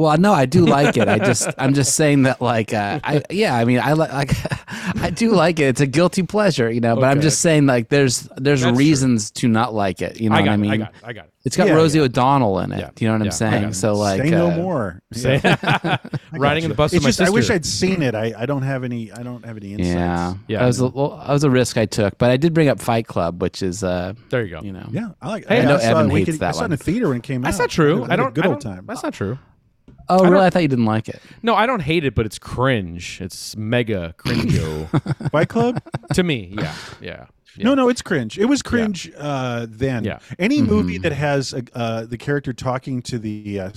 Well, 0.00 0.16
no, 0.16 0.32
I 0.32 0.46
do 0.46 0.64
like 0.78 0.96
it. 0.96 1.08
I 1.08 1.18
just, 1.18 1.48
I'm 1.58 1.74
just 1.74 1.94
saying 1.94 2.22
that, 2.22 2.40
like, 2.40 2.72
uh, 2.72 3.00
I, 3.04 3.22
yeah, 3.30 3.54
I 3.54 3.64
mean, 3.66 3.80
I 3.80 3.92
like, 3.92 4.12
like, 4.12 4.32
I 5.02 5.10
do 5.10 5.32
like 5.32 5.58
it. 5.58 5.64
It's 5.64 5.80
a 5.82 5.86
guilty 5.86 6.22
pleasure, 6.22 6.70
you 6.70 6.80
know. 6.80 6.94
But 6.96 7.04
I'm 7.04 7.20
just 7.20 7.40
saying, 7.42 7.66
like, 7.66 7.90
there's, 7.90 8.22
there's 8.36 8.62
That's 8.62 8.70
true. 8.70 8.78
reasons 8.78 9.30
to 9.32 9.48
not 9.48 9.74
like 9.74 10.00
it. 10.00 10.18
You 10.18 10.30
know 10.30 10.36
I 10.36 10.40
what 10.40 10.44
got 10.46 10.50
I 10.52 10.54
it. 10.54 10.58
mean? 10.58 10.70
I 10.70 10.76
got 10.78 10.88
it. 10.88 10.94
I 11.04 11.12
got 11.12 11.24
it. 11.26 11.32
It's 11.42 11.56
got 11.56 11.68
Yeah, 11.68 11.74
Rosie 11.74 11.98
yeah. 11.98 12.04
O'Donnell 12.04 12.58
in 12.60 12.72
it. 12.72 12.78
Yeah. 12.80 12.90
You 12.98 13.08
know 13.08 13.14
what 13.14 13.20
Yeah, 13.20 13.24
I'm 13.26 13.30
saying? 13.32 13.54
I 13.54 13.60
got 13.62 13.70
it. 13.70 13.74
So, 13.74 13.94
like, 13.94 14.22
Say 14.22 14.30
no 14.30 14.50
uh, 14.50 14.56
more. 14.56 15.02
Say- 15.12 15.40
Riding 16.32 16.64
in 16.64 16.70
the 16.70 16.74
bus 16.76 16.92
It's 16.92 17.00
with 17.00 17.02
my 17.04 17.08
just 17.10 17.20
I 17.20 17.30
wish 17.30 17.50
I'd 17.50 17.64
seen 17.66 18.02
it. 18.02 18.14
I, 18.14 18.32
I 18.36 18.46
don't 18.46 18.62
have 18.62 18.84
any. 18.84 19.12
I 19.12 19.22
don't 19.22 19.44
have 19.44 19.56
any 19.56 19.72
insights. 19.74 19.88
Yeah, 19.88 20.34
Yeah, 20.48 20.58
That 20.60 20.66
was 20.66 20.80
I 20.82 20.86
a, 20.86 20.88
well, 20.88 21.16
that 21.18 21.28
was 21.32 21.44
a 21.44 21.50
risk 21.50 21.76
I 21.76 21.84
took, 21.86 22.16
but 22.18 22.30
I 22.30 22.36
did 22.38 22.54
bring 22.54 22.68
up 22.68 22.80
Fight 22.80 23.06
Club, 23.06 23.40
which 23.42 23.62
is, 23.62 23.82
uh, 23.84 24.14
There 24.30 24.44
you 24.44 24.50
go. 24.50 24.62
you 24.62 24.72
know, 24.72 24.86
Yeah, 24.90 25.08
I 25.20 25.28
like. 25.28 25.46
Hey, 25.46 25.58
I 25.58 25.62
I, 25.62 25.64
know 25.64 25.78
saw 25.78 25.84
Evan 25.84 26.10
it 26.10 26.14
hates 26.14 26.28
it- 26.36 26.40
that 26.40 26.48
I 26.48 26.52
saw 26.52 26.62
it 26.62 26.64
in 26.66 26.70
the 26.72 26.76
theater 26.78 27.08
when 27.08 27.18
it 27.18 27.22
came 27.22 27.42
out. 27.42 27.48
That's 27.48 27.58
not 27.58 27.70
true. 27.70 28.02
Had 28.02 28.10
a 28.10 28.12
I 28.12 28.16
don't. 28.16 28.34
Good 28.34 28.46
old 28.46 28.60
time. 28.62 28.84
That's 28.86 29.02
not 29.02 29.12
true. 29.14 29.38
Oh, 30.08 30.18
don't- 30.22 30.30
really? 30.32 30.46
I 30.46 30.50
thought 30.50 30.62
you 30.62 30.68
didn't 30.68 30.84
like 30.86 31.08
it. 31.08 31.20
No, 31.42 31.54
I 31.54 31.66
don't 31.66 31.80
hate 31.82 32.04
it, 32.04 32.14
but 32.14 32.26
it's 32.26 32.38
cringe. 32.38 33.20
It's 33.20 33.56
mega 33.56 34.14
cringo 34.16 34.86
Fight 35.32 35.48
Club. 35.48 35.82
to 36.14 36.22
me. 36.22 36.54
Yeah, 36.56 36.74
yeah. 37.00 37.26
yeah. 37.56 37.64
No, 37.64 37.74
no, 37.74 37.88
it's 37.88 38.02
cringe. 38.02 38.38
It 38.38 38.44
was 38.46 38.62
cringe 38.62 39.10
uh, 39.18 39.66
then. 39.68 40.04
Yeah. 40.04 40.18
Any 40.38 40.62
movie 40.62 40.94
Mm-hmm. 40.94 41.02
that 41.02 41.12
has 41.12 41.52
a, 41.52 41.62
uh, 41.74 42.04
the 42.06 42.16
character 42.18 42.52
talking 42.52 43.02
to 43.02 43.18
the 43.18 43.60
uh, 43.60 43.70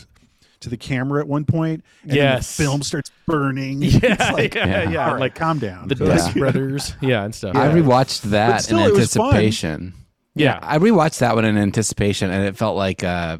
to 0.61 0.69
the 0.69 0.77
camera 0.77 1.19
at 1.19 1.27
one 1.27 1.43
point, 1.43 1.83
and 2.03 2.11
then 2.11 2.17
Yes. 2.17 2.55
the 2.55 2.63
film 2.63 2.81
starts 2.83 3.11
burning. 3.27 3.81
Yeah, 3.81 3.99
it's 4.03 4.31
like, 4.31 4.55
yeah, 4.55 4.89
yeah. 4.89 5.05
all 5.07 5.13
right, 5.15 5.19
Like 5.19 5.35
calm 5.35 5.59
down. 5.59 5.89
the 5.89 5.95
Yeah. 5.95 6.05
Dust 6.05 6.33
Brothers. 6.35 6.95
Yeah, 7.01 7.23
and 7.25 7.35
stuff. 7.35 7.55
I 7.57 7.67
rewatched 7.67 8.21
that 8.31 8.61
still, 8.63 8.79
in 8.79 8.85
it 8.85 8.93
was 8.93 9.15
anticipation. 9.17 9.93
Yeah. 10.35 10.59
I 10.61 10.77
rewatched 10.77 11.17
that 11.19 11.35
one 11.35 11.43
in 11.43 11.57
anticipation, 11.57 12.31
and 12.31 12.45
it 12.45 12.55
felt 12.55 12.77
like, 12.77 13.03
uh, 13.03 13.39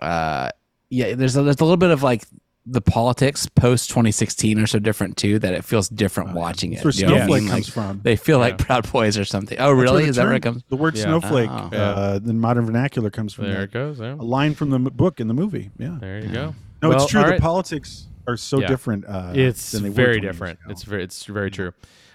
uh, 0.00 0.50
yeah, 0.90 1.14
there's 1.14 1.36
a, 1.36 1.42
there's 1.42 1.60
a 1.60 1.64
little 1.64 1.76
bit 1.76 1.90
of 1.90 2.02
like 2.02 2.24
the 2.66 2.80
politics 2.82 3.46
post 3.46 3.88
2016 3.88 4.58
are 4.60 4.66
so 4.66 4.78
different 4.78 5.16
too 5.16 5.38
that 5.38 5.54
it 5.54 5.64
feels 5.64 5.88
different 5.88 6.34
watching 6.34 6.72
it. 6.74 6.82
That's 6.82 6.84
where 6.84 6.92
You 6.94 7.06
know 7.06 7.12
what 7.12 7.22
I 7.22 7.24
snowflake 7.26 7.42
mean? 7.42 7.50
comes 7.50 7.66
Like, 7.68 7.72
from. 7.74 8.00
They 8.04 8.16
feel 8.16 8.38
like 8.38 8.58
Proud 8.58 8.92
Boys 8.92 9.16
or 9.16 9.24
something. 9.24 9.58
Oh, 9.58 9.72
really? 9.72 10.04
the 10.04 10.10
Is 10.10 10.16
that 10.16 10.26
where 10.26 10.34
it 10.34 10.42
comes? 10.42 10.62
The 10.68 10.76
word 10.76 10.94
Yeah. 10.96 11.04
snowflake, 11.04 11.48
Oh. 11.50 11.70
uh, 11.76 12.18
the 12.18 12.34
modern 12.34 12.66
vernacular 12.66 13.10
comes 13.10 13.32
from 13.32 13.44
There 13.46 13.54
there. 13.54 13.62
it 13.64 13.72
goes. 13.72 13.98
Yeah. 13.98 14.12
A 14.14 14.16
line 14.16 14.54
from 14.54 14.68
the 14.70 14.76
m- 14.76 14.84
book 14.84 15.20
in 15.20 15.28
the 15.28 15.34
movie. 15.34 15.70
Yeah. 15.78 15.96
There 16.00 16.20
you 16.20 16.28
go. 16.28 16.54
No, 16.82 16.90
Well, 16.90 17.02
it's 17.02 17.10
true. 17.10 17.20
all 17.20 17.26
The 17.26 17.32
right. 17.32 17.40
politics 17.40 18.06
are 18.28 18.36
so 18.36 18.60
Yeah. 18.60 18.68
different. 18.68 19.06
Uh, 19.08 19.32
It's 19.34 19.72
than 19.72 19.82
they 19.84 19.88
very 19.88 20.16
20 20.16 20.26
different. 20.26 20.58
ago. 20.62 20.70
It's 20.70 20.82
very 20.82 21.02
it's 21.02 21.24
very 21.24 21.50
true. 21.50 21.72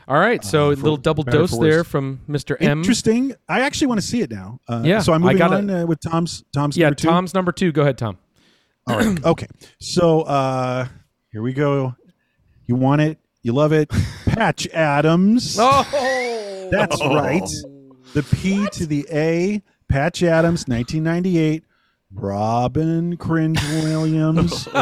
All 0.08 0.20
right, 0.20 0.44
so 0.46 0.70
a 0.70 0.76
for 0.76 0.84
little 0.84 0.98
double 0.98 1.24
dose 1.24 1.58
there 1.58 1.84
from 1.84 2.20
Mr. 2.30 2.56
M. 2.62 2.78
interesting. 2.78 3.34
I 3.50 3.62
actually 3.62 3.88
want 3.88 4.02
to 4.02 4.06
see 4.06 4.22
it 4.22 4.30
now. 4.30 4.60
Uh, 4.70 4.84
Yeah, 4.86 5.00
So 5.00 5.14
I'm 5.14 5.24
I 5.24 5.34
moving 5.34 5.38
gotta- 5.40 5.56
on 5.56 5.70
uh, 5.72 5.86
with 5.88 6.00
Tom's. 6.00 6.44
Tom's 6.54 6.78
Yeah, 6.78 6.86
number 6.86 6.96
two. 6.96 7.08
Tom's 7.08 7.34
number 7.34 7.52
two. 7.52 7.72
Go 7.72 7.82
ahead, 7.82 7.98
Tom. 7.98 8.18
All 8.88 8.98
right. 8.98 9.20
Okay. 9.26 9.48
So 9.80 10.22
uh 10.22 10.88
here 11.32 11.42
we 11.42 11.54
go. 11.54 11.96
You 12.66 12.76
want 12.76 13.02
it. 13.02 13.20
You 13.42 13.54
love 13.54 13.74
it. 13.74 13.90
Patch 14.26 14.68
Adams. 14.68 15.58
Oh, 15.60 16.68
That's 16.72 17.00
right. 17.02 17.48
The 18.14 18.24
P 18.24 18.68
to 18.70 18.86
the 18.86 19.06
A. 19.12 19.62
Patch 19.88 20.24
Adams, 20.24 20.66
1998. 20.68 21.64
Robin 22.14 23.18
Cringe 23.18 23.60
Williams, 23.84 24.68
and 24.68 24.76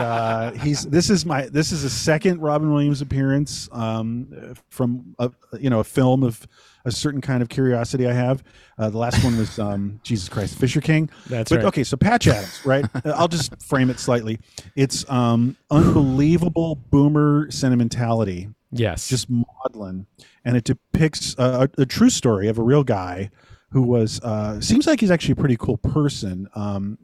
uh, 0.00 0.52
he's 0.52 0.84
this 0.84 1.10
is 1.10 1.26
my 1.26 1.48
this 1.48 1.72
is 1.72 1.82
a 1.82 1.90
second 1.90 2.40
Robin 2.40 2.72
Williams 2.72 3.00
appearance 3.00 3.68
um, 3.72 4.54
from 4.68 5.14
a 5.18 5.32
you 5.58 5.70
know 5.70 5.80
a 5.80 5.84
film 5.84 6.22
of 6.22 6.46
a 6.84 6.90
certain 6.90 7.20
kind 7.20 7.42
of 7.42 7.48
curiosity 7.48 8.06
I 8.06 8.12
have. 8.12 8.42
Uh, 8.78 8.90
the 8.90 8.98
last 8.98 9.22
one 9.24 9.36
was 9.36 9.58
um, 9.58 10.00
Jesus 10.04 10.28
Christ, 10.28 10.58
Fisher 10.58 10.80
King. 10.80 11.10
That's 11.28 11.50
but, 11.50 11.56
right. 11.56 11.64
Okay, 11.66 11.84
so 11.84 11.96
Patch 11.96 12.26
Adams, 12.26 12.60
right? 12.64 12.84
I'll 13.04 13.28
just 13.28 13.62
frame 13.62 13.90
it 13.90 13.98
slightly. 13.98 14.38
It's 14.76 15.08
um, 15.10 15.56
unbelievable 15.70 16.76
boomer 16.76 17.50
sentimentality 17.50 18.48
Yes. 18.72 19.08
just 19.08 19.28
maudlin, 19.28 20.06
and 20.44 20.56
it 20.56 20.64
depicts 20.64 21.34
a, 21.38 21.68
a, 21.78 21.82
a 21.82 21.86
true 21.86 22.08
story 22.08 22.48
of 22.48 22.58
a 22.58 22.62
real 22.62 22.84
guy 22.84 23.30
who 23.70 23.82
was 23.82 24.20
uh, 24.20 24.60
seems 24.60 24.86
like 24.86 25.00
he's 25.00 25.10
actually 25.10 25.32
a 25.32 25.36
pretty 25.36 25.56
cool 25.56 25.76
person, 25.76 26.48
um, 26.54 26.98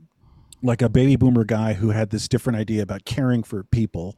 like 0.62 0.80
a 0.80 0.88
baby 0.88 1.16
boomer 1.16 1.44
guy 1.44 1.74
who 1.74 1.90
had 1.90 2.10
this 2.10 2.26
different 2.26 2.58
idea 2.58 2.82
about 2.82 3.04
caring 3.04 3.42
for 3.42 3.64
people, 3.64 4.16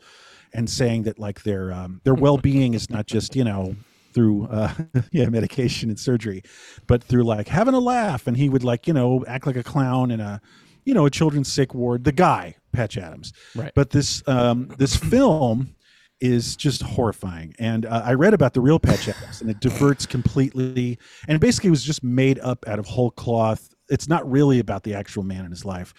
and 0.52 0.70
saying 0.70 1.02
that 1.04 1.18
like 1.18 1.42
their 1.42 1.72
um, 1.72 2.00
their 2.04 2.14
well 2.24 2.38
being 2.38 2.74
is 2.74 2.88
not 2.88 3.06
just 3.06 3.34
you 3.34 3.44
know 3.44 3.74
through 4.12 4.46
uh, 4.46 4.72
yeah 5.12 5.28
medication 5.28 5.88
and 5.88 5.98
surgery, 5.98 6.42
but 6.86 7.02
through 7.02 7.24
like 7.24 7.48
having 7.48 7.74
a 7.74 7.80
laugh, 7.80 8.26
and 8.26 8.36
he 8.36 8.48
would 8.48 8.64
like 8.64 8.86
you 8.86 8.92
know 8.92 9.24
act 9.26 9.46
like 9.46 9.56
a 9.56 9.62
clown 9.62 10.10
in 10.10 10.20
a 10.20 10.40
you 10.84 10.94
know 10.94 11.06
a 11.06 11.10
children's 11.10 11.52
sick 11.52 11.74
ward. 11.74 12.04
The 12.04 12.12
guy 12.12 12.56
Patch 12.72 12.96
Adams, 12.96 13.32
Right. 13.54 13.72
But 13.74 13.90
this 13.90 14.26
um, 14.28 14.72
this 14.78 14.96
film 14.96 15.74
is 16.20 16.54
just 16.54 16.82
horrifying. 16.82 17.54
And 17.58 17.86
uh, 17.86 18.02
I 18.04 18.12
read 18.14 18.34
about 18.34 18.52
the 18.52 18.60
real 18.60 18.78
Patch 18.78 19.08
Adams, 19.08 19.40
and 19.40 19.50
it 19.50 19.60
diverts 19.60 20.06
completely. 20.06 20.98
And 21.26 21.36
it 21.36 21.40
basically 21.40 21.70
was 21.70 21.82
just 21.82 22.04
made 22.04 22.38
up 22.40 22.66
out 22.68 22.78
of 22.78 22.86
whole 22.86 23.10
cloth. 23.10 23.74
It's 23.88 24.06
not 24.06 24.30
really 24.30 24.58
about 24.58 24.82
the 24.82 24.94
actual 24.94 25.22
man 25.22 25.44
in 25.44 25.50
his 25.50 25.64
life 25.64 25.94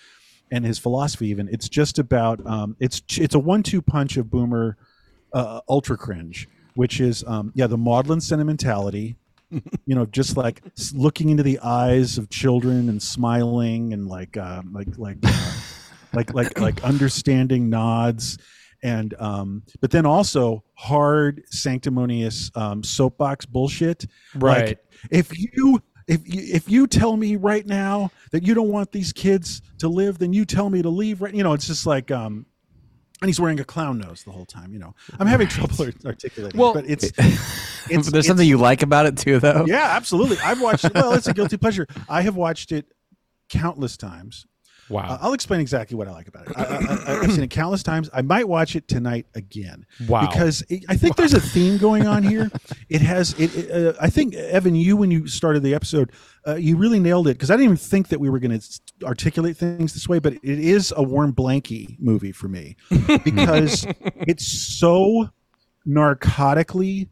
and 0.52 0.64
his 0.64 0.78
philosophy. 0.78 1.28
Even 1.28 1.50
it's 1.50 1.68
just 1.68 2.00
about 2.00 2.46
um, 2.46 2.76
it's 2.80 3.02
it's 3.18 3.36
a 3.36 3.40
one-two 3.40 3.82
punch 3.82 4.18
of 4.18 4.30
Boomer 4.30 4.78
uh, 5.34 5.62
ultra 5.68 5.98
cringe, 5.98 6.48
which 6.76 7.00
is 7.00 7.24
um, 7.26 7.52
yeah 7.56 7.68
the 7.68 7.78
maudlin 7.78 8.22
sentimentality. 8.22 9.18
you 9.86 9.96
know, 9.96 10.06
just 10.06 10.38
like 10.38 10.64
looking 10.94 11.28
into 11.30 11.44
the 11.44 11.60
eyes 11.60 12.18
of 12.18 12.30
children 12.30 12.88
and 12.88 13.04
smiling 13.04 13.92
and 13.94 14.08
like 14.08 14.38
uh, 14.38 14.62
like 14.72 14.98
like. 14.98 15.18
Uh, 15.24 15.52
like 16.14 16.34
like 16.34 16.60
like 16.60 16.84
understanding 16.84 17.70
nods 17.70 18.38
and 18.84 19.14
um 19.20 19.64
but 19.80 19.92
then 19.92 20.06
also 20.06 20.64
hard 20.74 21.42
sanctimonious 21.50 22.52
um 22.56 22.84
soapbox 22.84 23.46
bullshit 23.46 24.06
Right. 24.36 24.68
like 24.68 24.80
if 25.10 25.32
you 25.38 25.82
if 26.08 26.28
you, 26.28 26.42
if 26.54 26.70
you 26.70 26.88
tell 26.88 27.16
me 27.16 27.36
right 27.38 27.66
now 27.66 28.12
that 28.32 28.44
you 28.44 28.54
don't 28.54 28.70
want 28.70 28.92
these 28.92 29.14
kids 29.14 29.62
to 29.80 29.88
live 29.88 30.18
then 30.18 30.34
you 30.34 30.44
tell 30.46 30.70
me 30.70 30.82
to 30.82 30.90
leave 30.90 31.22
right 31.22 31.34
you 31.34 31.44
know 31.44 31.54
it's 31.54 31.68
just 31.68 31.86
like 31.86 32.12
um 32.12 32.46
and 33.22 33.30
he's 33.30 33.40
wearing 33.40 33.60
a 33.60 33.64
clown 33.64 34.00
nose 34.00 34.24
the 34.24 34.32
whole 34.32 34.46
time 34.46 34.74
you 34.74 34.80
know. 34.80 34.94
I'm 35.20 35.28
having 35.28 35.48
trouble 35.48 35.76
art- 35.86 36.06
articulating 36.06 36.60
it, 36.60 36.62
Well- 36.62 36.74
but 36.74 36.86
it's 36.90 37.12
There's 37.88 38.08
it's 38.14 38.28
something 38.28 38.48
you 38.48 38.58
like 38.58 38.84
about 38.84 39.06
it 39.08 39.18
too, 39.18 39.40
though. 39.40 39.66
yeah 39.68 39.94
absolutely. 39.96 40.38
I've 40.44 40.62
watched 40.62 40.86
it. 40.86 40.94
Well 40.94 41.14
it's 41.14 41.28
a 41.28 41.34
guilty 41.34 41.58
pleasure. 41.58 41.88
I 42.10 42.22
have 42.22 42.36
watched 42.36 42.72
it 42.72 42.86
countless 43.50 43.98
times 43.98 44.46
wow. 44.90 45.04
uh, 45.04 45.18
I'll 45.22 45.34
explain 45.34 45.62
exactly 45.62 45.96
what 45.98 46.08
I 46.08 46.12
like 46.12 46.28
about 46.28 46.48
it. 46.48 46.58
I, 46.58 47.20
I've 47.22 47.32
seen 47.32 47.44
it 47.44 47.50
countless 47.50 47.84
times. 47.84 48.10
I 48.14 48.22
might 48.22 48.48
watch 48.48 48.76
it 48.76 48.88
tonight 48.88 49.26
again. 49.36 49.86
Wow. 50.08 50.28
Because 50.28 50.64
it, 50.70 50.86
I 50.90 50.96
think 50.96 51.16
there's 51.16 51.34
a 51.34 51.40
theme 51.40 51.78
going 51.78 52.08
on 52.08 52.24
here. 52.24 52.52
It 52.90 53.02
has. 53.02 53.34
It. 53.40 53.56
it, 53.56 53.72
uh, 53.72 53.94
I 54.02 54.10
think 54.10 54.34
Evan, 54.34 54.76
you 54.76 54.98
when 54.98 55.12
you 55.12 55.26
started 55.28 55.64
the 55.64 55.74
episode, 55.74 56.12
uh, 56.46 56.56
you 56.56 56.76
really 56.76 57.00
nailed 57.00 57.28
it 57.28 57.36
because 57.36 57.50
I 57.50 57.54
didn't 57.54 57.66
even 57.66 57.78
think 57.78 58.10
that 58.10 58.20
we 58.20 58.30
were 58.30 58.40
going 58.40 58.60
to 58.60 58.80
articulate 59.06 59.56
things 59.56 59.94
this 59.94 60.10
way. 60.10 60.20
But 60.20 60.34
it 60.34 60.44
is 60.44 60.94
a 60.96 61.04
warm 61.04 61.34
Blanky 61.34 61.98
movie 62.00 62.34
for 62.34 62.50
me 62.50 62.76
because 63.24 63.86
it's 64.28 64.46
so 64.46 65.30
narcotically 65.88 67.08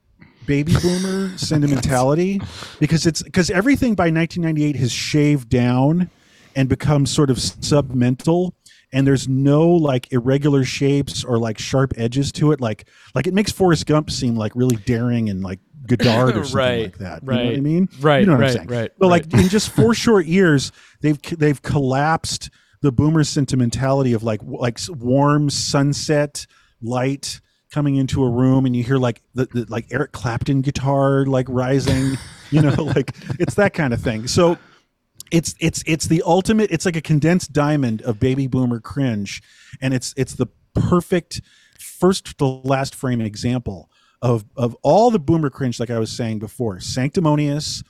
baby 0.45 0.74
boomer 0.82 1.30
sentimentality 1.38 2.41
because 2.80 3.05
it's 3.05 3.22
because 3.22 3.49
everything 3.51 3.93
by 3.93 4.05
1998 4.05 4.76
has 4.76 4.91
shaved 4.91 5.47
down 5.47 6.09
and 6.55 6.67
become 6.69 7.05
sort 7.05 7.29
of 7.29 7.37
submental 7.37 8.51
and 8.91 9.05
there's 9.05 9.27
no 9.27 9.67
like 9.67 10.11
irregular 10.11 10.63
shapes 10.63 11.23
or 11.23 11.37
like 11.37 11.59
sharp 11.59 11.93
edges 11.97 12.31
to 12.33 12.51
it 12.51 12.59
like 12.59 12.87
like 13.13 13.27
it 13.27 13.33
makes 13.33 13.51
Forrest 13.51 13.85
Gump 13.85 14.09
seem 14.09 14.35
like 14.35 14.51
really 14.55 14.77
daring 14.77 15.29
and 15.29 15.41
like 15.43 15.59
Godard 15.85 16.35
or 16.37 16.43
something 16.43 16.55
Right, 16.57 16.83
like 16.83 16.97
that. 16.97 17.23
You 17.23 17.29
know 17.31 17.45
what 17.45 17.53
I 17.55 17.59
mean? 17.61 17.89
right, 17.99 18.19
You 18.19 18.25
know 18.25 18.33
what 18.33 18.41
right, 18.41 18.49
I'm 18.49 18.55
saying? 18.55 18.67
right, 18.67 18.91
But 18.97 19.07
right. 19.07 19.31
like 19.31 19.33
in 19.43 19.49
just 19.49 19.69
four 19.69 19.93
short 20.05 20.25
years, 20.25 20.71
they've 21.01 21.19
they've 21.37 21.61
collapsed 21.61 22.49
the 22.81 22.91
boomer 22.91 23.23
sentimentality 23.23 24.13
of 24.13 24.23
like 24.23 24.41
like 24.43 24.79
warm 24.89 25.49
sunset 25.49 26.45
light 26.81 27.41
coming 27.71 27.95
into 27.97 28.23
a 28.23 28.29
room 28.29 28.65
and 28.65 28.75
you 28.75 28.83
hear 28.83 28.97
like 28.97 29.21
the, 29.35 29.45
the 29.45 29.65
like 29.69 29.85
Eric 29.91 30.11
Clapton 30.11 30.61
guitar 30.61 31.25
like 31.25 31.45
rising, 31.49 32.17
you 32.51 32.61
know, 32.61 32.73
like 32.95 33.15
it's 33.39 33.55
that 33.55 33.73
kind 33.73 33.93
of 33.93 34.01
thing. 34.01 34.27
So 34.27 34.57
it's 35.32 35.55
it's 35.59 35.84
it's 35.86 36.07
the 36.07 36.23
ultimate 36.25 36.71
it's 36.71 36.86
like 36.86 36.95
a 36.95 37.01
condensed 37.01 37.53
diamond 37.53 38.01
of 38.03 38.19
baby 38.19 38.47
boomer 38.47 38.80
cringe. 38.80 39.41
And 39.82 39.93
it's 39.93 40.13
it's 40.17 40.36
the 40.36 40.47
perfect 40.73 41.41
first 41.77 42.38
to 42.38 42.45
last 42.45 42.95
frame 42.95 43.21
example 43.21 43.89
of 44.21 44.45
of 44.55 44.75
all 44.82 45.11
the 45.11 45.19
boomer 45.19 45.49
cringe 45.49 45.80
like 45.80 45.89
i 45.89 45.99
was 45.99 46.11
saying 46.11 46.39
before 46.39 46.80
sanctimonious 46.80 47.84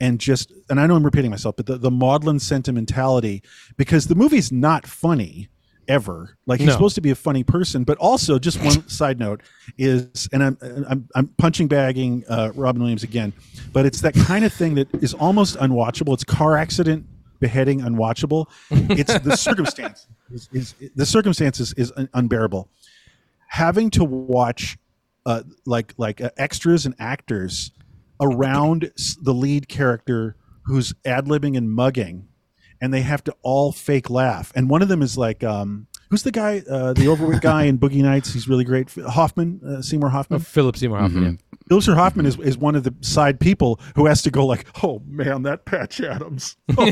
and 0.00 0.20
just 0.20 0.52
and 0.68 0.78
i 0.78 0.86
know 0.86 0.94
i'm 0.94 1.04
repeating 1.04 1.30
myself 1.30 1.56
but 1.56 1.66
the, 1.66 1.78
the 1.78 1.90
maudlin 1.90 2.38
sentimentality 2.38 3.42
because 3.76 4.06
the 4.06 4.14
movie's 4.14 4.52
not 4.52 4.86
funny 4.86 5.48
ever. 5.90 6.36
Like 6.46 6.60
he's 6.60 6.68
No. 6.68 6.72
supposed 6.74 6.94
to 6.94 7.00
be 7.00 7.10
a 7.10 7.14
funny 7.14 7.42
person 7.44 7.84
but 7.84 7.98
also 7.98 8.38
just 8.38 8.62
one 8.62 8.88
side 9.00 9.18
note 9.18 9.40
is 9.76 10.28
and 10.32 10.42
i'm 10.42 10.56
i'm, 10.88 11.08
I'm 11.14 11.26
punching 11.36 11.68
bagging 11.68 12.24
uh, 12.28 12.52
robin 12.54 12.80
williams 12.80 13.02
again 13.02 13.32
but 13.72 13.84
it's 13.86 14.00
that 14.00 14.14
kind 14.14 14.44
of 14.44 14.52
thing 14.52 14.74
that 14.76 14.88
is 15.02 15.14
almost 15.14 15.56
unwatchable. 15.58 16.14
It's 16.14 16.24
car 16.24 16.56
accident 16.56 17.06
beheading 17.40 17.80
unwatchable. 17.80 18.46
It's 18.70 19.18
the 19.20 19.36
circumstance 19.48 20.06
is, 20.32 20.48
is 20.52 20.74
the 20.96 21.06
circumstances 21.06 21.72
is 21.74 21.92
unbearable. 22.14 22.68
Having 23.48 23.90
to 23.90 24.04
watch 24.04 24.76
uh, 25.26 25.42
like 25.66 25.94
like 25.98 26.20
uh, 26.20 26.30
extras 26.36 26.86
and 26.86 26.94
actors 26.98 27.70
around 28.20 28.90
the 29.22 29.32
lead 29.34 29.68
character 29.68 30.36
who's 30.64 30.92
ad 31.04 31.26
libbing 31.26 31.56
and 31.56 31.70
mugging, 31.70 32.26
and 32.80 32.92
they 32.92 33.02
have 33.02 33.22
to 33.24 33.34
all 33.42 33.72
fake 33.72 34.10
laugh. 34.10 34.52
And 34.54 34.68
one 34.70 34.82
of 34.82 34.88
them 34.88 35.02
is 35.02 35.18
like, 35.18 35.44
um, 35.44 35.86
who's 36.10 36.22
the 36.22 36.32
guy, 36.32 36.62
uh, 36.70 36.92
the 36.92 37.08
overweight 37.08 37.40
guy 37.40 37.64
in 37.64 37.78
Boogie 37.78 38.02
Nights? 38.02 38.32
He's 38.32 38.48
really 38.48 38.64
great. 38.64 38.90
Hoffman, 38.90 39.60
uh, 39.66 39.82
Seymour 39.82 40.08
Hoffman. 40.10 40.40
Oh, 40.40 40.42
Philip 40.42 40.76
Seymour 40.76 40.98
Hoffman. 40.98 41.38
Ilser 41.70 41.94
Hoffman 41.94 42.26
is, 42.26 42.36
is 42.40 42.58
one 42.58 42.74
of 42.74 42.82
the 42.82 42.92
side 43.00 43.38
people 43.38 43.78
who 43.94 44.06
has 44.06 44.22
to 44.22 44.30
go 44.30 44.44
like, 44.44 44.66
oh 44.82 45.00
man, 45.06 45.42
that 45.42 45.64
Patch 45.64 46.00
Adams. 46.00 46.56
Oh. 46.78 46.90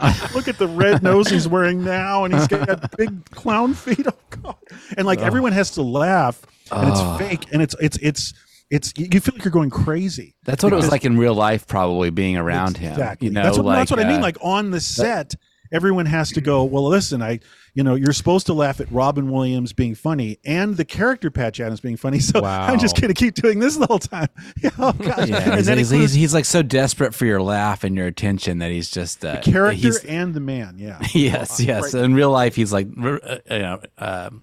Oh, 0.00 0.30
look 0.34 0.48
at 0.48 0.58
the 0.58 0.66
red 0.68 1.02
nose 1.02 1.28
he's 1.28 1.48
wearing 1.48 1.82
now, 1.82 2.24
and 2.24 2.34
he's 2.34 2.46
got 2.46 2.66
that 2.66 2.96
big 2.96 3.30
clown 3.30 3.74
feet. 3.74 4.06
Oh 4.08 4.12
god! 4.42 4.56
And 4.96 5.06
like 5.06 5.20
everyone 5.20 5.52
has 5.52 5.70
to 5.72 5.82
laugh, 5.82 6.42
and 6.70 6.88
it's 6.90 7.18
fake, 7.18 7.46
and 7.52 7.62
it's 7.62 7.74
it's 7.80 7.96
it's 8.02 8.34
it's 8.70 8.92
you 8.96 9.20
feel 9.20 9.34
like 9.34 9.44
you're 9.44 9.50
going 9.52 9.70
crazy. 9.70 10.34
That's 10.44 10.62
what 10.62 10.72
it 10.72 10.76
was 10.76 10.90
like 10.90 11.04
in 11.04 11.16
real 11.18 11.34
life, 11.34 11.66
probably 11.66 12.10
being 12.10 12.36
around 12.36 12.76
him. 12.76 12.92
Exactly. 12.92 13.28
You 13.28 13.34
know, 13.34 13.42
that's 13.42 13.56
what, 13.56 13.66
like, 13.66 13.78
that's 13.78 13.90
what 13.90 14.00
I 14.00 14.04
mean. 14.08 14.18
uh, 14.18 14.22
Like 14.22 14.36
on 14.42 14.70
the 14.70 14.80
set, 14.80 15.34
everyone 15.72 16.06
has 16.06 16.32
to 16.32 16.40
go. 16.42 16.64
Well, 16.64 16.86
listen, 16.88 17.22
I, 17.22 17.40
you 17.74 17.82
know, 17.82 17.94
you're 17.94 18.12
supposed 18.12 18.44
to 18.46 18.52
laugh 18.52 18.80
at 18.80 18.90
Robin 18.92 19.30
Williams 19.30 19.72
being 19.72 19.94
funny 19.94 20.38
and 20.44 20.76
the 20.76 20.84
character 20.84 21.30
Patch 21.30 21.60
Adams 21.60 21.80
being 21.80 21.96
funny. 21.96 22.18
So 22.28 22.44
I'm 22.44 22.78
just 22.78 23.00
going 23.00 23.08
to 23.08 23.14
keep 23.14 23.34
doing 23.34 23.58
this 23.58 23.76
the 23.76 23.86
whole 23.86 23.98
time. 24.00 24.28
oh 24.78 24.92
gosh. 24.98 25.28
yeah, 25.28 25.36
and 25.44 25.54
he's, 25.54 25.66
then 25.66 25.78
he's, 25.78 25.90
includes 25.92 26.12
he's, 26.12 26.20
he's 26.20 26.34
like 26.34 26.44
so 26.44 26.62
desperate 26.62 27.14
for 27.14 27.24
your 27.24 27.40
laugh 27.40 27.84
and 27.84 27.96
your 27.96 28.06
attention 28.06 28.58
that 28.58 28.70
he's 28.70 28.90
just 28.90 29.24
uh, 29.24 29.40
character 29.40 29.76
he's- 29.80 30.04
and 30.04 30.34
the 30.34 30.40
man. 30.40 30.76
Yeah. 30.78 30.98
yes, 31.14 31.58
yes. 31.60 31.94
Right. 31.94 32.04
In 32.04 32.12
real 32.14 32.30
life, 32.30 32.54
he's 32.54 32.72
like, 32.72 32.86
uh, 32.98 33.38
you 33.50 33.58
know, 33.60 33.80
um, 33.96 34.42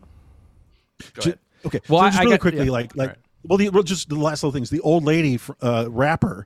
Ju- 1.19 1.35
Okay. 1.65 1.79
Well, 1.89 1.99
so 1.99 2.05
I- 2.05 2.09
just 2.09 2.19
I 2.19 2.23
really 2.23 2.31
got- 2.33 2.41
quickly, 2.41 2.65
yeah. 2.65 2.71
like, 2.71 2.95
like, 2.95 3.09
All 3.09 3.15
right. 3.15 3.17
Well, 3.47 3.57
the, 3.57 3.69
well, 3.69 3.83
just 3.83 4.09
the 4.09 4.15
last 4.15 4.43
little 4.43 4.51
things. 4.53 4.69
The 4.69 4.81
old 4.81 5.03
lady, 5.03 5.39
uh, 5.61 5.87
rapper, 5.89 6.45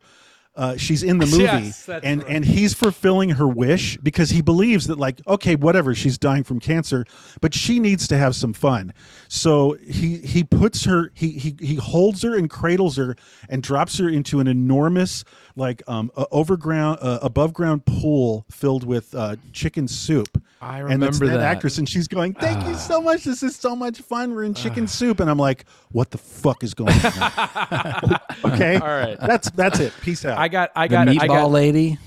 uh, 0.55 0.75
she's 0.75 1.03
in 1.03 1.19
the 1.19 1.25
movie, 1.25 1.43
Yes, 1.43 1.87
and 1.87 2.21
right. 2.23 2.31
and 2.35 2.43
he's 2.43 2.73
fulfilling 2.73 3.29
her 3.29 3.47
wish 3.47 3.97
because 3.97 4.31
he 4.31 4.41
believes 4.41 4.87
that, 4.87 4.97
like, 4.97 5.21
okay, 5.25 5.55
whatever, 5.55 5.95
she's 5.95 6.17
dying 6.17 6.43
from 6.43 6.59
cancer, 6.59 7.05
but 7.39 7.53
she 7.53 7.79
needs 7.79 8.07
to 8.09 8.17
have 8.17 8.35
some 8.35 8.51
fun. 8.51 8.93
So 9.29 9.77
he 9.87 10.17
he 10.17 10.43
puts 10.43 10.83
her, 10.83 11.11
he 11.13 11.29
he 11.31 11.55
he 11.61 11.75
holds 11.75 12.23
her 12.23 12.35
and 12.35 12.49
cradles 12.49 12.97
her 12.97 13.15
and 13.47 13.63
drops 13.63 13.99
her 13.99 14.09
into 14.09 14.41
an 14.41 14.47
enormous, 14.47 15.23
like, 15.55 15.81
um, 15.87 16.11
uh, 16.15 16.25
overground, 16.31 16.99
uh, 17.01 17.19
above 17.21 17.53
ground 17.53 17.85
pool 17.85 18.45
filled 18.51 18.83
with 18.83 19.13
uh, 19.15 19.35
chicken 19.53 19.87
soup. 19.87 20.41
I 20.61 20.79
and 20.79 21.03
it's 21.03 21.19
remember 21.19 21.37
that. 21.37 21.39
actress, 21.39 21.77
and 21.77 21.87
she's 21.87 22.07
going, 22.07 22.33
"Thank 22.33 22.65
you 22.67 22.75
so 22.75 23.01
much. 23.01 23.23
This 23.23 23.43
is 23.43 23.55
so 23.55 23.75
much 23.75 24.01
fun. 24.01 24.35
We're 24.35 24.43
in 24.43 24.53
chicken 24.53 24.87
soup." 24.87 25.19
And 25.21 25.29
I'm 25.29 25.37
like, 25.39 25.65
"What 25.91 26.11
the 26.11 26.17
fuck 26.17 26.63
is 26.63 26.73
going 26.73 26.93
on?" 26.93 28.19
okay, 28.53 28.75
All 28.77 28.87
right. 28.87 29.17
that's 29.19 29.49
that's 29.51 29.79
it. 29.79 29.93
Peace 30.01 30.25
out. 30.25 30.37
I 30.37 30.47
got, 30.49 30.71
I 30.75 30.87
the 30.87 30.91
got, 30.95 31.07
meatball 31.07 31.21
I 31.21 31.27
got. 31.27 31.51
lady. 31.51 31.97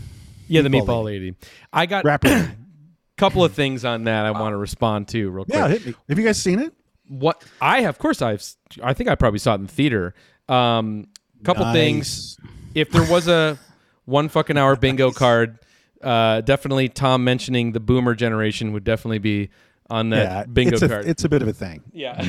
Yeah, 0.49 0.61
the 0.63 0.69
meatball 0.69 1.05
lady. 1.05 1.35
I 1.73 1.87
got 1.87 2.05
a 2.05 2.09
Rapper. 2.09 2.53
couple 3.17 3.45
of 3.45 3.53
things 3.55 3.85
on 3.85 4.05
that 4.05 4.27
I 4.27 4.33
want 4.33 4.53
to 4.53 4.57
respond 4.57 5.09
to 5.09 5.31
real 5.31 5.45
quick. 5.45 5.55
yeah, 5.57 5.69
hit 5.69 5.87
me. 5.87 5.95
Have 6.09 6.19
you 6.19 6.25
guys 6.25 6.41
seen 6.43 6.59
it? 6.59 6.75
what 7.09 7.45
I 7.61 7.83
have, 7.83 7.95
of 7.95 7.99
course, 7.99 8.21
I've. 8.23 8.43
I 8.83 8.95
think 8.95 9.09
I 9.09 9.15
probably 9.15 9.39
saw 9.39 9.53
it 9.55 9.61
in 9.61 9.67
theater. 9.67 10.15
Um, 10.49 11.09
couple 11.45 11.65
Nice. 11.65 11.75
things. 11.75 12.37
If 12.75 12.91
there 12.91 13.09
was 13.11 13.29
a 13.29 13.59
one 14.05 14.29
fucking 14.29 14.57
hour 14.57 14.77
bingo 14.77 15.11
card, 15.11 15.59
uh, 16.03 16.41
definitely 16.41 16.89
Tom 16.89 17.25
mentioning 17.25 17.73
the 17.73 17.81
boomer 17.81 18.15
generation 18.15 18.73
would 18.73 18.85
definitely 18.85 19.19
be 19.19 19.51
on 19.91 20.11
that 20.11 20.17
yeah, 20.25 20.45
bingo 20.53 20.75
it's 20.75 20.83
a, 20.83 20.89
card. 20.89 21.07
It's 21.07 21.25
a 21.25 21.29
bit 21.29 21.43
of 21.43 21.49
a 21.49 21.53
thing. 21.53 21.83
yeah. 21.93 22.21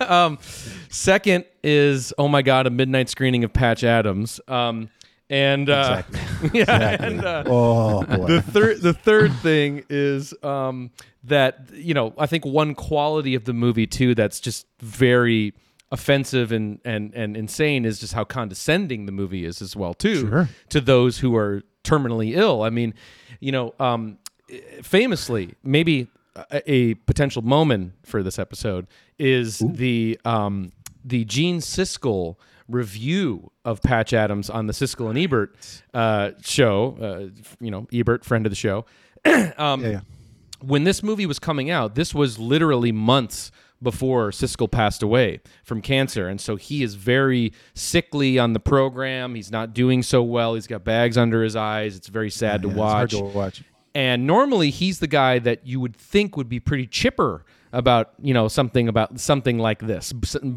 um, 0.08 0.38
second 0.88 1.44
is 1.62 2.12
oh 2.18 2.28
my 2.28 2.42
god, 2.42 2.66
a 2.66 2.70
midnight 2.70 3.08
screening 3.08 3.42
of 3.44 3.52
Patch 3.52 3.84
Adams. 3.84 4.40
Um, 4.48 4.90
and 5.28 5.68
uh, 5.68 6.02
yeah, 6.52 6.96
and 7.00 7.24
uh, 7.24 7.42
Oh 7.46 8.04
boy. 8.04 8.26
the 8.26 8.42
third 8.42 8.80
the 8.80 8.92
third 8.92 9.32
thing 9.38 9.84
is 9.88 10.34
um, 10.44 10.90
that 11.24 11.68
you 11.72 11.94
know 11.94 12.14
I 12.16 12.26
think 12.26 12.44
one 12.44 12.74
quality 12.74 13.34
of 13.34 13.44
the 13.44 13.52
movie 13.52 13.86
too 13.86 14.14
that's 14.14 14.38
just 14.38 14.66
very 14.80 15.52
offensive 15.92 16.50
and 16.52 16.80
and 16.84 17.14
and 17.14 17.36
insane 17.36 17.84
is 17.84 18.00
just 18.00 18.12
how 18.12 18.24
condescending 18.24 19.06
the 19.06 19.12
movie 19.12 19.44
is 19.44 19.62
as 19.62 19.76
well 19.76 19.94
too 19.94 20.28
Sure. 20.28 20.48
to 20.70 20.80
those 20.80 21.18
who 21.18 21.36
are 21.36 21.62
terminally 21.84 22.36
ill. 22.36 22.62
I 22.62 22.70
mean, 22.70 22.92
you 23.40 23.52
know, 23.52 23.72
um, 23.78 24.18
famously 24.82 25.54
maybe 25.62 26.08
a, 26.34 26.70
a 26.70 26.94
potential 26.94 27.42
moment 27.42 27.92
for 28.04 28.22
this 28.22 28.38
episode 28.38 28.86
is 29.18 29.58
the 29.64 30.18
um, 30.24 30.72
the 31.04 31.24
Gene 31.24 31.58
Siskel 31.60 32.36
review 32.68 33.52
of 33.64 33.80
Patch 33.82 34.12
Adams 34.12 34.50
on 34.50 34.66
the 34.66 34.72
Siskel 34.72 35.08
and 35.08 35.18
Ebert 35.18 35.54
uh, 35.94 36.32
show. 36.42 36.96
Uh, 37.00 37.40
you 37.60 37.70
know, 37.70 37.86
Ebert, 37.92 38.24
friend 38.24 38.44
of 38.44 38.50
the 38.50 38.56
show. 38.56 38.84
yeah, 39.26 39.52
yeah. 39.76 40.00
When 40.60 40.84
this 40.84 41.02
movie 41.02 41.26
was 41.26 41.38
coming 41.38 41.70
out, 41.70 41.94
this 41.94 42.14
was 42.14 42.38
literally 42.38 42.90
months 42.90 43.52
before 43.82 44.30
Siskel 44.30 44.70
passed 44.70 45.02
away 45.02 45.40
from 45.64 45.82
cancer, 45.82 46.28
and 46.28 46.40
so 46.40 46.56
he 46.56 46.82
is 46.82 46.94
very 46.94 47.52
sickly 47.74 48.38
on 48.38 48.52
the 48.52 48.60
program. 48.60 49.34
He's 49.34 49.50
not 49.50 49.74
doing 49.74 50.02
so 50.02 50.22
well. 50.22 50.54
He's 50.54 50.66
got 50.66 50.84
bags 50.84 51.18
under 51.18 51.42
his 51.42 51.56
eyes. 51.56 51.96
It's 51.96 52.08
very 52.08 52.30
sad 52.30 52.62
to 52.62 52.68
Yeah, 52.68 52.74
hard 52.74 53.12
watch. 53.12 53.20
to 53.20 53.24
watch. 53.36 53.62
And 53.94 54.26
normally 54.26 54.70
he's 54.70 54.98
the 54.98 55.06
guy 55.06 55.38
that 55.40 55.66
you 55.66 55.80
would 55.80 55.96
think 55.96 56.36
would 56.36 56.48
be 56.50 56.60
pretty 56.60 56.86
chipper 56.86 57.44
about, 57.72 58.12
you 58.22 58.32
know, 58.34 58.46
something 58.48 58.88
about 58.88 59.18
something 59.20 59.58
like 59.58 59.80
this, 59.80 60.12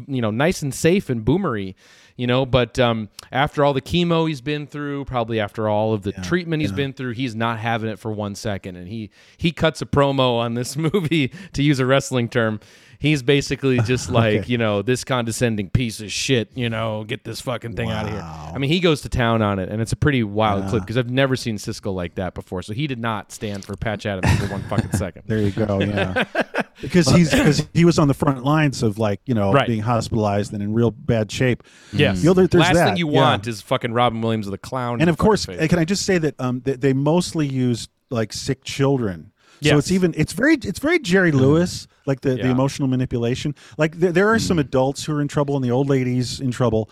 you 0.06 0.20
know, 0.22 0.30
nice 0.30 0.62
and 0.62 0.74
safe 0.74 1.08
and 1.10 1.24
boomery, 1.24 1.74
you 2.16 2.26
know, 2.26 2.44
but 2.46 2.78
um, 2.78 3.08
after 3.32 3.64
all 3.64 3.72
the 3.72 3.80
chemo 3.80 4.28
he's 4.28 4.40
been 4.42 4.66
through, 4.66 5.04
probably 5.06 5.40
after 5.40 5.68
all 5.68 5.92
of 5.94 6.02
the 6.02 6.12
treatment 6.12 6.60
he's 6.60 6.72
been 6.72 6.92
through, 6.92 7.12
he's 7.12 7.34
not 7.34 7.58
having 7.58 7.88
it 7.90 7.98
for 7.98 8.12
one 8.12 8.34
second. 8.34 8.76
And 8.76 8.88
he 8.88 9.10
he 9.38 9.52
cuts 9.52 9.80
a 9.82 9.86
promo 9.86 10.38
on 10.38 10.52
this 10.54 10.76
movie 10.92 11.32
to 11.54 11.62
use 11.62 11.80
a 11.80 11.86
wrestling 11.86 12.28
term. 12.28 12.60
He's 13.00 13.22
basically 13.22 13.80
just 13.80 14.10
like, 14.22 14.48
you 14.50 14.58
know, 14.58 14.82
this 14.82 15.04
condescending 15.04 15.70
piece 15.70 16.00
of 16.00 16.12
shit, 16.12 16.50
you 16.54 16.68
know, 16.68 17.02
get 17.04 17.24
this 17.24 17.40
fucking 17.40 17.74
thing 17.74 17.90
out 17.90 18.04
of 18.04 18.12
here. 18.12 18.20
I 18.22 18.58
mean, 18.58 18.70
he 18.70 18.78
goes 18.78 19.00
to 19.00 19.08
town 19.08 19.40
on 19.40 19.58
it, 19.58 19.70
and 19.70 19.80
it's 19.80 19.92
a 19.92 19.96
pretty 19.96 20.22
wild 20.22 20.68
clip 20.68 20.82
because 20.82 20.98
I've 20.98 21.08
never 21.10 21.34
seen 21.34 21.56
Siskel 21.56 21.94
like 21.94 22.16
that 22.16 22.34
before. 22.34 22.60
So 22.62 22.74
he 22.74 22.86
did 22.86 22.98
not 22.98 23.32
stand 23.32 23.64
for 23.64 23.74
Patch 23.74 24.04
Adams 24.04 24.38
for 24.38 24.46
one 24.52 24.62
fucking 24.64 24.92
second. 24.92 25.22
There 25.26 25.38
you 25.40 25.50
go. 25.50 25.80
Yeah, 25.80 26.24
because 26.82 27.08
he's 27.08 27.30
because 27.30 27.66
he 27.72 27.84
was 27.86 27.98
on 27.98 28.06
the 28.08 28.14
front 28.14 28.44
lines 28.44 28.82
of 28.82 28.98
like 28.98 29.20
you 29.24 29.34
know 29.34 29.50
Right. 29.52 29.66
being 29.66 29.80
hospitalized 29.80 30.52
and 30.52 30.62
in 30.62 30.74
real 30.74 30.90
bad 30.90 31.32
shape. 31.32 31.62
Yes. 31.92 32.18
You 32.22 32.30
know, 32.30 32.34
there- 32.34 32.46
there's 32.48 32.62
Last 32.64 32.74
that, 32.74 32.84
thing 32.88 32.96
you 32.98 33.10
yeah. 33.10 33.20
want 33.20 33.46
is 33.46 33.62
fucking 33.62 33.92
Robin 33.94 34.20
Williams 34.20 34.46
of 34.46 34.50
the 34.50 34.58
clown. 34.58 35.00
and 35.00 35.08
of 35.08 35.16
course, 35.16 35.46
face. 35.46 35.68
can 35.70 35.78
I 35.78 35.84
just 35.84 36.04
say 36.04 36.18
that 36.18 36.34
um, 36.38 36.60
they, 36.64 36.74
they 36.74 36.92
mostly 36.92 37.46
use 37.46 37.88
like 38.10 38.32
sick 38.34 38.62
children. 38.64 39.32
So 39.62 39.76
it's 39.78 39.90
even 39.90 40.14
it's 40.16 40.32
very 40.32 40.54
it's 40.54 40.78
very 40.78 40.98
Jerry 40.98 41.32
Lewis 41.32 41.86
like 42.06 42.20
the, 42.20 42.30
the 42.36 42.48
emotional 42.48 42.88
manipulation. 42.88 43.54
Like 43.78 43.96
there, 43.96 44.12
there 44.12 44.28
are 44.28 44.38
some 44.38 44.58
adults 44.58 45.04
who 45.04 45.14
are 45.16 45.20
in 45.20 45.28
trouble 45.28 45.56
and 45.56 45.64
the 45.64 45.70
old 45.70 45.88
ladies 45.88 46.40
in 46.40 46.50
trouble, 46.50 46.90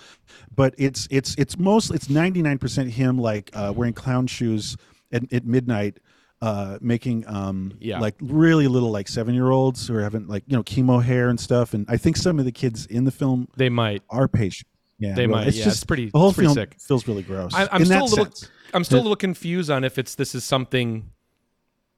but 0.55 0.75
it's 0.79 1.07
it's 1.11 1.35
it's 1.39 1.59
most 1.59 1.91
it's 1.93 2.09
ninety 2.11 2.43
nine 2.43 2.59
percent 2.59 2.91
him 2.91 3.19
like 3.19 3.51
uh, 3.55 3.73
wearing 3.75 3.95
clown 3.95 4.27
shoes 4.27 4.77
at, 5.13 5.33
at 5.33 5.45
midnight. 5.45 5.99
Uh, 6.41 6.79
making 6.81 7.25
um 7.27 7.73
Yeah. 7.81 7.99
like 7.99 8.15
really 8.21 8.69
little 8.69 8.93
like 8.93 9.09
seven 9.09 9.35
year 9.35 9.51
olds 9.51 9.89
who 9.89 9.97
are 9.97 10.03
having 10.03 10.29
like 10.29 10.45
you 10.47 10.57
know 10.57 10.63
chemo 10.63 11.03
hair 11.03 11.31
and 11.31 11.41
stuff 11.41 11.75
and 11.75 11.85
I 11.89 11.97
think 11.97 12.17
some 12.17 12.39
of 12.39 12.45
the 12.45 12.53
kids 12.53 12.87
in 12.87 13.03
the 13.03 13.11
film 13.11 13.49
they 13.57 13.69
might. 13.69 14.05
are 14.09 14.29
patient. 14.29 14.69
Yeah, 15.01 15.17
They 15.17 15.27
well, 15.27 15.39
might, 15.41 15.49
It's 15.49 15.57
yeah, 15.57 15.65
just 15.65 15.79
it's 15.79 15.85
pretty- 15.85 16.11
The 16.11 16.19
whole 16.21 16.33
pretty 16.33 16.47
film 16.47 16.55
sick. 16.55 16.77
feels 16.79 17.09
really 17.09 17.25
gross. 17.25 17.53
I, 17.55 17.67
I'm 17.73 17.81
in 17.81 17.87
still 17.87 18.05
a 18.05 18.05
little. 18.05 18.25
sense. 18.27 18.49
I'm 18.73 18.85
still 18.85 19.01
a 19.01 19.03
little 19.03 19.17
confused 19.17 19.69
on 19.69 19.83
if 19.83 19.99
it's 19.99 20.15
this 20.15 20.33
is 20.37 20.45
something, 20.45 21.11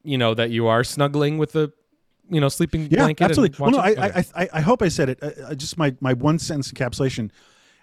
you 0.04 0.16
know, 0.16 0.32
that 0.32 0.48
you 0.50 0.66
are 0.68 0.84
snuggling 0.84 1.36
with 1.36 1.54
a, 1.56 1.70
you 2.31 2.41
know, 2.41 2.49
sleeping 2.49 2.89
Yeah, 2.91 2.99
blanket. 3.05 3.24
absolutely. 3.24 3.57
Well, 3.59 3.70
no, 3.72 3.78
I, 3.78 3.91
okay. 3.91 4.01
I, 4.35 4.43
I, 4.43 4.49
I 4.55 4.61
hope 4.61 4.83
I 4.83 4.89
said 4.89 5.09
it. 5.11 5.18
Uh, 5.22 5.31
uh, 5.49 5.55
just 5.55 5.76
my, 5.76 5.95
my 6.01 6.12
one 6.14 6.39
sentence 6.39 6.70
encapsulation. 6.72 7.31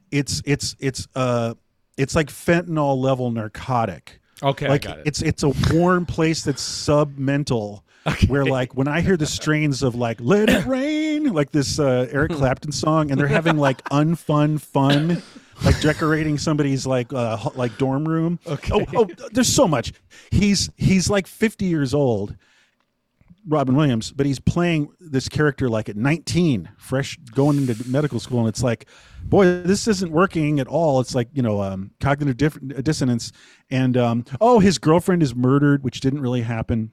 It's 0.10 0.42
it's 0.46 0.76
it's 0.80 1.08
uh 1.16 1.54
it's 1.98 2.16
like 2.16 2.28
fentanyl 2.30 2.98
level 2.98 3.30
narcotic. 3.32 4.22
Okay, 4.42 4.66
I 4.68 4.70
like 4.70 4.82
got 4.84 5.00
it. 5.00 5.08
it's 5.08 5.22
it's 5.22 5.44
a 5.44 5.52
warm 5.74 6.06
place 6.06 6.44
that's 6.44 6.64
submental. 6.64 7.82
Where 8.30 8.46
like 8.46 8.74
when 8.74 8.88
I 8.88 9.02
hear 9.02 9.18
the 9.18 9.26
strains 9.26 9.84
of 9.84 9.94
like 9.94 10.22
"Let 10.22 10.50
It 10.50 10.66
Rain," 10.66 11.34
like 11.34 11.52
this 11.52 11.78
uh, 11.78 12.08
Eric 12.10 12.32
Clapton 12.32 12.72
song, 12.72 13.12
and 13.12 13.20
they're 13.20 13.28
having 13.28 13.58
like 13.58 13.84
unfun 13.90 14.62
fun, 14.62 15.22
like 15.66 15.82
decorating 15.82 16.38
somebody's 16.38 16.88
like 16.88 17.12
uh, 17.12 17.38
like 17.56 17.78
dorm 17.78 18.08
room. 18.08 18.40
Okay. 18.48 18.72
Oh, 18.74 18.86
oh, 18.96 19.08
there's 19.34 19.54
so 19.54 19.68
much. 19.68 19.92
He's 20.32 20.70
he's 20.78 21.10
like 21.10 21.28
50 21.28 21.66
years 21.66 21.94
old, 21.94 22.38
Robin 23.48 23.76
Williams, 23.76 24.12
but 24.12 24.26
he's 24.26 24.40
playing 24.40 24.90
this 25.00 25.30
character 25.30 25.70
like 25.70 25.88
at 25.88 25.96
19, 25.96 26.70
fresh 26.78 27.18
going 27.34 27.58
into 27.58 27.90
medical 27.90 28.20
school, 28.20 28.40
and 28.40 28.50
it's 28.50 28.62
like, 28.62 28.88
boy, 29.24 29.46
this 29.46 29.88
isn't 29.88 30.12
working 30.12 30.60
at 30.60 30.68
all. 30.68 31.00
It's 31.00 31.16
like 31.16 31.30
you 31.34 31.42
know, 31.42 31.62
um, 31.62 31.92
cognitive 32.00 32.38
diff- 32.38 32.84
dissonance, 32.84 33.32
and 33.70 33.96
um, 33.96 34.26
oh, 34.42 34.60
his 34.60 34.78
girlfriend 34.78 35.24
is 35.24 35.34
murdered, 35.34 35.84
which 35.84 36.02
didn't 36.02 36.22
really 36.22 36.42
happen. 36.42 36.92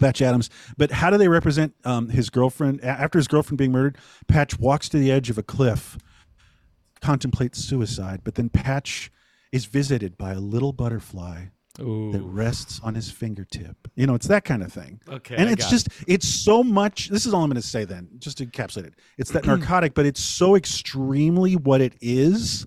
Patch 0.00 0.20
Adams, 0.20 0.50
but 0.76 0.90
how 0.90 1.08
do 1.08 1.16
they 1.16 1.28
represent 1.28 1.72
um, 1.84 2.08
his 2.08 2.28
girlfriend 2.28 2.82
after 2.82 3.16
his 3.16 3.28
girlfriend 3.28 3.58
being 3.58 3.70
murdered? 3.70 3.96
Patch 4.26 4.58
walks 4.58 4.88
to 4.88 4.98
the 4.98 5.12
edge 5.12 5.30
of 5.30 5.38
a 5.38 5.42
cliff, 5.44 5.96
contemplates 7.00 7.60
suicide, 7.60 8.22
but 8.24 8.34
then 8.34 8.48
Patch 8.48 9.12
is 9.52 9.66
visited 9.66 10.18
by 10.18 10.32
a 10.32 10.40
little 10.40 10.72
butterfly 10.72 11.44
that 11.76 11.84
Ooh. 11.84 12.18
rests 12.26 12.80
on 12.84 12.94
his 12.94 13.10
fingertip. 13.10 13.76
You 13.96 14.06
know, 14.06 14.14
it's 14.14 14.28
that 14.28 14.44
kind 14.44 14.62
of 14.62 14.72
thing. 14.72 15.00
Okay, 15.08 15.34
And 15.36 15.50
it's 15.50 15.68
just, 15.68 15.88
it's 16.06 16.28
so 16.28 16.62
much. 16.62 17.08
This 17.08 17.26
is 17.26 17.34
all 17.34 17.42
I'm 17.42 17.50
going 17.50 17.60
to 17.60 17.66
say 17.66 17.84
then, 17.84 18.08
just 18.18 18.38
to 18.38 18.46
encapsulate 18.46 18.86
it. 18.86 18.94
It's 19.18 19.30
that 19.32 19.44
narcotic, 19.46 19.94
but 19.94 20.06
it's 20.06 20.20
so 20.20 20.54
extremely 20.54 21.56
what 21.56 21.80
it 21.80 21.94
is 22.00 22.66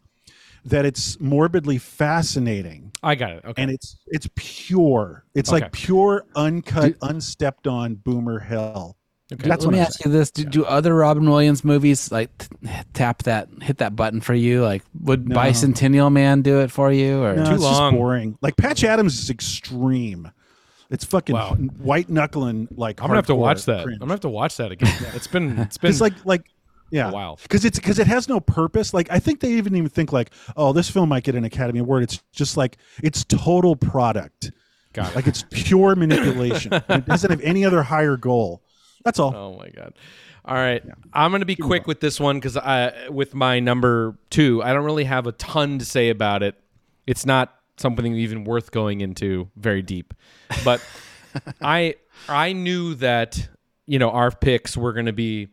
that 0.66 0.86
it's 0.86 1.18
morbidly 1.22 1.78
fascinating. 1.78 2.92
I 3.02 3.16
got 3.16 3.32
it. 3.32 3.46
Okay. 3.46 3.62
And 3.62 3.72
it's 3.72 3.96
it's 4.08 4.28
pure. 4.36 5.24
It's 5.34 5.50
Okay. 5.50 5.62
like 5.62 5.72
pure, 5.72 6.26
uncut, 6.36 6.96
unstepped 7.02 7.68
on 7.68 7.96
boomer 7.96 8.40
hell. 8.40 8.97
Okay. 9.34 9.50
That's 9.50 9.66
Let 9.66 9.68
what 9.68 9.74
me 9.74 9.80
I'm 9.80 9.86
ask 9.86 10.06
you 10.06 10.10
this: 10.12 10.32
do, 10.32 10.46
do 10.46 10.64
other 10.64 10.96
Robin 10.96 11.30
Williams 11.30 11.66
movies 11.66 12.12
like 12.14 12.30
t- 12.38 12.48
tap 12.94 13.24
that, 13.24 13.50
hit 13.62 13.80
that 13.80 13.94
button 13.96 14.22
for 14.22 14.34
you? 14.34 14.64
Like, 14.64 14.84
would 15.02 15.26
Bicentennial 15.26 16.10
Man 16.12 16.42
do 16.42 16.62
it 16.62 16.72
for 16.72 16.92
you? 16.94 17.22
Or 17.24 17.36
No, 17.36 17.46
Too 17.46 17.56
it's 17.56 17.64
long. 17.64 17.92
just 17.94 17.98
boring. 18.00 18.38
Like 18.42 18.56
Patch 18.56 18.86
Adams 18.86 19.20
is 19.20 19.30
extreme. 19.30 20.32
It's 20.90 21.04
fucking 21.04 21.36
Wow. 21.36 21.56
white 21.56 22.10
knuckling. 22.10 22.70
Like 22.72 23.02
I'm 23.02 23.08
gonna 23.08 23.18
have 23.18 23.26
to 23.28 23.36
watch 23.36 23.66
that. 23.66 23.84
cringe. 23.84 23.98
I'm 23.98 24.08
gonna 24.08 24.14
have 24.14 24.22
to 24.22 24.30
watch 24.30 24.56
that 24.58 24.72
again. 24.72 24.94
It's 25.14 25.28
been 25.28 25.60
it's 25.60 25.78
been 25.80 25.90
It's 25.90 26.00
like 26.00 26.14
like 26.24 26.44
yeah, 26.90 27.10
a 27.10 27.12
while. 27.12 27.38
because 27.44 27.66
it's 27.66 27.78
because 27.78 28.00
it 28.00 28.08
has 28.08 28.30
no 28.30 28.40
purpose. 28.40 28.94
Like 28.94 29.12
I 29.12 29.20
think 29.20 29.42
they 29.42 29.52
even 29.56 29.76
even 29.76 29.90
think 29.90 30.14
like, 30.14 30.30
oh, 30.56 30.72
this 30.72 30.90
film 30.90 31.10
might 31.10 31.26
get 31.26 31.36
an 31.36 31.44
Academy 31.44 31.80
Award. 31.80 32.04
It's 32.04 32.24
just 32.32 32.56
like 32.56 32.78
it's 33.04 33.26
total 33.26 33.76
product. 33.76 34.54
Got 34.94 35.10
it. 35.12 35.16
Like 35.18 35.28
it's 35.28 35.44
pure 35.52 35.96
manipulation. 35.98 36.72
it 36.88 37.06
doesn't 37.06 37.30
have 37.30 37.42
any 37.42 37.66
other 37.66 37.84
higher 37.84 38.16
goal. 38.16 38.64
That's 39.08 39.20
all. 39.20 39.34
Oh 39.34 39.58
my 39.58 39.70
god! 39.70 39.94
All 40.44 40.56
right, 40.56 40.84
I'm 41.14 41.32
gonna 41.32 41.46
be 41.46 41.56
quick 41.56 41.88
with 41.88 42.02
this 42.02 42.20
one 42.20 42.36
because 42.36 42.58
I, 42.58 43.08
with 43.08 43.34
my 43.34 43.62
number 43.62 44.18
two, 44.30 44.62
I 44.62 44.74
don't 44.74 44.84
really 44.84 45.06
have 45.06 45.28
a 45.28 45.32
ton 45.32 45.80
to 45.80 45.86
say 45.86 46.10
about 46.10 46.44
it. 46.44 46.56
It's 47.06 47.26
not 47.26 47.56
something 47.78 48.14
even 48.16 48.44
worth 48.44 48.72
going 48.72 49.00
into 49.00 49.50
very 49.56 49.82
deep, 49.82 50.14
but 50.66 50.82
I 51.62 51.96
I 52.28 52.52
knew 52.52 52.96
that 52.96 53.48
you 53.86 53.98
know 53.98 54.10
our 54.10 54.30
picks 54.30 54.76
were 54.76 54.92
gonna 54.92 55.14
be 55.14 55.48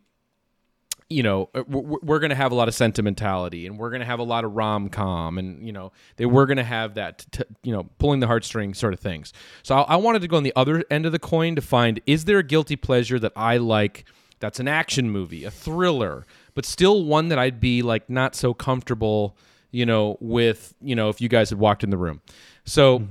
you 1.14 1.22
know 1.22 1.48
uh, 1.54 1.62
we're, 1.68 2.18
going 2.18 2.30
to 2.30 2.36
have 2.36 2.52
a 2.52 2.54
lot 2.54 2.68
of 2.68 2.74
sentimentality 2.74 3.66
and 3.66 3.78
we're 3.78 3.90
going 3.90 4.00
to 4.00 4.06
have 4.06 4.18
a 4.18 4.24
lot 4.24 4.44
of 4.44 4.54
rom-com 4.54 5.38
and 5.38 5.64
you 5.64 5.72
know 5.72 5.92
they 6.16 6.26
were 6.26 6.44
going 6.46 6.56
to 6.56 6.64
have 6.64 6.94
that 6.94 7.24
t- 7.30 7.44
you 7.62 7.72
know 7.72 7.84
pulling 7.98 8.20
the 8.20 8.26
heartstring 8.26 8.74
sort 8.74 8.92
of 8.92 9.00
things. 9.00 9.32
So 9.62 9.76
I, 9.76 9.94
I 9.94 9.96
wanted 9.96 10.22
to 10.22 10.28
go 10.28 10.36
on 10.36 10.42
the 10.42 10.52
other 10.56 10.84
end 10.90 11.06
of 11.06 11.12
the 11.12 11.18
coin 11.18 11.54
to 11.56 11.62
find 11.62 12.00
is 12.06 12.24
there 12.24 12.38
a 12.38 12.42
guilty 12.42 12.76
pleasure 12.76 13.18
that 13.18 13.32
i 13.36 13.56
like 13.56 14.04
that's 14.40 14.58
an 14.58 14.68
action 14.68 15.10
movie 15.10 15.44
a 15.44 15.50
thriller 15.50 16.26
but 16.54 16.64
still 16.66 17.04
one 17.04 17.28
that 17.28 17.38
i'd 17.38 17.60
be 17.60 17.82
like 17.82 18.10
not 18.10 18.34
so 18.34 18.52
comfortable 18.52 19.36
you 19.70 19.86
know 19.86 20.16
with 20.20 20.74
you 20.80 20.94
know 20.94 21.08
if 21.08 21.20
you 21.20 21.28
guys 21.28 21.50
had 21.50 21.58
walked 21.58 21.84
in 21.84 21.90
the 21.90 21.96
room? 21.96 22.20
So 22.64 23.06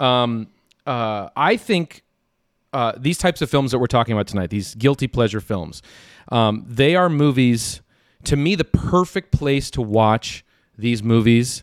um 0.00 0.48
uh, 0.86 1.30
I 1.34 1.56
think 1.56 2.03
uh, 2.74 2.92
these 2.98 3.16
types 3.16 3.40
of 3.40 3.48
films 3.48 3.70
that 3.70 3.78
we're 3.78 3.86
talking 3.86 4.12
about 4.12 4.26
tonight, 4.26 4.50
these 4.50 4.74
guilty 4.74 5.06
pleasure 5.06 5.40
films, 5.40 5.80
um, 6.30 6.64
they 6.68 6.94
are 6.96 7.08
movies. 7.08 7.80
To 8.24 8.36
me, 8.36 8.54
the 8.54 8.64
perfect 8.64 9.32
place 9.32 9.70
to 9.72 9.82
watch 9.82 10.44
these 10.76 11.02
movies 11.02 11.62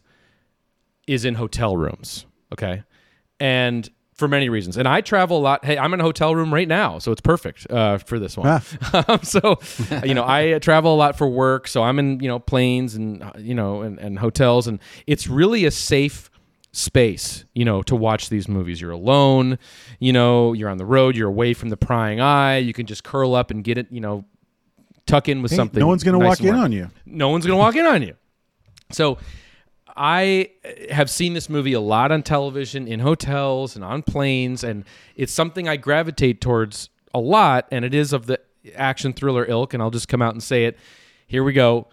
is 1.08 1.26
in 1.26 1.36
hotel 1.36 1.76
rooms. 1.76 2.26
Okay, 2.54 2.84
and 3.40 3.90
for 4.22 4.28
many 4.28 4.50
reasons. 4.50 4.78
And 4.78 4.88
I 4.88 5.02
travel 5.02 5.38
a 5.38 5.42
lot. 5.42 5.66
Hey, 5.66 5.78
I'm 5.78 5.94
in 5.94 6.00
a 6.00 6.04
hotel 6.04 6.36
room 6.36 6.54
right 6.54 6.68
now, 6.68 7.00
so 7.00 7.12
it's 7.12 7.22
perfect 7.22 7.70
uh, 7.70 7.98
for 7.98 8.20
this 8.20 8.38
one. 8.38 8.46
Um, 8.94 9.20
so, 9.24 9.60
you 10.04 10.14
know, 10.14 10.24
I 10.24 10.52
uh, 10.54 10.60
travel 10.60 10.94
a 10.94 10.96
lot 10.96 11.18
for 11.18 11.28
work, 11.28 11.68
so 11.68 11.82
I'm 11.84 11.98
in 12.00 12.20
you 12.20 12.28
know 12.28 12.40
planes 12.40 12.96
and 12.96 13.24
uh, 13.24 13.32
you 13.38 13.56
know 13.56 13.82
and, 13.82 14.00
and 14.00 14.18
hotels, 14.20 14.68
and 14.68 14.80
it's 15.08 15.28
really 15.28 15.66
a 15.66 15.72
safe 15.72 16.31
space, 16.74 17.44
you 17.54 17.66
know, 17.66 17.82
to 17.84 17.96
watch 17.96 18.30
these 18.30 18.48
movies. 18.48 18.80
You're 18.80 18.92
alone, 18.92 19.60
you 20.00 20.14
know, 20.14 20.54
you're 20.54 20.70
on 20.70 20.78
the 20.78 20.86
road, 20.86 21.16
you're 21.16 21.28
away 21.30 21.54
from 21.54 21.70
the 21.70 21.78
prying 21.78 22.22
eye. 22.22 22.58
You 22.58 22.74
can 22.74 22.86
just 22.86 23.04
curl 23.04 23.36
up 23.36 23.52
and 23.52 23.64
get 23.64 23.78
it, 23.78 23.88
you 23.92 24.00
know, 24.02 24.24
tuck 25.06 25.28
in 25.28 25.42
with 25.42 25.52
Hey, 25.52 25.58
something. 25.58 25.80
no 25.80 25.88
one's 25.88 26.04
gonna 26.04 26.20
walk 26.20 26.40
in 26.40 26.48
warm. 26.48 26.60
on 26.62 26.72
you. 26.72 26.90
No 27.06 27.30
one's 27.30 27.46
going 27.46 27.58
to 27.58 27.62
walk 27.62 27.76
in 27.76 27.86
on 27.86 28.02
you. 28.04 28.16
So 28.92 29.18
I 29.98 30.52
have 30.90 31.10
seen 31.10 31.34
this 31.34 31.50
movie 31.50 31.74
a 31.74 31.82
lot 31.82 32.12
on 32.14 32.24
television, 32.24 32.88
in 32.88 33.02
hotels, 33.02 33.76
and 33.76 33.84
on 33.84 34.02
planes, 34.04 34.64
and 34.64 34.86
it's 35.18 35.34
something 35.34 35.68
I 35.68 35.76
gravitate 35.76 36.40
towards 36.40 36.90
a 37.14 37.20
lot, 37.20 37.68
and 37.72 37.84
it 37.84 37.94
is 37.94 38.14
of 38.14 38.26
the 38.28 38.40
action 38.76 39.12
thriller 39.12 39.46
ilk, 39.46 39.74
and 39.74 39.84
I'll 39.84 39.92
just 39.92 40.08
come 40.08 40.22
out 40.22 40.34
and 40.34 40.42
say 40.42 40.64
it. 40.66 40.78
Here 41.28 41.44
we 41.44 41.52
go. 41.52 41.88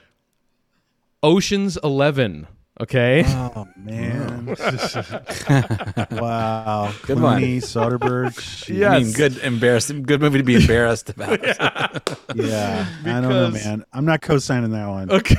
Ocean's 1.23 1.77
Eleven. 1.83 2.47
Okay. 2.81 3.25
Oh 3.27 3.67
man! 3.77 4.47
wow, 6.13 6.93
Good 7.03 7.19
one. 7.21 7.43
Clooney, 7.43 7.57
Soderbergh. 7.59 8.69
Yeah. 8.69 8.91
I 8.93 9.01
mean, 9.01 9.13
good 9.13 9.37
embarrassing, 9.39 10.03
good 10.05 10.21
movie 10.21 10.39
to 10.39 10.45
be 10.45 10.55
embarrassed 10.55 11.11
about. 11.11 11.43
yeah. 12.37 12.87
I 13.05 13.21
don't 13.21 13.29
know, 13.31 13.51
man. 13.51 13.85
I'm 13.93 14.05
not 14.05 14.21
co-signing 14.23 14.71
that 14.71 14.87
one. 14.89 15.11
Okay. 15.11 15.35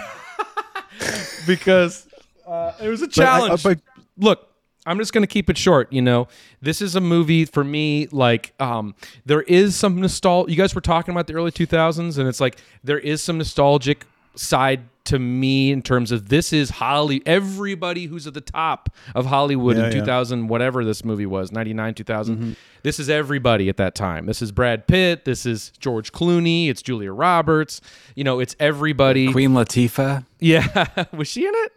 because 1.47 2.07
uh, 2.45 2.73
it 2.81 2.89
was 2.89 3.01
a 3.01 3.07
But 3.07 3.17
I- 3.19 3.23
challenge. 3.23 3.63
but- 3.63 3.79
Look, 4.17 4.49
I'm 4.85 4.97
just 4.97 5.13
going 5.13 5.23
to 5.23 5.27
keep 5.27 5.49
it 5.49 5.57
short. 5.57 5.93
You 5.93 6.01
know, 6.01 6.27
this 6.61 6.81
is 6.81 6.95
a 6.95 6.99
movie 7.01 7.45
for 7.45 7.63
me. 7.63 8.07
Like, 8.11 8.53
um, 8.59 8.95
there 9.25 9.43
is 9.43 9.77
some 9.77 10.01
nostalgia. 10.01 10.51
You 10.51 10.57
guys 10.57 10.75
were 10.75 10.81
talking 10.81 11.13
about 11.13 11.27
the 11.27 11.35
early 11.35 11.51
2000s, 11.51 12.17
and 12.17 12.27
it's 12.27 12.41
like 12.41 12.57
there 12.83 12.99
is 12.99 13.21
some 13.23 13.37
nostalgic 13.37 14.05
side 14.35 14.81
to 15.09 15.19
me 15.19 15.71
in 15.71 15.81
terms 15.81 16.11
of 16.11 16.29
this 16.29 16.51
is 16.53 16.69
Holly. 16.71 17.21
Everybody 17.25 18.05
who's 18.05 18.25
at 18.25 18.33
the 18.33 18.41
top 18.41 18.89
of 19.13 19.25
Hollywood 19.27 19.77
Yeah, 19.77 19.87
in 19.87 19.91
yeah. 19.93 19.99
2000, 19.99 20.47
whatever 20.47 20.83
this 20.85 21.03
movie 21.05 21.25
was, 21.25 21.51
99, 21.51 21.93
2000. 21.93 22.35
Mm-hmm. 22.37 22.51
This 22.83 22.99
is 22.99 23.09
everybody 23.09 23.69
at 23.69 23.77
that 23.77 23.93
time. 23.95 24.25
This 24.25 24.41
is 24.41 24.51
Brad 24.51 24.87
Pitt. 24.87 25.25
This 25.25 25.45
is 25.45 25.71
George 25.79 26.11
Clooney. 26.11 26.69
It's 26.69 26.81
Julia 26.81 27.11
Roberts. 27.11 27.81
You 28.15 28.23
know, 28.23 28.39
it's 28.39 28.55
everybody. 28.59 29.31
Queen 29.31 29.51
Latifah, 29.51 30.25
Yeah, 30.39 31.05
was 31.11 31.27
she 31.27 31.45
in 31.45 31.53
it? 31.53 31.71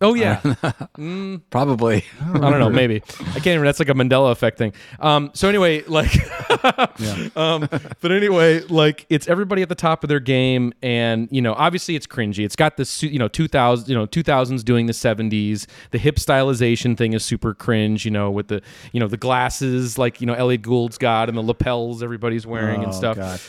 Oh 0.00 0.14
yeah, 0.14 0.40
probably. 1.50 2.04
I 2.20 2.32
don't 2.38 2.58
know, 2.58 2.68
maybe 2.68 2.96
I 3.20 3.24
can't 3.34 3.46
remember. 3.46 3.66
That's 3.66 3.78
like 3.78 3.88
a 3.88 3.94
Mandela 3.94 4.32
effect 4.32 4.58
thing. 4.58 4.72
Um, 5.00 5.30
so 5.34 5.48
anyway, 5.48 5.82
like, 5.84 6.10
um, 7.36 7.68
but 8.00 8.12
anyway, 8.12 8.60
like 8.62 9.06
it's 9.08 9.28
everybody 9.28 9.62
at 9.62 9.68
the 9.68 9.74
top 9.74 10.02
of 10.04 10.08
their 10.08 10.20
game, 10.20 10.72
and 10.82 11.28
you 11.30 11.40
know, 11.40 11.54
obviously 11.54 11.94
it's 11.96 12.06
cringy. 12.06 12.44
It's 12.44 12.56
got 12.56 12.76
this, 12.76 13.02
you 13.02 13.18
know, 13.18 13.28
two 13.28 13.48
thousand, 13.48 13.88
you 13.88 13.94
know, 13.94 14.04
two 14.06 14.22
thousands 14.22 14.64
doing 14.64 14.86
the 14.86 14.92
seventies. 14.92 15.66
The 15.92 15.98
hip 15.98 16.16
stylization 16.16 16.96
thing 16.98 17.12
is 17.12 17.24
super 17.24 17.54
cringe. 17.54 18.04
You 18.04 18.10
know, 18.10 18.30
with 18.30 18.48
the, 18.48 18.62
you 18.92 19.00
know, 19.00 19.08
the 19.08 19.16
glasses 19.16 19.96
like 19.96 20.20
you 20.20 20.26
know 20.26 20.34
Elliott 20.34 20.62
Gould's 20.62 20.98
got 20.98 21.28
and 21.28 21.38
the 21.38 21.42
lapels 21.42 22.02
everybody's 22.02 22.46
wearing 22.46 22.82
and 22.82 22.92
Oh, 22.92 22.96
stuff. 22.96 23.16
God. 23.16 23.40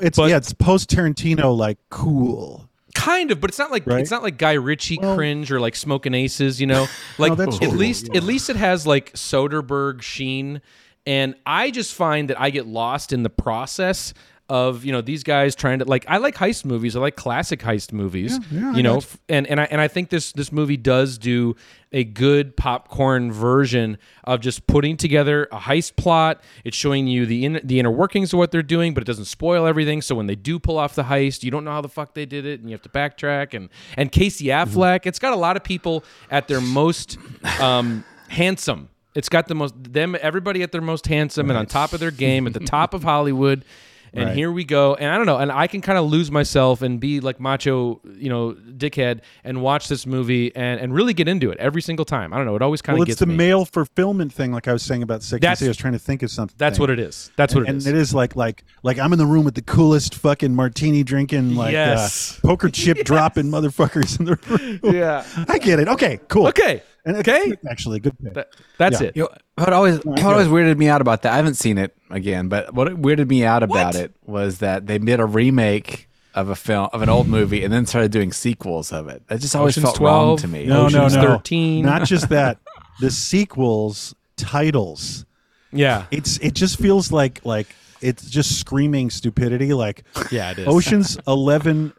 It's 0.00 0.16
But- 0.16 0.30
yeah, 0.30 0.36
it's 0.36 0.52
post 0.54 0.90
Tarantino 0.90 1.56
like 1.56 1.78
cool. 1.90 2.68
Kind 2.94 3.30
of 3.30 3.40
but 3.40 3.50
it's 3.50 3.58
not 3.58 3.70
like 3.70 3.86
Right? 3.86 4.00
it's 4.00 4.10
not 4.10 4.22
like 4.22 4.38
guy 4.38 4.54
ritchie 4.54 4.96
cringe 4.98 5.52
or 5.52 5.60
like 5.60 5.76
smoking 5.76 6.14
aces 6.14 6.60
you 6.60 6.66
know? 6.66 6.86
Like 7.18 7.36
that's 7.36 7.56
at 7.56 7.62
true, 7.62 7.78
least 7.78 8.08
at 8.14 8.22
least 8.22 8.50
it 8.50 8.56
has 8.56 8.86
like 8.86 9.12
soderbergh 9.12 10.02
sheen. 10.02 10.60
And 11.06 11.34
i 11.46 11.70
just 11.70 11.94
find 11.94 12.30
that 12.30 12.40
i 12.40 12.50
get 12.50 12.66
lost 12.66 13.12
in 13.12 13.22
the 13.22 13.30
process 13.30 14.12
of 14.48 14.84
you 14.84 14.92
know 14.92 15.00
these 15.02 15.22
guys 15.22 15.54
trying 15.54 15.78
to 15.78 15.84
like 15.84 16.04
i 16.08 16.16
like 16.16 16.34
heist 16.34 16.64
movies 16.64 16.96
i 16.96 17.00
like 17.00 17.16
classic 17.16 17.60
heist 17.60 17.92
movies 17.92 18.38
yeah, 18.50 18.72
I 18.72 18.76
you 18.76 18.82
know 18.82 18.94
got 18.94 19.02
f- 19.02 19.18
and 19.28 19.46
and 19.46 19.60
I 19.60 19.64
and 19.64 19.80
I 19.80 19.88
think 19.88 20.08
this 20.08 20.32
this 20.32 20.50
movie 20.52 20.76
does 20.78 21.18
do 21.18 21.54
a 21.92 22.04
good 22.04 22.56
popcorn 22.56 23.32
version 23.32 23.98
of 24.24 24.40
just 24.40 24.66
putting 24.66 24.96
together 24.96 25.48
a 25.50 25.58
heist 25.58 25.96
plot. 25.96 26.42
It's 26.64 26.76
showing 26.76 27.06
you 27.06 27.24
the 27.24 27.44
in, 27.44 27.60
the 27.64 27.78
inner 27.80 27.90
workings 27.90 28.32
of 28.32 28.38
what 28.38 28.50
they're 28.50 28.62
doing, 28.62 28.92
but 28.94 29.02
it 29.02 29.06
doesn't 29.06 29.24
spoil 29.24 29.66
everything. 29.66 30.02
So 30.02 30.14
when 30.14 30.26
they 30.26 30.34
do 30.34 30.58
pull 30.58 30.78
off 30.78 30.94
the 30.94 31.04
heist, 31.04 31.42
you 31.44 31.50
don't 31.50 31.64
know 31.64 31.70
how 31.70 31.80
the 31.80 31.88
fuck 31.88 32.14
they 32.14 32.26
did 32.26 32.44
it, 32.44 32.60
and 32.60 32.68
you 32.68 32.74
have 32.74 32.82
to 32.82 32.88
backtrack. 32.90 33.54
And 33.54 33.68
and 33.96 34.12
Casey 34.12 34.46
Affleck, 34.46 35.06
it's 35.06 35.18
got 35.18 35.32
a 35.32 35.36
lot 35.36 35.56
of 35.56 35.64
people 35.64 36.04
at 36.30 36.48
their 36.48 36.60
most 36.60 37.16
um, 37.60 38.04
handsome. 38.28 38.90
It's 39.14 39.28
got 39.28 39.48
the 39.48 39.54
most 39.54 39.74
them 39.78 40.16
everybody 40.20 40.62
at 40.62 40.72
their 40.72 40.82
most 40.82 41.06
handsome 41.06 41.48
and 41.50 41.58
on 41.58 41.66
top 41.66 41.92
of 41.92 42.00
their 42.00 42.10
game 42.10 42.46
at 42.46 42.52
the 42.52 42.60
top 42.60 42.94
of 42.94 43.02
Hollywood. 43.02 43.64
And 44.12 44.26
Right. 44.26 44.34
here 44.36 44.50
we 44.50 44.64
go. 44.64 44.94
And 44.94 45.10
I 45.10 45.16
don't 45.16 45.26
know. 45.26 45.36
And 45.38 45.50
I 45.52 45.66
can 45.66 45.80
kind 45.80 45.98
of 45.98 46.06
lose 46.06 46.30
myself 46.30 46.82
and 46.82 46.98
be 47.00 47.20
like 47.20 47.38
macho, 47.40 48.00
you 48.16 48.28
know, 48.28 48.52
dickhead 48.54 49.20
and 49.44 49.60
watch 49.62 49.88
this 49.88 50.06
movie 50.06 50.54
and, 50.56 50.80
and 50.80 50.94
really 50.94 51.14
get 51.14 51.28
into 51.28 51.50
it 51.50 51.58
every 51.58 51.82
single 51.82 52.04
time. 52.04 52.32
I 52.32 52.36
don't 52.36 52.46
know. 52.46 52.56
It 52.56 52.62
always 52.62 52.82
kind 52.82 52.94
of 52.96 52.98
Well, 53.00 53.06
gets 53.06 53.14
it's 53.14 53.20
the 53.20 53.26
me. 53.26 53.36
male 53.36 53.64
fulfillment 53.64 54.32
thing, 54.32 54.52
like 54.52 54.66
I 54.68 54.72
was 54.72 54.82
saying 54.82 55.02
about 55.02 55.22
six. 55.22 55.40
That's- 55.40 55.62
I 55.62 55.68
was 55.68 55.76
trying 55.76 55.92
to 55.94 55.98
think 55.98 56.22
of 56.22 56.30
something. 56.30 56.54
That's 56.58 56.78
what 56.78 56.90
it 56.90 56.98
is. 56.98 57.30
That's 57.36 57.54
what 57.54 57.68
it 57.68 57.74
is. 57.76 57.86
and 57.86 57.96
it 57.96 58.00
is 58.00 58.14
like 58.14 58.36
like 58.36 58.64
like 58.82 58.98
I'm 58.98 59.12
in 59.12 59.18
the 59.18 59.26
room 59.26 59.44
with 59.44 59.54
the 59.54 59.62
coolest 59.62 60.14
fucking 60.14 60.54
martini 60.54 61.02
drinking 61.02 61.54
like 61.54 61.72
Yes. 61.72 62.38
uh, 62.42 62.48
poker 62.48 62.68
chip 62.70 62.98
dropping 63.04 63.46
motherfuckers 63.46 64.18
in 64.18 64.24
the 64.26 64.38
room. 64.82 64.94
Yeah. 64.94 65.24
I 65.48 65.58
get 65.58 65.80
it. 65.80 65.88
Okay, 65.88 66.20
cool. 66.28 66.46
Okay. 66.48 66.82
And 67.04 67.16
it's 67.16 67.28
Okay. 67.28 67.54
actually 67.70 68.00
good 68.00 68.18
pick. 68.22 68.34
That- 68.34 68.48
that's 68.76 69.00
Yeah. 69.00 69.06
it. 69.08 69.16
You 69.16 69.22
know, 69.22 69.28
what 69.56 69.72
always 69.72 69.98
what 70.04 70.22
always 70.24 70.46
weirded 70.48 70.76
me 70.78 70.88
out 70.88 71.00
about 71.00 71.22
that. 71.22 71.32
I 71.32 71.36
haven't 71.36 71.54
seen 71.54 71.78
it 71.78 71.96
again, 72.10 72.48
but 72.48 72.74
what 72.74 72.88
weirded 73.00 73.28
me 73.28 73.44
out 73.44 73.62
about 73.62 73.94
What? 73.94 73.96
it 73.96 74.14
was 74.26 74.58
that 74.58 74.86
they 74.86 74.98
did 74.98 75.20
a 75.20 75.26
remake 75.26 76.08
of 76.34 76.48
a 76.50 76.54
film 76.54 76.88
of 76.92 77.00
an 77.02 77.08
old 77.08 77.26
movie 77.26 77.64
and 77.64 77.72
then 77.72 77.86
started 77.86 78.10
doing 78.12 78.32
sequels 78.32 78.92
of 78.92 79.08
it. 79.08 79.22
That 79.28 79.40
just 79.40 79.56
always 79.56 79.74
Ocean's 79.74 79.84
felt 79.84 79.96
12. 79.96 80.28
wrong 80.28 80.36
to 80.38 80.48
me. 80.48 80.66
no, 80.66 80.88
no, 80.88 81.04
Ocean's 81.06 81.16
no. 81.16 81.22
13. 81.22 81.84
Not 81.84 82.04
just 82.04 82.28
that. 82.30 82.58
The 83.00 83.10
sequels 83.10 84.14
titles. 84.36 85.24
Yeah. 85.72 86.04
It's 86.10 86.38
it 86.38 86.54
just 86.54 86.78
feels 86.78 87.10
like 87.12 87.40
like 87.44 87.68
it's 88.00 88.28
just 88.30 88.58
screaming 88.60 89.10
stupidity. 89.10 89.72
Like 89.72 90.04
Yeah, 90.30 90.50
it 90.52 90.58
is. 90.60 90.68
Ocean's 90.68 91.18
11 91.26 91.92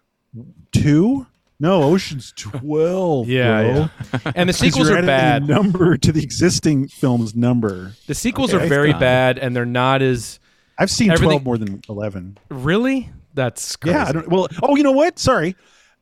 2? 0.71 1.25
No, 1.59 1.83
Ocean's 1.83 2.31
12. 2.37 3.27
Yeah, 3.27 3.61
bro. 3.61 3.71
yeah. 3.73 3.89
And 4.35 4.47
the 4.49 4.53
'Cause 4.53 4.59
sequels 4.59 4.87
you're 4.87 4.95
are 4.95 4.99
adding 4.99 5.07
bad. 5.07 5.41
a 5.43 5.45
number 5.45 5.97
to 5.97 6.11
the 6.11 6.23
existing 6.23 6.87
film's 6.87 7.35
number. 7.35 7.93
The 8.07 8.15
sequels 8.15 8.53
Okay. 8.53 8.65
are 8.65 8.69
very 8.69 8.91
Done. 8.91 8.99
bad 9.01 9.37
and 9.39 9.55
they're 9.55 9.65
not 9.65 10.01
as 10.01 10.39
I've 10.77 10.89
seen 10.89 11.11
Everything- 11.11 11.41
12 11.41 11.43
more 11.43 11.57
than 11.57 11.81
11. 11.89 12.37
really. 12.49 13.09
That's 13.33 13.75
crazy. 13.75 13.95
Yeah, 13.97 14.05
I 14.07 14.11
don't. 14.11 14.27
Well, 14.29 14.47
oh, 14.63 14.75
you 14.75 14.83
know 14.83 14.91
what? 14.91 15.19
Sorry, 15.19 15.55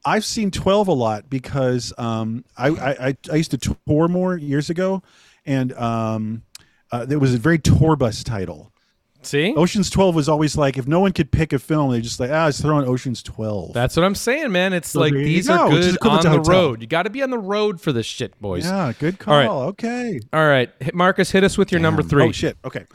I've 0.06 0.24
seen 0.24 0.50
twelve 0.50 0.88
a 0.88 0.94
lot 0.94 1.30
because 1.30 1.94
um, 1.98 2.46
I, 2.58 2.70
I 2.70 3.08
I 3.10 3.18
I 3.32 3.36
used 3.36 3.52
to 3.52 3.58
tour 3.58 4.08
more 4.08 4.38
years 4.38 4.70
ago, 4.70 5.04
and 5.46 5.74
um, 5.74 6.44
uh, 6.92 7.06
there 7.06 7.20
was 7.20 7.34
a 7.34 7.38
very 7.38 7.60
tour 7.60 7.96
bus 7.98 8.24
title. 8.24 8.72
See, 9.28 9.54
Ocean's 9.56 9.90
Twelve 9.90 10.16
was 10.16 10.30
always 10.30 10.56
like 10.58 10.78
if 10.78 10.88
no 10.88 11.00
one 11.02 11.12
could 11.12 11.32
pick 11.32 11.52
a 11.54 11.60
film, 11.60 11.92
they 11.92 12.02
just 12.02 12.20
like 12.20 12.32
ah, 12.32 12.46
let's 12.46 12.62
throw 12.62 12.80
in 12.80 12.86
Ocean's 12.86 13.22
Twelve. 13.22 13.74
that's 13.74 13.96
what 13.96 14.06
I'm 14.06 14.16
saying, 14.16 14.52
man. 14.52 14.74
It's 14.74 14.90
So 14.90 15.00
like 15.02 15.12
there 15.14 15.22
you 15.22 15.28
these 15.28 15.48
go, 15.48 15.54
are 15.56 15.70
which 15.70 15.80
is 15.80 15.86
good 15.88 15.96
equivalent 15.96 16.26
on 16.26 16.32
to 16.32 16.38
the 16.38 16.44
hotel. 16.56 16.70
road. 16.70 16.82
You 16.82 16.88
got 16.88 17.04
to 17.04 17.10
be 17.10 17.22
on 17.24 17.30
the 17.30 17.38
road 17.38 17.82
for 17.82 17.92
this 17.92 18.06
shit, 18.06 18.40
boys. 18.42 18.66
yeah, 18.66 18.94
good 18.98 19.20
call. 19.20 19.34
All 19.34 19.40
right. 19.40 19.68
Okay. 19.70 20.20
All 20.34 20.48
right, 20.48 20.72
hit- 20.80 20.96
Marcus, 20.96 21.32
hit 21.32 21.44
us 21.44 21.58
with 21.58 21.72
your 21.72 21.82
number 21.82 22.02
three. 22.02 22.24
Oh 22.24 22.32
shit. 22.32 22.58
Okay. 22.64 22.86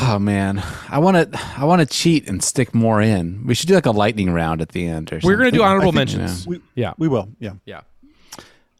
Oh 0.00 0.18
man, 0.18 0.62
I 0.88 0.98
want 1.00 1.32
to 1.32 1.40
I 1.58 1.64
want 1.64 1.80
to 1.80 1.86
cheat 1.86 2.26
and 2.28 2.42
stick 2.42 2.74
more 2.74 3.02
in. 3.02 3.46
We 3.46 3.54
should 3.54 3.68
do 3.68 3.74
like 3.74 3.84
a 3.86 3.90
lightning 3.90 4.32
round 4.32 4.62
at 4.62 4.70
the 4.70 4.86
end 4.86 5.12
or. 5.12 5.20
We're 5.22 5.36
gonna 5.36 5.50
do 5.50 5.62
honorable 5.62 5.92
think- 5.92 6.10
mentions. 6.16 6.46
We, 6.46 6.60
Yeah, 6.74 6.94
we 6.96 7.08
will. 7.08 7.28
Yeah. 7.38 7.52
yeah. 7.66 7.82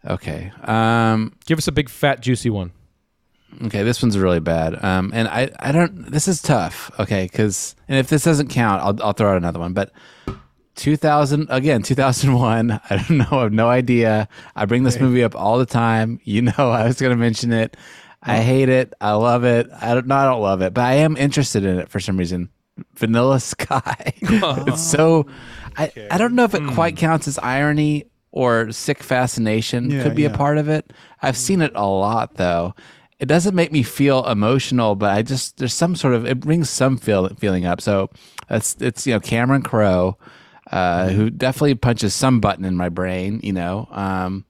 Okay. 0.07 0.51
Um 0.65 1.33
Give 1.45 1.59
us 1.59 1.69
a 1.69 1.73
big 1.73 1.89
fat 1.91 2.21
juicy 2.21 2.49
one. 2.51 2.73
Okay, 3.65 3.83
this 3.83 4.03
one's 4.03 4.19
really 4.19 4.41
bad. 4.41 4.83
Um, 4.83 5.11
and 5.15 5.29
I, 5.29 5.51
I 5.61 5.73
don't. 5.73 6.11
This 6.11 6.29
is 6.29 6.41
tough. 6.43 6.91
Okay, 6.99 7.25
because 7.31 7.75
and 7.89 7.99
if 7.99 8.09
this 8.09 8.25
doesn't 8.25 8.49
count, 8.49 8.83
I'll, 8.83 9.03
I'll 9.03 9.13
throw 9.13 9.31
out 9.31 9.37
another 9.37 9.59
one. 9.61 9.73
But 9.73 9.93
2000 10.77 11.47
again, 11.51 11.83
2001. 11.83 12.71
I 12.91 12.97
don't 12.97 13.19
know. 13.19 13.27
I 13.31 13.43
have 13.43 13.53
no 13.53 13.69
idea. 13.69 14.29
I 14.57 14.65
bring 14.65 14.85
this 14.85 14.99
movie 15.01 15.23
up 15.23 15.35
all 15.37 15.59
the 15.59 15.67
time. 15.67 16.21
You 16.25 16.43
know, 16.43 16.53
I 16.59 16.87
was 16.87 17.01
going 17.01 17.11
to 17.11 17.17
mention 17.17 17.53
it. 17.53 17.77
I 18.23 18.39
hate 18.39 18.69
it. 18.69 18.95
I 19.01 19.13
love 19.13 19.45
it. 19.45 19.69
I 19.81 19.95
don't. 19.95 20.07
No, 20.07 20.17
I 20.17 20.25
don't 20.25 20.41
love 20.41 20.63
it, 20.63 20.75
but 20.75 20.83
I 20.83 20.95
am 20.95 21.17
interested 21.17 21.65
in 21.65 21.79
it 21.79 21.89
for 21.89 22.01
some 22.01 22.17
reason. 22.17 22.51
Vanilla 22.95 23.41
Sky. 23.41 24.13
it's 24.23 24.83
so. 24.83 25.27
I, 25.77 25.91
I 26.11 26.19
don't 26.19 26.35
know 26.35 26.45
if 26.45 26.55
it 26.55 26.67
quite 26.69 26.97
counts 26.97 27.27
as 27.27 27.39
irony 27.39 28.07
or 28.31 28.71
sick 28.73 29.03
fascination. 29.03 29.91
Yeah, 29.91 30.03
Could 30.03 30.15
be 30.15 30.25
a 30.25 30.31
part 30.31 30.59
of 30.59 30.69
it. 30.69 30.93
I've 31.21 31.37
seen 31.37 31.63
it 31.63 31.73
a 31.75 31.87
lot 31.87 32.35
though, 32.35 32.75
it 33.23 33.27
doesn't 33.29 33.55
make 33.55 33.71
me 33.73 33.83
feel 33.85 34.27
emotional, 34.27 34.97
but 34.97 35.11
I 35.17 35.23
just 35.23 35.57
there's 35.59 35.73
some 35.73 35.95
sort 35.97 36.13
of 36.15 36.27
it 36.27 36.41
brings 36.41 36.69
some 36.69 36.99
feel 36.99 37.29
feeling 37.37 37.65
up. 37.65 37.81
So 37.81 38.11
it's 38.51 38.77
it's 38.81 39.07
you 39.07 39.15
know 39.15 39.21
Cameron 39.21 39.63
Crowe, 39.63 40.19
uh, 40.71 41.09
who 41.09 41.31
definitely 41.31 41.77
punches 41.77 42.15
some 42.15 42.41
button 42.41 42.65
in 42.65 42.77
my 42.77 42.89
brain. 42.89 43.39
You 43.45 43.53
know, 43.53 43.89
um, 43.93 44.45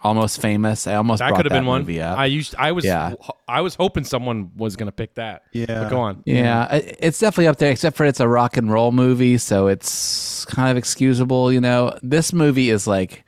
almost 0.00 0.40
famous. 0.40 0.86
I 0.86 0.94
almost 0.94 1.18
That 1.20 1.34
could 1.34 1.44
have 1.44 1.52
been 1.52 1.66
one. 1.66 1.82
movie 1.82 2.00
up. 2.00 2.18
I 2.18 2.24
used. 2.24 2.54
I 2.58 2.72
was. 2.72 2.84
Yeah. 2.86 3.12
I 3.46 3.60
was 3.60 3.74
hoping 3.74 4.04
someone 4.04 4.52
was 4.56 4.74
going 4.76 4.86
to 4.88 4.92
pick 4.92 5.16
that. 5.16 5.42
Yeah. 5.52 5.66
But 5.82 5.90
go 5.90 6.00
on. 6.00 6.22
Yeah, 6.24 6.66
i- 6.70 6.96
it's 6.98 7.18
definitely 7.18 7.48
up 7.48 7.58
there, 7.58 7.70
except 7.70 7.94
for 7.94 8.06
it's 8.06 8.20
a 8.20 8.26
rock 8.28 8.56
and 8.56 8.72
roll 8.72 8.90
movie, 8.90 9.36
so 9.36 9.66
it's 9.66 10.46
kind 10.46 10.70
of 10.70 10.78
excusable, 10.78 11.52
you 11.52 11.60
know. 11.60 11.96
This 12.02 12.32
movie 12.32 12.70
is 12.70 12.86
like, 12.86 13.22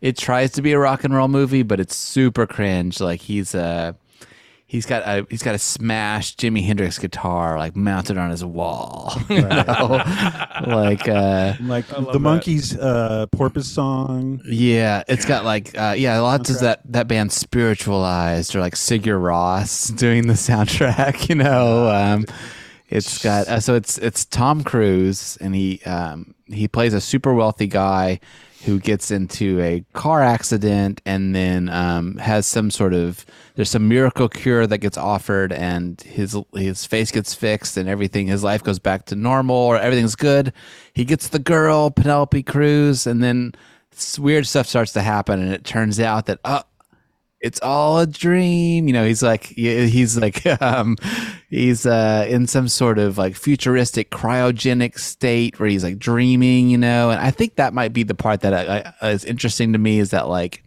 it 0.00 0.16
tries 0.16 0.52
to 0.52 0.62
be 0.62 0.72
a 0.74 0.78
rock 0.78 1.02
and 1.02 1.12
roll 1.12 1.26
movie, 1.26 1.64
but 1.64 1.80
it's 1.80 1.96
super 1.96 2.46
cringe. 2.46 3.00
Like 3.00 3.20
he's 3.20 3.52
uh 3.52 3.94
he's 4.68 4.86
got 4.86 5.02
a 5.04 5.26
he's 5.28 5.42
got 5.42 5.56
a 5.56 5.58
smashed 5.58 6.38
Jimi 6.38 6.64
Hendrix 6.64 6.98
guitar 6.98 7.58
like 7.58 7.74
mounted 7.74 8.16
on 8.16 8.30
his 8.30 8.44
wall, 8.44 9.12
you 9.28 9.40
know? 9.40 10.02
like 10.66 11.08
uh 11.08 11.54
like 11.60 11.88
the 11.88 12.20
Monkees 12.20 12.78
uh 12.80 13.26
porpoise 13.26 13.66
song. 13.66 14.40
Yeah, 14.44 15.02
it's 15.08 15.24
got 15.24 15.44
like 15.44 15.76
uh, 15.76 15.94
yeah, 15.98 16.20
lots 16.20 16.50
of 16.50 16.60
that 16.60 16.80
that 16.92 17.08
band 17.08 17.32
spiritualized 17.32 18.54
or 18.54 18.60
like 18.60 18.74
Sigur 18.74 19.20
Rós 19.20 19.96
doing 19.96 20.28
the 20.28 20.34
soundtrack. 20.34 21.08
You 21.28 21.34
know, 21.34 21.90
um, 21.90 22.26
it's 22.88 23.22
got 23.22 23.48
uh, 23.48 23.60
so 23.60 23.74
it's 23.74 23.98
it's 23.98 24.24
Tom 24.24 24.62
Cruise 24.62 25.36
and 25.40 25.54
he 25.54 25.82
um, 25.84 26.34
he 26.46 26.68
plays 26.68 26.94
a 26.94 27.00
super 27.00 27.34
wealthy 27.34 27.66
guy 27.66 28.20
who 28.64 28.80
gets 28.80 29.10
into 29.10 29.60
a 29.60 29.84
car 29.92 30.22
accident 30.22 31.00
and 31.06 31.34
then 31.34 31.68
um, 31.68 32.16
has 32.16 32.46
some 32.46 32.70
sort 32.70 32.92
of 32.92 33.24
there's 33.54 33.70
some 33.70 33.88
miracle 33.88 34.28
cure 34.28 34.66
that 34.66 34.78
gets 34.78 34.96
offered 34.96 35.52
and 35.52 36.00
his 36.02 36.36
his 36.54 36.84
face 36.84 37.10
gets 37.10 37.34
fixed 37.34 37.76
and 37.76 37.88
everything 37.88 38.26
his 38.26 38.42
life 38.42 38.62
goes 38.62 38.78
back 38.78 39.06
to 39.06 39.14
normal 39.14 39.56
or 39.56 39.78
everything's 39.78 40.16
good. 40.16 40.52
He 40.92 41.04
gets 41.04 41.28
the 41.28 41.38
girl 41.38 41.90
Penelope 41.90 42.42
Cruz 42.42 43.06
and 43.06 43.22
then 43.22 43.52
weird 44.18 44.46
stuff 44.46 44.66
starts 44.66 44.92
to 44.92 45.02
happen 45.02 45.40
and 45.40 45.52
it 45.52 45.64
turns 45.64 45.98
out 45.98 46.26
that 46.26 46.38
oh 46.44 46.62
it's 47.40 47.60
all 47.60 47.98
a 48.00 48.06
dream 48.06 48.88
you 48.88 48.92
know 48.92 49.04
he's 49.04 49.22
like 49.22 49.44
he's 49.44 50.16
like 50.16 50.44
um 50.62 50.96
he's 51.48 51.86
uh 51.86 52.26
in 52.28 52.46
some 52.46 52.68
sort 52.68 52.98
of 52.98 53.16
like 53.16 53.36
futuristic 53.36 54.10
cryogenic 54.10 54.98
state 54.98 55.58
where 55.60 55.68
he's 55.68 55.84
like 55.84 55.98
dreaming 55.98 56.68
you 56.68 56.78
know 56.78 57.10
and 57.10 57.20
i 57.20 57.30
think 57.30 57.56
that 57.56 57.72
might 57.72 57.92
be 57.92 58.02
the 58.02 58.14
part 58.14 58.40
that 58.40 58.52
I, 58.52 58.92
I, 59.00 59.10
is 59.10 59.24
interesting 59.24 59.72
to 59.72 59.78
me 59.78 59.98
is 59.98 60.10
that 60.10 60.28
like 60.28 60.64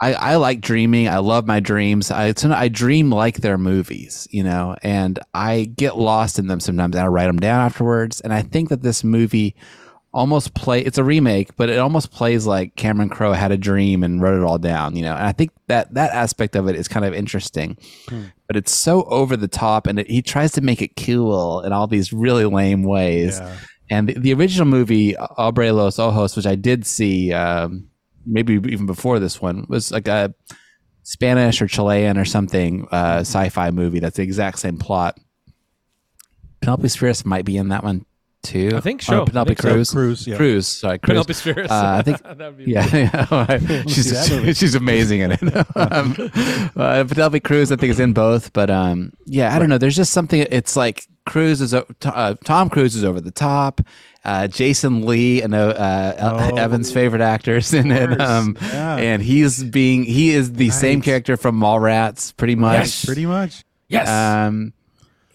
I, 0.00 0.12
I 0.14 0.36
like 0.36 0.60
dreaming. 0.60 1.08
I 1.08 1.18
love 1.18 1.46
my 1.46 1.58
dreams. 1.58 2.12
I 2.12 2.32
I 2.44 2.68
dream 2.68 3.10
like 3.10 3.38
they're 3.38 3.58
movies, 3.58 4.28
you 4.30 4.44
know, 4.44 4.76
and 4.82 5.18
I 5.34 5.64
get 5.64 5.98
lost 5.98 6.38
in 6.38 6.46
them 6.46 6.60
sometimes. 6.60 6.94
I 6.94 7.08
write 7.08 7.26
them 7.26 7.40
down 7.40 7.64
afterwards, 7.64 8.20
and 8.20 8.32
I 8.32 8.42
think 8.42 8.68
that 8.68 8.82
this 8.82 9.02
movie 9.02 9.56
almost 10.12 10.54
play. 10.54 10.80
It's 10.80 10.98
a 10.98 11.04
remake, 11.04 11.54
but 11.56 11.68
it 11.68 11.78
almost 11.78 12.10
plays 12.10 12.46
like 12.46 12.76
Cameron 12.76 13.08
Crowe 13.08 13.32
had 13.32 13.52
a 13.52 13.58
dream 13.58 14.02
and 14.02 14.22
wrote 14.22 14.40
it 14.40 14.44
all 14.44 14.58
down, 14.58 14.96
you 14.96 15.02
know. 15.02 15.14
And 15.14 15.26
I 15.26 15.32
think 15.32 15.50
that 15.66 15.94
that 15.94 16.12
aspect 16.12 16.56
of 16.56 16.68
it 16.68 16.76
is 16.76 16.88
kind 16.88 17.04
of 17.04 17.14
interesting, 17.14 17.76
but 18.46 18.56
it's 18.56 18.74
so 18.74 19.04
over 19.04 19.36
the 19.36 19.48
top, 19.48 19.86
and 19.86 19.98
it, 19.98 20.10
he 20.10 20.22
tries 20.22 20.52
to 20.52 20.60
make 20.60 20.82
it 20.82 20.96
cool 20.96 21.60
in 21.60 21.72
all 21.72 21.86
these 21.86 22.12
really 22.12 22.44
lame 22.44 22.82
ways. 22.82 23.38
Yeah. 23.38 23.56
And 23.90 24.08
the, 24.08 24.18
the 24.18 24.34
original 24.34 24.66
movie, 24.66 25.14
Abre 25.14 25.74
los 25.74 25.98
Ojos, 25.98 26.36
which 26.36 26.46
I 26.46 26.54
did 26.56 26.86
see, 26.86 27.32
um, 27.32 27.88
maybe 28.26 28.54
even 28.54 28.86
before 28.86 29.18
this 29.18 29.40
one, 29.40 29.66
was 29.68 29.90
like 29.90 30.08
a 30.08 30.34
Spanish 31.04 31.62
or 31.62 31.66
Chilean 31.66 32.18
or 32.18 32.26
something 32.26 32.86
uh, 32.92 33.20
sci-fi 33.20 33.70
movie. 33.70 33.98
That's 33.98 34.16
the 34.16 34.22
exact 34.22 34.58
same 34.58 34.76
plot. 34.76 35.18
Penelope 36.60 36.88
Spheeris 36.88 37.24
might 37.24 37.44
be 37.44 37.56
in 37.56 37.68
that 37.68 37.84
one 37.84 38.04
too. 38.48 38.70
I 38.74 38.80
think 38.80 39.00
Or 39.02 39.04
so. 39.04 39.22
I 39.22 39.24
Penelope 39.26 39.48
think 39.54 39.62
so. 39.62 39.72
Cruz. 39.72 39.90
Cruz, 39.90 40.26
yeah. 40.26 40.36
Cruz. 40.36 40.66
Sorry, 40.66 40.98
Cruz. 40.98 41.08
Penelope 41.08 41.32
Spheeris. 41.34 41.70
Uh, 41.70 41.96
I 41.98 42.02
think. 42.02 42.18
Be 42.58 42.64
Yeah, 42.72 42.86
yeah. 42.96 43.82
she's 43.86 44.56
she's 44.58 44.74
amazing 44.74 45.20
in 45.20 45.32
it. 45.32 45.42
um, 45.76 46.14
uh, 46.76 47.04
Penelope 47.08 47.40
Cruz, 47.40 47.70
I 47.72 47.76
think, 47.76 47.90
is 47.90 48.00
in 48.00 48.12
both. 48.12 48.52
But 48.52 48.70
um, 48.70 49.12
yeah, 49.26 49.54
I 49.54 49.58
don't 49.58 49.68
know. 49.68 49.78
There's 49.78 49.96
just 49.96 50.12
something. 50.12 50.46
It's 50.50 50.76
like 50.76 51.06
Cruz 51.26 51.60
is 51.60 51.74
uh, 51.74 52.34
Tom 52.44 52.70
Cruise 52.70 52.94
is 52.96 53.04
over 53.04 53.20
the 53.20 53.30
top. 53.30 53.80
Uh, 54.24 54.46
Jason 54.46 55.06
Lee, 55.06 55.42
I 55.42 55.46
know 55.46 55.70
uh, 55.70 56.50
Oh. 56.52 56.56
Evan's 56.56 56.92
favorite 56.92 57.22
actors 57.22 57.72
in 57.72 57.90
it, 57.90 58.08
course. 58.08 58.20
um, 58.28 58.56
Yeah. 58.60 58.96
and 58.96 59.22
he's 59.22 59.62
being 59.64 60.04
he 60.04 60.30
is 60.30 60.52
the 60.54 60.70
same 60.70 61.00
character 61.00 61.36
from 61.36 61.58
Mallrats, 61.58 62.36
pretty 62.36 62.54
much. 62.56 62.78
Yes. 62.78 63.04
pretty 63.04 63.24
much 63.26 63.64
yes. 63.88 64.08
Um, 64.08 64.72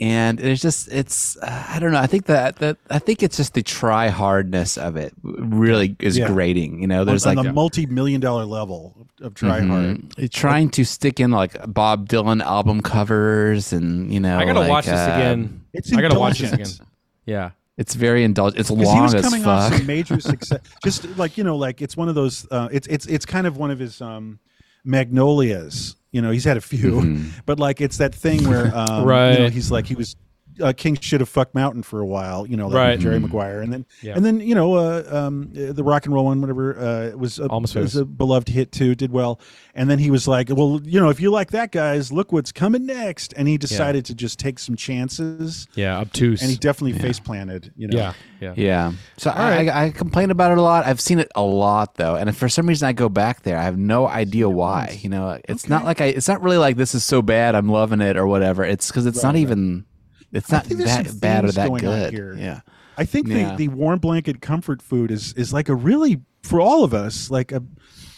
and 0.04 0.40
it's 0.40 0.62
just 0.62 0.92
it's 0.92 1.38
uh, 1.38 1.66
I 1.70 1.80
don't 1.80 1.92
know. 1.94 2.00
I 2.00 2.08
think 2.08 2.26
that 2.26 2.58
that 2.58 2.78
I 2.90 3.00
think 3.00 3.24
it's 3.24 3.38
just 3.38 3.54
the 3.54 3.64
try 3.64 4.10
hardness 4.10 4.78
of 4.78 4.98
it 4.98 5.14
really 5.24 5.96
is 6.00 6.18
Yeah. 6.18 6.28
grating. 6.28 6.82
You 6.82 6.88
know, 6.88 7.06
there's 7.06 7.26
on, 7.26 7.32
like 7.36 7.38
on 7.40 7.46
the 7.46 7.54
multi-million 7.54 8.20
dollar 8.20 8.44
level 8.46 9.08
of 9.22 9.34
try 9.34 9.62
hard 9.62 10.10
Mhm. 10.12 10.32
trying 10.32 10.70
to 10.72 10.84
stick 10.84 11.20
in 11.22 11.32
like 11.32 11.56
Bob 11.72 12.10
Dylan 12.10 12.42
album 12.44 12.82
covers 12.82 13.72
and 13.72 14.14
you 14.14 14.20
know 14.20 14.38
I 14.38 14.46
gotta 14.46 14.60
like, 14.60 14.70
watch 14.70 14.86
this 14.86 15.00
uh, 15.00 15.14
again. 15.16 15.62
It's 15.74 15.94
I 15.94 16.02
gotta 16.02 16.20
watch 16.20 16.40
this 16.40 16.50
again. 16.52 16.60
indulgent. 16.68 16.88
Yeah. 17.26 17.52
It's 17.78 17.96
very 17.96 18.24
indulgent. 18.24 18.60
It's 18.60 18.70
because 18.70 18.88
he 18.88 18.94
long 18.94 19.04
was 19.04 19.16
as 19.16 19.24
coming 19.26 19.46
off 19.46 19.70
fuck. 19.70 19.78
some 19.80 19.88
major 19.88 20.20
success 20.32 20.60
just 20.84 21.18
like 21.18 21.38
you 21.38 21.44
know 21.44 21.56
like 21.56 21.82
it's 21.82 21.96
one 21.98 22.10
of 22.10 22.16
those 22.16 22.46
uh, 22.52 22.68
it's 22.72 22.88
it's 22.88 23.06
it's 23.08 23.26
kind 23.26 23.48
of 23.48 23.58
one 23.58 23.72
of 23.72 23.80
his 23.80 24.02
um 24.02 24.38
magnolias 24.84 25.96
you 26.12 26.22
know 26.22 26.32
he's 26.32 26.44
had 26.44 26.58
a 26.58 26.62
few 26.62 26.92
Mm-hmm. 27.02 27.30
but 27.46 27.60
like 27.60 27.82
it's 27.82 27.98
that 27.98 28.14
thing 28.14 28.48
where 28.48 28.66
um, 28.76 28.88
you 28.90 28.98
know, 29.00 29.06
Right. 29.06 29.52
he's 29.54 29.72
like 29.72 29.86
he 29.88 29.96
was 29.96 30.16
uh, 30.62 30.74
King 30.76 30.98
should 31.00 31.20
have 31.22 31.30
fucked 31.30 31.56
Mountain 31.56 31.84
for 31.84 32.00
a 32.00 32.06
while, 32.06 32.46
you 32.48 32.56
know, 32.58 32.68
like 32.68 32.76
Right. 32.76 33.00
Jerry 33.00 33.20
Maguire, 33.20 33.62
and 33.62 33.72
then 33.74 33.86
Yeah. 34.02 34.16
and 34.16 34.26
then 34.26 34.40
you 34.40 34.56
know 34.56 34.76
uh, 34.76 35.04
um, 35.12 35.52
uh, 35.58 35.72
the 35.74 35.84
rock 35.84 36.06
and 36.06 36.14
roll 36.14 36.26
one, 36.26 36.42
whatever, 36.42 36.78
uh, 37.14 37.18
was 37.18 37.40
a, 37.40 37.48
Almost 37.48 37.76
was 37.76 37.96
a 37.96 38.06
beloved 38.06 38.50
hit 38.50 38.72
too, 38.72 38.96
did 38.96 39.12
well, 39.12 39.40
and 39.76 39.90
then 39.90 40.00
he 40.00 40.12
was 40.12 40.28
like, 40.28 40.50
well, 40.50 40.80
you 40.84 41.00
know, 41.00 41.10
if 41.10 41.20
you 41.20 41.32
like 41.32 41.52
that, 41.52 41.72
guys, 41.72 42.12
look 42.12 42.32
what's 42.32 42.52
coming 42.52 42.86
next, 42.86 43.34
and 43.38 43.48
he 43.48 43.58
decided 43.58 44.06
to 44.06 44.14
just 44.16 44.40
take 44.40 44.60
some 44.60 44.76
chances, 44.76 45.68
Yeah. 45.76 45.98
Obtuse. 46.00 46.42
and 46.42 46.52
he 46.52 46.58
definitely 46.58 46.98
face 47.00 47.20
planted, 47.20 47.72
you 47.76 47.88
know, 47.88 47.98
yeah. 47.98 48.14
Yeah. 48.42 48.54
Yeah. 48.58 48.92
So 49.18 49.30
I, 49.32 49.68
I, 49.68 49.86
I 49.86 49.90
complain 49.92 50.30
about 50.30 50.52
it 50.52 50.58
a 50.58 50.62
lot. 50.62 50.86
I've 50.86 51.00
seen 51.00 51.20
it 51.20 51.30
a 51.36 51.42
lot 51.42 51.96
though, 51.96 52.16
and 52.16 52.28
if 52.30 52.36
for 52.36 52.50
some 52.50 52.68
reason 52.68 52.88
I 52.88 52.92
go 52.94 53.08
back 53.10 53.44
there, 53.44 53.58
I 53.58 53.64
have 53.64 53.78
no 53.78 54.06
idea 54.08 54.50
why. 54.50 55.00
You 55.02 55.10
know, 55.10 55.40
it's 55.48 55.70
not 55.70 55.86
like 55.86 56.02
I. 56.02 56.06
It's 56.08 56.28
not 56.28 56.42
really 56.42 56.58
like 56.58 56.76
this 56.76 56.94
is 56.94 57.06
so 57.06 57.22
bad. 57.22 57.56
I'm 57.56 57.70
loving 57.70 58.02
it 58.02 58.18
or 58.18 58.28
whatever. 58.28 58.64
It's 58.66 58.88
because 58.88 59.06
it's 59.06 59.24
not 59.24 59.36
even. 59.38 59.86
It's 60.34 60.52
not 60.52 60.66
that 60.66 61.20
bad 61.22 61.46
or 61.46 61.52
that 61.52 61.68
going 61.70 61.82
good. 61.82 62.12
here. 62.14 62.36
Yeah. 62.38 62.62
I 62.98 63.06
think 63.06 63.28
Yeah. 63.28 63.52
the, 63.56 63.68
the 63.68 63.68
warm 63.70 64.00
blanket 64.00 64.42
comfort 64.42 64.82
food 64.82 65.12
is 65.12 65.34
is 65.34 65.54
like 65.54 65.70
a 65.70 65.76
really 65.76 66.22
for 66.44 66.60
all 66.60 66.84
of 66.84 66.94
us 66.94 67.32
like 67.32 67.52
a 67.52 67.64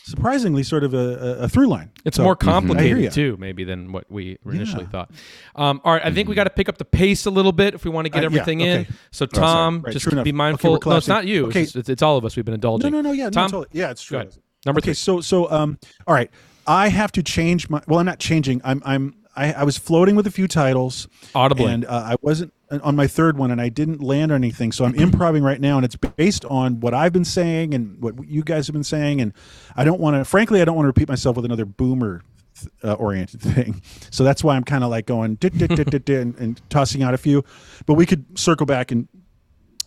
surprisingly 0.04 0.62
sort 0.64 0.84
of 0.84 0.94
a, 0.94 0.98
a, 0.98 1.32
a 1.44 1.50
through 1.50 1.68
line. 1.68 1.92
It's 2.06 2.18
So, 2.18 2.24
more 2.24 2.38
I 2.40 2.44
hear 2.46 2.52
complicated 2.54 3.12
too, 3.12 3.38
maybe 3.40 3.64
than 3.64 3.92
what 3.92 4.06
we 4.12 4.38
initially 4.46 4.84
Yeah. 4.84 4.90
thought. 4.90 5.12
Um, 5.56 5.82
all 5.84 5.94
right, 5.94 6.06
I 6.06 6.12
think 6.12 6.30
we 6.30 6.36
got 6.36 6.44
to 6.44 6.50
pick 6.52 6.70
up 6.70 6.78
the 6.78 6.86
pace 6.86 7.26
a 7.26 7.32
little 7.32 7.52
bit 7.52 7.74
if 7.74 7.84
we 7.86 7.92
want 7.92 8.06
to 8.06 8.10
get 8.10 8.20
Uh, 8.20 8.22
yeah, 8.22 8.26
everything 8.26 8.62
in. 8.62 8.86
So 9.12 9.26
sorry. 9.34 9.46
Tom, 9.48 9.82
Right, 9.82 9.94
just 9.94 10.06
be 10.06 10.12
enough. 10.12 10.22
Okay, 10.24 10.32
mindful. 10.32 10.80
no, 10.86 10.96
it's 10.98 11.08
not 11.08 11.26
you. 11.26 11.48
Okay. 11.48 11.62
It's, 11.64 11.72
just- 11.72 11.76
it's, 11.82 11.90
it's 11.90 12.02
all 12.04 12.18
of 12.18 12.26
us. 12.26 12.36
We've 12.36 12.46
been 12.46 12.54
indulging. 12.54 12.92
no, 12.92 13.02
no. 13.02 13.12
Yeah, 13.12 13.30
Tom, 13.30 13.46
no, 13.46 13.48
totally. 13.64 13.68
Yeah, 13.80 13.92
it's 13.92 14.04
true. 14.04 14.20
Number 14.66 14.80
okay, 14.80 14.86
three. 14.88 14.94
so 14.94 15.22
so 15.22 15.50
um, 15.52 15.78
all 16.08 16.14
right. 16.14 16.30
I 16.68 16.88
have 16.90 17.12
to 17.14 17.24
change 17.24 17.70
my. 17.70 17.82
Well, 17.88 18.00
I'm 18.00 18.06
not 18.08 18.18
changing. 18.20 18.62
I'm 18.64 18.82
I'm. 18.86 19.14
I, 19.36 19.54
I 19.54 19.64
was 19.64 19.78
floating 19.78 20.16
with 20.16 20.28
a 20.28 20.32
few 20.32 20.48
titles, 20.48 21.08
Audibly. 21.34 21.72
and 21.72 21.86
uh, 21.86 21.90
I 21.90 22.16
wasn't 22.22 22.54
on 22.72 22.96
my 22.96 23.08
third 23.08 23.38
one, 23.38 23.52
and 23.52 23.62
I 23.62 23.70
didn't 23.70 24.02
land 24.02 24.32
on 24.32 24.38
anything. 24.44 24.72
So 24.72 24.86
I'm 24.86 24.96
improvising 25.00 25.44
right 25.44 25.60
now, 25.60 25.78
and 25.78 25.86
it's 25.86 25.96
based 25.96 26.46
on 26.46 26.80
what 26.80 26.94
I've 26.94 27.14
been 27.14 27.26
saying 27.26 27.74
and 27.74 28.02
what 28.02 28.28
you 28.28 28.44
guys 28.44 28.68
have 28.68 28.74
been 28.74 28.84
saying, 28.84 29.22
and 29.22 29.34
I 29.76 29.84
don't 29.84 30.00
want 30.00 30.16
to. 30.16 30.26
Frankly, 30.26 30.62
I 30.62 30.66
don't 30.66 30.76
want 30.76 30.86
to 30.86 30.90
repeat 30.90 31.10
myself 31.10 31.36
with 31.36 31.46
another 31.46 31.66
boomer. 31.66 32.24
Uh, 32.86 32.94
oriented 32.94 33.42
thing, 33.54 33.82
so 34.12 34.24
that's 34.24 34.42
why 34.42 34.56
I'm 34.56 34.64
kind 34.64 34.86
of 34.86 34.90
like 34.90 35.06
going 35.06 35.36
dit, 35.36 35.58
dit, 35.58 35.68
dit, 35.68 35.90
dit, 35.90 36.06
dit, 36.06 36.22
and, 36.22 36.34
and 36.38 36.62
tossing 36.70 37.04
out 37.04 37.14
a 37.14 37.18
few, 37.18 37.44
but 37.86 37.96
we 37.96 38.06
could 38.06 38.40
circle 38.40 38.66
back 38.66 38.94
and 38.94 39.10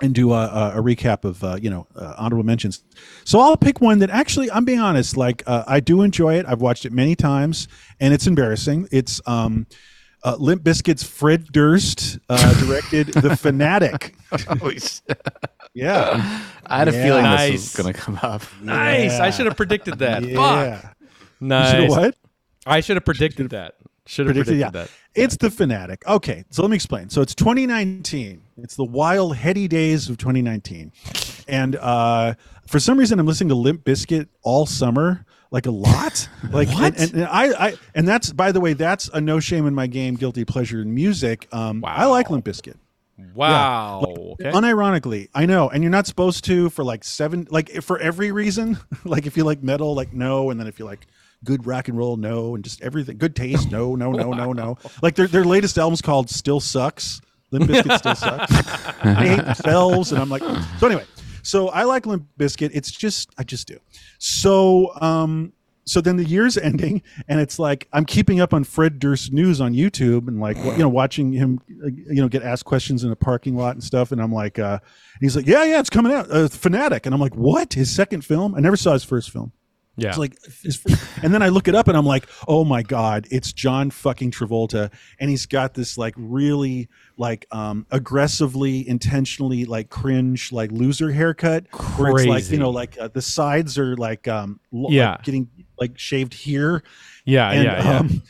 and 0.00 0.14
do 0.14 0.32
a, 0.32 0.46
a, 0.46 0.78
a 0.78 0.82
recap 0.82 1.24
of 1.24 1.42
uh, 1.42 1.56
you 1.60 1.70
know 1.70 1.86
uh, 1.96 2.14
honorable 2.18 2.44
mentions. 2.44 2.82
So 3.24 3.40
I'll 3.40 3.56
pick 3.56 3.80
one 3.80 3.98
that 4.00 4.10
actually 4.10 4.50
I'm 4.50 4.64
being 4.64 4.78
honest, 4.80 5.16
like 5.16 5.42
uh, 5.46 5.64
I 5.66 5.80
do 5.80 6.02
enjoy 6.02 6.34
it. 6.38 6.46
I've 6.46 6.60
watched 6.60 6.84
it 6.84 6.92
many 6.92 7.14
times, 7.16 7.68
and 8.00 8.14
it's 8.14 8.26
embarrassing. 8.26 8.88
It's 8.92 9.20
um, 9.26 9.66
uh, 10.24 10.36
Limp 10.38 10.62
Bizkit's 10.62 11.02
Fred 11.02 11.46
Durst 11.52 12.18
uh, 12.28 12.64
directed 12.64 13.06
The 13.14 13.36
Fanatic. 13.36 14.14
Yeah, 15.74 16.42
I 16.66 16.78
had 16.78 16.88
a 16.88 16.92
Yeah. 16.92 17.02
feeling 17.04 17.24
this 17.24 17.74
was 17.74 17.76
going 17.84 17.92
to 17.92 17.98
come 17.98 18.18
up. 18.22 18.42
nice. 18.62 19.20
I 19.20 19.30
should 19.30 19.46
have 19.46 19.56
predicted 19.56 19.98
that. 20.00 20.22
Fuck. 20.22 20.32
yeah. 20.32 20.90
You 21.40 21.46
Nice. 21.48 21.70
should 21.72 21.88
what? 21.90 22.16
I 22.66 22.80
should 22.80 22.96
have 22.96 23.04
predicted 23.04 23.50
that. 23.50 23.74
Should 24.08 24.24
have 24.24 24.34
predicted, 24.34 24.58
yeah. 24.58 24.70
that. 24.70 24.90
It's 25.14 25.36
the 25.36 25.50
fanatic. 25.50 26.02
Okay, 26.06 26.44
so 26.48 26.62
let 26.62 26.70
me 26.70 26.76
explain. 26.76 27.10
So 27.10 27.20
it's 27.20 27.34
2019. 27.34 28.40
It's 28.56 28.74
the 28.74 28.84
wild, 28.84 29.36
heady 29.36 29.68
days 29.68 30.08
of 30.08 30.16
2019, 30.16 30.92
and 31.46 31.76
uh, 31.76 32.34
for 32.66 32.80
some 32.80 32.98
reason, 32.98 33.18
I'm 33.18 33.26
listening 33.26 33.50
to 33.50 33.54
Limp 33.54 33.84
Bizkit 33.84 34.28
all 34.42 34.64
summer. 34.64 35.26
like 35.50 35.66
a 35.66 35.70
lot. 35.70 36.28
Like 36.50 36.68
and, 36.68 36.96
and, 36.96 37.12
and 37.12 37.24
I, 37.24 37.68
I 37.68 37.74
and 37.94 38.08
that's 38.08 38.32
by 38.32 38.52
the 38.52 38.60
way, 38.60 38.72
that's 38.72 39.08
a 39.08 39.20
no 39.20 39.40
shame 39.40 39.66
in 39.66 39.74
my 39.74 39.86
game, 39.86 40.14
guilty 40.14 40.46
pleasure 40.46 40.80
in 40.80 40.94
music. 40.94 41.46
Um, 41.52 41.84
I 41.84 42.06
like 42.06 42.30
Limp 42.30 42.46
Bizkit. 42.46 42.76
Wow. 43.34 44.04
okay. 44.06 44.50
Unironically, 44.52 45.28
I 45.34 45.44
know, 45.44 45.68
and 45.68 45.82
you're 45.82 45.90
not 45.90 46.06
supposed 46.06 46.44
to 46.44 46.70
for 46.70 46.82
like 46.84 47.04
seven, 47.04 47.46
like 47.50 47.82
for 47.82 47.98
every 47.98 48.32
reason. 48.32 48.78
like 49.04 49.26
if 49.26 49.36
you 49.36 49.44
like 49.44 49.62
metal, 49.62 49.94
like 49.94 50.14
no, 50.14 50.50
and 50.50 50.58
then 50.58 50.66
if 50.66 50.78
you 50.78 50.86
like 50.86 51.06
good 51.44 51.66
rock 51.66 51.88
and 51.88 51.96
roll, 51.96 52.16
no, 52.16 52.54
and 52.54 52.64
just 52.64 52.80
everything, 52.82 53.18
good 53.18 53.36
taste, 53.36 53.70
no, 53.70 53.94
no, 53.94 54.12
no, 54.12 54.32
no, 54.32 54.52
no. 54.52 54.78
Like 55.02 55.14
their 55.14 55.26
their 55.26 55.44
latest 55.44 55.78
album's 55.78 56.02
called 56.02 56.30
Still 56.30 56.60
Sucks. 56.60 57.20
Limp 57.50 57.70
Bizkit 57.70 57.98
still 57.98 58.14
sucks. 58.14 58.52
they 59.02 59.28
hate 59.28 59.44
themselves, 59.44 60.12
and 60.12 60.20
I'm 60.20 60.28
like, 60.28 60.42
so 60.78 60.86
anyway. 60.86 61.04
So 61.42 61.68
I 61.68 61.84
like 61.84 62.04
Limp 62.04 62.26
Bizkit. 62.38 62.70
It's 62.74 62.90
just 62.90 63.30
I 63.38 63.44
just 63.44 63.66
do. 63.68 63.78
So 64.18 64.92
um 65.00 65.52
so 65.88 66.00
then 66.00 66.16
the 66.16 66.24
year's 66.24 66.58
ending 66.58 67.02
and 67.28 67.40
it's 67.40 67.58
like 67.58 67.88
i'm 67.92 68.04
keeping 68.04 68.40
up 68.40 68.52
on 68.52 68.62
fred 68.62 68.98
durst 68.98 69.32
news 69.32 69.60
on 69.60 69.72
youtube 69.72 70.28
and 70.28 70.40
like 70.40 70.56
you 70.58 70.78
know 70.78 70.88
watching 70.88 71.32
him 71.32 71.60
uh, 71.82 71.86
you 71.86 72.20
know 72.20 72.28
get 72.28 72.42
asked 72.42 72.64
questions 72.64 73.04
in 73.04 73.10
a 73.10 73.16
parking 73.16 73.56
lot 73.56 73.72
and 73.74 73.82
stuff 73.82 74.12
and 74.12 74.20
i'm 74.20 74.32
like 74.32 74.58
uh 74.58 74.78
and 74.82 75.20
he's 75.20 75.34
like 75.34 75.46
yeah 75.46 75.64
yeah 75.64 75.80
it's 75.80 75.90
coming 75.90 76.12
out 76.12 76.30
uh, 76.30 76.48
fanatic 76.48 77.06
and 77.06 77.14
i'm 77.14 77.20
like 77.20 77.34
what 77.34 77.72
his 77.72 77.90
second 77.94 78.24
film 78.24 78.54
i 78.54 78.60
never 78.60 78.76
saw 78.76 78.92
his 78.92 79.04
first 79.04 79.30
film 79.30 79.52
yeah. 79.98 80.08
it's 80.08 80.18
like 80.18 80.38
fir- 80.40 80.96
and 81.22 81.34
then 81.34 81.42
i 81.42 81.48
look 81.48 81.68
it 81.68 81.74
up 81.74 81.88
and 81.88 81.96
i'm 81.96 82.06
like 82.06 82.26
oh 82.46 82.64
my 82.64 82.82
god 82.82 83.26
it's 83.30 83.52
john 83.52 83.90
fucking 83.90 84.30
travolta 84.30 84.90
and 85.20 85.28
he's 85.28 85.44
got 85.46 85.74
this 85.74 85.98
like 85.98 86.14
really 86.16 86.88
like 87.16 87.46
um 87.50 87.84
aggressively 87.90 88.88
intentionally 88.88 89.64
like 89.64 89.90
cringe 89.90 90.52
like 90.52 90.70
loser 90.72 91.10
haircut 91.10 91.66
where 91.96 92.10
it's 92.12 92.26
like 92.26 92.38
Crazy. 92.38 92.54
you 92.54 92.60
know 92.60 92.70
like 92.70 92.96
uh, 92.98 93.08
the 93.08 93.22
sides 93.22 93.76
are 93.78 93.96
like 93.96 94.26
um 94.28 94.60
lo- 94.72 94.84
like, 94.84 94.92
Yeah. 94.94 95.16
getting 95.22 95.48
like 95.78 95.98
shaved 95.98 96.34
here 96.34 96.82
yeah, 97.24 97.50
and 97.50 97.64
yeah, 97.64 97.84
yeah. 97.84 97.98
um 97.98 98.22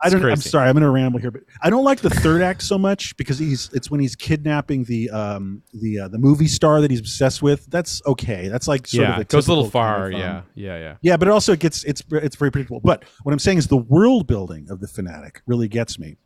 I 0.00 0.10
don't. 0.10 0.24
I'm 0.24 0.36
sorry. 0.36 0.68
I'm 0.68 0.74
going 0.74 0.82
to 0.82 0.90
ramble 0.90 1.18
here, 1.18 1.30
but 1.30 1.42
I 1.62 1.70
don't 1.70 1.84
like 1.84 2.00
the 2.00 2.10
third 2.10 2.42
act 2.42 2.62
so 2.62 2.76
much 2.76 3.16
because 3.16 3.38
he's. 3.38 3.70
It's 3.72 3.90
when 3.90 4.00
he's 4.00 4.14
kidnapping 4.14 4.84
the 4.84 5.08
um 5.10 5.62
the 5.72 6.00
uh, 6.00 6.08
the 6.08 6.18
movie 6.18 6.48
star 6.48 6.80
that 6.80 6.90
he's 6.90 7.00
obsessed 7.00 7.42
with. 7.42 7.66
That's 7.66 8.02
okay. 8.06 8.48
That's 8.48 8.68
like 8.68 8.86
sort 8.86 9.08
yeah, 9.08 9.20
of 9.20 9.28
goes 9.28 9.46
a 9.46 9.54
little 9.54 9.70
far. 9.70 10.10
kind 10.10 10.14
of, 10.14 10.20
um, 10.20 10.44
yeah, 10.54 10.76
yeah, 10.76 10.78
yeah. 10.78 10.96
yeah, 11.00 11.16
but 11.16 11.28
it 11.28 11.30
also 11.30 11.56
gets 11.56 11.84
it's 11.84 12.02
it's 12.10 12.36
very 12.36 12.50
predictable. 12.50 12.80
But 12.80 13.04
what 13.22 13.32
I'm 13.32 13.38
saying 13.38 13.58
is 13.58 13.68
the 13.68 13.76
world 13.76 14.26
building 14.26 14.66
of 14.68 14.80
the 14.80 14.88
fanatic 14.88 15.42
really 15.46 15.68
gets 15.68 15.98
me 15.98 16.16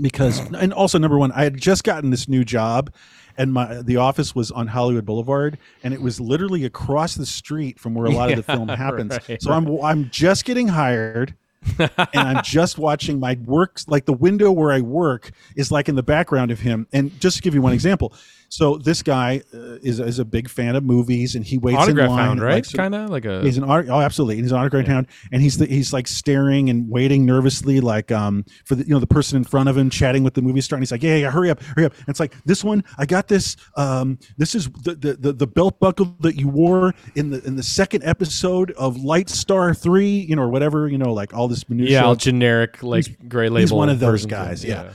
because 0.00 0.40
and 0.52 0.72
also 0.72 0.98
number 0.98 1.18
one, 1.18 1.32
I 1.32 1.44
had 1.44 1.60
just 1.60 1.84
gotten 1.84 2.10
this 2.10 2.28
new 2.28 2.44
job 2.44 2.92
and 3.38 3.52
my 3.52 3.82
the 3.82 3.96
office 3.96 4.34
was 4.34 4.50
on 4.50 4.66
Hollywood 4.66 5.06
Boulevard 5.06 5.58
and 5.84 5.94
it 5.94 6.00
was 6.00 6.20
literally 6.20 6.64
across 6.64 7.14
the 7.14 7.26
street 7.26 7.78
from 7.78 7.94
where 7.94 8.06
a 8.06 8.10
lot 8.10 8.30
of 8.30 8.36
the 8.36 8.42
film 8.54 8.68
happens. 8.68 9.18
right, 9.28 9.40
so 9.40 9.52
I'm 9.52 9.68
I'm 9.82 10.10
just 10.10 10.44
getting 10.44 10.68
hired 10.68 11.34
and 11.78 11.90
I'm 12.14 12.42
just 12.42 12.78
watching 12.78 13.20
my 13.20 13.38
work 13.44 13.80
like 13.86 14.06
the 14.06 14.12
window 14.12 14.50
where 14.50 14.72
I 14.72 14.80
work 14.80 15.30
is 15.56 15.70
like 15.70 15.88
in 15.88 15.94
the 15.94 16.02
background 16.02 16.50
of 16.50 16.60
him. 16.60 16.86
And 16.92 17.18
just 17.20 17.36
to 17.36 17.42
give 17.42 17.54
you 17.54 17.62
one 17.62 17.72
example, 17.72 18.12
so 18.52 18.76
this 18.76 19.02
guy 19.02 19.40
uh, 19.54 19.78
is 19.82 19.98
is 19.98 20.18
a 20.18 20.26
big 20.26 20.46
fan 20.46 20.76
of 20.76 20.84
movies 20.84 21.36
and 21.36 21.42
he 21.42 21.56
waits 21.56 21.78
Autograph 21.78 22.10
in 22.10 22.16
line 22.16 22.26
hound, 22.26 22.42
right? 22.42 22.72
kind 22.74 22.94
of 22.94 23.08
like 23.08 23.24
a. 23.24 23.40
He's 23.40 23.56
an 23.56 23.64
art. 23.64 23.86
Oh, 23.88 23.98
absolutely. 23.98 24.42
He's 24.42 24.52
an 24.52 24.58
autograph 24.58 24.86
hound, 24.86 25.06
and 25.32 25.40
he's 25.40 25.56
the, 25.56 25.64
he's 25.64 25.94
like 25.94 26.06
staring 26.06 26.68
and 26.68 26.86
waiting 26.90 27.24
nervously, 27.24 27.80
like 27.80 28.12
um 28.12 28.44
for 28.66 28.74
the 28.74 28.84
you 28.84 28.90
know 28.90 28.98
the 28.98 29.06
person 29.06 29.38
in 29.38 29.44
front 29.44 29.70
of 29.70 29.78
him 29.78 29.88
chatting 29.88 30.22
with 30.22 30.34
the 30.34 30.42
movie 30.42 30.60
star, 30.60 30.76
and 30.76 30.82
he's 30.82 30.92
like, 30.92 31.02
yeah, 31.02 31.16
yeah, 31.16 31.30
hurry 31.30 31.48
up, 31.48 31.62
hurry 31.62 31.86
up. 31.86 31.96
And 31.96 32.08
it's 32.08 32.20
like 32.20 32.34
this 32.44 32.62
one, 32.62 32.84
I 32.98 33.06
got 33.06 33.26
this. 33.26 33.56
Um, 33.78 34.18
this 34.36 34.54
is 34.54 34.68
the, 34.84 34.96
the 34.96 35.14
the 35.14 35.32
the 35.32 35.46
belt 35.46 35.80
buckle 35.80 36.14
that 36.20 36.36
you 36.36 36.48
wore 36.48 36.92
in 37.14 37.30
the 37.30 37.42
in 37.46 37.56
the 37.56 37.62
second 37.62 38.04
episode 38.04 38.72
of 38.72 38.98
Light 38.98 39.30
Star 39.30 39.72
Three, 39.72 40.10
you 40.28 40.36
know, 40.36 40.42
or 40.42 40.50
whatever, 40.50 40.90
you 40.90 40.98
know, 40.98 41.14
like 41.14 41.32
all 41.32 41.48
this 41.48 41.70
minutia. 41.70 42.00
yeah, 42.00 42.04
all 42.04 42.16
generic 42.16 42.82
like 42.82 43.30
gray 43.30 43.48
label. 43.48 43.60
he's 43.60 43.72
one 43.72 43.88
of 43.88 43.98
those 43.98 44.26
guys, 44.26 44.62
yeah. 44.62 44.92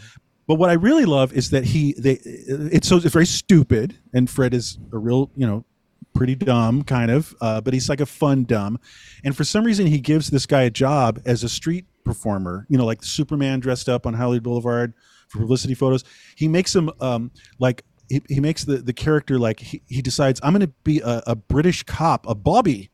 But 0.48 0.56
what 0.56 0.70
I 0.70 0.74
really 0.74 1.06
love 1.06 1.34
is 1.34 1.50
that 1.50 1.66
he 1.66 1.94
they 1.94 2.20
it's 2.24 2.88
so 2.88 2.98
it's 2.98 3.06
very 3.06 3.26
stupid, 3.26 3.98
and 4.14 4.30
Fred 4.30 4.54
is 4.54 4.78
a 4.94 4.98
real 4.98 5.30
you 5.36 5.46
know 5.46 5.66
pretty 6.14 6.36
dumb 6.36 6.84
kind 6.84 7.12
of, 7.12 7.36
uh, 7.42 7.62
but 7.62 7.74
he's 7.74 7.90
like 7.90 8.02
a 8.02 8.06
fun 8.06 8.44
dumb, 8.44 8.80
and 9.24 9.36
for 9.36 9.44
some 9.44 9.64
reason 9.64 9.86
he 9.86 10.00
gives 10.00 10.30
this 10.30 10.46
guy 10.46 10.64
a 10.64 10.70
job 10.70 11.22
as 11.26 11.44
a 11.44 11.50
street 11.50 11.86
performer, 12.08 12.66
you 12.70 12.78
know, 12.78 12.86
like 12.86 13.04
Superman 13.04 13.60
dressed 13.60 13.88
up 13.90 14.08
on 14.08 14.14
Hollywood 14.16 14.44
Boulevard 14.44 14.94
for 15.28 15.40
publicity 15.40 15.76
photos. 15.76 16.04
He 16.36 16.48
makes 16.48 16.74
him 16.74 16.90
um, 17.00 17.32
like 17.60 17.84
he, 18.10 18.22
he 18.30 18.40
makes 18.40 18.64
the 18.64 18.78
the 18.78 18.94
character 18.94 19.38
like 19.38 19.60
he, 19.60 19.82
he 19.88 20.02
decides 20.02 20.40
I'm 20.42 20.54
going 20.54 20.66
to 20.66 20.74
be 20.84 21.02
a, 21.02 21.22
a 21.28 21.36
British 21.36 21.84
cop, 21.84 22.28
a 22.28 22.34
Bobby. 22.34 22.90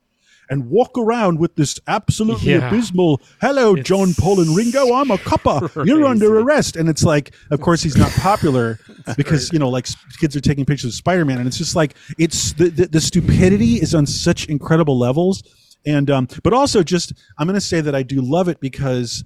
And 0.50 0.70
walk 0.70 0.98
around 0.98 1.39
with 1.39 1.56
this 1.56 1.80
absolutely 1.88 2.52
Yeah. 2.52 2.68
abysmal, 2.68 3.22
hello, 3.41 3.76
John 3.76 4.14
Paul 4.14 4.41
and 4.41 4.56
Ringo, 4.56 4.94
I'm 4.94 5.10
a 5.12 5.18
copper. 5.18 5.70
You're 5.86 6.06
under 6.06 6.39
arrest. 6.39 6.76
And 6.76 6.89
it's 6.89 7.04
like, 7.04 7.34
of 7.52 7.62
course, 7.62 7.82
he's 7.82 7.96
not 7.98 8.12
popular 8.12 8.80
because, 9.18 9.52
you 9.54 9.60
know, 9.60 9.70
like 9.70 9.88
kids 10.20 10.36
are 10.36 10.41
taking 10.41 10.66
pictures 10.66 10.89
of 10.91 10.94
Spider 10.96 11.26
Man. 11.26 11.38
And 11.39 11.48
it's 11.48 11.58
just 11.58 11.76
like, 11.76 11.96
it's 12.18 12.54
the, 12.54 12.70
the, 12.70 12.88
the 12.88 13.02
stupidity 13.02 13.76
is 13.76 13.96
on 13.96 14.06
such 14.06 14.46
incredible 14.48 14.98
levels. 15.00 15.44
And, 15.86 16.10
um, 16.10 16.28
but 16.44 16.54
also 16.54 16.84
just, 16.84 17.14
I'm 17.38 17.48
going 17.48 17.56
to 17.56 17.62
say 17.62 17.82
that 17.82 17.96
I 17.96 18.04
do 18.04 18.22
love 18.22 18.48
it 18.48 18.60
because 18.60 19.24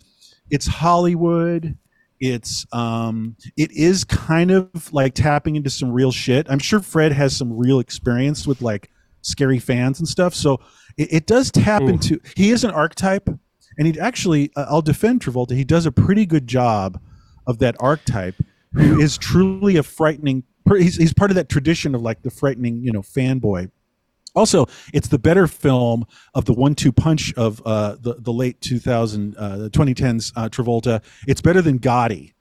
it's 0.49 0.65
Hollywood. 0.67 1.77
It's 2.19 2.65
um 2.73 3.35
it 3.57 3.71
is 3.73 4.03
kind 4.03 4.49
of 4.49 4.91
like 4.91 5.13
tapping 5.13 5.55
into 5.55 5.69
some 5.69 5.91
real 5.91 6.11
shit. 6.11 6.47
I'm 6.49 6.57
sure 6.57 6.79
Fred 6.79 7.11
has 7.11 7.35
some 7.37 7.55
real 7.55 7.79
experience 7.79 8.47
with 8.47 8.59
like 8.61 8.89
scary 9.21 9.59
fans 9.59 9.99
and 9.99 10.07
stuff. 10.07 10.33
So 10.33 10.59
it, 10.97 11.13
it 11.13 11.25
does 11.27 11.51
tap 11.51 11.83
into 11.83 12.19
he 12.35 12.51
is 12.51 12.63
an 12.63 12.71
archetype 12.71 13.27
and 13.77 13.87
he 13.87 13.99
actually 13.99 14.51
uh, 14.55 14.65
I'll 14.69 14.81
defend 14.81 15.21
Travolta. 15.21 15.51
He 15.51 15.63
does 15.63 15.85
a 15.85 15.91
pretty 15.91 16.25
good 16.25 16.47
job 16.47 16.99
of 17.45 17.59
that 17.59 17.75
archetype 17.79 18.35
who 18.73 18.99
is 18.99 19.17
truly 19.17 19.77
a 19.77 19.83
frightening 19.83 20.43
he's, 20.75 20.97
he's 20.97 21.13
part 21.13 21.31
of 21.31 21.35
that 21.35 21.49
tradition 21.49 21.95
of 21.95 22.01
like 22.01 22.21
the 22.23 22.29
frightening, 22.29 22.83
you 22.83 22.91
know, 22.91 23.01
fanboy. 23.01 23.71
Also, 24.35 24.67
it's 24.93 25.07
the 25.07 25.17
better 25.17 25.47
film 25.47 26.05
of 26.35 26.45
the 26.45 26.53
one-two 26.53 26.91
punch 26.91 27.33
of 27.35 27.61
uh, 27.65 27.95
the 27.99 28.15
the 28.19 28.31
late 28.31 28.61
2000 28.61 29.35
uh, 29.35 29.69
2010s 29.71 30.31
uh, 30.35 30.47
Travolta. 30.49 31.01
It's 31.27 31.41
better 31.41 31.61
than 31.61 31.79
Gotti, 31.79 32.33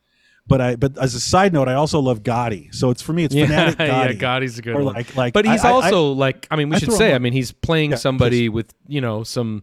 but 0.49 0.61
I 0.61 0.76
but 0.76 0.97
as 0.99 1.14
a 1.14 1.20
side 1.20 1.53
note, 1.53 1.68
I 1.68 1.74
also 1.74 2.01
love 2.01 2.22
Gotti. 2.22 2.74
So 2.74 2.90
it's 2.90 3.03
for 3.03 3.12
me, 3.12 3.24
it's 3.24 3.34
Yeah, 3.34 3.47
fanatic 3.47 3.78
yeah, 3.80 4.09
Gotti. 4.12 4.18
Gotti's 4.18 4.59
a 4.59 4.62
good 4.62 4.74
Or 4.76 4.84
one. 4.84 4.94
like- 4.94 5.16
like, 5.16 5.32
but 5.34 5.44
he's 5.44 5.64
I- 5.64 5.68
I- 5.68 5.72
also 5.72 6.12
like, 6.12 6.47
I 6.51 6.57
mean, 6.57 6.68
we 6.68 6.76
I 6.76 6.78
should 6.78 6.92
say, 6.92 7.14
I 7.14 7.18
mean, 7.18 7.32
he's 7.32 7.53
playing 7.53 7.90
Yeah, 7.92 7.97
somebody 7.97 8.49
with 8.49 8.72
you 8.88 9.01
know 9.01 9.24
some 9.24 9.62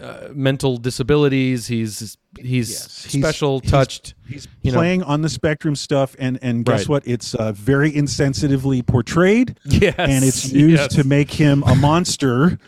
uh, 0.00 0.28
mental 0.32 0.76
disabilities. 0.76 1.66
He's 1.66 2.16
he's 2.38 2.70
Yes, 2.70 2.90
special 2.92 3.60
he's- 3.60 3.70
touched. 3.70 4.14
He's 4.28 4.46
know. 4.64 4.72
playing 4.72 5.02
on 5.02 5.22
the 5.22 5.28
spectrum 5.28 5.74
stuff, 5.74 6.14
and 6.18 6.38
and 6.42 6.64
guess 6.64 6.80
Right. 6.80 6.88
what? 6.88 7.02
It's 7.06 7.34
uh, 7.34 7.52
very 7.52 7.90
insensitively 7.92 8.86
portrayed, 8.86 9.58
Yes, 9.64 9.94
and 9.98 10.24
it's 10.24 10.52
used 10.52 10.82
yes. 10.82 10.94
to 10.94 11.04
make 11.04 11.32
him 11.32 11.62
a 11.66 11.74
monster 11.74 12.58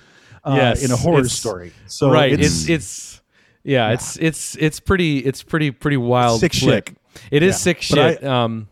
uh, 0.44 0.54
Yes, 0.56 0.84
in 0.84 0.90
a 0.90 0.96
horror 0.96 1.18
it's- 1.20 1.32
story. 1.34 1.72
So 1.86 2.10
right. 2.10 2.32
it's, 2.32 2.62
It's 2.62 2.68
it's 2.68 3.22
yeah, 3.62 3.90
It's 3.92 4.16
it's 4.16 4.56
it's 4.56 4.80
pretty 4.80 5.18
it's 5.18 5.42
pretty 5.42 5.70
pretty 5.70 5.98
wild. 5.98 6.40
Sick 6.40 6.54
flick. 6.54 6.88
shit. 6.88 6.96
It 7.30 7.42
is 7.42 7.54
Yeah. 7.54 7.58
sick 7.58 7.84
But 7.90 7.98
I- 7.98 8.12
shit. 8.14 8.24
um, 8.24 8.68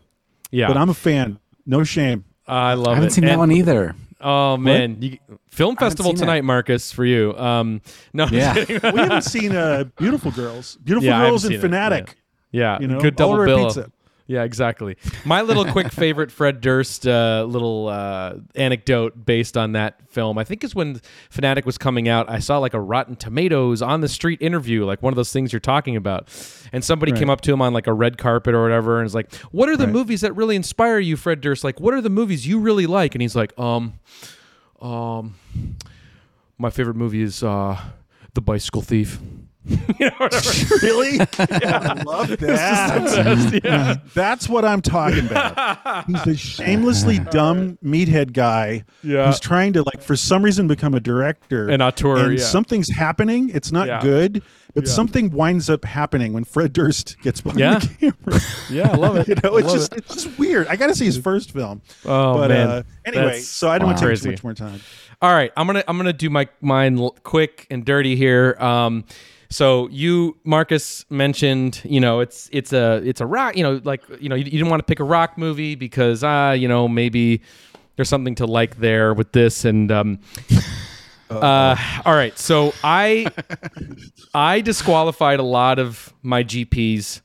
yeah, 0.51 0.67
but 0.67 0.77
I'm 0.77 0.89
a 0.89 0.93
fan. 0.93 1.39
No 1.65 1.83
shame. 1.83 2.23
I 2.47 2.73
love 2.73 2.87
it. 2.87 2.89
I 2.91 2.93
haven't 2.95 3.07
it. 3.09 3.13
seen 3.13 3.25
that 3.25 3.37
one 3.37 3.51
either. 3.51 3.95
Oh 4.21 4.57
man, 4.57 5.01
you, 5.01 5.17
film 5.49 5.75
festival 5.77 6.11
seen 6.11 6.15
that. 6.17 6.25
tonight, 6.25 6.43
Marcus, 6.43 6.91
for 6.91 7.05
you. 7.05 7.37
Um, 7.37 7.81
no, 8.13 8.25
I'm 8.25 8.33
Yeah. 8.33 8.53
We 8.67 8.99
haven't 8.99 9.23
seen 9.23 9.55
uh, 9.55 9.85
Beautiful 9.97 10.31
Girls. 10.31 10.77
Beautiful 10.83 11.07
Yeah, 11.07 11.21
Girls 11.29 11.45
and 11.45 11.51
seen 11.51 11.59
it, 11.59 11.61
Fanatic. 11.61 12.15
Yeah, 12.51 12.79
You 12.81 12.87
know, 12.87 12.99
good 12.99 13.15
double 13.15 13.33
order 13.35 13.45
bill. 13.45 13.65
pizza. 13.67 13.91
Yeah, 14.29 14.43
exactly. 14.43 14.95
My 15.25 15.41
little 15.41 15.65
quick 15.65 15.91
favorite 15.91 16.31
Fred 16.31 16.61
Durst 16.61 17.07
uh, 17.07 17.47
little 17.49 17.87
uh, 17.87 18.35
anecdote 18.53 19.25
based 19.25 19.57
on 19.57 19.71
that 19.71 20.07
film, 20.07 20.37
I 20.37 20.43
think, 20.43 20.63
is 20.63 20.75
when 20.75 21.01
Fanatic 21.31 21.65
was 21.65 21.79
coming 21.79 22.07
out. 22.07 22.29
I 22.29 22.37
saw 22.37 22.59
like 22.59 22.75
a 22.75 22.79
Rotten 22.79 23.15
Tomatoes 23.15 23.81
on 23.81 24.01
the 24.01 24.07
street 24.07 24.39
interview, 24.39 24.85
like 24.85 25.01
one 25.01 25.11
of 25.11 25.15
those 25.15 25.33
things 25.33 25.51
you're 25.51 25.59
talking 25.59 25.95
about, 25.95 26.29
and 26.71 26.85
somebody 26.85 27.11
came 27.11 27.27
up 27.31 27.41
to 27.41 27.51
him 27.51 27.59
on 27.59 27.73
like 27.73 27.87
a 27.87 27.93
red 27.93 28.19
carpet 28.19 28.53
or 28.53 28.61
whatever, 28.61 28.99
and 28.99 29.05
was 29.05 29.15
like, 29.15 29.33
"What 29.51 29.67
are 29.67 29.75
the 29.75 29.87
movies 29.87 30.21
that 30.21 30.33
really 30.35 30.55
inspire 30.55 30.99
you, 30.99 31.17
Fred 31.17 31.41
Durst? 31.41 31.63
Like, 31.63 31.79
what 31.79 31.95
are 31.95 32.01
the 32.01 32.11
movies 32.11 32.45
you 32.45 32.59
really 32.59 32.85
like?" 32.85 33.15
And 33.15 33.23
he's 33.23 33.35
like, 33.35 33.57
"Um, 33.57 33.95
um, 34.79 35.33
my 36.59 36.69
favorite 36.69 36.97
movie 36.97 37.23
is 37.23 37.41
uh, 37.41 37.81
The 38.35 38.41
Bicycle 38.41 38.83
Thief." 38.83 39.19
you 39.99 40.05
know, 40.07 40.11
whatever. 40.17 40.75
really? 40.85 41.19
I 41.19 42.03
love 42.05 42.29
that. 42.29 43.61
yeah. 43.63 43.95
That's 44.13 44.49
what 44.49 44.65
I'm 44.65 44.81
talking 44.81 45.25
about. 45.27 46.05
He's 46.07 46.25
a 46.27 46.35
shamelessly 46.35 47.19
dumb 47.31 47.77
meathead 47.83 48.33
guy 48.33 48.83
Yeah. 49.03 49.27
who's 49.27 49.39
trying 49.39 49.73
to 49.73 49.83
like 49.83 50.01
for 50.01 50.15
some 50.15 50.43
reason 50.43 50.67
become 50.67 50.93
a 50.93 50.99
director. 50.99 51.69
An 51.69 51.81
auteur, 51.81 52.17
And 52.29 52.39
yeah. 52.39 52.43
something's 52.45 52.89
happening. 52.89 53.49
It's 53.53 53.71
not 53.71 53.87
Yeah. 53.87 54.01
good, 54.01 54.41
but 54.73 54.85
Yeah. 54.85 54.91
something 54.91 55.29
winds 55.31 55.69
up 55.69 55.85
happening 55.85 56.33
when 56.33 56.43
Fred 56.43 56.73
Durst 56.73 57.19
gets 57.21 57.41
behind 57.41 57.59
Yeah. 57.59 57.79
the 57.79 57.87
camera. 58.13 58.41
Yeah, 58.69 58.91
I 58.91 58.95
love 58.95 59.15
it. 59.17 59.27
you 59.27 59.35
know, 59.43 59.57
it's 59.57 59.71
just 59.73 59.93
it. 59.93 59.99
it's 59.99 60.23
just 60.23 60.39
weird. 60.39 60.67
I 60.67 60.75
got 60.75 60.87
to 60.87 60.95
see 60.95 61.05
his 61.05 61.17
first 61.17 61.51
film. 61.51 61.81
Oh, 62.05 62.37
but 62.37 62.49
man. 62.49 62.67
uh, 62.69 62.83
anyway, 63.05 63.23
That's- 63.25 63.47
so 63.47 63.69
I 63.69 63.77
don't 63.77 63.87
want 63.87 63.99
to 63.99 64.07
take 64.09 64.21
too 64.21 64.31
much 64.31 64.43
more 64.43 64.53
time. 64.53 64.79
All 65.21 65.33
right, 65.33 65.51
I'm 65.57 65.67
gonna 65.67 65.83
I'm 65.85 65.97
gonna 65.97 66.13
do 66.13 66.29
my 66.29 66.47
mine 66.61 66.97
quick 67.23 67.67
and 67.69 67.83
dirty 67.83 68.15
here. 68.15 68.55
Um, 68.57 69.03
so 69.49 69.87
you 69.89 70.37
Marcus 70.43 71.05
mentioned, 71.09 71.81
you 71.83 71.99
know, 71.99 72.19
it's 72.19 72.49
it's 72.51 72.71
a 72.71 73.01
it's 73.03 73.21
a 73.21 73.25
rock, 73.25 73.57
you 73.57 73.63
know, 73.63 73.81
like 73.83 74.03
you 74.19 74.29
know, 74.29 74.35
you, 74.35 74.45
you 74.45 74.51
didn't 74.51 74.69
want 74.69 74.79
to 74.79 74.85
pick 74.85 74.99
a 74.99 75.03
rock 75.03 75.37
movie 75.37 75.75
because 75.75 76.23
ah, 76.23 76.51
you 76.51 76.67
know, 76.67 76.87
maybe 76.87 77.41
there's 77.95 78.09
something 78.09 78.35
to 78.35 78.45
like 78.45 78.77
there 78.77 79.13
with 79.13 79.31
this 79.31 79.65
and 79.65 79.91
um. 79.91 80.19
Uh, 81.29 81.75
all 82.05 82.15
right, 82.15 82.35
so 82.39 82.73
I 82.83 83.27
I 84.33 84.61
disqualified 84.61 85.39
a 85.39 85.43
lot 85.43 85.77
of 85.77 86.11
my 86.23 86.43
GPs 86.43 87.21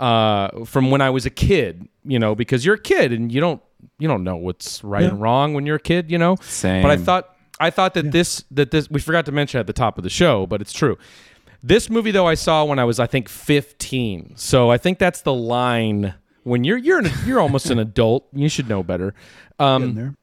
uh, 0.00 0.64
from 0.64 0.90
when 0.90 1.00
I 1.00 1.10
was 1.10 1.26
a 1.26 1.30
kid, 1.30 1.88
you 2.04 2.18
know, 2.18 2.34
because 2.34 2.64
you're 2.64 2.74
a 2.74 2.80
kid 2.80 3.12
and 3.12 3.30
you 3.30 3.40
don't 3.40 3.62
you 4.00 4.08
don't 4.08 4.24
know 4.24 4.36
what's 4.36 4.82
right 4.82 5.04
and 5.04 5.20
wrong 5.20 5.54
when 5.54 5.64
you're 5.64 5.76
a 5.76 5.80
kid, 5.80 6.10
you 6.10 6.18
know. 6.18 6.36
Same. 6.42 6.82
But 6.82 6.90
I 6.90 6.96
thought 6.96 7.36
I 7.60 7.70
thought 7.70 7.94
that 7.94 8.10
this 8.10 8.44
that 8.50 8.70
this 8.70 8.90
we 8.90 9.00
forgot 9.00 9.26
to 9.26 9.32
mention 9.32 9.60
at 9.60 9.68
the 9.68 9.72
top 9.72 9.96
of 9.96 10.04
the 10.04 10.10
show, 10.10 10.46
but 10.46 10.60
it's 10.60 10.72
true. 10.72 10.98
This 11.66 11.90
movie 11.90 12.12
though 12.12 12.28
I 12.28 12.34
saw 12.34 12.64
when 12.64 12.78
I 12.78 12.84
was 12.84 13.00
I 13.00 13.06
think 13.06 13.28
15. 13.28 14.34
So 14.36 14.70
I 14.70 14.78
think 14.78 15.00
that's 15.00 15.22
the 15.22 15.34
line 15.34 16.14
when 16.44 16.62
you're 16.62 16.76
you're 16.76 17.00
an, 17.00 17.10
you're 17.24 17.40
almost 17.40 17.70
an 17.70 17.80
adult. 17.80 18.28
You 18.32 18.48
should 18.48 18.68
know 18.68 18.84
better. 18.84 19.14
Um, 19.58 20.16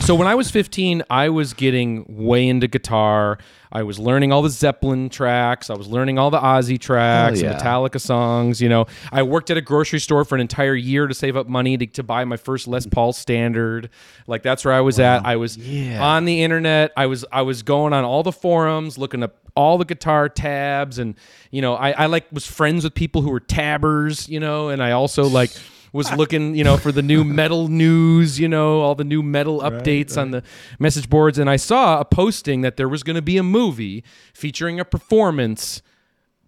so 0.00 0.16
when 0.16 0.26
I 0.26 0.34
was 0.34 0.50
15, 0.50 1.04
I 1.08 1.28
was 1.28 1.54
getting 1.54 2.04
way 2.08 2.48
into 2.48 2.66
guitar. 2.66 3.38
I 3.70 3.82
was 3.82 3.98
learning 3.98 4.32
all 4.32 4.42
the 4.42 4.50
Zeppelin 4.50 5.08
tracks. 5.08 5.70
I 5.70 5.74
was 5.74 5.88
learning 5.88 6.18
all 6.18 6.30
the 6.30 6.38
Ozzy 6.38 6.80
tracks, 6.80 7.40
Hell 7.40 7.50
and 7.50 7.58
yeah. 7.58 7.64
Metallica 7.64 8.00
songs. 8.00 8.60
You 8.60 8.68
know, 8.68 8.86
I 9.12 9.22
worked 9.22 9.50
at 9.50 9.56
a 9.56 9.60
grocery 9.60 10.00
store 10.00 10.24
for 10.24 10.34
an 10.34 10.40
entire 10.40 10.74
year 10.74 11.06
to 11.06 11.14
save 11.14 11.36
up 11.36 11.46
money 11.46 11.76
to, 11.76 11.86
to 11.86 12.02
buy 12.02 12.24
my 12.24 12.36
first 12.36 12.66
Les 12.68 12.86
Paul 12.86 13.12
Standard. 13.12 13.90
Like 14.26 14.42
that's 14.42 14.64
where 14.64 14.74
I 14.74 14.80
was 14.80 14.98
at. 14.98 15.24
I 15.26 15.36
was 15.36 15.58
on 15.58 16.24
the 16.24 16.42
internet. 16.42 16.92
I 16.96 17.06
was 17.06 17.24
I 17.32 17.42
was 17.42 17.62
going 17.62 17.92
on 17.92 18.04
all 18.04 18.22
the 18.22 18.32
forums, 18.32 18.98
looking 18.98 19.22
up 19.22 19.36
all 19.54 19.76
the 19.76 19.84
guitar 19.84 20.28
tabs, 20.28 20.98
and 20.98 21.14
you 21.50 21.60
know, 21.60 21.74
I, 21.74 21.90
I 21.90 22.06
like 22.06 22.26
was 22.32 22.46
friends 22.46 22.84
with 22.84 22.94
people 22.94 23.22
who 23.22 23.30
were 23.30 23.40
tabbers. 23.40 24.28
You 24.28 24.40
know, 24.40 24.68
and 24.68 24.82
I 24.82 24.92
also 24.92 25.24
like 25.24 25.50
was 25.92 26.12
looking, 26.14 26.54
you 26.54 26.64
know, 26.64 26.76
for 26.76 26.92
the 26.92 27.02
new 27.02 27.24
metal 27.40 27.68
news, 27.68 28.38
you 28.38 28.48
know, 28.48 28.80
all 28.80 28.94
the 28.94 29.04
new 29.04 29.22
metal 29.22 29.60
updates 29.60 30.16
on 30.20 30.30
the 30.30 30.42
message 30.78 31.08
boards. 31.08 31.38
And 31.38 31.48
I 31.48 31.56
saw 31.56 32.00
a 32.00 32.04
posting 32.04 32.60
that 32.62 32.76
there 32.76 32.88
was 32.88 33.02
going 33.02 33.16
to 33.16 33.22
be 33.22 33.36
a 33.38 33.42
movie 33.42 34.04
featuring 34.34 34.78
a 34.80 34.84
performance 34.84 35.82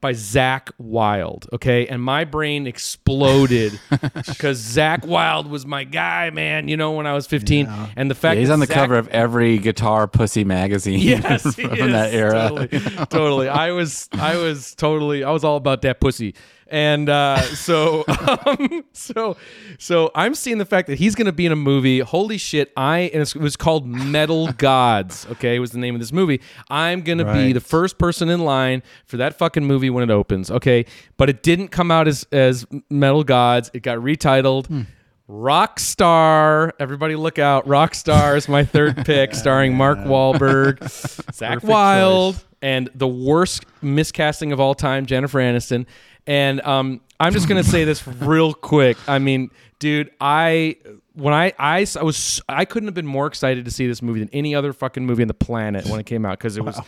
by 0.01 0.13
Zakk 0.15 0.71
Wylde. 0.79 1.47
Okay. 1.53 1.87
And 1.87 2.03
my 2.03 2.25
brain 2.25 2.67
exploded 2.67 3.79
because 3.91 4.59
Zakk 4.63 5.05
Wylde 5.05 5.47
was 5.47 5.67
my 5.67 5.85
guy, 5.85 6.31
man, 6.31 6.69
you 6.69 6.77
know, 6.79 6.93
when 6.93 7.07
I 7.07 7.13
was 7.13 7.27
15. 7.27 7.69
And 7.97 8.11
the 8.11 8.15
fact 8.15 8.37
Yeah, 8.37 8.41
he's 8.41 8.49
that 8.49 8.55
on 8.55 8.61
the 8.61 8.67
Zakk- 8.67 8.75
cover 8.75 8.95
of 8.97 9.09
every 9.09 9.59
guitar 9.59 10.09
pussy 10.09 10.43
magazine 10.45 11.01
Yes, 11.01 11.43
from 11.55 11.71
he 11.75 11.81
is. 11.83 11.93
that 11.93 12.15
era. 12.15 12.49
Totally, 12.49 12.69
totally. 13.11 13.49
I 13.49 13.73
was, 13.73 14.09
I 14.13 14.37
was 14.37 14.75
totally, 14.75 15.23
I 15.23 15.33
was 15.33 15.45
all 15.45 15.57
about 15.57 15.83
that 15.83 16.01
pussy. 16.01 16.35
And 16.71 17.09
uh, 17.09 17.41
so, 17.43 18.05
um, 18.47 18.85
so, 18.93 19.37
so 19.79 20.11
I'm 20.15 20.35
seeing 20.37 20.59
the 20.59 20.65
fact 20.65 20.87
that 20.87 20.99
he's 20.99 21.17
going 21.17 21.27
to 21.27 21.33
be 21.33 21.45
in 21.47 21.53
a 21.53 21.57
movie. 21.57 21.99
Holy 21.99 22.39
shit! 22.39 22.73
I 22.77 23.11
and 23.13 23.23
it 23.23 23.35
was 23.35 23.57
called 23.57 23.87
Metal 23.87 24.53
Gods. 24.59 25.27
Okay, 25.33 25.59
was 25.59 25.73
the 25.73 25.79
name 25.79 25.95
of 25.97 26.01
this 26.01 26.13
movie. 26.13 26.41
I'm 26.69 27.01
going 27.03 27.19
to 27.19 27.33
be 27.33 27.53
the 27.53 27.61
first 27.61 27.99
person 27.99 28.29
in 28.29 28.41
line 28.45 28.83
for 29.07 29.17
that 29.17 29.37
fucking 29.37 29.65
movie 29.65 29.91
when 29.91 30.05
it 30.09 30.13
opens. 30.13 30.51
Okay, 30.51 30.87
but 31.17 31.29
it 31.29 31.43
didn't 31.43 31.69
come 31.69 31.91
out 31.91 32.07
as 32.07 32.25
as 32.31 32.65
Metal 32.89 33.25
Gods. 33.25 33.71
It 33.75 33.83
got 33.83 33.99
retitled. 33.99 34.67
Hmm. 34.67 34.83
Rockstar. 35.29 36.73
Everybody 36.79 37.15
look 37.17 37.39
out. 37.39 37.67
Rockstar 37.67 38.37
is 38.37 38.49
my 38.49 38.65
third 38.65 38.97
pick, 39.07 39.35
starring 39.35 39.77
Mark 39.77 39.99
Wahlberg, 39.99 40.79
Zakk 40.81 41.49
Perfect 41.55 41.65
Wylde, 41.65 42.35
choice. 42.35 42.45
and 42.63 42.91
the 42.95 43.07
worst 43.09 43.65
miscasting 43.83 44.53
of 44.53 44.59
all 44.61 44.75
time, 44.75 45.07
Jennifer 45.07 45.39
Aniston. 45.39 45.87
And 46.27 46.61
um, 46.63 47.01
I'm 47.19 47.33
just 47.33 47.49
gonna 47.49 47.65
say 47.65 47.85
this 47.85 48.07
real 48.21 48.55
quick. 48.55 48.97
I 49.09 49.19
mean, 49.19 49.51
dude, 49.79 50.11
I 50.21 50.77
when 51.15 51.35
I, 51.35 51.53
I 51.59 51.87
I 51.99 52.03
was 52.03 52.41
I 52.49 52.65
couldn't 52.65 52.87
have 52.87 52.95
been 52.95 53.07
more 53.07 53.27
excited 53.27 53.65
to 53.65 53.71
see 53.71 53.87
this 53.87 54.03
movie 54.03 54.21
than 54.21 54.31
any 54.33 54.55
other 54.55 54.73
fucking 54.73 55.05
movie 55.05 55.23
on 55.23 55.29
the 55.29 55.35
planet 55.35 55.87
when 55.87 56.01
it 56.01 56.07
came 56.07 56.25
out 56.25 56.39
because 56.39 56.57
it 56.57 56.65
was 56.65 56.81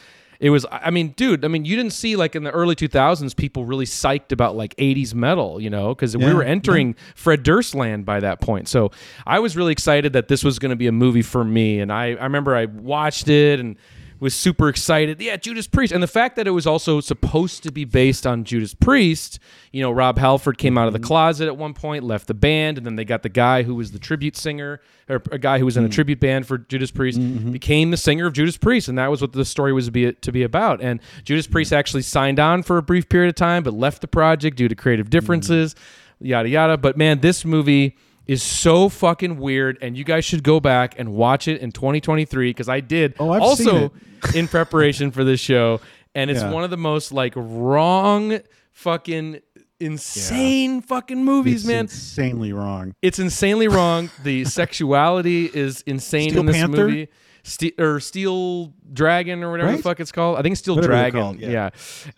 it 0.42 0.50
was 0.50 0.66
I 0.70 0.90
mean, 0.90 1.10
dude, 1.10 1.44
I 1.44 1.48
mean, 1.48 1.64
you 1.64 1.76
didn't 1.76 1.92
see 1.92 2.16
like 2.16 2.34
in 2.34 2.42
the 2.42 2.50
early 2.50 2.74
2000s 2.74 3.36
people 3.36 3.64
really 3.64 3.86
psyched 3.86 4.32
about 4.32 4.56
like 4.56 4.74
80s 4.76 5.14
metal, 5.14 5.60
you 5.60 5.70
know, 5.70 5.94
because 5.94 6.16
we 6.16 6.34
were 6.34 6.42
entering 6.42 6.96
Fred 7.14 7.44
Durst 7.44 7.76
land 7.76 8.04
by 8.04 8.18
that 8.20 8.40
point. 8.40 8.66
So 8.68 8.90
I 9.24 9.38
was 9.38 9.56
really 9.56 9.70
excited 9.70 10.14
that 10.14 10.26
this 10.26 10.42
was 10.42 10.58
going 10.58 10.70
to 10.70 10.76
be 10.76 10.88
a 10.88 10.92
movie 10.92 11.22
for 11.22 11.44
me, 11.44 11.78
and 11.78 11.92
I 11.92 12.14
I 12.14 12.24
remember 12.24 12.56
I 12.56 12.64
watched 12.64 13.28
it 13.28 13.60
and 13.60 13.76
was 14.22 14.36
super 14.36 14.68
excited. 14.68 15.20
Yeah, 15.20 15.34
Judas 15.34 15.66
Priest, 15.66 15.92
and 15.92 16.00
the 16.00 16.06
fact 16.06 16.36
that 16.36 16.46
it 16.46 16.52
was 16.52 16.64
also 16.64 17.00
supposed 17.00 17.64
to 17.64 17.72
be 17.72 17.84
based 17.84 18.24
on 18.24 18.44
Judas 18.44 18.72
Priest. 18.72 19.40
You 19.72 19.82
know, 19.82 19.90
Rob 19.90 20.16
Halford 20.16 20.58
came 20.58 20.78
out 20.78 20.86
of 20.86 20.92
the 20.92 21.00
mm-hmm. 21.00 21.08
closet 21.08 21.48
at 21.48 21.56
one 21.56 21.74
point, 21.74 22.04
left 22.04 22.28
the 22.28 22.34
band, 22.34 22.78
and 22.78 22.86
then 22.86 22.94
they 22.94 23.04
got 23.04 23.24
the 23.24 23.28
guy 23.28 23.64
who 23.64 23.74
was 23.74 23.90
the 23.90 23.98
tribute 23.98 24.36
singer, 24.36 24.80
or 25.08 25.20
a 25.32 25.38
guy 25.38 25.58
who 25.58 25.64
was 25.64 25.76
in 25.76 25.84
a 25.84 25.88
mm. 25.88 25.92
tribute 25.92 26.20
band 26.20 26.46
for 26.46 26.56
Judas 26.56 26.92
Priest, 26.92 27.18
mm-hmm. 27.18 27.50
became 27.50 27.90
the 27.90 27.96
singer 27.96 28.28
of 28.28 28.32
Judas 28.32 28.56
Priest, 28.56 28.86
and 28.86 28.96
that 28.96 29.10
was 29.10 29.20
what 29.20 29.32
the 29.32 29.44
story 29.44 29.72
was 29.72 29.86
to 29.86 29.90
be, 29.90 30.12
to 30.12 30.30
be 30.30 30.44
about. 30.44 30.80
And 30.80 31.00
Judas 31.24 31.48
Priest 31.48 31.72
mm. 31.72 31.76
actually 31.76 32.02
signed 32.02 32.38
on 32.38 32.62
for 32.62 32.78
a 32.78 32.82
brief 32.82 33.08
period 33.08 33.30
of 33.30 33.34
time, 33.34 33.64
but 33.64 33.74
left 33.74 34.02
the 34.02 34.08
project 34.08 34.56
due 34.56 34.68
to 34.68 34.76
creative 34.76 35.06
mm-hmm. 35.06 35.18
differences, 35.18 35.74
yada 36.20 36.48
yada. 36.48 36.76
But 36.76 36.96
man, 36.96 37.22
this 37.22 37.44
movie 37.44 37.96
is 38.26 38.42
so 38.42 38.88
fucking 38.88 39.36
weird 39.38 39.78
and 39.82 39.96
you 39.96 40.04
guys 40.04 40.24
should 40.24 40.42
go 40.42 40.60
back 40.60 40.94
and 40.98 41.12
watch 41.12 41.48
it 41.48 41.60
in 41.60 41.72
2023 41.72 42.50
because 42.50 42.68
I 42.68 42.80
did 42.80 43.14
Oh, 43.18 43.30
I've 43.30 43.42
also 43.42 43.92
in 44.34 44.46
preparation 44.48 45.10
for 45.10 45.24
this 45.24 45.40
show 45.40 45.80
and 46.14 46.30
it's 46.30 46.40
Yeah. 46.42 46.50
one 46.50 46.62
of 46.64 46.70
the 46.70 46.76
most 46.76 47.10
like 47.12 47.32
wrong 47.36 48.38
fucking 48.70 49.40
insane 49.80 50.80
fucking 50.80 51.24
movies 51.24 51.62
It's 51.62 51.64
man 51.66 51.80
insanely 51.86 52.52
wrong. 52.52 52.94
it's 53.02 53.18
insanely 53.18 53.68
wrong 53.68 54.10
the 54.22 54.44
sexuality 54.60 55.46
is 55.52 55.82
insane 55.82 56.30
Steel 56.30 56.40
in 56.40 56.46
this 56.46 56.56
Panther? 56.56 56.86
movie 56.88 57.08
Ste- 57.44 57.78
or 57.78 57.98
Steel 57.98 58.72
Dragon 58.92 59.42
or 59.42 59.50
whatever 59.50 59.76
the 59.76 59.82
fuck 59.82 59.98
it's 59.98 60.12
called. 60.12 60.38
I 60.38 60.42
think 60.42 60.56
Steel 60.56 60.76
Whatever 60.76 60.92
Dragon. 60.92 61.38
yeah. 61.40 61.48
yeah. 61.50 61.70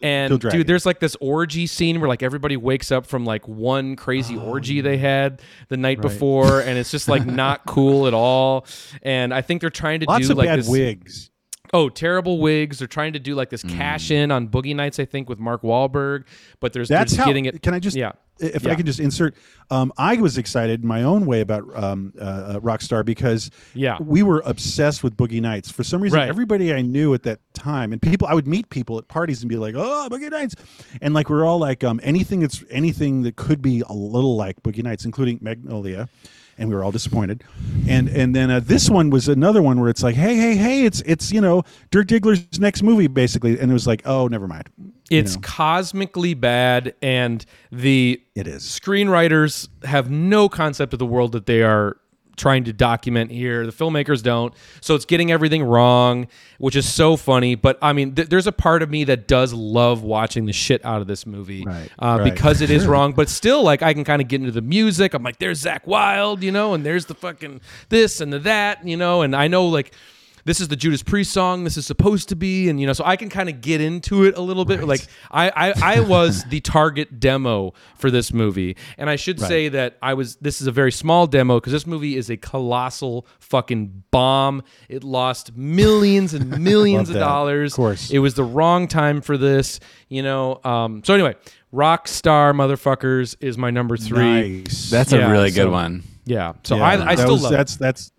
And 0.02 0.38
dude, 0.40 0.66
there's 0.66 0.84
like 0.84 1.00
this 1.00 1.16
orgy 1.20 1.66
scene 1.66 1.98
where 2.00 2.08
like 2.08 2.22
everybody 2.22 2.56
wakes 2.56 2.92
up 2.92 3.06
from 3.06 3.24
like 3.24 3.48
one 3.48 3.96
crazy 3.96 4.36
orgy 4.36 4.80
they 4.82 4.96
oh. 4.96 4.98
had 4.98 5.42
the 5.68 5.76
night 5.78 5.98
Oh, 6.00 6.02
Right. 6.08 6.12
before, 6.12 6.60
and 6.60 6.76
it's 6.78 6.90
just 6.90 7.08
like 7.08 7.24
not 7.24 7.64
cool 7.66 8.06
at 8.06 8.14
all. 8.14 8.66
And 9.02 9.32
I 9.32 9.40
think 9.40 9.60
they're 9.62 9.70
trying 9.70 10.00
to 10.00 10.06
Lots 10.06 10.26
do 10.26 10.32
of 10.32 10.38
like 10.38 10.48
bad 10.48 10.58
this. 10.58 10.68
wigs. 10.68 11.30
Oh, 11.74 11.88
terrible 11.88 12.38
wigs! 12.38 12.78
They're 12.78 12.86
trying 12.88 13.14
to 13.14 13.18
do 13.18 13.34
like 13.34 13.50
this 13.50 13.64
cash 13.64 14.12
in 14.12 14.30
on 14.30 14.48
Boogie 14.48 14.76
Nights, 14.76 15.00
I 15.00 15.04
think, 15.04 15.28
with 15.28 15.40
Mark 15.40 15.62
Wahlberg. 15.62 16.24
But 16.60 16.72
there's 16.72 16.88
That's 16.88 17.16
how. 17.16 17.24
getting 17.26 17.46
it. 17.46 17.62
Can 17.62 17.74
I 17.74 17.80
just? 17.80 17.96
Yeah. 17.96 18.12
If 18.38 18.64
Yeah. 18.64 18.72
I 18.72 18.74
can 18.76 18.86
just 18.86 18.98
insert, 19.00 19.34
um, 19.70 19.92
I 19.96 20.16
was 20.16 20.38
excited 20.38 20.82
in 20.82 20.88
my 20.88 21.02
own 21.04 21.24
way 21.26 21.40
about 21.40 21.64
um, 21.80 22.12
uh, 22.20 22.24
uh, 22.24 22.60
Rockstar 22.60 23.04
because 23.04 23.50
Yeah. 23.74 23.96
we 24.00 24.22
were 24.24 24.42
obsessed 24.44 25.04
with 25.04 25.16
Boogie 25.16 25.40
Nights. 25.40 25.70
For 25.70 25.84
some 25.84 26.00
reason, 26.00 26.18
Right. 26.18 26.28
everybody 26.28 26.72
I 26.74 26.82
knew 26.82 27.12
at 27.14 27.22
that 27.24 27.38
time, 27.54 27.92
and 27.92 28.00
people, 28.02 28.26
I 28.28 28.34
would 28.34 28.46
meet 28.48 28.70
people 28.70 28.98
at 28.98 29.06
parties 29.08 29.42
and 29.42 29.48
be 29.48 29.56
like, 29.56 29.74
"Oh, 29.76 30.08
Boogie 30.10 30.30
Nights," 30.30 30.54
and 31.02 31.12
like 31.12 31.28
we're 31.28 31.44
all 31.44 31.58
like, 31.58 31.82
um, 31.84 31.98
anything 32.04 32.40
that's 32.40 32.62
anything 32.70 33.22
that 33.22 33.34
could 33.36 33.60
be 33.62 33.82
a 33.88 33.92
little 33.92 34.36
like 34.36 34.62
Boogie 34.62 34.82
Nights, 34.84 35.04
including 35.04 35.38
Magnolia. 35.42 36.08
And 36.58 36.68
we 36.68 36.74
were 36.74 36.84
all 36.84 36.92
disappointed, 36.92 37.42
and 37.88 38.08
and 38.08 38.34
then 38.34 38.50
uh, 38.50 38.60
this 38.60 38.88
one 38.88 39.10
was 39.10 39.28
another 39.28 39.62
one 39.62 39.80
where 39.80 39.88
it's 39.90 40.02
like, 40.02 40.14
hey, 40.14 40.36
hey, 40.36 40.56
hey, 40.56 40.84
it's 40.84 41.00
it's 41.02 41.32
you 41.32 41.40
know 41.40 41.64
Dirk 41.90 42.06
Diggler's 42.06 42.60
next 42.60 42.82
movie 42.82 43.08
basically, 43.08 43.58
and 43.58 43.70
it 43.70 43.74
was 43.74 43.86
like, 43.86 44.02
oh, 44.06 44.28
never 44.28 44.46
mind. 44.46 44.68
You 45.10 45.18
It's 45.18 45.34
know, 45.34 45.40
cosmically 45.42 46.34
bad, 46.34 46.94
and 47.02 47.44
the 47.70 48.22
it 48.34 48.46
is. 48.46 48.62
screenwriters 48.64 49.68
have 49.84 50.10
no 50.10 50.48
concept 50.48 50.92
of 50.92 50.98
the 50.98 51.06
world 51.06 51.32
that 51.32 51.46
they 51.46 51.62
are 51.62 51.96
trying 52.36 52.64
to 52.64 52.72
document 52.72 53.30
here. 53.30 53.64
The 53.66 53.72
filmmakers 53.72 54.22
don't. 54.22 54.52
So 54.80 54.94
it's 54.94 55.04
getting 55.04 55.30
everything 55.30 55.62
wrong, 55.62 56.26
which 56.58 56.76
is 56.76 56.90
so 56.92 57.16
funny. 57.16 57.54
But 57.54 57.78
I 57.80 57.92
mean, 57.92 58.14
th- 58.14 58.28
there's 58.28 58.46
a 58.46 58.52
part 58.52 58.82
of 58.82 58.90
me 58.90 59.04
that 59.04 59.28
does 59.28 59.52
love 59.52 60.02
watching 60.02 60.46
the 60.46 60.52
shit 60.52 60.84
out 60.84 61.00
of 61.00 61.06
this 61.06 61.26
movie 61.26 61.64
Right, 61.64 61.90
uh, 61.98 62.18
right. 62.20 62.32
because 62.32 62.60
it 62.60 62.70
is 62.70 62.86
wrong. 62.88 63.12
But 63.12 63.28
still, 63.28 63.62
like, 63.62 63.82
I 63.82 63.94
can 63.94 64.04
kind 64.04 64.20
of 64.22 64.28
get 64.28 64.40
into 64.40 64.52
the 64.52 64.62
music. 64.62 65.14
I'm 65.14 65.22
like, 65.22 65.38
there's 65.38 65.62
Zakk 65.62 65.86
Wylde, 65.86 66.42
you 66.42 66.52
know, 66.52 66.74
and 66.74 66.84
there's 66.84 67.06
the 67.06 67.14
fucking 67.14 67.60
this 67.88 68.20
and 68.20 68.32
the 68.32 68.38
that, 68.40 68.86
you 68.86 68.96
know, 68.96 69.22
and 69.22 69.34
I 69.36 69.48
know, 69.48 69.66
like, 69.66 69.92
this 70.44 70.60
is 70.60 70.68
the 70.68 70.76
Judas 70.76 71.02
Priest 71.02 71.32
song. 71.32 71.64
This 71.64 71.76
is 71.76 71.86
supposed 71.86 72.28
to 72.28 72.36
be, 72.36 72.68
and 72.68 72.80
you 72.80 72.86
know, 72.86 72.92
so 72.92 73.04
I 73.04 73.16
can 73.16 73.28
kind 73.28 73.48
of 73.48 73.60
get 73.60 73.80
into 73.80 74.24
it 74.24 74.36
a 74.36 74.40
little 74.40 74.64
bit. 74.64 74.84
Like 74.84 75.06
I, 75.30 75.50
I, 75.50 75.96
I 75.96 76.00
was 76.08 76.44
the 76.44 76.60
target 76.60 77.18
demo 77.20 77.72
for 77.96 78.10
this 78.10 78.32
movie, 78.32 78.76
and 78.98 79.08
I 79.08 79.16
should 79.16 79.40
say 79.40 79.68
that 79.70 79.96
I 80.02 80.14
was. 80.14 80.36
This 80.36 80.60
is 80.60 80.66
a 80.66 80.72
very 80.72 80.92
small 80.92 81.26
demo 81.26 81.58
because 81.60 81.72
this 81.72 81.86
movie 81.86 82.16
is 82.16 82.28
a 82.30 82.36
colossal 82.36 83.26
fucking 83.40 84.04
bomb. 84.10 84.62
It 84.88 85.02
lost 85.04 85.56
millions 85.56 86.34
and 86.34 86.58
millions 86.62 87.08
of 87.08 87.14
that. 87.14 87.20
dollars. 87.20 87.72
Of 87.72 87.76
course. 87.76 88.10
it 88.10 88.18
was 88.18 88.34
the 88.34 88.44
wrong 88.44 88.88
time 88.88 89.20
for 89.20 89.36
this. 89.38 89.80
You 90.08 90.22
know. 90.22 90.60
Um. 90.64 91.02
So 91.04 91.14
anyway, 91.14 91.36
rock 91.72 92.06
star 92.08 92.52
motherfuckers 92.52 93.36
is 93.40 93.56
my 93.56 93.70
number 93.70 93.96
three. 93.96 94.62
Nice. 94.64 94.90
That's 94.90 95.12
Yeah, 95.12 95.26
a 95.28 95.30
really 95.30 95.50
good 95.50 95.64
so- 95.68 95.70
one. 95.70 96.02
Yeah. 96.26 96.52
So 96.64 96.76
Yeah, 96.76 96.84
I, 96.84 97.10
I 97.10 97.14
still 97.16 97.32
was- 97.32 97.42
love 97.44 97.52
it. 97.52 97.56
that's 97.56 97.76
that's 97.76 98.12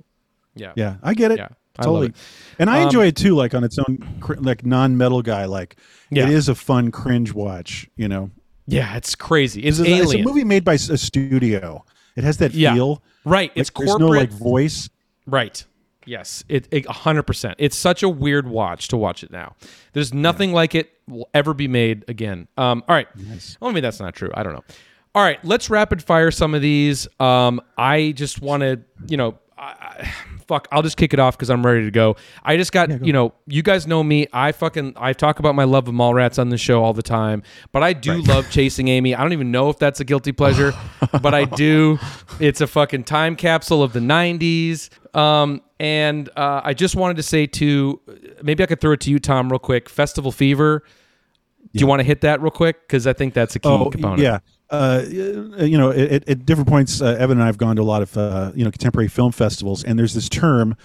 Yeah. 0.55 0.73
yeah. 0.75 0.95
I 1.03 1.13
get 1.13 1.31
it. 1.31 1.37
Yeah, 1.39 1.45
I 1.45 1.47
love 1.47 1.55
totally. 1.83 2.13
And 2.59 2.69
I 2.69 2.79
Um, 2.79 2.83
enjoy 2.85 3.07
it 3.07 3.15
too, 3.15 3.35
like 3.35 3.53
on 3.53 3.63
its 3.63 3.77
own, 3.79 3.97
cr- 4.21 4.35
like 4.39 4.65
non-metal 4.65 5.21
guy. 5.21 5.45
Like 5.45 5.75
Yeah. 6.09 6.23
it 6.23 6.29
is 6.29 6.47
a 6.49 6.55
fun 6.55 6.91
cringe 6.91 7.33
watch. 7.33 7.87
You 7.97 8.07
know, 8.07 8.31
Yeah, 8.67 8.95
it's 8.97 9.13
crazy. 9.15 9.61
It's, 9.61 9.79
it's, 9.79 9.87
a- 9.89 10.01
it's 10.01 10.13
a 10.13 10.21
movie 10.23 10.43
made 10.43 10.63
by 10.63 10.73
a 10.73 10.77
studio. 10.77 11.85
It 12.15 12.23
has 12.23 12.37
that 12.37 12.53
Yeah. 12.53 12.73
feel. 12.73 13.03
Right. 13.25 13.49
Like, 13.51 13.57
It's 13.57 13.69
there's 13.69 13.89
corporate. 13.89 13.99
no 13.99 14.07
like 14.17 14.31
voice. 14.31 14.89
Right. 15.27 15.63
Yes. 16.07 16.43
It 16.47 16.85
hundred 16.87 17.23
percent. 17.23 17.55
It's 17.57 17.75
such 17.75 18.03
a 18.03 18.09
weird 18.09 18.47
watch 18.47 18.87
to 18.89 18.97
watch 18.97 19.23
it 19.23 19.31
now. 19.31 19.55
There's 19.93 20.13
nothing 20.13 20.53
like 20.53 20.75
it 20.75 20.91
will 21.07 21.29
ever 21.33 21.53
be 21.53 21.67
made 21.67 22.05
again. 22.07 22.47
Um. 22.57 22.83
All 22.87 22.95
right. 22.95 23.07
Well, 23.59 23.71
maybe 23.71 23.81
that's 23.81 23.99
not 23.99 24.13
true. 24.15 24.29
I 24.35 24.43
don't 24.43 24.53
know. 24.53 24.63
All 25.15 25.23
right. 25.23 25.43
Let's 25.43 25.69
rapid 25.69 26.03
fire 26.03 26.29
some 26.31 26.53
of 26.53 26.61
these. 26.61 27.07
Um. 27.19 27.59
I 27.77 28.13
just 28.15 28.39
want 28.41 28.61
to, 28.61 28.79
you 29.07 29.17
know, 29.17 29.35
I, 29.65 30.13
fuck. 30.47 30.67
I'll 30.71 30.81
just 30.81 30.97
kick 30.97 31.13
it 31.13 31.19
off 31.19 31.35
because 31.37 31.49
I'm 31.49 31.65
ready 31.65 31.83
to 31.85 31.91
go. 31.91 32.15
I 32.43 32.57
just 32.57 32.71
got, 32.71 33.05
you 33.05 33.11
know, 33.13 33.33
you 33.47 33.61
guys 33.63 33.87
know 33.87 34.03
me. 34.03 34.27
I 34.33 34.51
fucking 34.51 34.93
I 34.95 35.13
talk 35.13 35.39
about 35.39 35.55
my 35.55 35.63
love 35.63 35.87
of 35.87 35.93
Mallrats 35.95 36.37
on 36.39 36.49
the 36.49 36.57
show 36.57 36.83
all 36.83 36.93
the 36.93 37.03
time, 37.03 37.43
but 37.71 37.83
I 37.83 37.93
do 37.93 38.21
love 38.23 38.49
chasing 38.51 38.87
Amy. 38.87 39.15
I 39.15 39.21
don't 39.21 39.33
even 39.33 39.51
know 39.51 39.69
if 39.69 39.79
that's 39.79 39.99
a 39.99 40.03
guilty 40.05 40.31
pleasure, 40.31 40.73
but 41.21 41.33
I 41.33 41.45
do. 41.45 41.97
It's 42.39 42.61
a 42.61 42.67
fucking 42.67 43.03
time 43.05 43.35
capsule 43.35 43.81
of 43.83 43.93
the 43.93 43.99
'90s. 43.99 44.89
Um, 45.15 45.61
and 45.79 46.29
uh, 46.37 46.61
I 46.63 46.73
just 46.73 46.95
wanted 46.95 47.17
to 47.17 47.23
say 47.23 47.47
to 47.47 47.99
maybe 48.43 48.63
I 48.63 48.65
could 48.65 48.81
throw 48.81 48.91
it 48.93 48.99
to 49.01 49.09
you, 49.11 49.19
Tom, 49.19 49.49
real 49.49 49.59
quick. 49.59 49.89
Festival 49.89 50.31
Fever. 50.31 50.83
Do 51.73 51.79
you 51.81 51.87
want 51.87 51.99
to 51.99 52.03
hit 52.05 52.21
that 52.21 52.41
real 52.41 52.51
quick? 52.51 52.87
Because 52.87 53.05
I 53.05 53.11
think 53.13 53.33
that's 53.33 53.55
a 53.55 53.59
key 53.59 53.67
Oh, 53.67 53.89
component. 53.89 54.21
yeah. 54.21 54.39
Uh, 54.69 55.03
you 55.07 55.77
know, 55.77 55.91
at, 55.91 56.27
at 56.27 56.45
different 56.45 56.67
points, 56.67 56.99
uh, 56.99 57.15
Evan 57.19 57.37
and 57.37 57.43
I 57.43 57.45
have 57.45 57.57
gone 57.57 57.75
to 57.75 57.81
a 57.81 57.83
lot 57.83 58.01
of 58.01 58.17
uh, 58.17 58.51
you 58.55 58.63
know 58.63 58.71
contemporary 58.71 59.07
film 59.07 59.31
festivals, 59.31 59.83
and 59.83 59.97
there's 59.99 60.13
this 60.13 60.27
term 60.27 60.75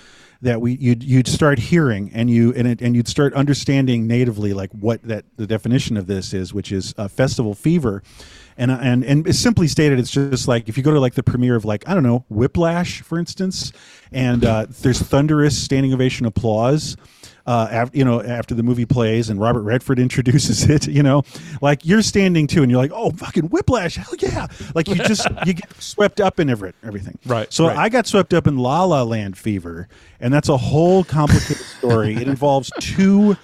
that 0.43 0.61
we 0.61 0.77
you'd 0.77 1.03
you'd 1.03 1.29
start 1.29 1.59
hearing, 1.59 2.11
and 2.13 2.31
you 2.31 2.53
and 2.55 2.69
it, 2.69 2.83
and 2.83 2.95
you'd 2.95 3.09
start 3.09 3.33
understanding 3.35 4.07
natively 4.07 4.53
like 4.53 4.71
what 4.73 5.03
that 5.05 5.25
the 5.37 5.47
definition 5.47 5.97
of 5.97 6.07
this 6.07 6.35
is, 6.35 6.53
which 6.53 6.73
is 6.73 6.95
uh, 6.99 7.09
festival 7.09 7.55
fever, 7.55 8.03
and 8.59 8.71
and 8.71 9.05
and 9.05 9.35
simply 9.35 9.67
stated, 9.67 9.99
it's 9.99 10.11
just 10.11 10.47
like 10.47 10.69
if 10.69 10.77
you 10.77 10.83
go 10.83 10.93
to 10.93 11.01
like 11.01 11.15
the 11.15 11.23
premiere 11.23 11.57
of 11.57 11.65
like 11.65 11.89
I 11.89 11.95
don't 11.95 12.03
know 12.03 12.25
Whiplash, 12.29 13.01
for 13.01 13.19
instance, 13.19 13.73
and 14.13 14.45
uh, 14.45 14.67
there's 14.69 15.01
thunderous 15.01 15.57
standing 15.61 15.95
ovation 15.95 16.27
applause 16.27 16.97
uh, 17.51 17.67
after, 17.69 17.99
you 17.99 18.05
know, 18.05 18.23
after 18.23 18.55
the 18.55 18.63
movie 18.63 18.87
plays 18.87 19.29
and 19.29 19.41
Robert 19.41 19.63
Redford 19.63 19.99
introduces 20.07 20.71
it, 20.71 20.87
you 20.87 21.03
know, 21.03 21.25
like 21.61 21.85
you're 21.85 22.01
standing 22.01 22.47
too, 22.47 22.63
and 22.63 22.71
you're 22.71 22.81
like, 22.81 22.93
oh, 22.95 23.11
fucking 23.11 23.47
whiplash, 23.47 23.97
hell 23.97 24.15
yeah! 24.21 24.47
Like 24.73 24.87
you 24.87 24.95
just 24.95 25.27
you 25.47 25.55
get 25.55 25.83
swept 25.83 26.21
up 26.21 26.39
in 26.39 26.49
every, 26.49 26.73
everything. 26.85 27.19
Right, 27.27 27.53
So 27.53 27.67
right. 27.67 27.77
I 27.77 27.89
got 27.89 28.07
swept 28.07 28.33
up 28.35 28.47
in 28.47 28.57
La 28.57 28.85
La 28.85 29.03
Land 29.03 29.37
fever, 29.37 29.89
and 30.21 30.33
that's 30.33 30.49
a 30.49 30.57
whole 30.57 31.03
complicated 31.03 31.57
story. 31.79 32.15
It 32.15 32.29
involves 32.29 32.71
two 32.79 33.35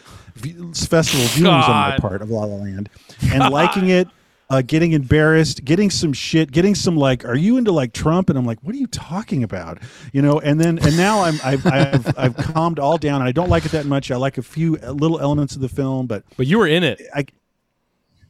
festival 0.41 1.27
viewings 1.27 1.69
on 1.69 1.91
my 1.91 1.99
part 1.99 2.23
of 2.23 2.31
La 2.31 2.45
La 2.45 2.55
Land, 2.55 2.89
and 3.33 3.53
liking 3.53 3.89
it. 3.89 4.07
Uh, 4.49 4.63
getting 4.63 4.93
embarrassed, 4.93 5.65
getting 5.65 5.91
some 5.91 6.13
shit, 6.13 6.53
getting 6.53 6.77
some 6.77 6.97
like, 6.97 7.25
are 7.25 7.35
you 7.35 7.57
into 7.57 7.73
like 7.73 7.93
Trump? 7.93 8.31
And 8.31 8.39
I'm 8.39 8.45
like, 8.45 8.63
what 8.63 8.77
are 8.77 8.79
you 8.79 8.87
talking 8.87 9.43
about? 9.43 9.79
You 10.13 10.23
know, 10.23 10.39
and 10.39 10.61
then 10.61 10.79
and 10.79 10.97
now 10.97 11.23
I'm 11.23 11.41
I've 11.43 11.67
I've, 11.67 12.19
I've 12.19 12.37
calmed 12.37 12.79
all 12.79 12.97
down, 12.97 13.21
and 13.21 13.29
I 13.29 13.33
don't 13.33 13.49
like 13.49 13.65
it 13.65 13.73
that 13.73 13.87
much. 13.87 14.13
I 14.13 14.17
like 14.17 14.39
a 14.39 14.43
few 14.43 14.77
little 14.77 15.19
elements 15.19 15.57
of 15.57 15.63
the 15.63 15.69
film, 15.69 16.07
but 16.07 16.23
But 16.37 16.47
you 16.47 16.59
were 16.59 16.69
in 16.69 16.85
it. 16.85 17.03
I 17.13 17.27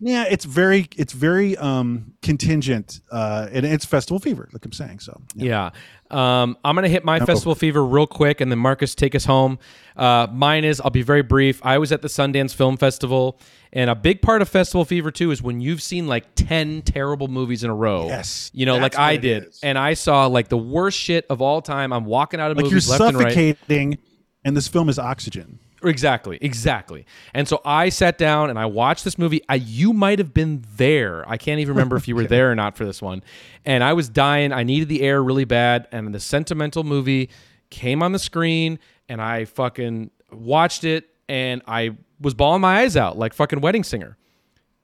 yeah, 0.01 0.25
it's 0.29 0.45
very 0.45 0.89
it's 0.97 1.13
very 1.13 1.57
um 1.57 2.15
contingent, 2.23 3.01
uh, 3.11 3.49
and 3.51 3.65
it's 3.65 3.85
festival 3.85 4.19
fever, 4.19 4.49
like 4.53 4.65
I'm 4.65 4.73
saying. 4.73 5.01
So 5.01 5.21
yeah. 5.35 5.47
Yeah. 5.47 5.71
Um, 6.11 6.57
I'm 6.65 6.77
going 6.77 6.85
to 6.85 6.89
hit 6.89 7.05
my 7.05 7.19
go 7.19 7.27
festival 7.27 7.55
fever 7.57 7.85
real 7.85 8.07
quick 8.07 8.41
and 8.41 8.51
then 8.51 8.59
Marcus 8.61 8.95
take 8.95 9.15
us 9.15 9.25
home. 9.25 9.59
Uh, 9.97 10.29
mine 10.31 10.65
is, 10.65 10.81
I'll 10.81 10.91
be 10.91 11.03
very 11.03 11.23
brief. 11.23 11.61
I 11.65 11.79
was 11.79 11.91
at 11.91 12.03
the 12.03 12.09
Sundance 12.09 12.55
Film 12.55 12.77
Festival, 12.77 13.41
and 13.73 13.91
a 13.91 13.95
big 13.95 14.23
part 14.23 14.41
of 14.41 14.49
festival 14.49 14.85
fever 14.85 15.11
too 15.11 15.33
is 15.33 15.43
when 15.43 15.61
you've 15.61 15.83
seen 15.83 16.07
like 16.07 16.27
10 16.37 16.83
terrible 16.83 17.29
movies 17.29 17.65
in 17.65 17.71
a 17.71 17.75
row. 17.75 18.07
Yes, 18.07 18.51
You 18.55 18.67
know, 18.67 18.77
like 18.79 18.97
I 18.97 19.17
did. 19.17 19.47
is. 19.49 19.61
And 19.63 19.77
I 19.77 19.95
saw 19.95 20.27
like 20.27 20.49
the 20.49 20.59
worst 20.59 20.99
shit 20.99 21.27
of 21.29 21.43
all 21.43 21.61
time. 21.61 21.93
I'm 21.93 22.05
walking 22.05 22.39
out 22.39 22.53
of 22.53 22.57
like 22.57 22.65
you're 22.65 22.73
movies 22.73 22.89
left 22.89 23.03
and 23.03 23.17
right. 23.17 23.33
suffocating, 23.33 23.99
and 24.45 24.57
this 24.57 24.69
film 24.69 24.89
is 24.89 24.99
oxygen. 24.99 25.59
Exactly, 25.83 26.39
exactly. 26.41 27.05
And 27.35 27.47
so 27.47 27.61
I 27.65 27.91
sat 27.91 28.19
down 28.19 28.51
and 28.51 28.59
I 28.59 28.67
watched 28.67 29.05
this 29.05 29.19
movie. 29.19 29.43
I 29.49 29.57
you 29.57 29.93
might 29.93 30.19
have 30.19 30.33
been 30.33 30.65
there. 30.77 31.29
I 31.29 31.37
can't 31.37 31.61
even 31.61 31.75
remember 31.75 31.97
if 31.97 32.09
you 32.09 32.17
were 32.17 32.25
there 32.27 32.51
or 32.51 32.55
not 32.55 32.77
for 32.77 32.85
this 32.85 33.03
one. 33.03 33.23
And 33.65 33.85
I 33.85 33.93
was 33.93 34.09
dying. 34.09 34.53
I 34.53 34.63
needed 34.63 34.89
the 34.89 35.03
air 35.03 35.23
really 35.23 35.45
bad. 35.45 35.87
And 35.93 36.15
the 36.15 36.21
sentimental 36.21 36.83
movie 36.83 37.29
came 37.71 38.03
on 38.03 38.13
the 38.13 38.19
screen, 38.19 38.79
and 39.09 39.21
I 39.21 39.45
fucking 39.45 40.11
watched 40.33 40.85
it, 40.85 41.09
and 41.29 41.63
I 41.67 41.97
was 42.21 42.33
bawling 42.35 42.61
my 42.63 42.81
eyes 42.81 42.97
out 42.97 43.19
like 43.19 43.35
fucking 43.35 43.61
wedding 43.61 43.85
singer. 43.85 44.17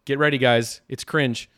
Get 0.04 0.18
ready, 0.18 0.36
guys. 0.38 0.80
It's 0.88 1.04
cringe. 1.04 1.48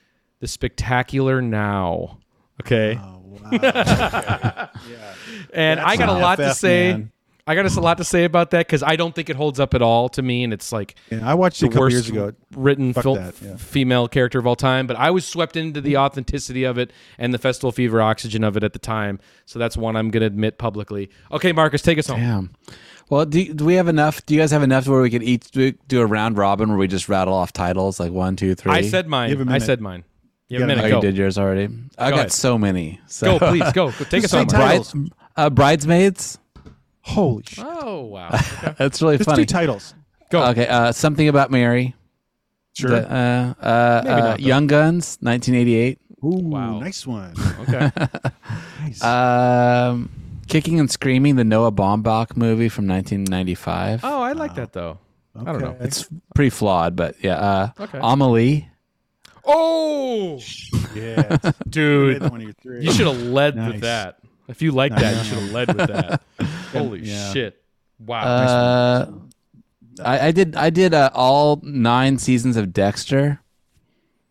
The 0.41 0.47
spectacular 0.49 1.41
now. 1.43 2.19
Okay. 2.63 2.99
Oh 3.03 3.23
wow. 3.25 3.51
Yeah. 4.89 5.15
and 5.53 5.81
I 5.81 5.97
got 5.97 6.09
a 6.09 6.15
an 6.15 6.21
lot 6.21 6.37
to 6.37 6.53
say. 6.55 6.93
man. 6.93 7.11
I 7.47 7.55
got 7.55 7.67
a 7.67 7.81
lot 7.81 7.99
to 7.99 8.05
say 8.05 8.25
about 8.25 8.53
that 8.53 8.67
because 8.67 8.83
I 8.83 8.97
don't 8.97 9.15
think 9.15 9.29
it 9.29 9.37
holds 9.37 9.61
up 9.61 9.75
at 9.75 9.83
all 9.83 10.09
to 10.11 10.23
me, 10.23 10.45
and 10.45 10.53
it's 10.53 10.73
like 10.73 10.95
Yeah, 11.11 11.21
I 11.29 11.35
watched 11.35 11.59
it 11.63 11.67
the 11.67 11.67
a 11.67 11.71
couple 11.73 11.83
worst 11.83 11.93
years 11.93 12.09
ago. 12.09 12.33
written 12.57 12.95
fil- 12.95 13.17
that, 13.17 13.35
yeah. 13.43 13.57
female 13.57 14.09
character 14.09 14.39
of 14.39 14.47
all 14.47 14.57
time. 14.57 14.87
But 14.87 14.97
I 14.97 15.11
was 15.11 15.27
swept 15.27 15.55
into 15.55 15.83
the 15.83 15.99
authenticity 15.99 16.65
of 16.65 16.79
it 16.79 16.91
and 17.19 17.35
the 17.35 17.39
festival 17.39 17.71
fever 17.71 18.01
oxygen 18.01 18.45
of 18.45 18.57
it 18.57 18.65
at 18.65 18.73
the 18.73 18.79
time. 18.79 19.21
So 19.45 19.59
that's 19.59 19.77
one 19.77 19.95
I'm 19.95 20.09
going 20.11 20.23
to 20.23 20.27
admit 20.27 20.57
publicly. 20.57 21.11
Okay, 21.33 21.53
Marcus, 21.53 21.83
take 21.83 21.99
us 21.99 22.07
home. 22.07 22.21
Damn. 22.21 22.51
Well, 23.11 23.27
do, 23.27 23.53
do 23.53 23.67
we 23.67 23.75
have 23.75 23.89
enough? 23.89 24.25
Do 24.25 24.33
you 24.35 24.41
guys 24.41 24.51
have 24.51 24.63
enough 24.63 24.89
where 24.89 25.03
we 25.03 25.11
could 25.11 25.23
each 25.23 25.51
do, 25.51 25.73
do 25.87 26.01
a 26.01 26.07
round 26.07 26.39
robin 26.39 26.71
where 26.71 26.79
we 26.79 26.89
just 26.89 27.11
rattle 27.11 27.35
off 27.35 27.53
titles 27.53 28.01
like 28.01 28.11
one, 28.13 28.37
two, 28.37 28.55
three? 28.55 28.73
I 28.73 28.81
said 28.81 29.07
mine. 29.07 29.29
have 29.29 29.41
a 29.41 29.43
I 29.43 29.45
minute. 29.45 29.63
said 29.63 29.83
mine. 29.83 30.05
You 30.49 30.57
You 30.57 30.61
have 30.63 30.71
a 30.71 30.75
got 30.77 30.79
a 30.79 30.83
minute. 30.87 30.95
Oh, 30.95 30.97
you 30.97 31.03
did 31.03 31.17
yours 31.19 31.37
already. 31.37 31.69
I 31.99 32.09
got 32.09 32.19
ahead. 32.21 32.33
so 32.33 32.57
many. 32.57 33.01
So. 33.07 33.39
Go, 33.39 33.49
please. 33.51 33.71
Go. 33.75 33.91
Go. 33.91 33.91
Take 34.05 34.25
us 34.25 34.31
Just 34.31 34.31
say 34.31 34.39
home. 34.39 34.47
Bride, 34.47 34.83
uh, 35.37 35.51
bridesmaids. 35.51 36.39
Holy 37.07 37.43
shit! 37.47 37.65
Oh 37.69 38.01
wow. 38.03 38.31
Okay. 38.35 38.75
That's 38.79 39.03
really 39.03 39.17
Let's 39.19 39.27
funny. 39.27 39.43
do 39.45 39.47
titles. 39.47 39.95
Go. 40.31 40.45
Okay, 40.47 40.67
uh, 40.67 40.91
something 40.93 41.29
about 41.29 41.51
Mary. 41.51 41.95
Sure. 42.73 42.91
The, 42.91 43.07
uh, 43.09 43.55
uh, 43.63 43.67
uh, 43.67 44.03
not. 44.21 44.41
Young 44.41 44.67
Guns, 44.67 45.19
1988. 45.21 45.99
Ooh, 46.25 46.29
Wow. 46.49 46.81
nice 46.81 47.07
one. 47.07 47.35
Okay. 47.61 47.91
Nice. 48.81 49.03
Um, 49.03 50.11
Kicking 50.49 50.79
and 50.81 50.91
Screaming, 50.91 51.37
the 51.37 51.45
Noah 51.45 51.73
Baumbach 51.73 52.37
movie 52.37 52.69
from 52.69 52.87
1995. 52.89 54.01
Oh, 54.05 54.21
I 54.21 54.33
like 54.33 54.55
that 54.57 54.73
though. 54.75 54.99
I 55.37 55.45
don't 55.53 55.61
know. 55.63 55.77
It's 55.81 56.07
pretty 56.35 56.51
flawed, 56.51 56.97
but 56.97 57.17
yeah. 57.23 57.37
Uh, 57.37 57.71
Okay. 57.81 57.99
Amelie. 58.03 58.69
Oh, 59.47 60.41
yeah, 60.95 61.37
dude. 61.69 62.23
one 62.23 62.37
of 62.37 62.43
your 62.43 62.53
three. 62.55 62.83
You 62.85 62.93
should 62.93 63.07
have 63.07 63.21
led 63.23 63.57
with 63.57 63.81
that. 63.83 64.19
If 64.49 64.63
you 64.63 64.73
like 64.73 64.95
that, 64.95 65.17
you 65.17 65.25
should 65.29 65.39
have 65.39 65.53
led 65.53 65.69
with 65.69 65.89
that. 65.89 66.23
Holy 66.73 67.01
Yeah. 67.01 67.33
shit! 67.33 67.63
Wow. 67.99 68.21
Uh, 68.25 69.11
I, 70.05 70.27
I 70.29 70.31
did. 70.33 70.57
I 70.57 70.71
did 70.71 70.93
uh, 70.95 71.11
all 71.15 71.61
nine 71.63 72.19
seasons 72.19 72.57
of 72.57 72.73
Dexter. 72.73 73.41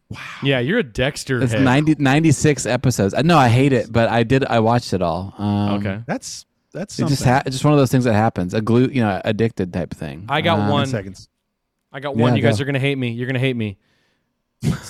Wow. 0.10 0.20
yeah, 0.44 0.60
you're 0.60 0.78
a 0.80 0.84
Dexter 0.84 1.42
It's 1.42 1.54
head. 1.54 1.64
90, 1.64 1.96
96 1.98 2.66
episodes. 2.68 3.14
I 3.16 3.22
know 3.24 3.38
I 3.38 3.48
hate 3.48 3.74
it, 3.74 3.92
but 3.92 4.10
I 4.10 4.22
did. 4.24 4.46
I 4.46 4.60
watched 4.60 4.94
it 4.94 5.02
all. 5.02 5.34
Um, 5.40 5.70
okay. 5.80 6.02
That's 6.06 6.46
that's 6.72 7.00
It 7.00 7.08
just 7.08 7.24
ha- 7.24 7.42
just 7.48 7.64
one 7.64 7.74
of 7.74 7.80
those 7.80 7.90
things 7.90 8.04
that 8.04 8.14
happens. 8.14 8.54
A 8.54 8.62
glue, 8.62 8.90
you 8.92 9.02
know, 9.02 9.20
addicted 9.26 9.74
type 9.74 9.92
thing. 9.94 10.26
I 10.30 10.42
got 10.42 10.60
Um, 10.60 10.70
one. 10.70 10.86
Seconds. 10.88 11.30
I 11.92 12.00
got 12.00 12.16
one. 12.16 12.34
Yeah, 12.34 12.38
you 12.38 12.42
guys 12.44 12.58
go. 12.60 12.64
are 12.64 12.66
gonna 12.66 12.80
hate 12.80 12.98
me. 12.98 13.12
You're 13.12 13.28
gonna 13.28 13.40
hate 13.40 13.56
me. 13.56 13.78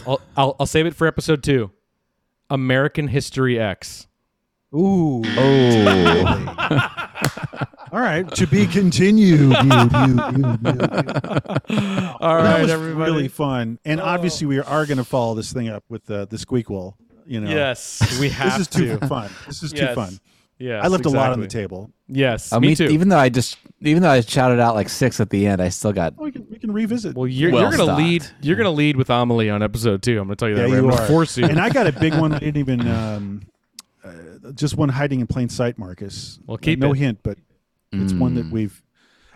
I'll, 0.06 0.20
I'll 0.36 0.56
I'll 0.60 0.66
save 0.66 0.86
it 0.88 0.96
for 0.96 1.08
episode 1.08 1.44
two. 1.44 1.72
American 2.50 3.08
History 3.08 3.60
X. 3.60 4.08
Ooh. 4.76 5.22
Oh, 5.26 6.90
All 7.92 8.00
right. 8.00 8.28
To 8.36 8.48
be 8.48 8.66
continued. 8.66 9.40
You, 9.40 9.48
you, 9.48 9.54
you, 9.54 9.58
you, 10.32 10.58
you. 11.70 12.14
All 12.20 12.42
that 12.42 12.62
was 12.62 12.72
everybody. 12.72 13.12
really 13.12 13.28
fun, 13.28 13.78
and 13.86 14.02
obviously 14.02 14.48
we 14.48 14.60
are 14.60 14.86
going 14.86 14.98
to 14.98 15.04
follow 15.04 15.36
this 15.36 15.54
thing 15.54 15.70
up 15.70 15.84
with 15.90 16.10
uh, 16.10 16.26
the 16.26 16.38
squeakquel. 16.38 16.96
You 17.28 17.40
know. 17.42 17.50
Yes, 17.52 18.20
we 18.20 18.30
have 18.30 18.54
This 18.58 18.62
is 18.62 18.68
to. 18.70 18.98
too 19.00 19.08
fun. 19.08 19.30
This 19.48 19.62
is 19.64 19.72
Yes. 19.74 19.90
too 19.90 19.96
fun. 19.96 20.20
Yeah, 20.60 20.82
I 20.84 20.88
left 20.88 21.06
a 21.06 21.10
lot 21.10 21.32
on 21.34 21.40
the 21.40 21.48
table. 21.48 21.92
Yes, 22.08 22.52
Oh, 22.54 22.60
me 22.60 22.76
too. 22.76 22.86
Even 22.86 23.10
though 23.10 23.18
I 23.18 23.30
just, 23.30 23.58
even 23.82 24.02
though 24.04 24.10
I 24.10 24.22
shouted 24.22 24.60
out 24.60 24.76
like 24.76 24.88
six 24.90 25.20
at 25.20 25.30
the 25.30 25.46
end, 25.48 25.62
I 25.62 25.70
still 25.70 25.92
got. 25.94 26.18
We 26.18 26.32
can 26.32 26.48
we 26.50 26.58
can 26.58 26.72
revisit. 26.72 27.16
well, 27.16 27.28
you're, 27.28 27.52
Well 27.52 27.62
you're 27.62 27.72
gonna 27.72 27.84
stocked. 27.84 28.00
lead. 28.02 28.26
You're 28.42 28.56
gonna 28.56 28.72
lead 28.72 28.96
with 28.98 29.10
Amelie 29.10 29.50
on 29.50 29.62
episode 29.62 30.02
two. 30.04 30.20
I'm 30.20 30.26
gonna 30.28 30.36
tell 30.36 30.50
you 30.50 30.56
yeah, 30.56 30.64
that. 30.64 30.68
right? 30.70 30.74
you 30.78 30.84
I'm 30.84 30.90
gonna 30.90 31.02
are. 31.02 31.08
force 31.08 31.38
you. 31.38 31.46
And 31.46 31.60
I 31.60 31.70
got 31.70 31.88
a 31.88 31.92
big 31.92 32.14
one. 32.16 32.34
I 32.34 32.40
didn't 32.40 32.58
even. 32.58 32.88
Um, 32.88 33.42
uh, 33.44 33.50
just 34.56 34.76
one 34.78 34.90
hiding 34.90 35.20
in 35.22 35.28
plain 35.28 35.50
sight, 35.50 35.78
Marcus. 35.78 36.40
Well, 36.46 36.58
keep 36.58 36.80
no 36.80 36.92
it. 36.94 36.98
hint, 36.98 37.20
but 37.24 37.38
it's 37.92 38.14
one 38.14 38.36
that 38.36 38.52
we've 38.52 38.82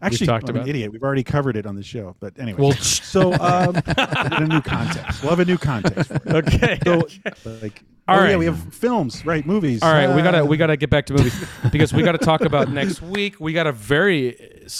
actually 0.02 0.28
talked 0.28 0.50
I'm 0.50 0.56
an 0.56 0.62
about. 0.62 0.70
idiot. 0.70 0.92
We've 0.92 1.04
already 1.04 1.24
covered 1.24 1.56
it 1.58 1.66
on 1.66 1.76
the 1.76 1.84
show, 1.84 2.16
but 2.20 2.38
anyway. 2.40 2.62
Well, 2.62 2.72
so 2.80 3.34
um, 3.34 3.76
in 3.76 4.44
a 4.44 4.48
new 4.48 4.62
context, 4.62 5.22
we'll 5.22 5.30
have 5.30 5.40
a 5.40 5.46
new 5.46 5.58
context. 5.58 6.10
For 6.12 6.16
it. 6.16 6.28
okay. 6.48 6.80
So, 6.84 7.08
like, 7.62 7.84
All 8.08 8.20
oh, 8.20 8.26
yeah, 8.26 8.38
we 8.38 8.46
have 8.46 8.74
films, 8.74 9.26
right? 9.26 9.46
Movies. 9.46 9.82
All 9.84 9.92
right, 9.92 10.14
we 10.16 10.22
gotta 10.22 10.42
Uh, 10.42 10.46
we 10.46 10.58
gotta 10.58 10.78
get 10.78 10.90
back 10.90 11.06
to 11.08 11.14
movies 11.14 11.36
because 11.72 11.94
we 11.94 12.04
gotta 12.04 12.18
talk 12.18 12.42
about 12.42 12.70
next 12.72 13.02
week. 13.02 13.40
We 13.40 13.54
got 13.54 13.68
a 13.68 13.72
very 13.72 14.38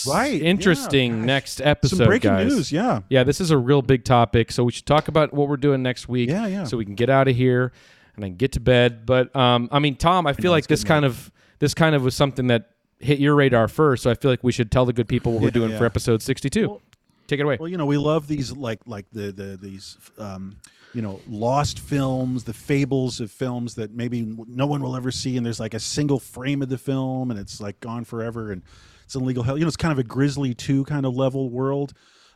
Right, 0.08 0.42
interesting 0.42 1.20
gosh. 1.20 1.26
next 1.26 1.62
episode. 1.62 1.98
some 1.98 2.08
breaking 2.08 2.32
guys. 2.32 2.48
news. 2.54 2.72
Yeah. 2.72 3.02
Yeah, 3.10 3.24
this 3.24 3.40
is 3.40 3.52
a 3.52 3.58
real 3.58 3.82
big 3.82 4.04
topic, 4.04 4.52
so 4.52 4.64
we 4.64 4.72
should 4.72 4.86
talk 4.86 5.08
about 5.08 5.34
what 5.34 5.48
we're 5.48 5.58
doing 5.58 5.82
next 5.84 6.08
week. 6.10 6.30
Yeah, 6.30 6.48
yeah. 6.48 6.64
So 6.66 6.78
we 6.78 6.86
can 6.86 6.96
get 6.96 7.10
out 7.10 7.28
of 7.28 7.36
here 7.36 7.72
and 8.18 8.24
then 8.24 8.36
get 8.36 8.52
to 8.54 8.60
bed. 8.60 9.06
But 9.06 9.34
um, 9.36 9.70
I 9.72 9.80
mean, 9.80 9.96
Tom, 9.96 10.28
I 10.28 10.34
feel 10.34 10.52
like 10.52 10.68
this 10.68 10.84
kind 10.84 11.06
of 11.06 11.32
this 11.60 11.74
kind 11.74 11.96
of 11.96 12.04
was 12.04 12.16
something 12.16 12.48
that 12.48 12.72
hit 13.00 13.20
your 13.20 13.36
radar 13.36 13.68
first. 13.68 14.04
So 14.04 14.12
I 14.12 14.16
feel 14.16 14.30
like 14.30 14.44
we 14.44 14.52
should 14.52 14.72
tell 14.72 14.86
the 14.86 14.94
good 14.94 15.08
people 15.08 15.32
what 15.32 15.42
we're 15.42 15.52
doing 15.52 15.72
yeah. 15.72 15.78
for 15.78 15.86
episode 15.86 16.22
sixty-two. 16.22 16.82
Take 17.28 17.40
it 17.40 17.44
away. 17.44 17.58
Well, 17.60 17.70
you 17.70 17.78
know, 17.78 17.86
we 17.86 17.98
love 17.98 18.28
these 18.28 18.52
like 18.52 18.80
like 18.86 19.06
the 19.12 19.32
the 19.32 19.58
these 19.62 19.98
um, 20.18 20.58
you 20.94 21.02
know 21.02 21.22
lost 21.30 21.80
films, 21.80 22.44
the 22.44 22.54
fables 22.54 23.20
of 23.20 23.32
films 23.32 23.76
that 23.76 23.92
maybe 23.92 24.36
no 24.48 24.66
one 24.66 24.82
will 24.82 24.96
ever 24.96 25.12
see, 25.12 25.38
and 25.38 25.46
there's 25.46 25.60
like 25.60 25.74
a 25.74 25.80
single 25.80 26.20
frame 26.20 26.62
of 26.62 26.70
the 26.70 26.78
film, 26.78 27.30
and 27.30 27.40
it's 27.40 27.62
like 27.62 27.80
gone 27.80 28.04
forever, 28.04 28.52
and 28.52 28.64
it's 29.04 29.16
in 29.16 29.24
legal 29.24 29.44
hell. 29.44 29.58
You 29.58 29.66
know, 29.66 29.68
it's 29.68 29.78
kind 29.78 29.92
of 29.92 30.00
a 30.00 30.04
Grizzly 30.04 30.54
Two 30.54 30.84
kind 30.86 31.06
of 31.06 31.16
level 31.16 31.50
world 31.50 31.94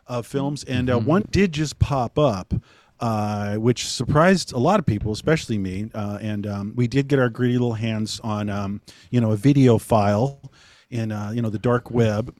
of 0.07 0.27
films, 0.27 0.63
and 0.65 0.89
uh, 0.89 0.99
one 0.99 1.23
did 1.31 1.53
just 1.53 1.79
pop 1.79 2.19
up. 2.19 2.53
Uh, 3.01 3.55
which 3.55 3.87
surprised 3.87 4.53
a 4.53 4.59
lot 4.59 4.79
of 4.79 4.85
people, 4.85 5.11
especially 5.11 5.57
me. 5.57 5.89
Uh, 5.95 6.19
and 6.21 6.45
um, 6.45 6.71
we 6.75 6.87
did 6.87 7.07
get 7.07 7.17
our 7.17 7.29
greedy 7.29 7.53
little 7.53 7.73
hands 7.73 8.19
on, 8.23 8.47
um, 8.47 8.79
you 9.09 9.19
know, 9.19 9.31
a 9.31 9.35
video 9.35 9.79
file 9.79 10.39
in, 10.91 11.11
uh, 11.11 11.31
you 11.33 11.41
know, 11.41 11.49
the 11.49 11.57
dark 11.59 11.89
web 11.89 12.33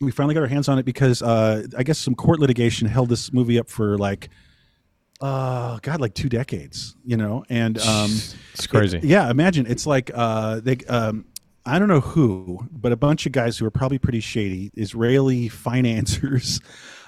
we 0.00 0.10
finally 0.10 0.34
got 0.34 0.40
our 0.40 0.48
hands 0.48 0.68
on 0.68 0.80
it 0.80 0.84
because 0.84 1.22
uh, 1.22 1.62
I 1.78 1.84
guess 1.84 1.96
some 1.96 2.16
court 2.16 2.40
litigation 2.40 2.88
held 2.88 3.08
this 3.08 3.32
movie 3.32 3.56
up 3.56 3.68
for 3.70 3.96
like, 3.96 4.30
uh, 5.20 5.78
God, 5.80 6.00
like 6.00 6.14
two 6.14 6.28
decades, 6.28 6.96
you 7.04 7.16
know, 7.16 7.44
and 7.48 7.78
um, 7.78 8.10
It's 8.54 8.66
crazy. 8.66 8.98
it- 8.98 9.04
yeah, 9.04 9.30
imagine 9.30 9.66
it's 9.66 9.86
like 9.86 10.10
uh, 10.12 10.58
they, 10.60 10.78
um, 10.88 11.26
I 11.64 11.78
don't 11.78 11.86
know 11.86 12.00
who, 12.00 12.66
but 12.72 12.90
a 12.90 12.96
bunch 12.96 13.26
of 13.26 13.32
guys 13.32 13.56
who 13.56 13.64
are 13.66 13.70
probably 13.70 13.98
pretty 13.98 14.18
shady, 14.20 14.72
Israeli 14.74 15.48
financiers, 15.66 16.60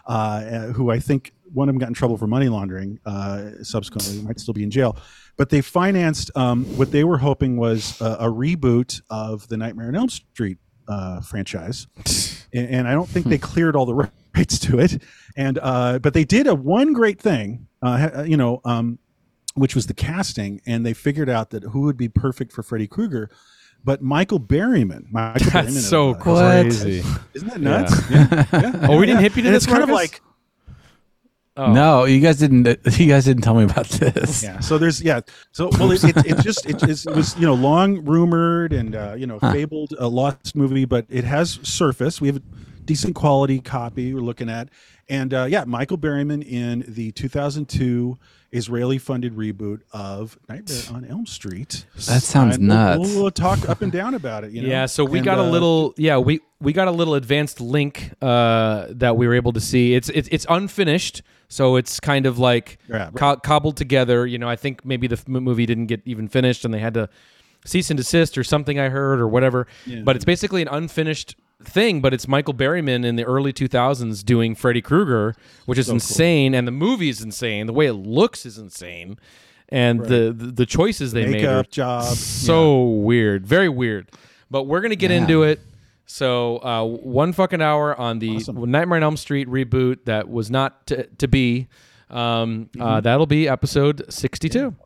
uh, 0.07 0.67
who 0.69 0.91
I 0.91 1.01
think 1.01 1.33
one 1.55 1.69
of 1.69 1.75
them 1.75 1.79
got 1.79 1.89
in 1.89 1.95
trouble 1.95 2.19
for 2.19 2.27
money 2.27 2.49
laundering. 2.49 2.99
Uh, 3.07 3.63
subsequently, 3.63 4.21
might 4.23 4.39
still 4.41 4.55
be 4.55 4.63
in 4.63 4.71
jail. 4.71 4.97
But 5.37 5.51
they 5.51 5.63
financed 5.63 6.31
um, 6.37 6.65
what 6.77 6.91
they 6.93 7.05
were 7.05 7.19
hoping 7.19 7.57
was 7.57 8.01
a, 8.01 8.17
a 8.21 8.27
reboot 8.31 9.01
of 9.11 9.49
the 9.49 9.57
Nightmare 9.57 9.89
on 9.89 9.97
Elm 9.97 10.09
Street 10.09 10.59
uh, 10.87 11.21
franchise, 11.21 11.87
and, 12.53 12.69
and 12.69 12.89
I 12.89 12.93
don't 12.93 13.09
think 13.09 13.27
they 13.27 13.39
cleared 13.39 13.77
all 13.77 13.87
the 13.87 13.95
rights 14.37 14.59
to 14.61 14.79
it. 14.79 15.03
And 15.37 15.59
uh, 15.63 15.99
but 16.01 16.15
they 16.15 16.25
did 16.25 16.47
a 16.47 16.55
one 16.55 16.93
great 16.93 17.21
thing, 17.21 17.67
uh, 17.83 18.25
you 18.27 18.37
know, 18.37 18.61
um, 18.65 18.99
which 19.55 19.75
was 19.75 19.87
the 19.87 19.95
casting, 19.95 20.61
and 20.67 20.85
they 20.85 20.93
figured 20.93 21.29
out 21.29 21.51
that 21.51 21.63
who 21.65 21.83
would 21.83 21.97
be 21.97 22.09
perfect 22.09 22.53
for 22.53 22.63
Freddy 22.63 22.87
Krueger. 22.87 23.31
But 23.83 24.01
Michael 24.01 24.41
Berryman, 24.41 25.13
Michael 25.13 25.47
Berryman 25.47 25.53
That's 25.53 25.77
of, 25.77 25.83
so 25.83 26.11
uh, 26.11 26.15
crazy. 26.15 27.03
isn't 27.35 27.49
that 27.49 27.61
nuts? 27.61 28.11
Yeah. 28.11 28.47
yeah. 28.51 28.87
Oh, 28.89 28.99
we 28.99 29.05
didn't 29.05 29.21
hit 29.21 29.37
you 29.37 29.43
to 29.43 29.49
And 29.49 29.55
this, 29.55 29.65
it's 29.65 29.71
kind 29.71 29.83
of 29.83 29.91
like 29.91 30.23
Oh. 31.57 31.73
No, 31.73 32.05
you 32.05 32.21
guys 32.21 32.39
didn't. 32.39 32.67
You 32.99 33.07
guys 33.07 33.25
didn't 33.27 33.43
tell 33.43 33.55
me 33.55 33.63
about 33.65 33.87
this. 33.89 34.43
yeah. 34.43 34.59
So 34.61 34.77
there's 34.77 35.01
yeah. 35.03 35.21
So 35.53 35.69
well, 35.79 35.93
it, 35.93 36.03
it, 36.03 36.17
it 36.27 36.39
just 36.41 36.67
it, 36.67 36.77
it's- 36.83 37.07
it 37.07 37.15
was 37.15 37.37
you 37.39 37.47
know 37.47 37.55
long 37.55 38.05
rumored 38.05 38.73
and 38.73 38.95
uh, 38.97 39.15
you 39.17 39.27
know 39.27 39.39
fabled 39.39 39.95
a 39.99 40.09
lost 40.09 40.57
movie, 40.57 40.85
but 40.85 41.07
it 41.09 41.25
has 41.25 41.61
surfaced. 41.63 42.21
We 42.21 42.27
have 42.29 42.39
a 42.39 42.43
decent 42.85 43.15
quality 43.15 43.61
copy 43.61 44.13
we're 44.13 44.21
looking 44.21 44.51
at, 44.51 44.69
and 45.09 45.33
uh, 45.33 45.47
yeah, 45.49 45.65
Michael 45.65 45.97
Berryman 45.99 46.43
in 46.45 46.85
the 46.89 47.13
2002 47.13 48.19
Israeli 48.55 48.99
funded 48.99 49.35
reboot 49.35 49.81
of 49.93 50.39
Nightmare 50.49 50.83
on 50.93 51.05
Elm 51.05 51.27
Street. 51.27 51.85
That 52.07 52.23
sounds 52.23 52.57
And 52.57 52.69
we'll- 52.69 52.77
nuts. 52.77 53.15
We'll, 53.15 53.31
talk 53.31 53.69
up 53.69 53.83
and 53.83 53.91
down 54.01 54.15
about 54.15 54.45
it. 54.45 54.53
You 54.53 54.63
know? 54.63 54.69
Yeah, 54.69 54.87
so 54.87 55.05
we 55.05 55.19
And, 55.19 55.25
got 55.25 55.39
a 55.39 55.43
uh, 55.43 55.51
little 55.51 55.93
yeah, 55.97 56.19
we 56.19 56.41
we 56.61 56.73
got 56.73 56.89
a 56.89 56.93
little 56.93 57.15
advanced 57.15 57.61
link 57.61 58.13
uh 58.23 58.87
that 58.91 59.17
we 59.17 59.27
were 59.27 59.35
able 59.35 59.53
to 59.53 59.61
see. 59.61 59.95
It's 59.95 60.09
it's 60.11 60.29
it's 60.31 60.47
unfinished, 60.49 61.23
so 61.49 61.77
it's 61.77 61.99
kind 62.01 62.27
of 62.27 62.39
like 62.39 62.79
Yeah, 62.89 62.97
right. 63.05 63.15
co- 63.15 63.37
cobbled 63.37 63.77
together, 63.77 64.27
you 64.27 64.39
know, 64.39 64.49
I 64.49 64.57
think 64.57 64.85
maybe 64.85 65.07
the 65.09 65.17
f- 65.17 65.27
movie 65.29 65.67
didn't 65.67 65.87
get 65.87 66.03
even 66.05 66.29
finished 66.29 66.65
and 66.65 66.73
they 66.73 66.79
had 66.79 66.95
to 66.95 67.09
cease 67.67 67.91
and 67.91 67.97
desist 67.97 68.37
or 68.39 68.45
something 68.45 68.79
I 68.79 68.89
heard 68.91 69.21
or 69.21 69.27
whatever. 69.29 69.67
But 70.05 70.17
it's 70.17 70.25
basically 70.25 70.63
an 70.63 70.69
unfinished 70.69 71.35
thing, 71.69 72.01
but 72.01 72.15
it's 72.15 72.27
Michael 72.29 72.55
Berryman 72.55 73.05
in 73.05 73.17
the 73.17 73.25
early 73.25 73.53
2000s 73.53 74.25
doing 74.25 74.55
Freddy 74.55 74.83
Krueger, 74.83 75.35
which 75.67 75.79
is 75.79 75.89
insane 75.89 76.55
and 76.55 76.67
the 76.67 76.73
movie 76.73 77.09
is 77.09 77.21
insane. 77.21 77.67
The 77.67 77.73
way 77.73 77.87
it 77.87 77.95
looks 77.95 78.47
is 78.47 78.59
insane. 78.59 79.19
And 79.71 80.01
the, 80.01 80.33
the 80.37 80.53
the 80.53 80.67
choices 80.67 81.13
they 81.13 81.25
made 81.27 81.45
are 81.45 81.57
makeup 81.59 81.71
job. 81.71 82.05
so 82.15 82.83
weird, 82.83 83.47
very 83.47 83.69
weird. 83.69 84.11
But 84.51 84.65
we're 84.65 84.81
gonna 84.81 84.95
get 84.95 85.11
into 85.11 85.43
it. 85.43 85.61
So 86.07 86.59
uh, 86.59 86.85
one 86.85 87.33
fucking 87.33 87.63
hour 87.63 87.99
on 87.99 88.19
the 88.19 88.39
Nightmare 88.49 88.99
on 88.99 89.03
Elm 89.03 89.17
Street 89.17 89.49
reboot 89.49 90.05
that 90.05 90.29
was 90.29 90.51
not 90.51 90.87
to, 90.89 91.05
to 91.07 91.27
be. 91.27 91.69
Um, 92.11 92.69
uh, 92.79 93.01
that'll 93.01 93.27
be 93.27 93.49
episode 93.49 94.05
sixty-two. 94.13 94.77
Yeah, 94.77 94.84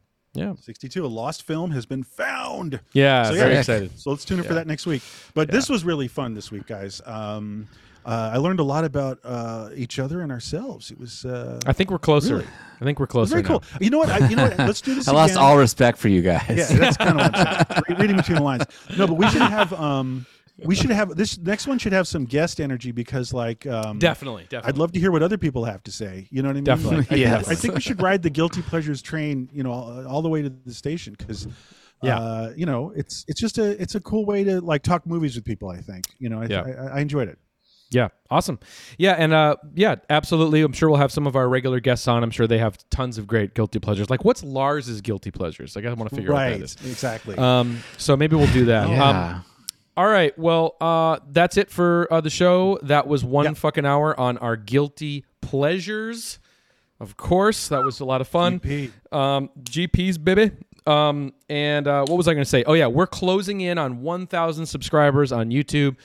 62 0.60 1.04
a 1.04 1.06
lost 1.06 1.42
film 1.42 1.70
has 1.70 1.86
been 1.86 2.02
found 2.02 2.80
yeah, 2.92 3.24
So, 3.24 3.34
very 3.34 3.52
yeah, 3.52 3.58
excited. 3.60 3.98
So 3.98 4.10
let's 4.10 4.24
tune 4.24 4.38
in 4.38 4.44
for 4.44 4.54
that 4.54 4.66
next 4.66 4.86
week. 4.86 5.02
But 5.34 5.50
this 5.50 5.68
was 5.68 5.84
really 5.84 6.08
fun 6.08 6.34
this 6.34 6.50
week, 6.50 6.66
guys. 6.66 7.00
Um, 7.04 7.68
uh, 8.08 8.30
I 8.32 8.38
learned 8.38 8.58
a 8.58 8.64
lot 8.64 8.84
about 8.84 9.18
uh, 9.22 9.68
each 9.74 9.98
other 9.98 10.22
and 10.22 10.32
ourselves. 10.32 10.90
It 10.90 10.98
was 10.98 11.26
uh, 11.26 11.60
I 11.66 11.74
think 11.74 11.90
we're 11.90 11.98
closer. 11.98 12.36
Really? 12.36 12.46
I 12.80 12.84
think 12.84 13.00
we're 13.00 13.06
closer. 13.06 13.30
very 13.30 13.42
now. 13.42 13.48
cool. 13.48 13.64
You 13.80 13.90
know 13.90 13.98
what? 13.98 14.08
I, 14.08 14.28
you 14.28 14.36
know 14.36 14.44
what? 14.44 14.58
Let's 14.58 14.80
do 14.80 14.94
this. 14.94 15.08
I 15.08 15.12
lost 15.12 15.32
again. 15.32 15.42
all 15.42 15.58
respect 15.58 15.98
for 15.98 16.08
you 16.08 16.22
guys. 16.22 16.44
Yeah, 16.48 16.78
that's 16.78 16.96
kind 16.96 17.10
of 17.10 17.16
what 17.16 17.36
I'm 17.36 17.66
saying. 17.66 17.82
Re- 17.88 17.96
reading 17.96 18.16
between 18.16 18.36
the 18.38 18.42
lines. 18.42 18.64
No, 18.96 19.06
but 19.06 19.14
we 19.14 19.28
should 19.28 19.42
have. 19.42 19.74
Um, 19.74 20.24
we 20.64 20.74
should 20.74 20.90
have 20.90 21.14
this 21.16 21.38
next 21.38 21.66
one 21.66 21.78
should 21.78 21.92
have 21.92 22.08
some 22.08 22.24
guest 22.24 22.60
energy 22.60 22.90
because, 22.92 23.32
like, 23.32 23.66
um, 23.66 23.98
Definitely, 23.98 24.44
definitely. 24.44 24.68
I'd 24.68 24.78
love 24.78 24.92
to 24.92 25.00
hear 25.00 25.10
what 25.12 25.22
other 25.22 25.38
people 25.38 25.64
have 25.64 25.82
to 25.84 25.92
say. 25.92 26.26
You 26.30 26.42
know 26.42 26.48
what 26.48 26.52
I 26.52 26.54
mean? 26.54 26.64
Definitely. 26.64 26.96
Like, 26.98 27.12
I, 27.12 27.16
Yes. 27.16 27.48
I 27.48 27.54
think 27.54 27.74
we 27.74 27.80
should 27.80 28.02
ride 28.02 28.22
the 28.22 28.30
guilty 28.30 28.62
pleasures 28.62 29.00
train. 29.02 29.48
You 29.52 29.62
know, 29.62 29.72
all, 29.72 30.06
all 30.06 30.22
the 30.22 30.28
way 30.28 30.42
to 30.42 30.50
the 30.50 30.74
station 30.74 31.14
because. 31.16 31.46
Yeah. 32.00 32.16
Uh, 32.20 32.52
you 32.56 32.64
know, 32.64 32.92
it's 32.94 33.24
it's 33.26 33.40
just 33.40 33.58
a 33.58 33.70
it's 33.82 33.96
a 33.96 34.00
cool 34.00 34.24
way 34.24 34.44
to 34.44 34.60
like 34.60 34.82
talk 34.84 35.04
movies 35.04 35.34
with 35.34 35.44
people. 35.44 35.68
I 35.68 35.78
think 35.78 36.04
you 36.20 36.28
know 36.28 36.42
I, 36.42 36.46
Yeah. 36.46 36.62
I, 36.62 36.98
I 36.98 37.00
enjoyed 37.00 37.28
it. 37.28 37.40
Yeah, 37.90 38.08
awesome. 38.30 38.60
Yeah, 38.98 39.14
and 39.18 39.32
uh, 39.32 39.56
yeah, 39.74 39.96
absolutely. 40.08 40.60
I'm 40.60 40.72
sure 40.72 40.90
we'll 40.90 41.00
have 41.00 41.10
some 41.10 41.26
of 41.26 41.34
our 41.34 41.48
regular 41.48 41.80
guests 41.80 42.06
on. 42.06 42.22
I'm 42.22 42.30
sure 42.30 42.46
they 42.46 42.58
have 42.58 42.78
tons 42.90 43.18
of 43.18 43.26
great 43.26 43.52
guilty 43.54 43.80
pleasures. 43.80 44.10
Like, 44.10 44.24
what's 44.24 44.44
Lars's 44.44 45.00
guilty 45.00 45.32
pleasures? 45.32 45.74
Like, 45.74 45.86
I 45.86 45.92
want 45.94 46.08
to 46.10 46.14
figure 46.14 46.30
out 46.32 46.34
what 46.36 46.40
Right, 46.42 46.58
that 46.60 46.64
is. 46.64 46.76
exactly. 46.84 47.34
Um, 47.36 47.82
so 47.96 48.16
maybe 48.16 48.36
we'll 48.36 48.46
do 48.52 48.66
that. 48.66 48.84
Um, 48.84 48.92
Yeah. 48.92 49.40
All 49.98 50.06
right. 50.06 50.38
Well, 50.38 50.76
uh, 50.80 51.18
that's 51.28 51.56
it 51.56 51.70
for 51.70 52.06
uh, 52.12 52.20
the 52.20 52.30
show. 52.30 52.78
That 52.82 53.08
was 53.08 53.24
one 53.24 53.46
Yep. 53.46 53.56
fucking 53.56 53.84
hour 53.84 54.18
on 54.18 54.38
our 54.38 54.54
guilty 54.56 55.24
pleasures. 55.40 56.38
Of 57.00 57.16
course, 57.16 57.66
that 57.68 57.82
was 57.82 57.98
a 57.98 58.04
lot 58.04 58.20
of 58.20 58.28
fun. 58.28 58.60
GP. 58.60 58.92
Um, 59.12 59.50
GPs, 59.60 60.22
baby. 60.22 60.52
Um, 60.86 61.32
and 61.50 61.88
uh, 61.88 62.04
what 62.06 62.16
was 62.16 62.28
I 62.28 62.32
going 62.34 62.44
to 62.44 62.48
say? 62.48 62.62
Oh 62.64 62.74
yeah, 62.74 62.86
we're 62.86 63.08
closing 63.08 63.60
in 63.60 63.76
on 63.76 64.00
1,000 64.02 64.66
subscribers 64.66 65.32
on 65.32 65.50
YouTube. 65.50 65.96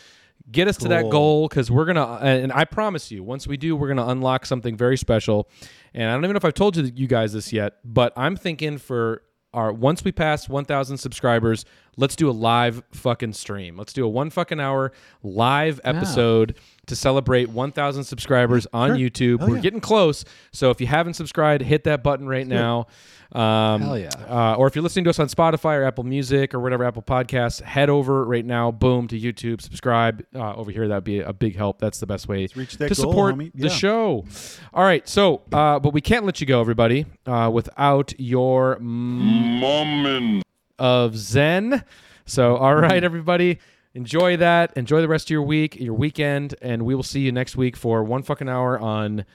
Get 0.52 0.68
us 0.68 0.76
to 0.78 0.88
that 0.90 1.10
goal 1.12 1.48
because 1.48 1.72
we're 1.72 1.86
gonna. 1.86 2.18
And 2.22 2.52
I 2.52 2.66
promise 2.66 3.10
you, 3.12 3.24
once 3.24 3.48
we 3.48 3.56
do, 3.58 3.78
we're 3.78 3.88
gonna 3.88 4.08
unlock 4.08 4.46
something 4.46 4.76
very 4.76 4.98
special. 4.98 5.48
And 5.94 6.10
I 6.10 6.14
don't 6.14 6.26
even 6.26 6.34
know 6.34 6.38
if 6.38 6.44
I've 6.46 6.54
told 6.54 6.76
you 6.76 6.92
you 6.94 7.08
guys 7.08 7.32
this 7.32 7.54
yet, 7.54 7.76
but 7.86 8.12
I'm 8.18 8.36
thinking 8.36 8.78
for 8.78 9.22
our 9.54 9.72
once 9.72 10.04
we 10.04 10.12
pass 10.12 10.50
1,000 10.50 10.98
subscribers, 10.98 11.66
let's 11.98 12.16
do 12.16 12.30
a 12.30 12.32
live 12.32 12.84
fucking 12.92 13.34
stream. 13.34 13.78
Let's 13.78 13.94
do 13.94 14.06
a 14.06 14.10
one 14.10 14.30
fucking 14.30 14.60
hour 14.60 14.92
live 15.22 15.80
episode 15.84 16.56
to 16.88 16.96
celebrate 16.96 17.50
1,000 17.50 18.04
subscribers 18.04 18.68
on 18.74 18.90
Sure. 18.90 18.98
YouTube. 18.98 19.40
Hell 19.40 19.50
we're 19.50 19.56
yeah. 19.56 19.62
getting 19.62 19.80
close, 19.80 20.26
so 20.52 20.70
if 20.70 20.82
you 20.82 20.88
haven't 20.88 21.14
subscribed, 21.14 21.64
hit 21.64 21.84
that 21.86 22.04
button 22.04 22.28
right 22.28 22.46
now. 22.48 22.88
Um, 23.32 23.82
Hell 23.82 23.98
yeah. 23.98 24.10
uh, 24.30 24.56
or 24.60 24.68
if 24.68 24.76
you're 24.76 24.84
listening 24.84 25.06
to 25.06 25.10
us 25.10 25.18
on 25.18 25.28
Spotify 25.28 25.78
or 25.80 25.84
Apple 25.86 26.04
Music 26.04 26.54
or 26.54 26.60
whatever 26.60 26.84
Apple 26.84 27.02
Podcasts, 27.02 27.62
head 27.62 27.90
over 27.90 28.24
right 28.26 28.46
now, 28.46 28.70
boom, 28.70 29.08
to 29.08 29.20
YouTube, 29.20 29.60
subscribe 29.60 30.24
uh, 30.36 30.54
over 30.54 30.70
here. 30.70 30.88
That'd 30.88 31.04
be 31.04 31.20
a 31.22 31.34
big 31.34 31.56
help. 31.56 31.80
That's 31.80 32.00
the 32.00 32.06
best 32.06 32.28
way 32.28 32.48
reach 32.56 32.78
that 32.78 32.90
to 32.90 32.96
goal, 33.02 33.12
support 33.12 33.36
homie. 33.36 33.52
the 33.56 33.70
show. 33.70 34.26
All 34.72 34.84
right, 34.84 35.08
so 35.10 35.42
uh, 35.52 35.80
but 35.80 35.94
we 35.94 36.02
can't 36.02 36.26
let 36.26 36.42
you 36.42 36.48
go, 36.48 36.62
everybody, 36.62 37.06
uh, 37.26 37.50
without 37.52 38.14
your 38.20 38.78
moment 38.80 40.44
of 40.78 41.16
Zen. 41.18 41.84
So, 42.26 42.56
all 42.56 42.76
right, 42.76 43.04
everybody, 43.04 43.60
enjoy 43.94 44.38
that. 44.38 44.74
Enjoy 44.76 45.02
the 45.02 45.08
rest 45.08 45.28
of 45.28 45.30
your 45.32 45.44
week, 45.44 45.76
your 45.80 45.94
weekend, 45.94 46.56
and 46.62 46.84
we 46.86 46.96
will 46.96 47.04
see 47.04 47.22
you 47.22 47.32
next 47.32 47.56
week 47.56 47.76
for 47.76 48.04
one 48.04 48.24
fucking 48.24 48.50
hour 48.50 48.80
on, 48.80 49.26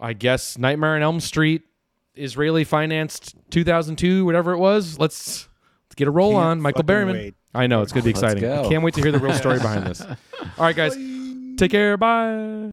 I 0.00 0.12
guess, 0.12 0.58
Nightmare 0.58 0.96
on 0.96 1.02
Elm 1.02 1.20
Street, 1.20 1.62
Israeli 2.14 2.64
financed 2.64 3.34
2002, 3.50 4.24
whatever 4.24 4.52
it 4.52 4.58
was. 4.58 4.98
Let's, 4.98 5.48
let's 5.86 5.94
get 5.94 6.08
a 6.08 6.10
roll 6.10 6.32
Can't 6.32 6.44
on. 6.44 6.60
Michael 6.60 6.82
fucking 6.82 6.94
Berryman. 6.94 7.12
wait. 7.12 7.34
I 7.54 7.66
know 7.66 7.80
it's 7.82 7.92
going 7.92 8.02
to 8.02 8.06
be 8.06 8.10
exciting. 8.10 8.42
go. 8.42 8.64
I 8.64 8.68
can't 8.68 8.82
wait 8.82 8.94
to 8.94 9.02
hear 9.02 9.12
the 9.12 9.18
real 9.18 9.32
story 9.32 9.58
behind 9.58 9.86
this. 9.86 10.00
All 10.02 10.16
right, 10.58 10.76
guys, 10.76 10.94
take 11.56 11.70
care. 11.70 11.96
Bye. 11.96 12.70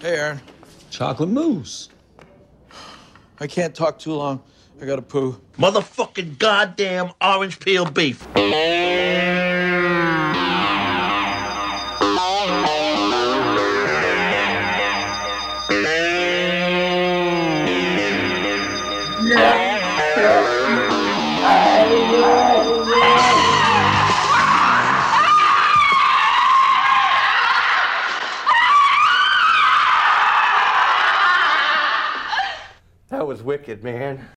Hey, 0.00 0.16
Aaron. 0.18 0.40
Chocolate 0.90 1.28
mousse. 1.28 1.90
I 3.38 3.46
can't 3.46 3.74
talk 3.74 3.98
too 3.98 4.14
long. 4.14 4.42
I 4.78 4.84
gotta 4.84 5.00
poo. 5.00 5.40
Motherfucking 5.58 6.38
goddamn 6.38 7.12
orange 7.20 7.58
peel 7.60 7.86
beef. 7.86 8.26
That 33.08 33.26
was 33.26 33.42
wicked, 33.42 33.82
man. 33.82 34.28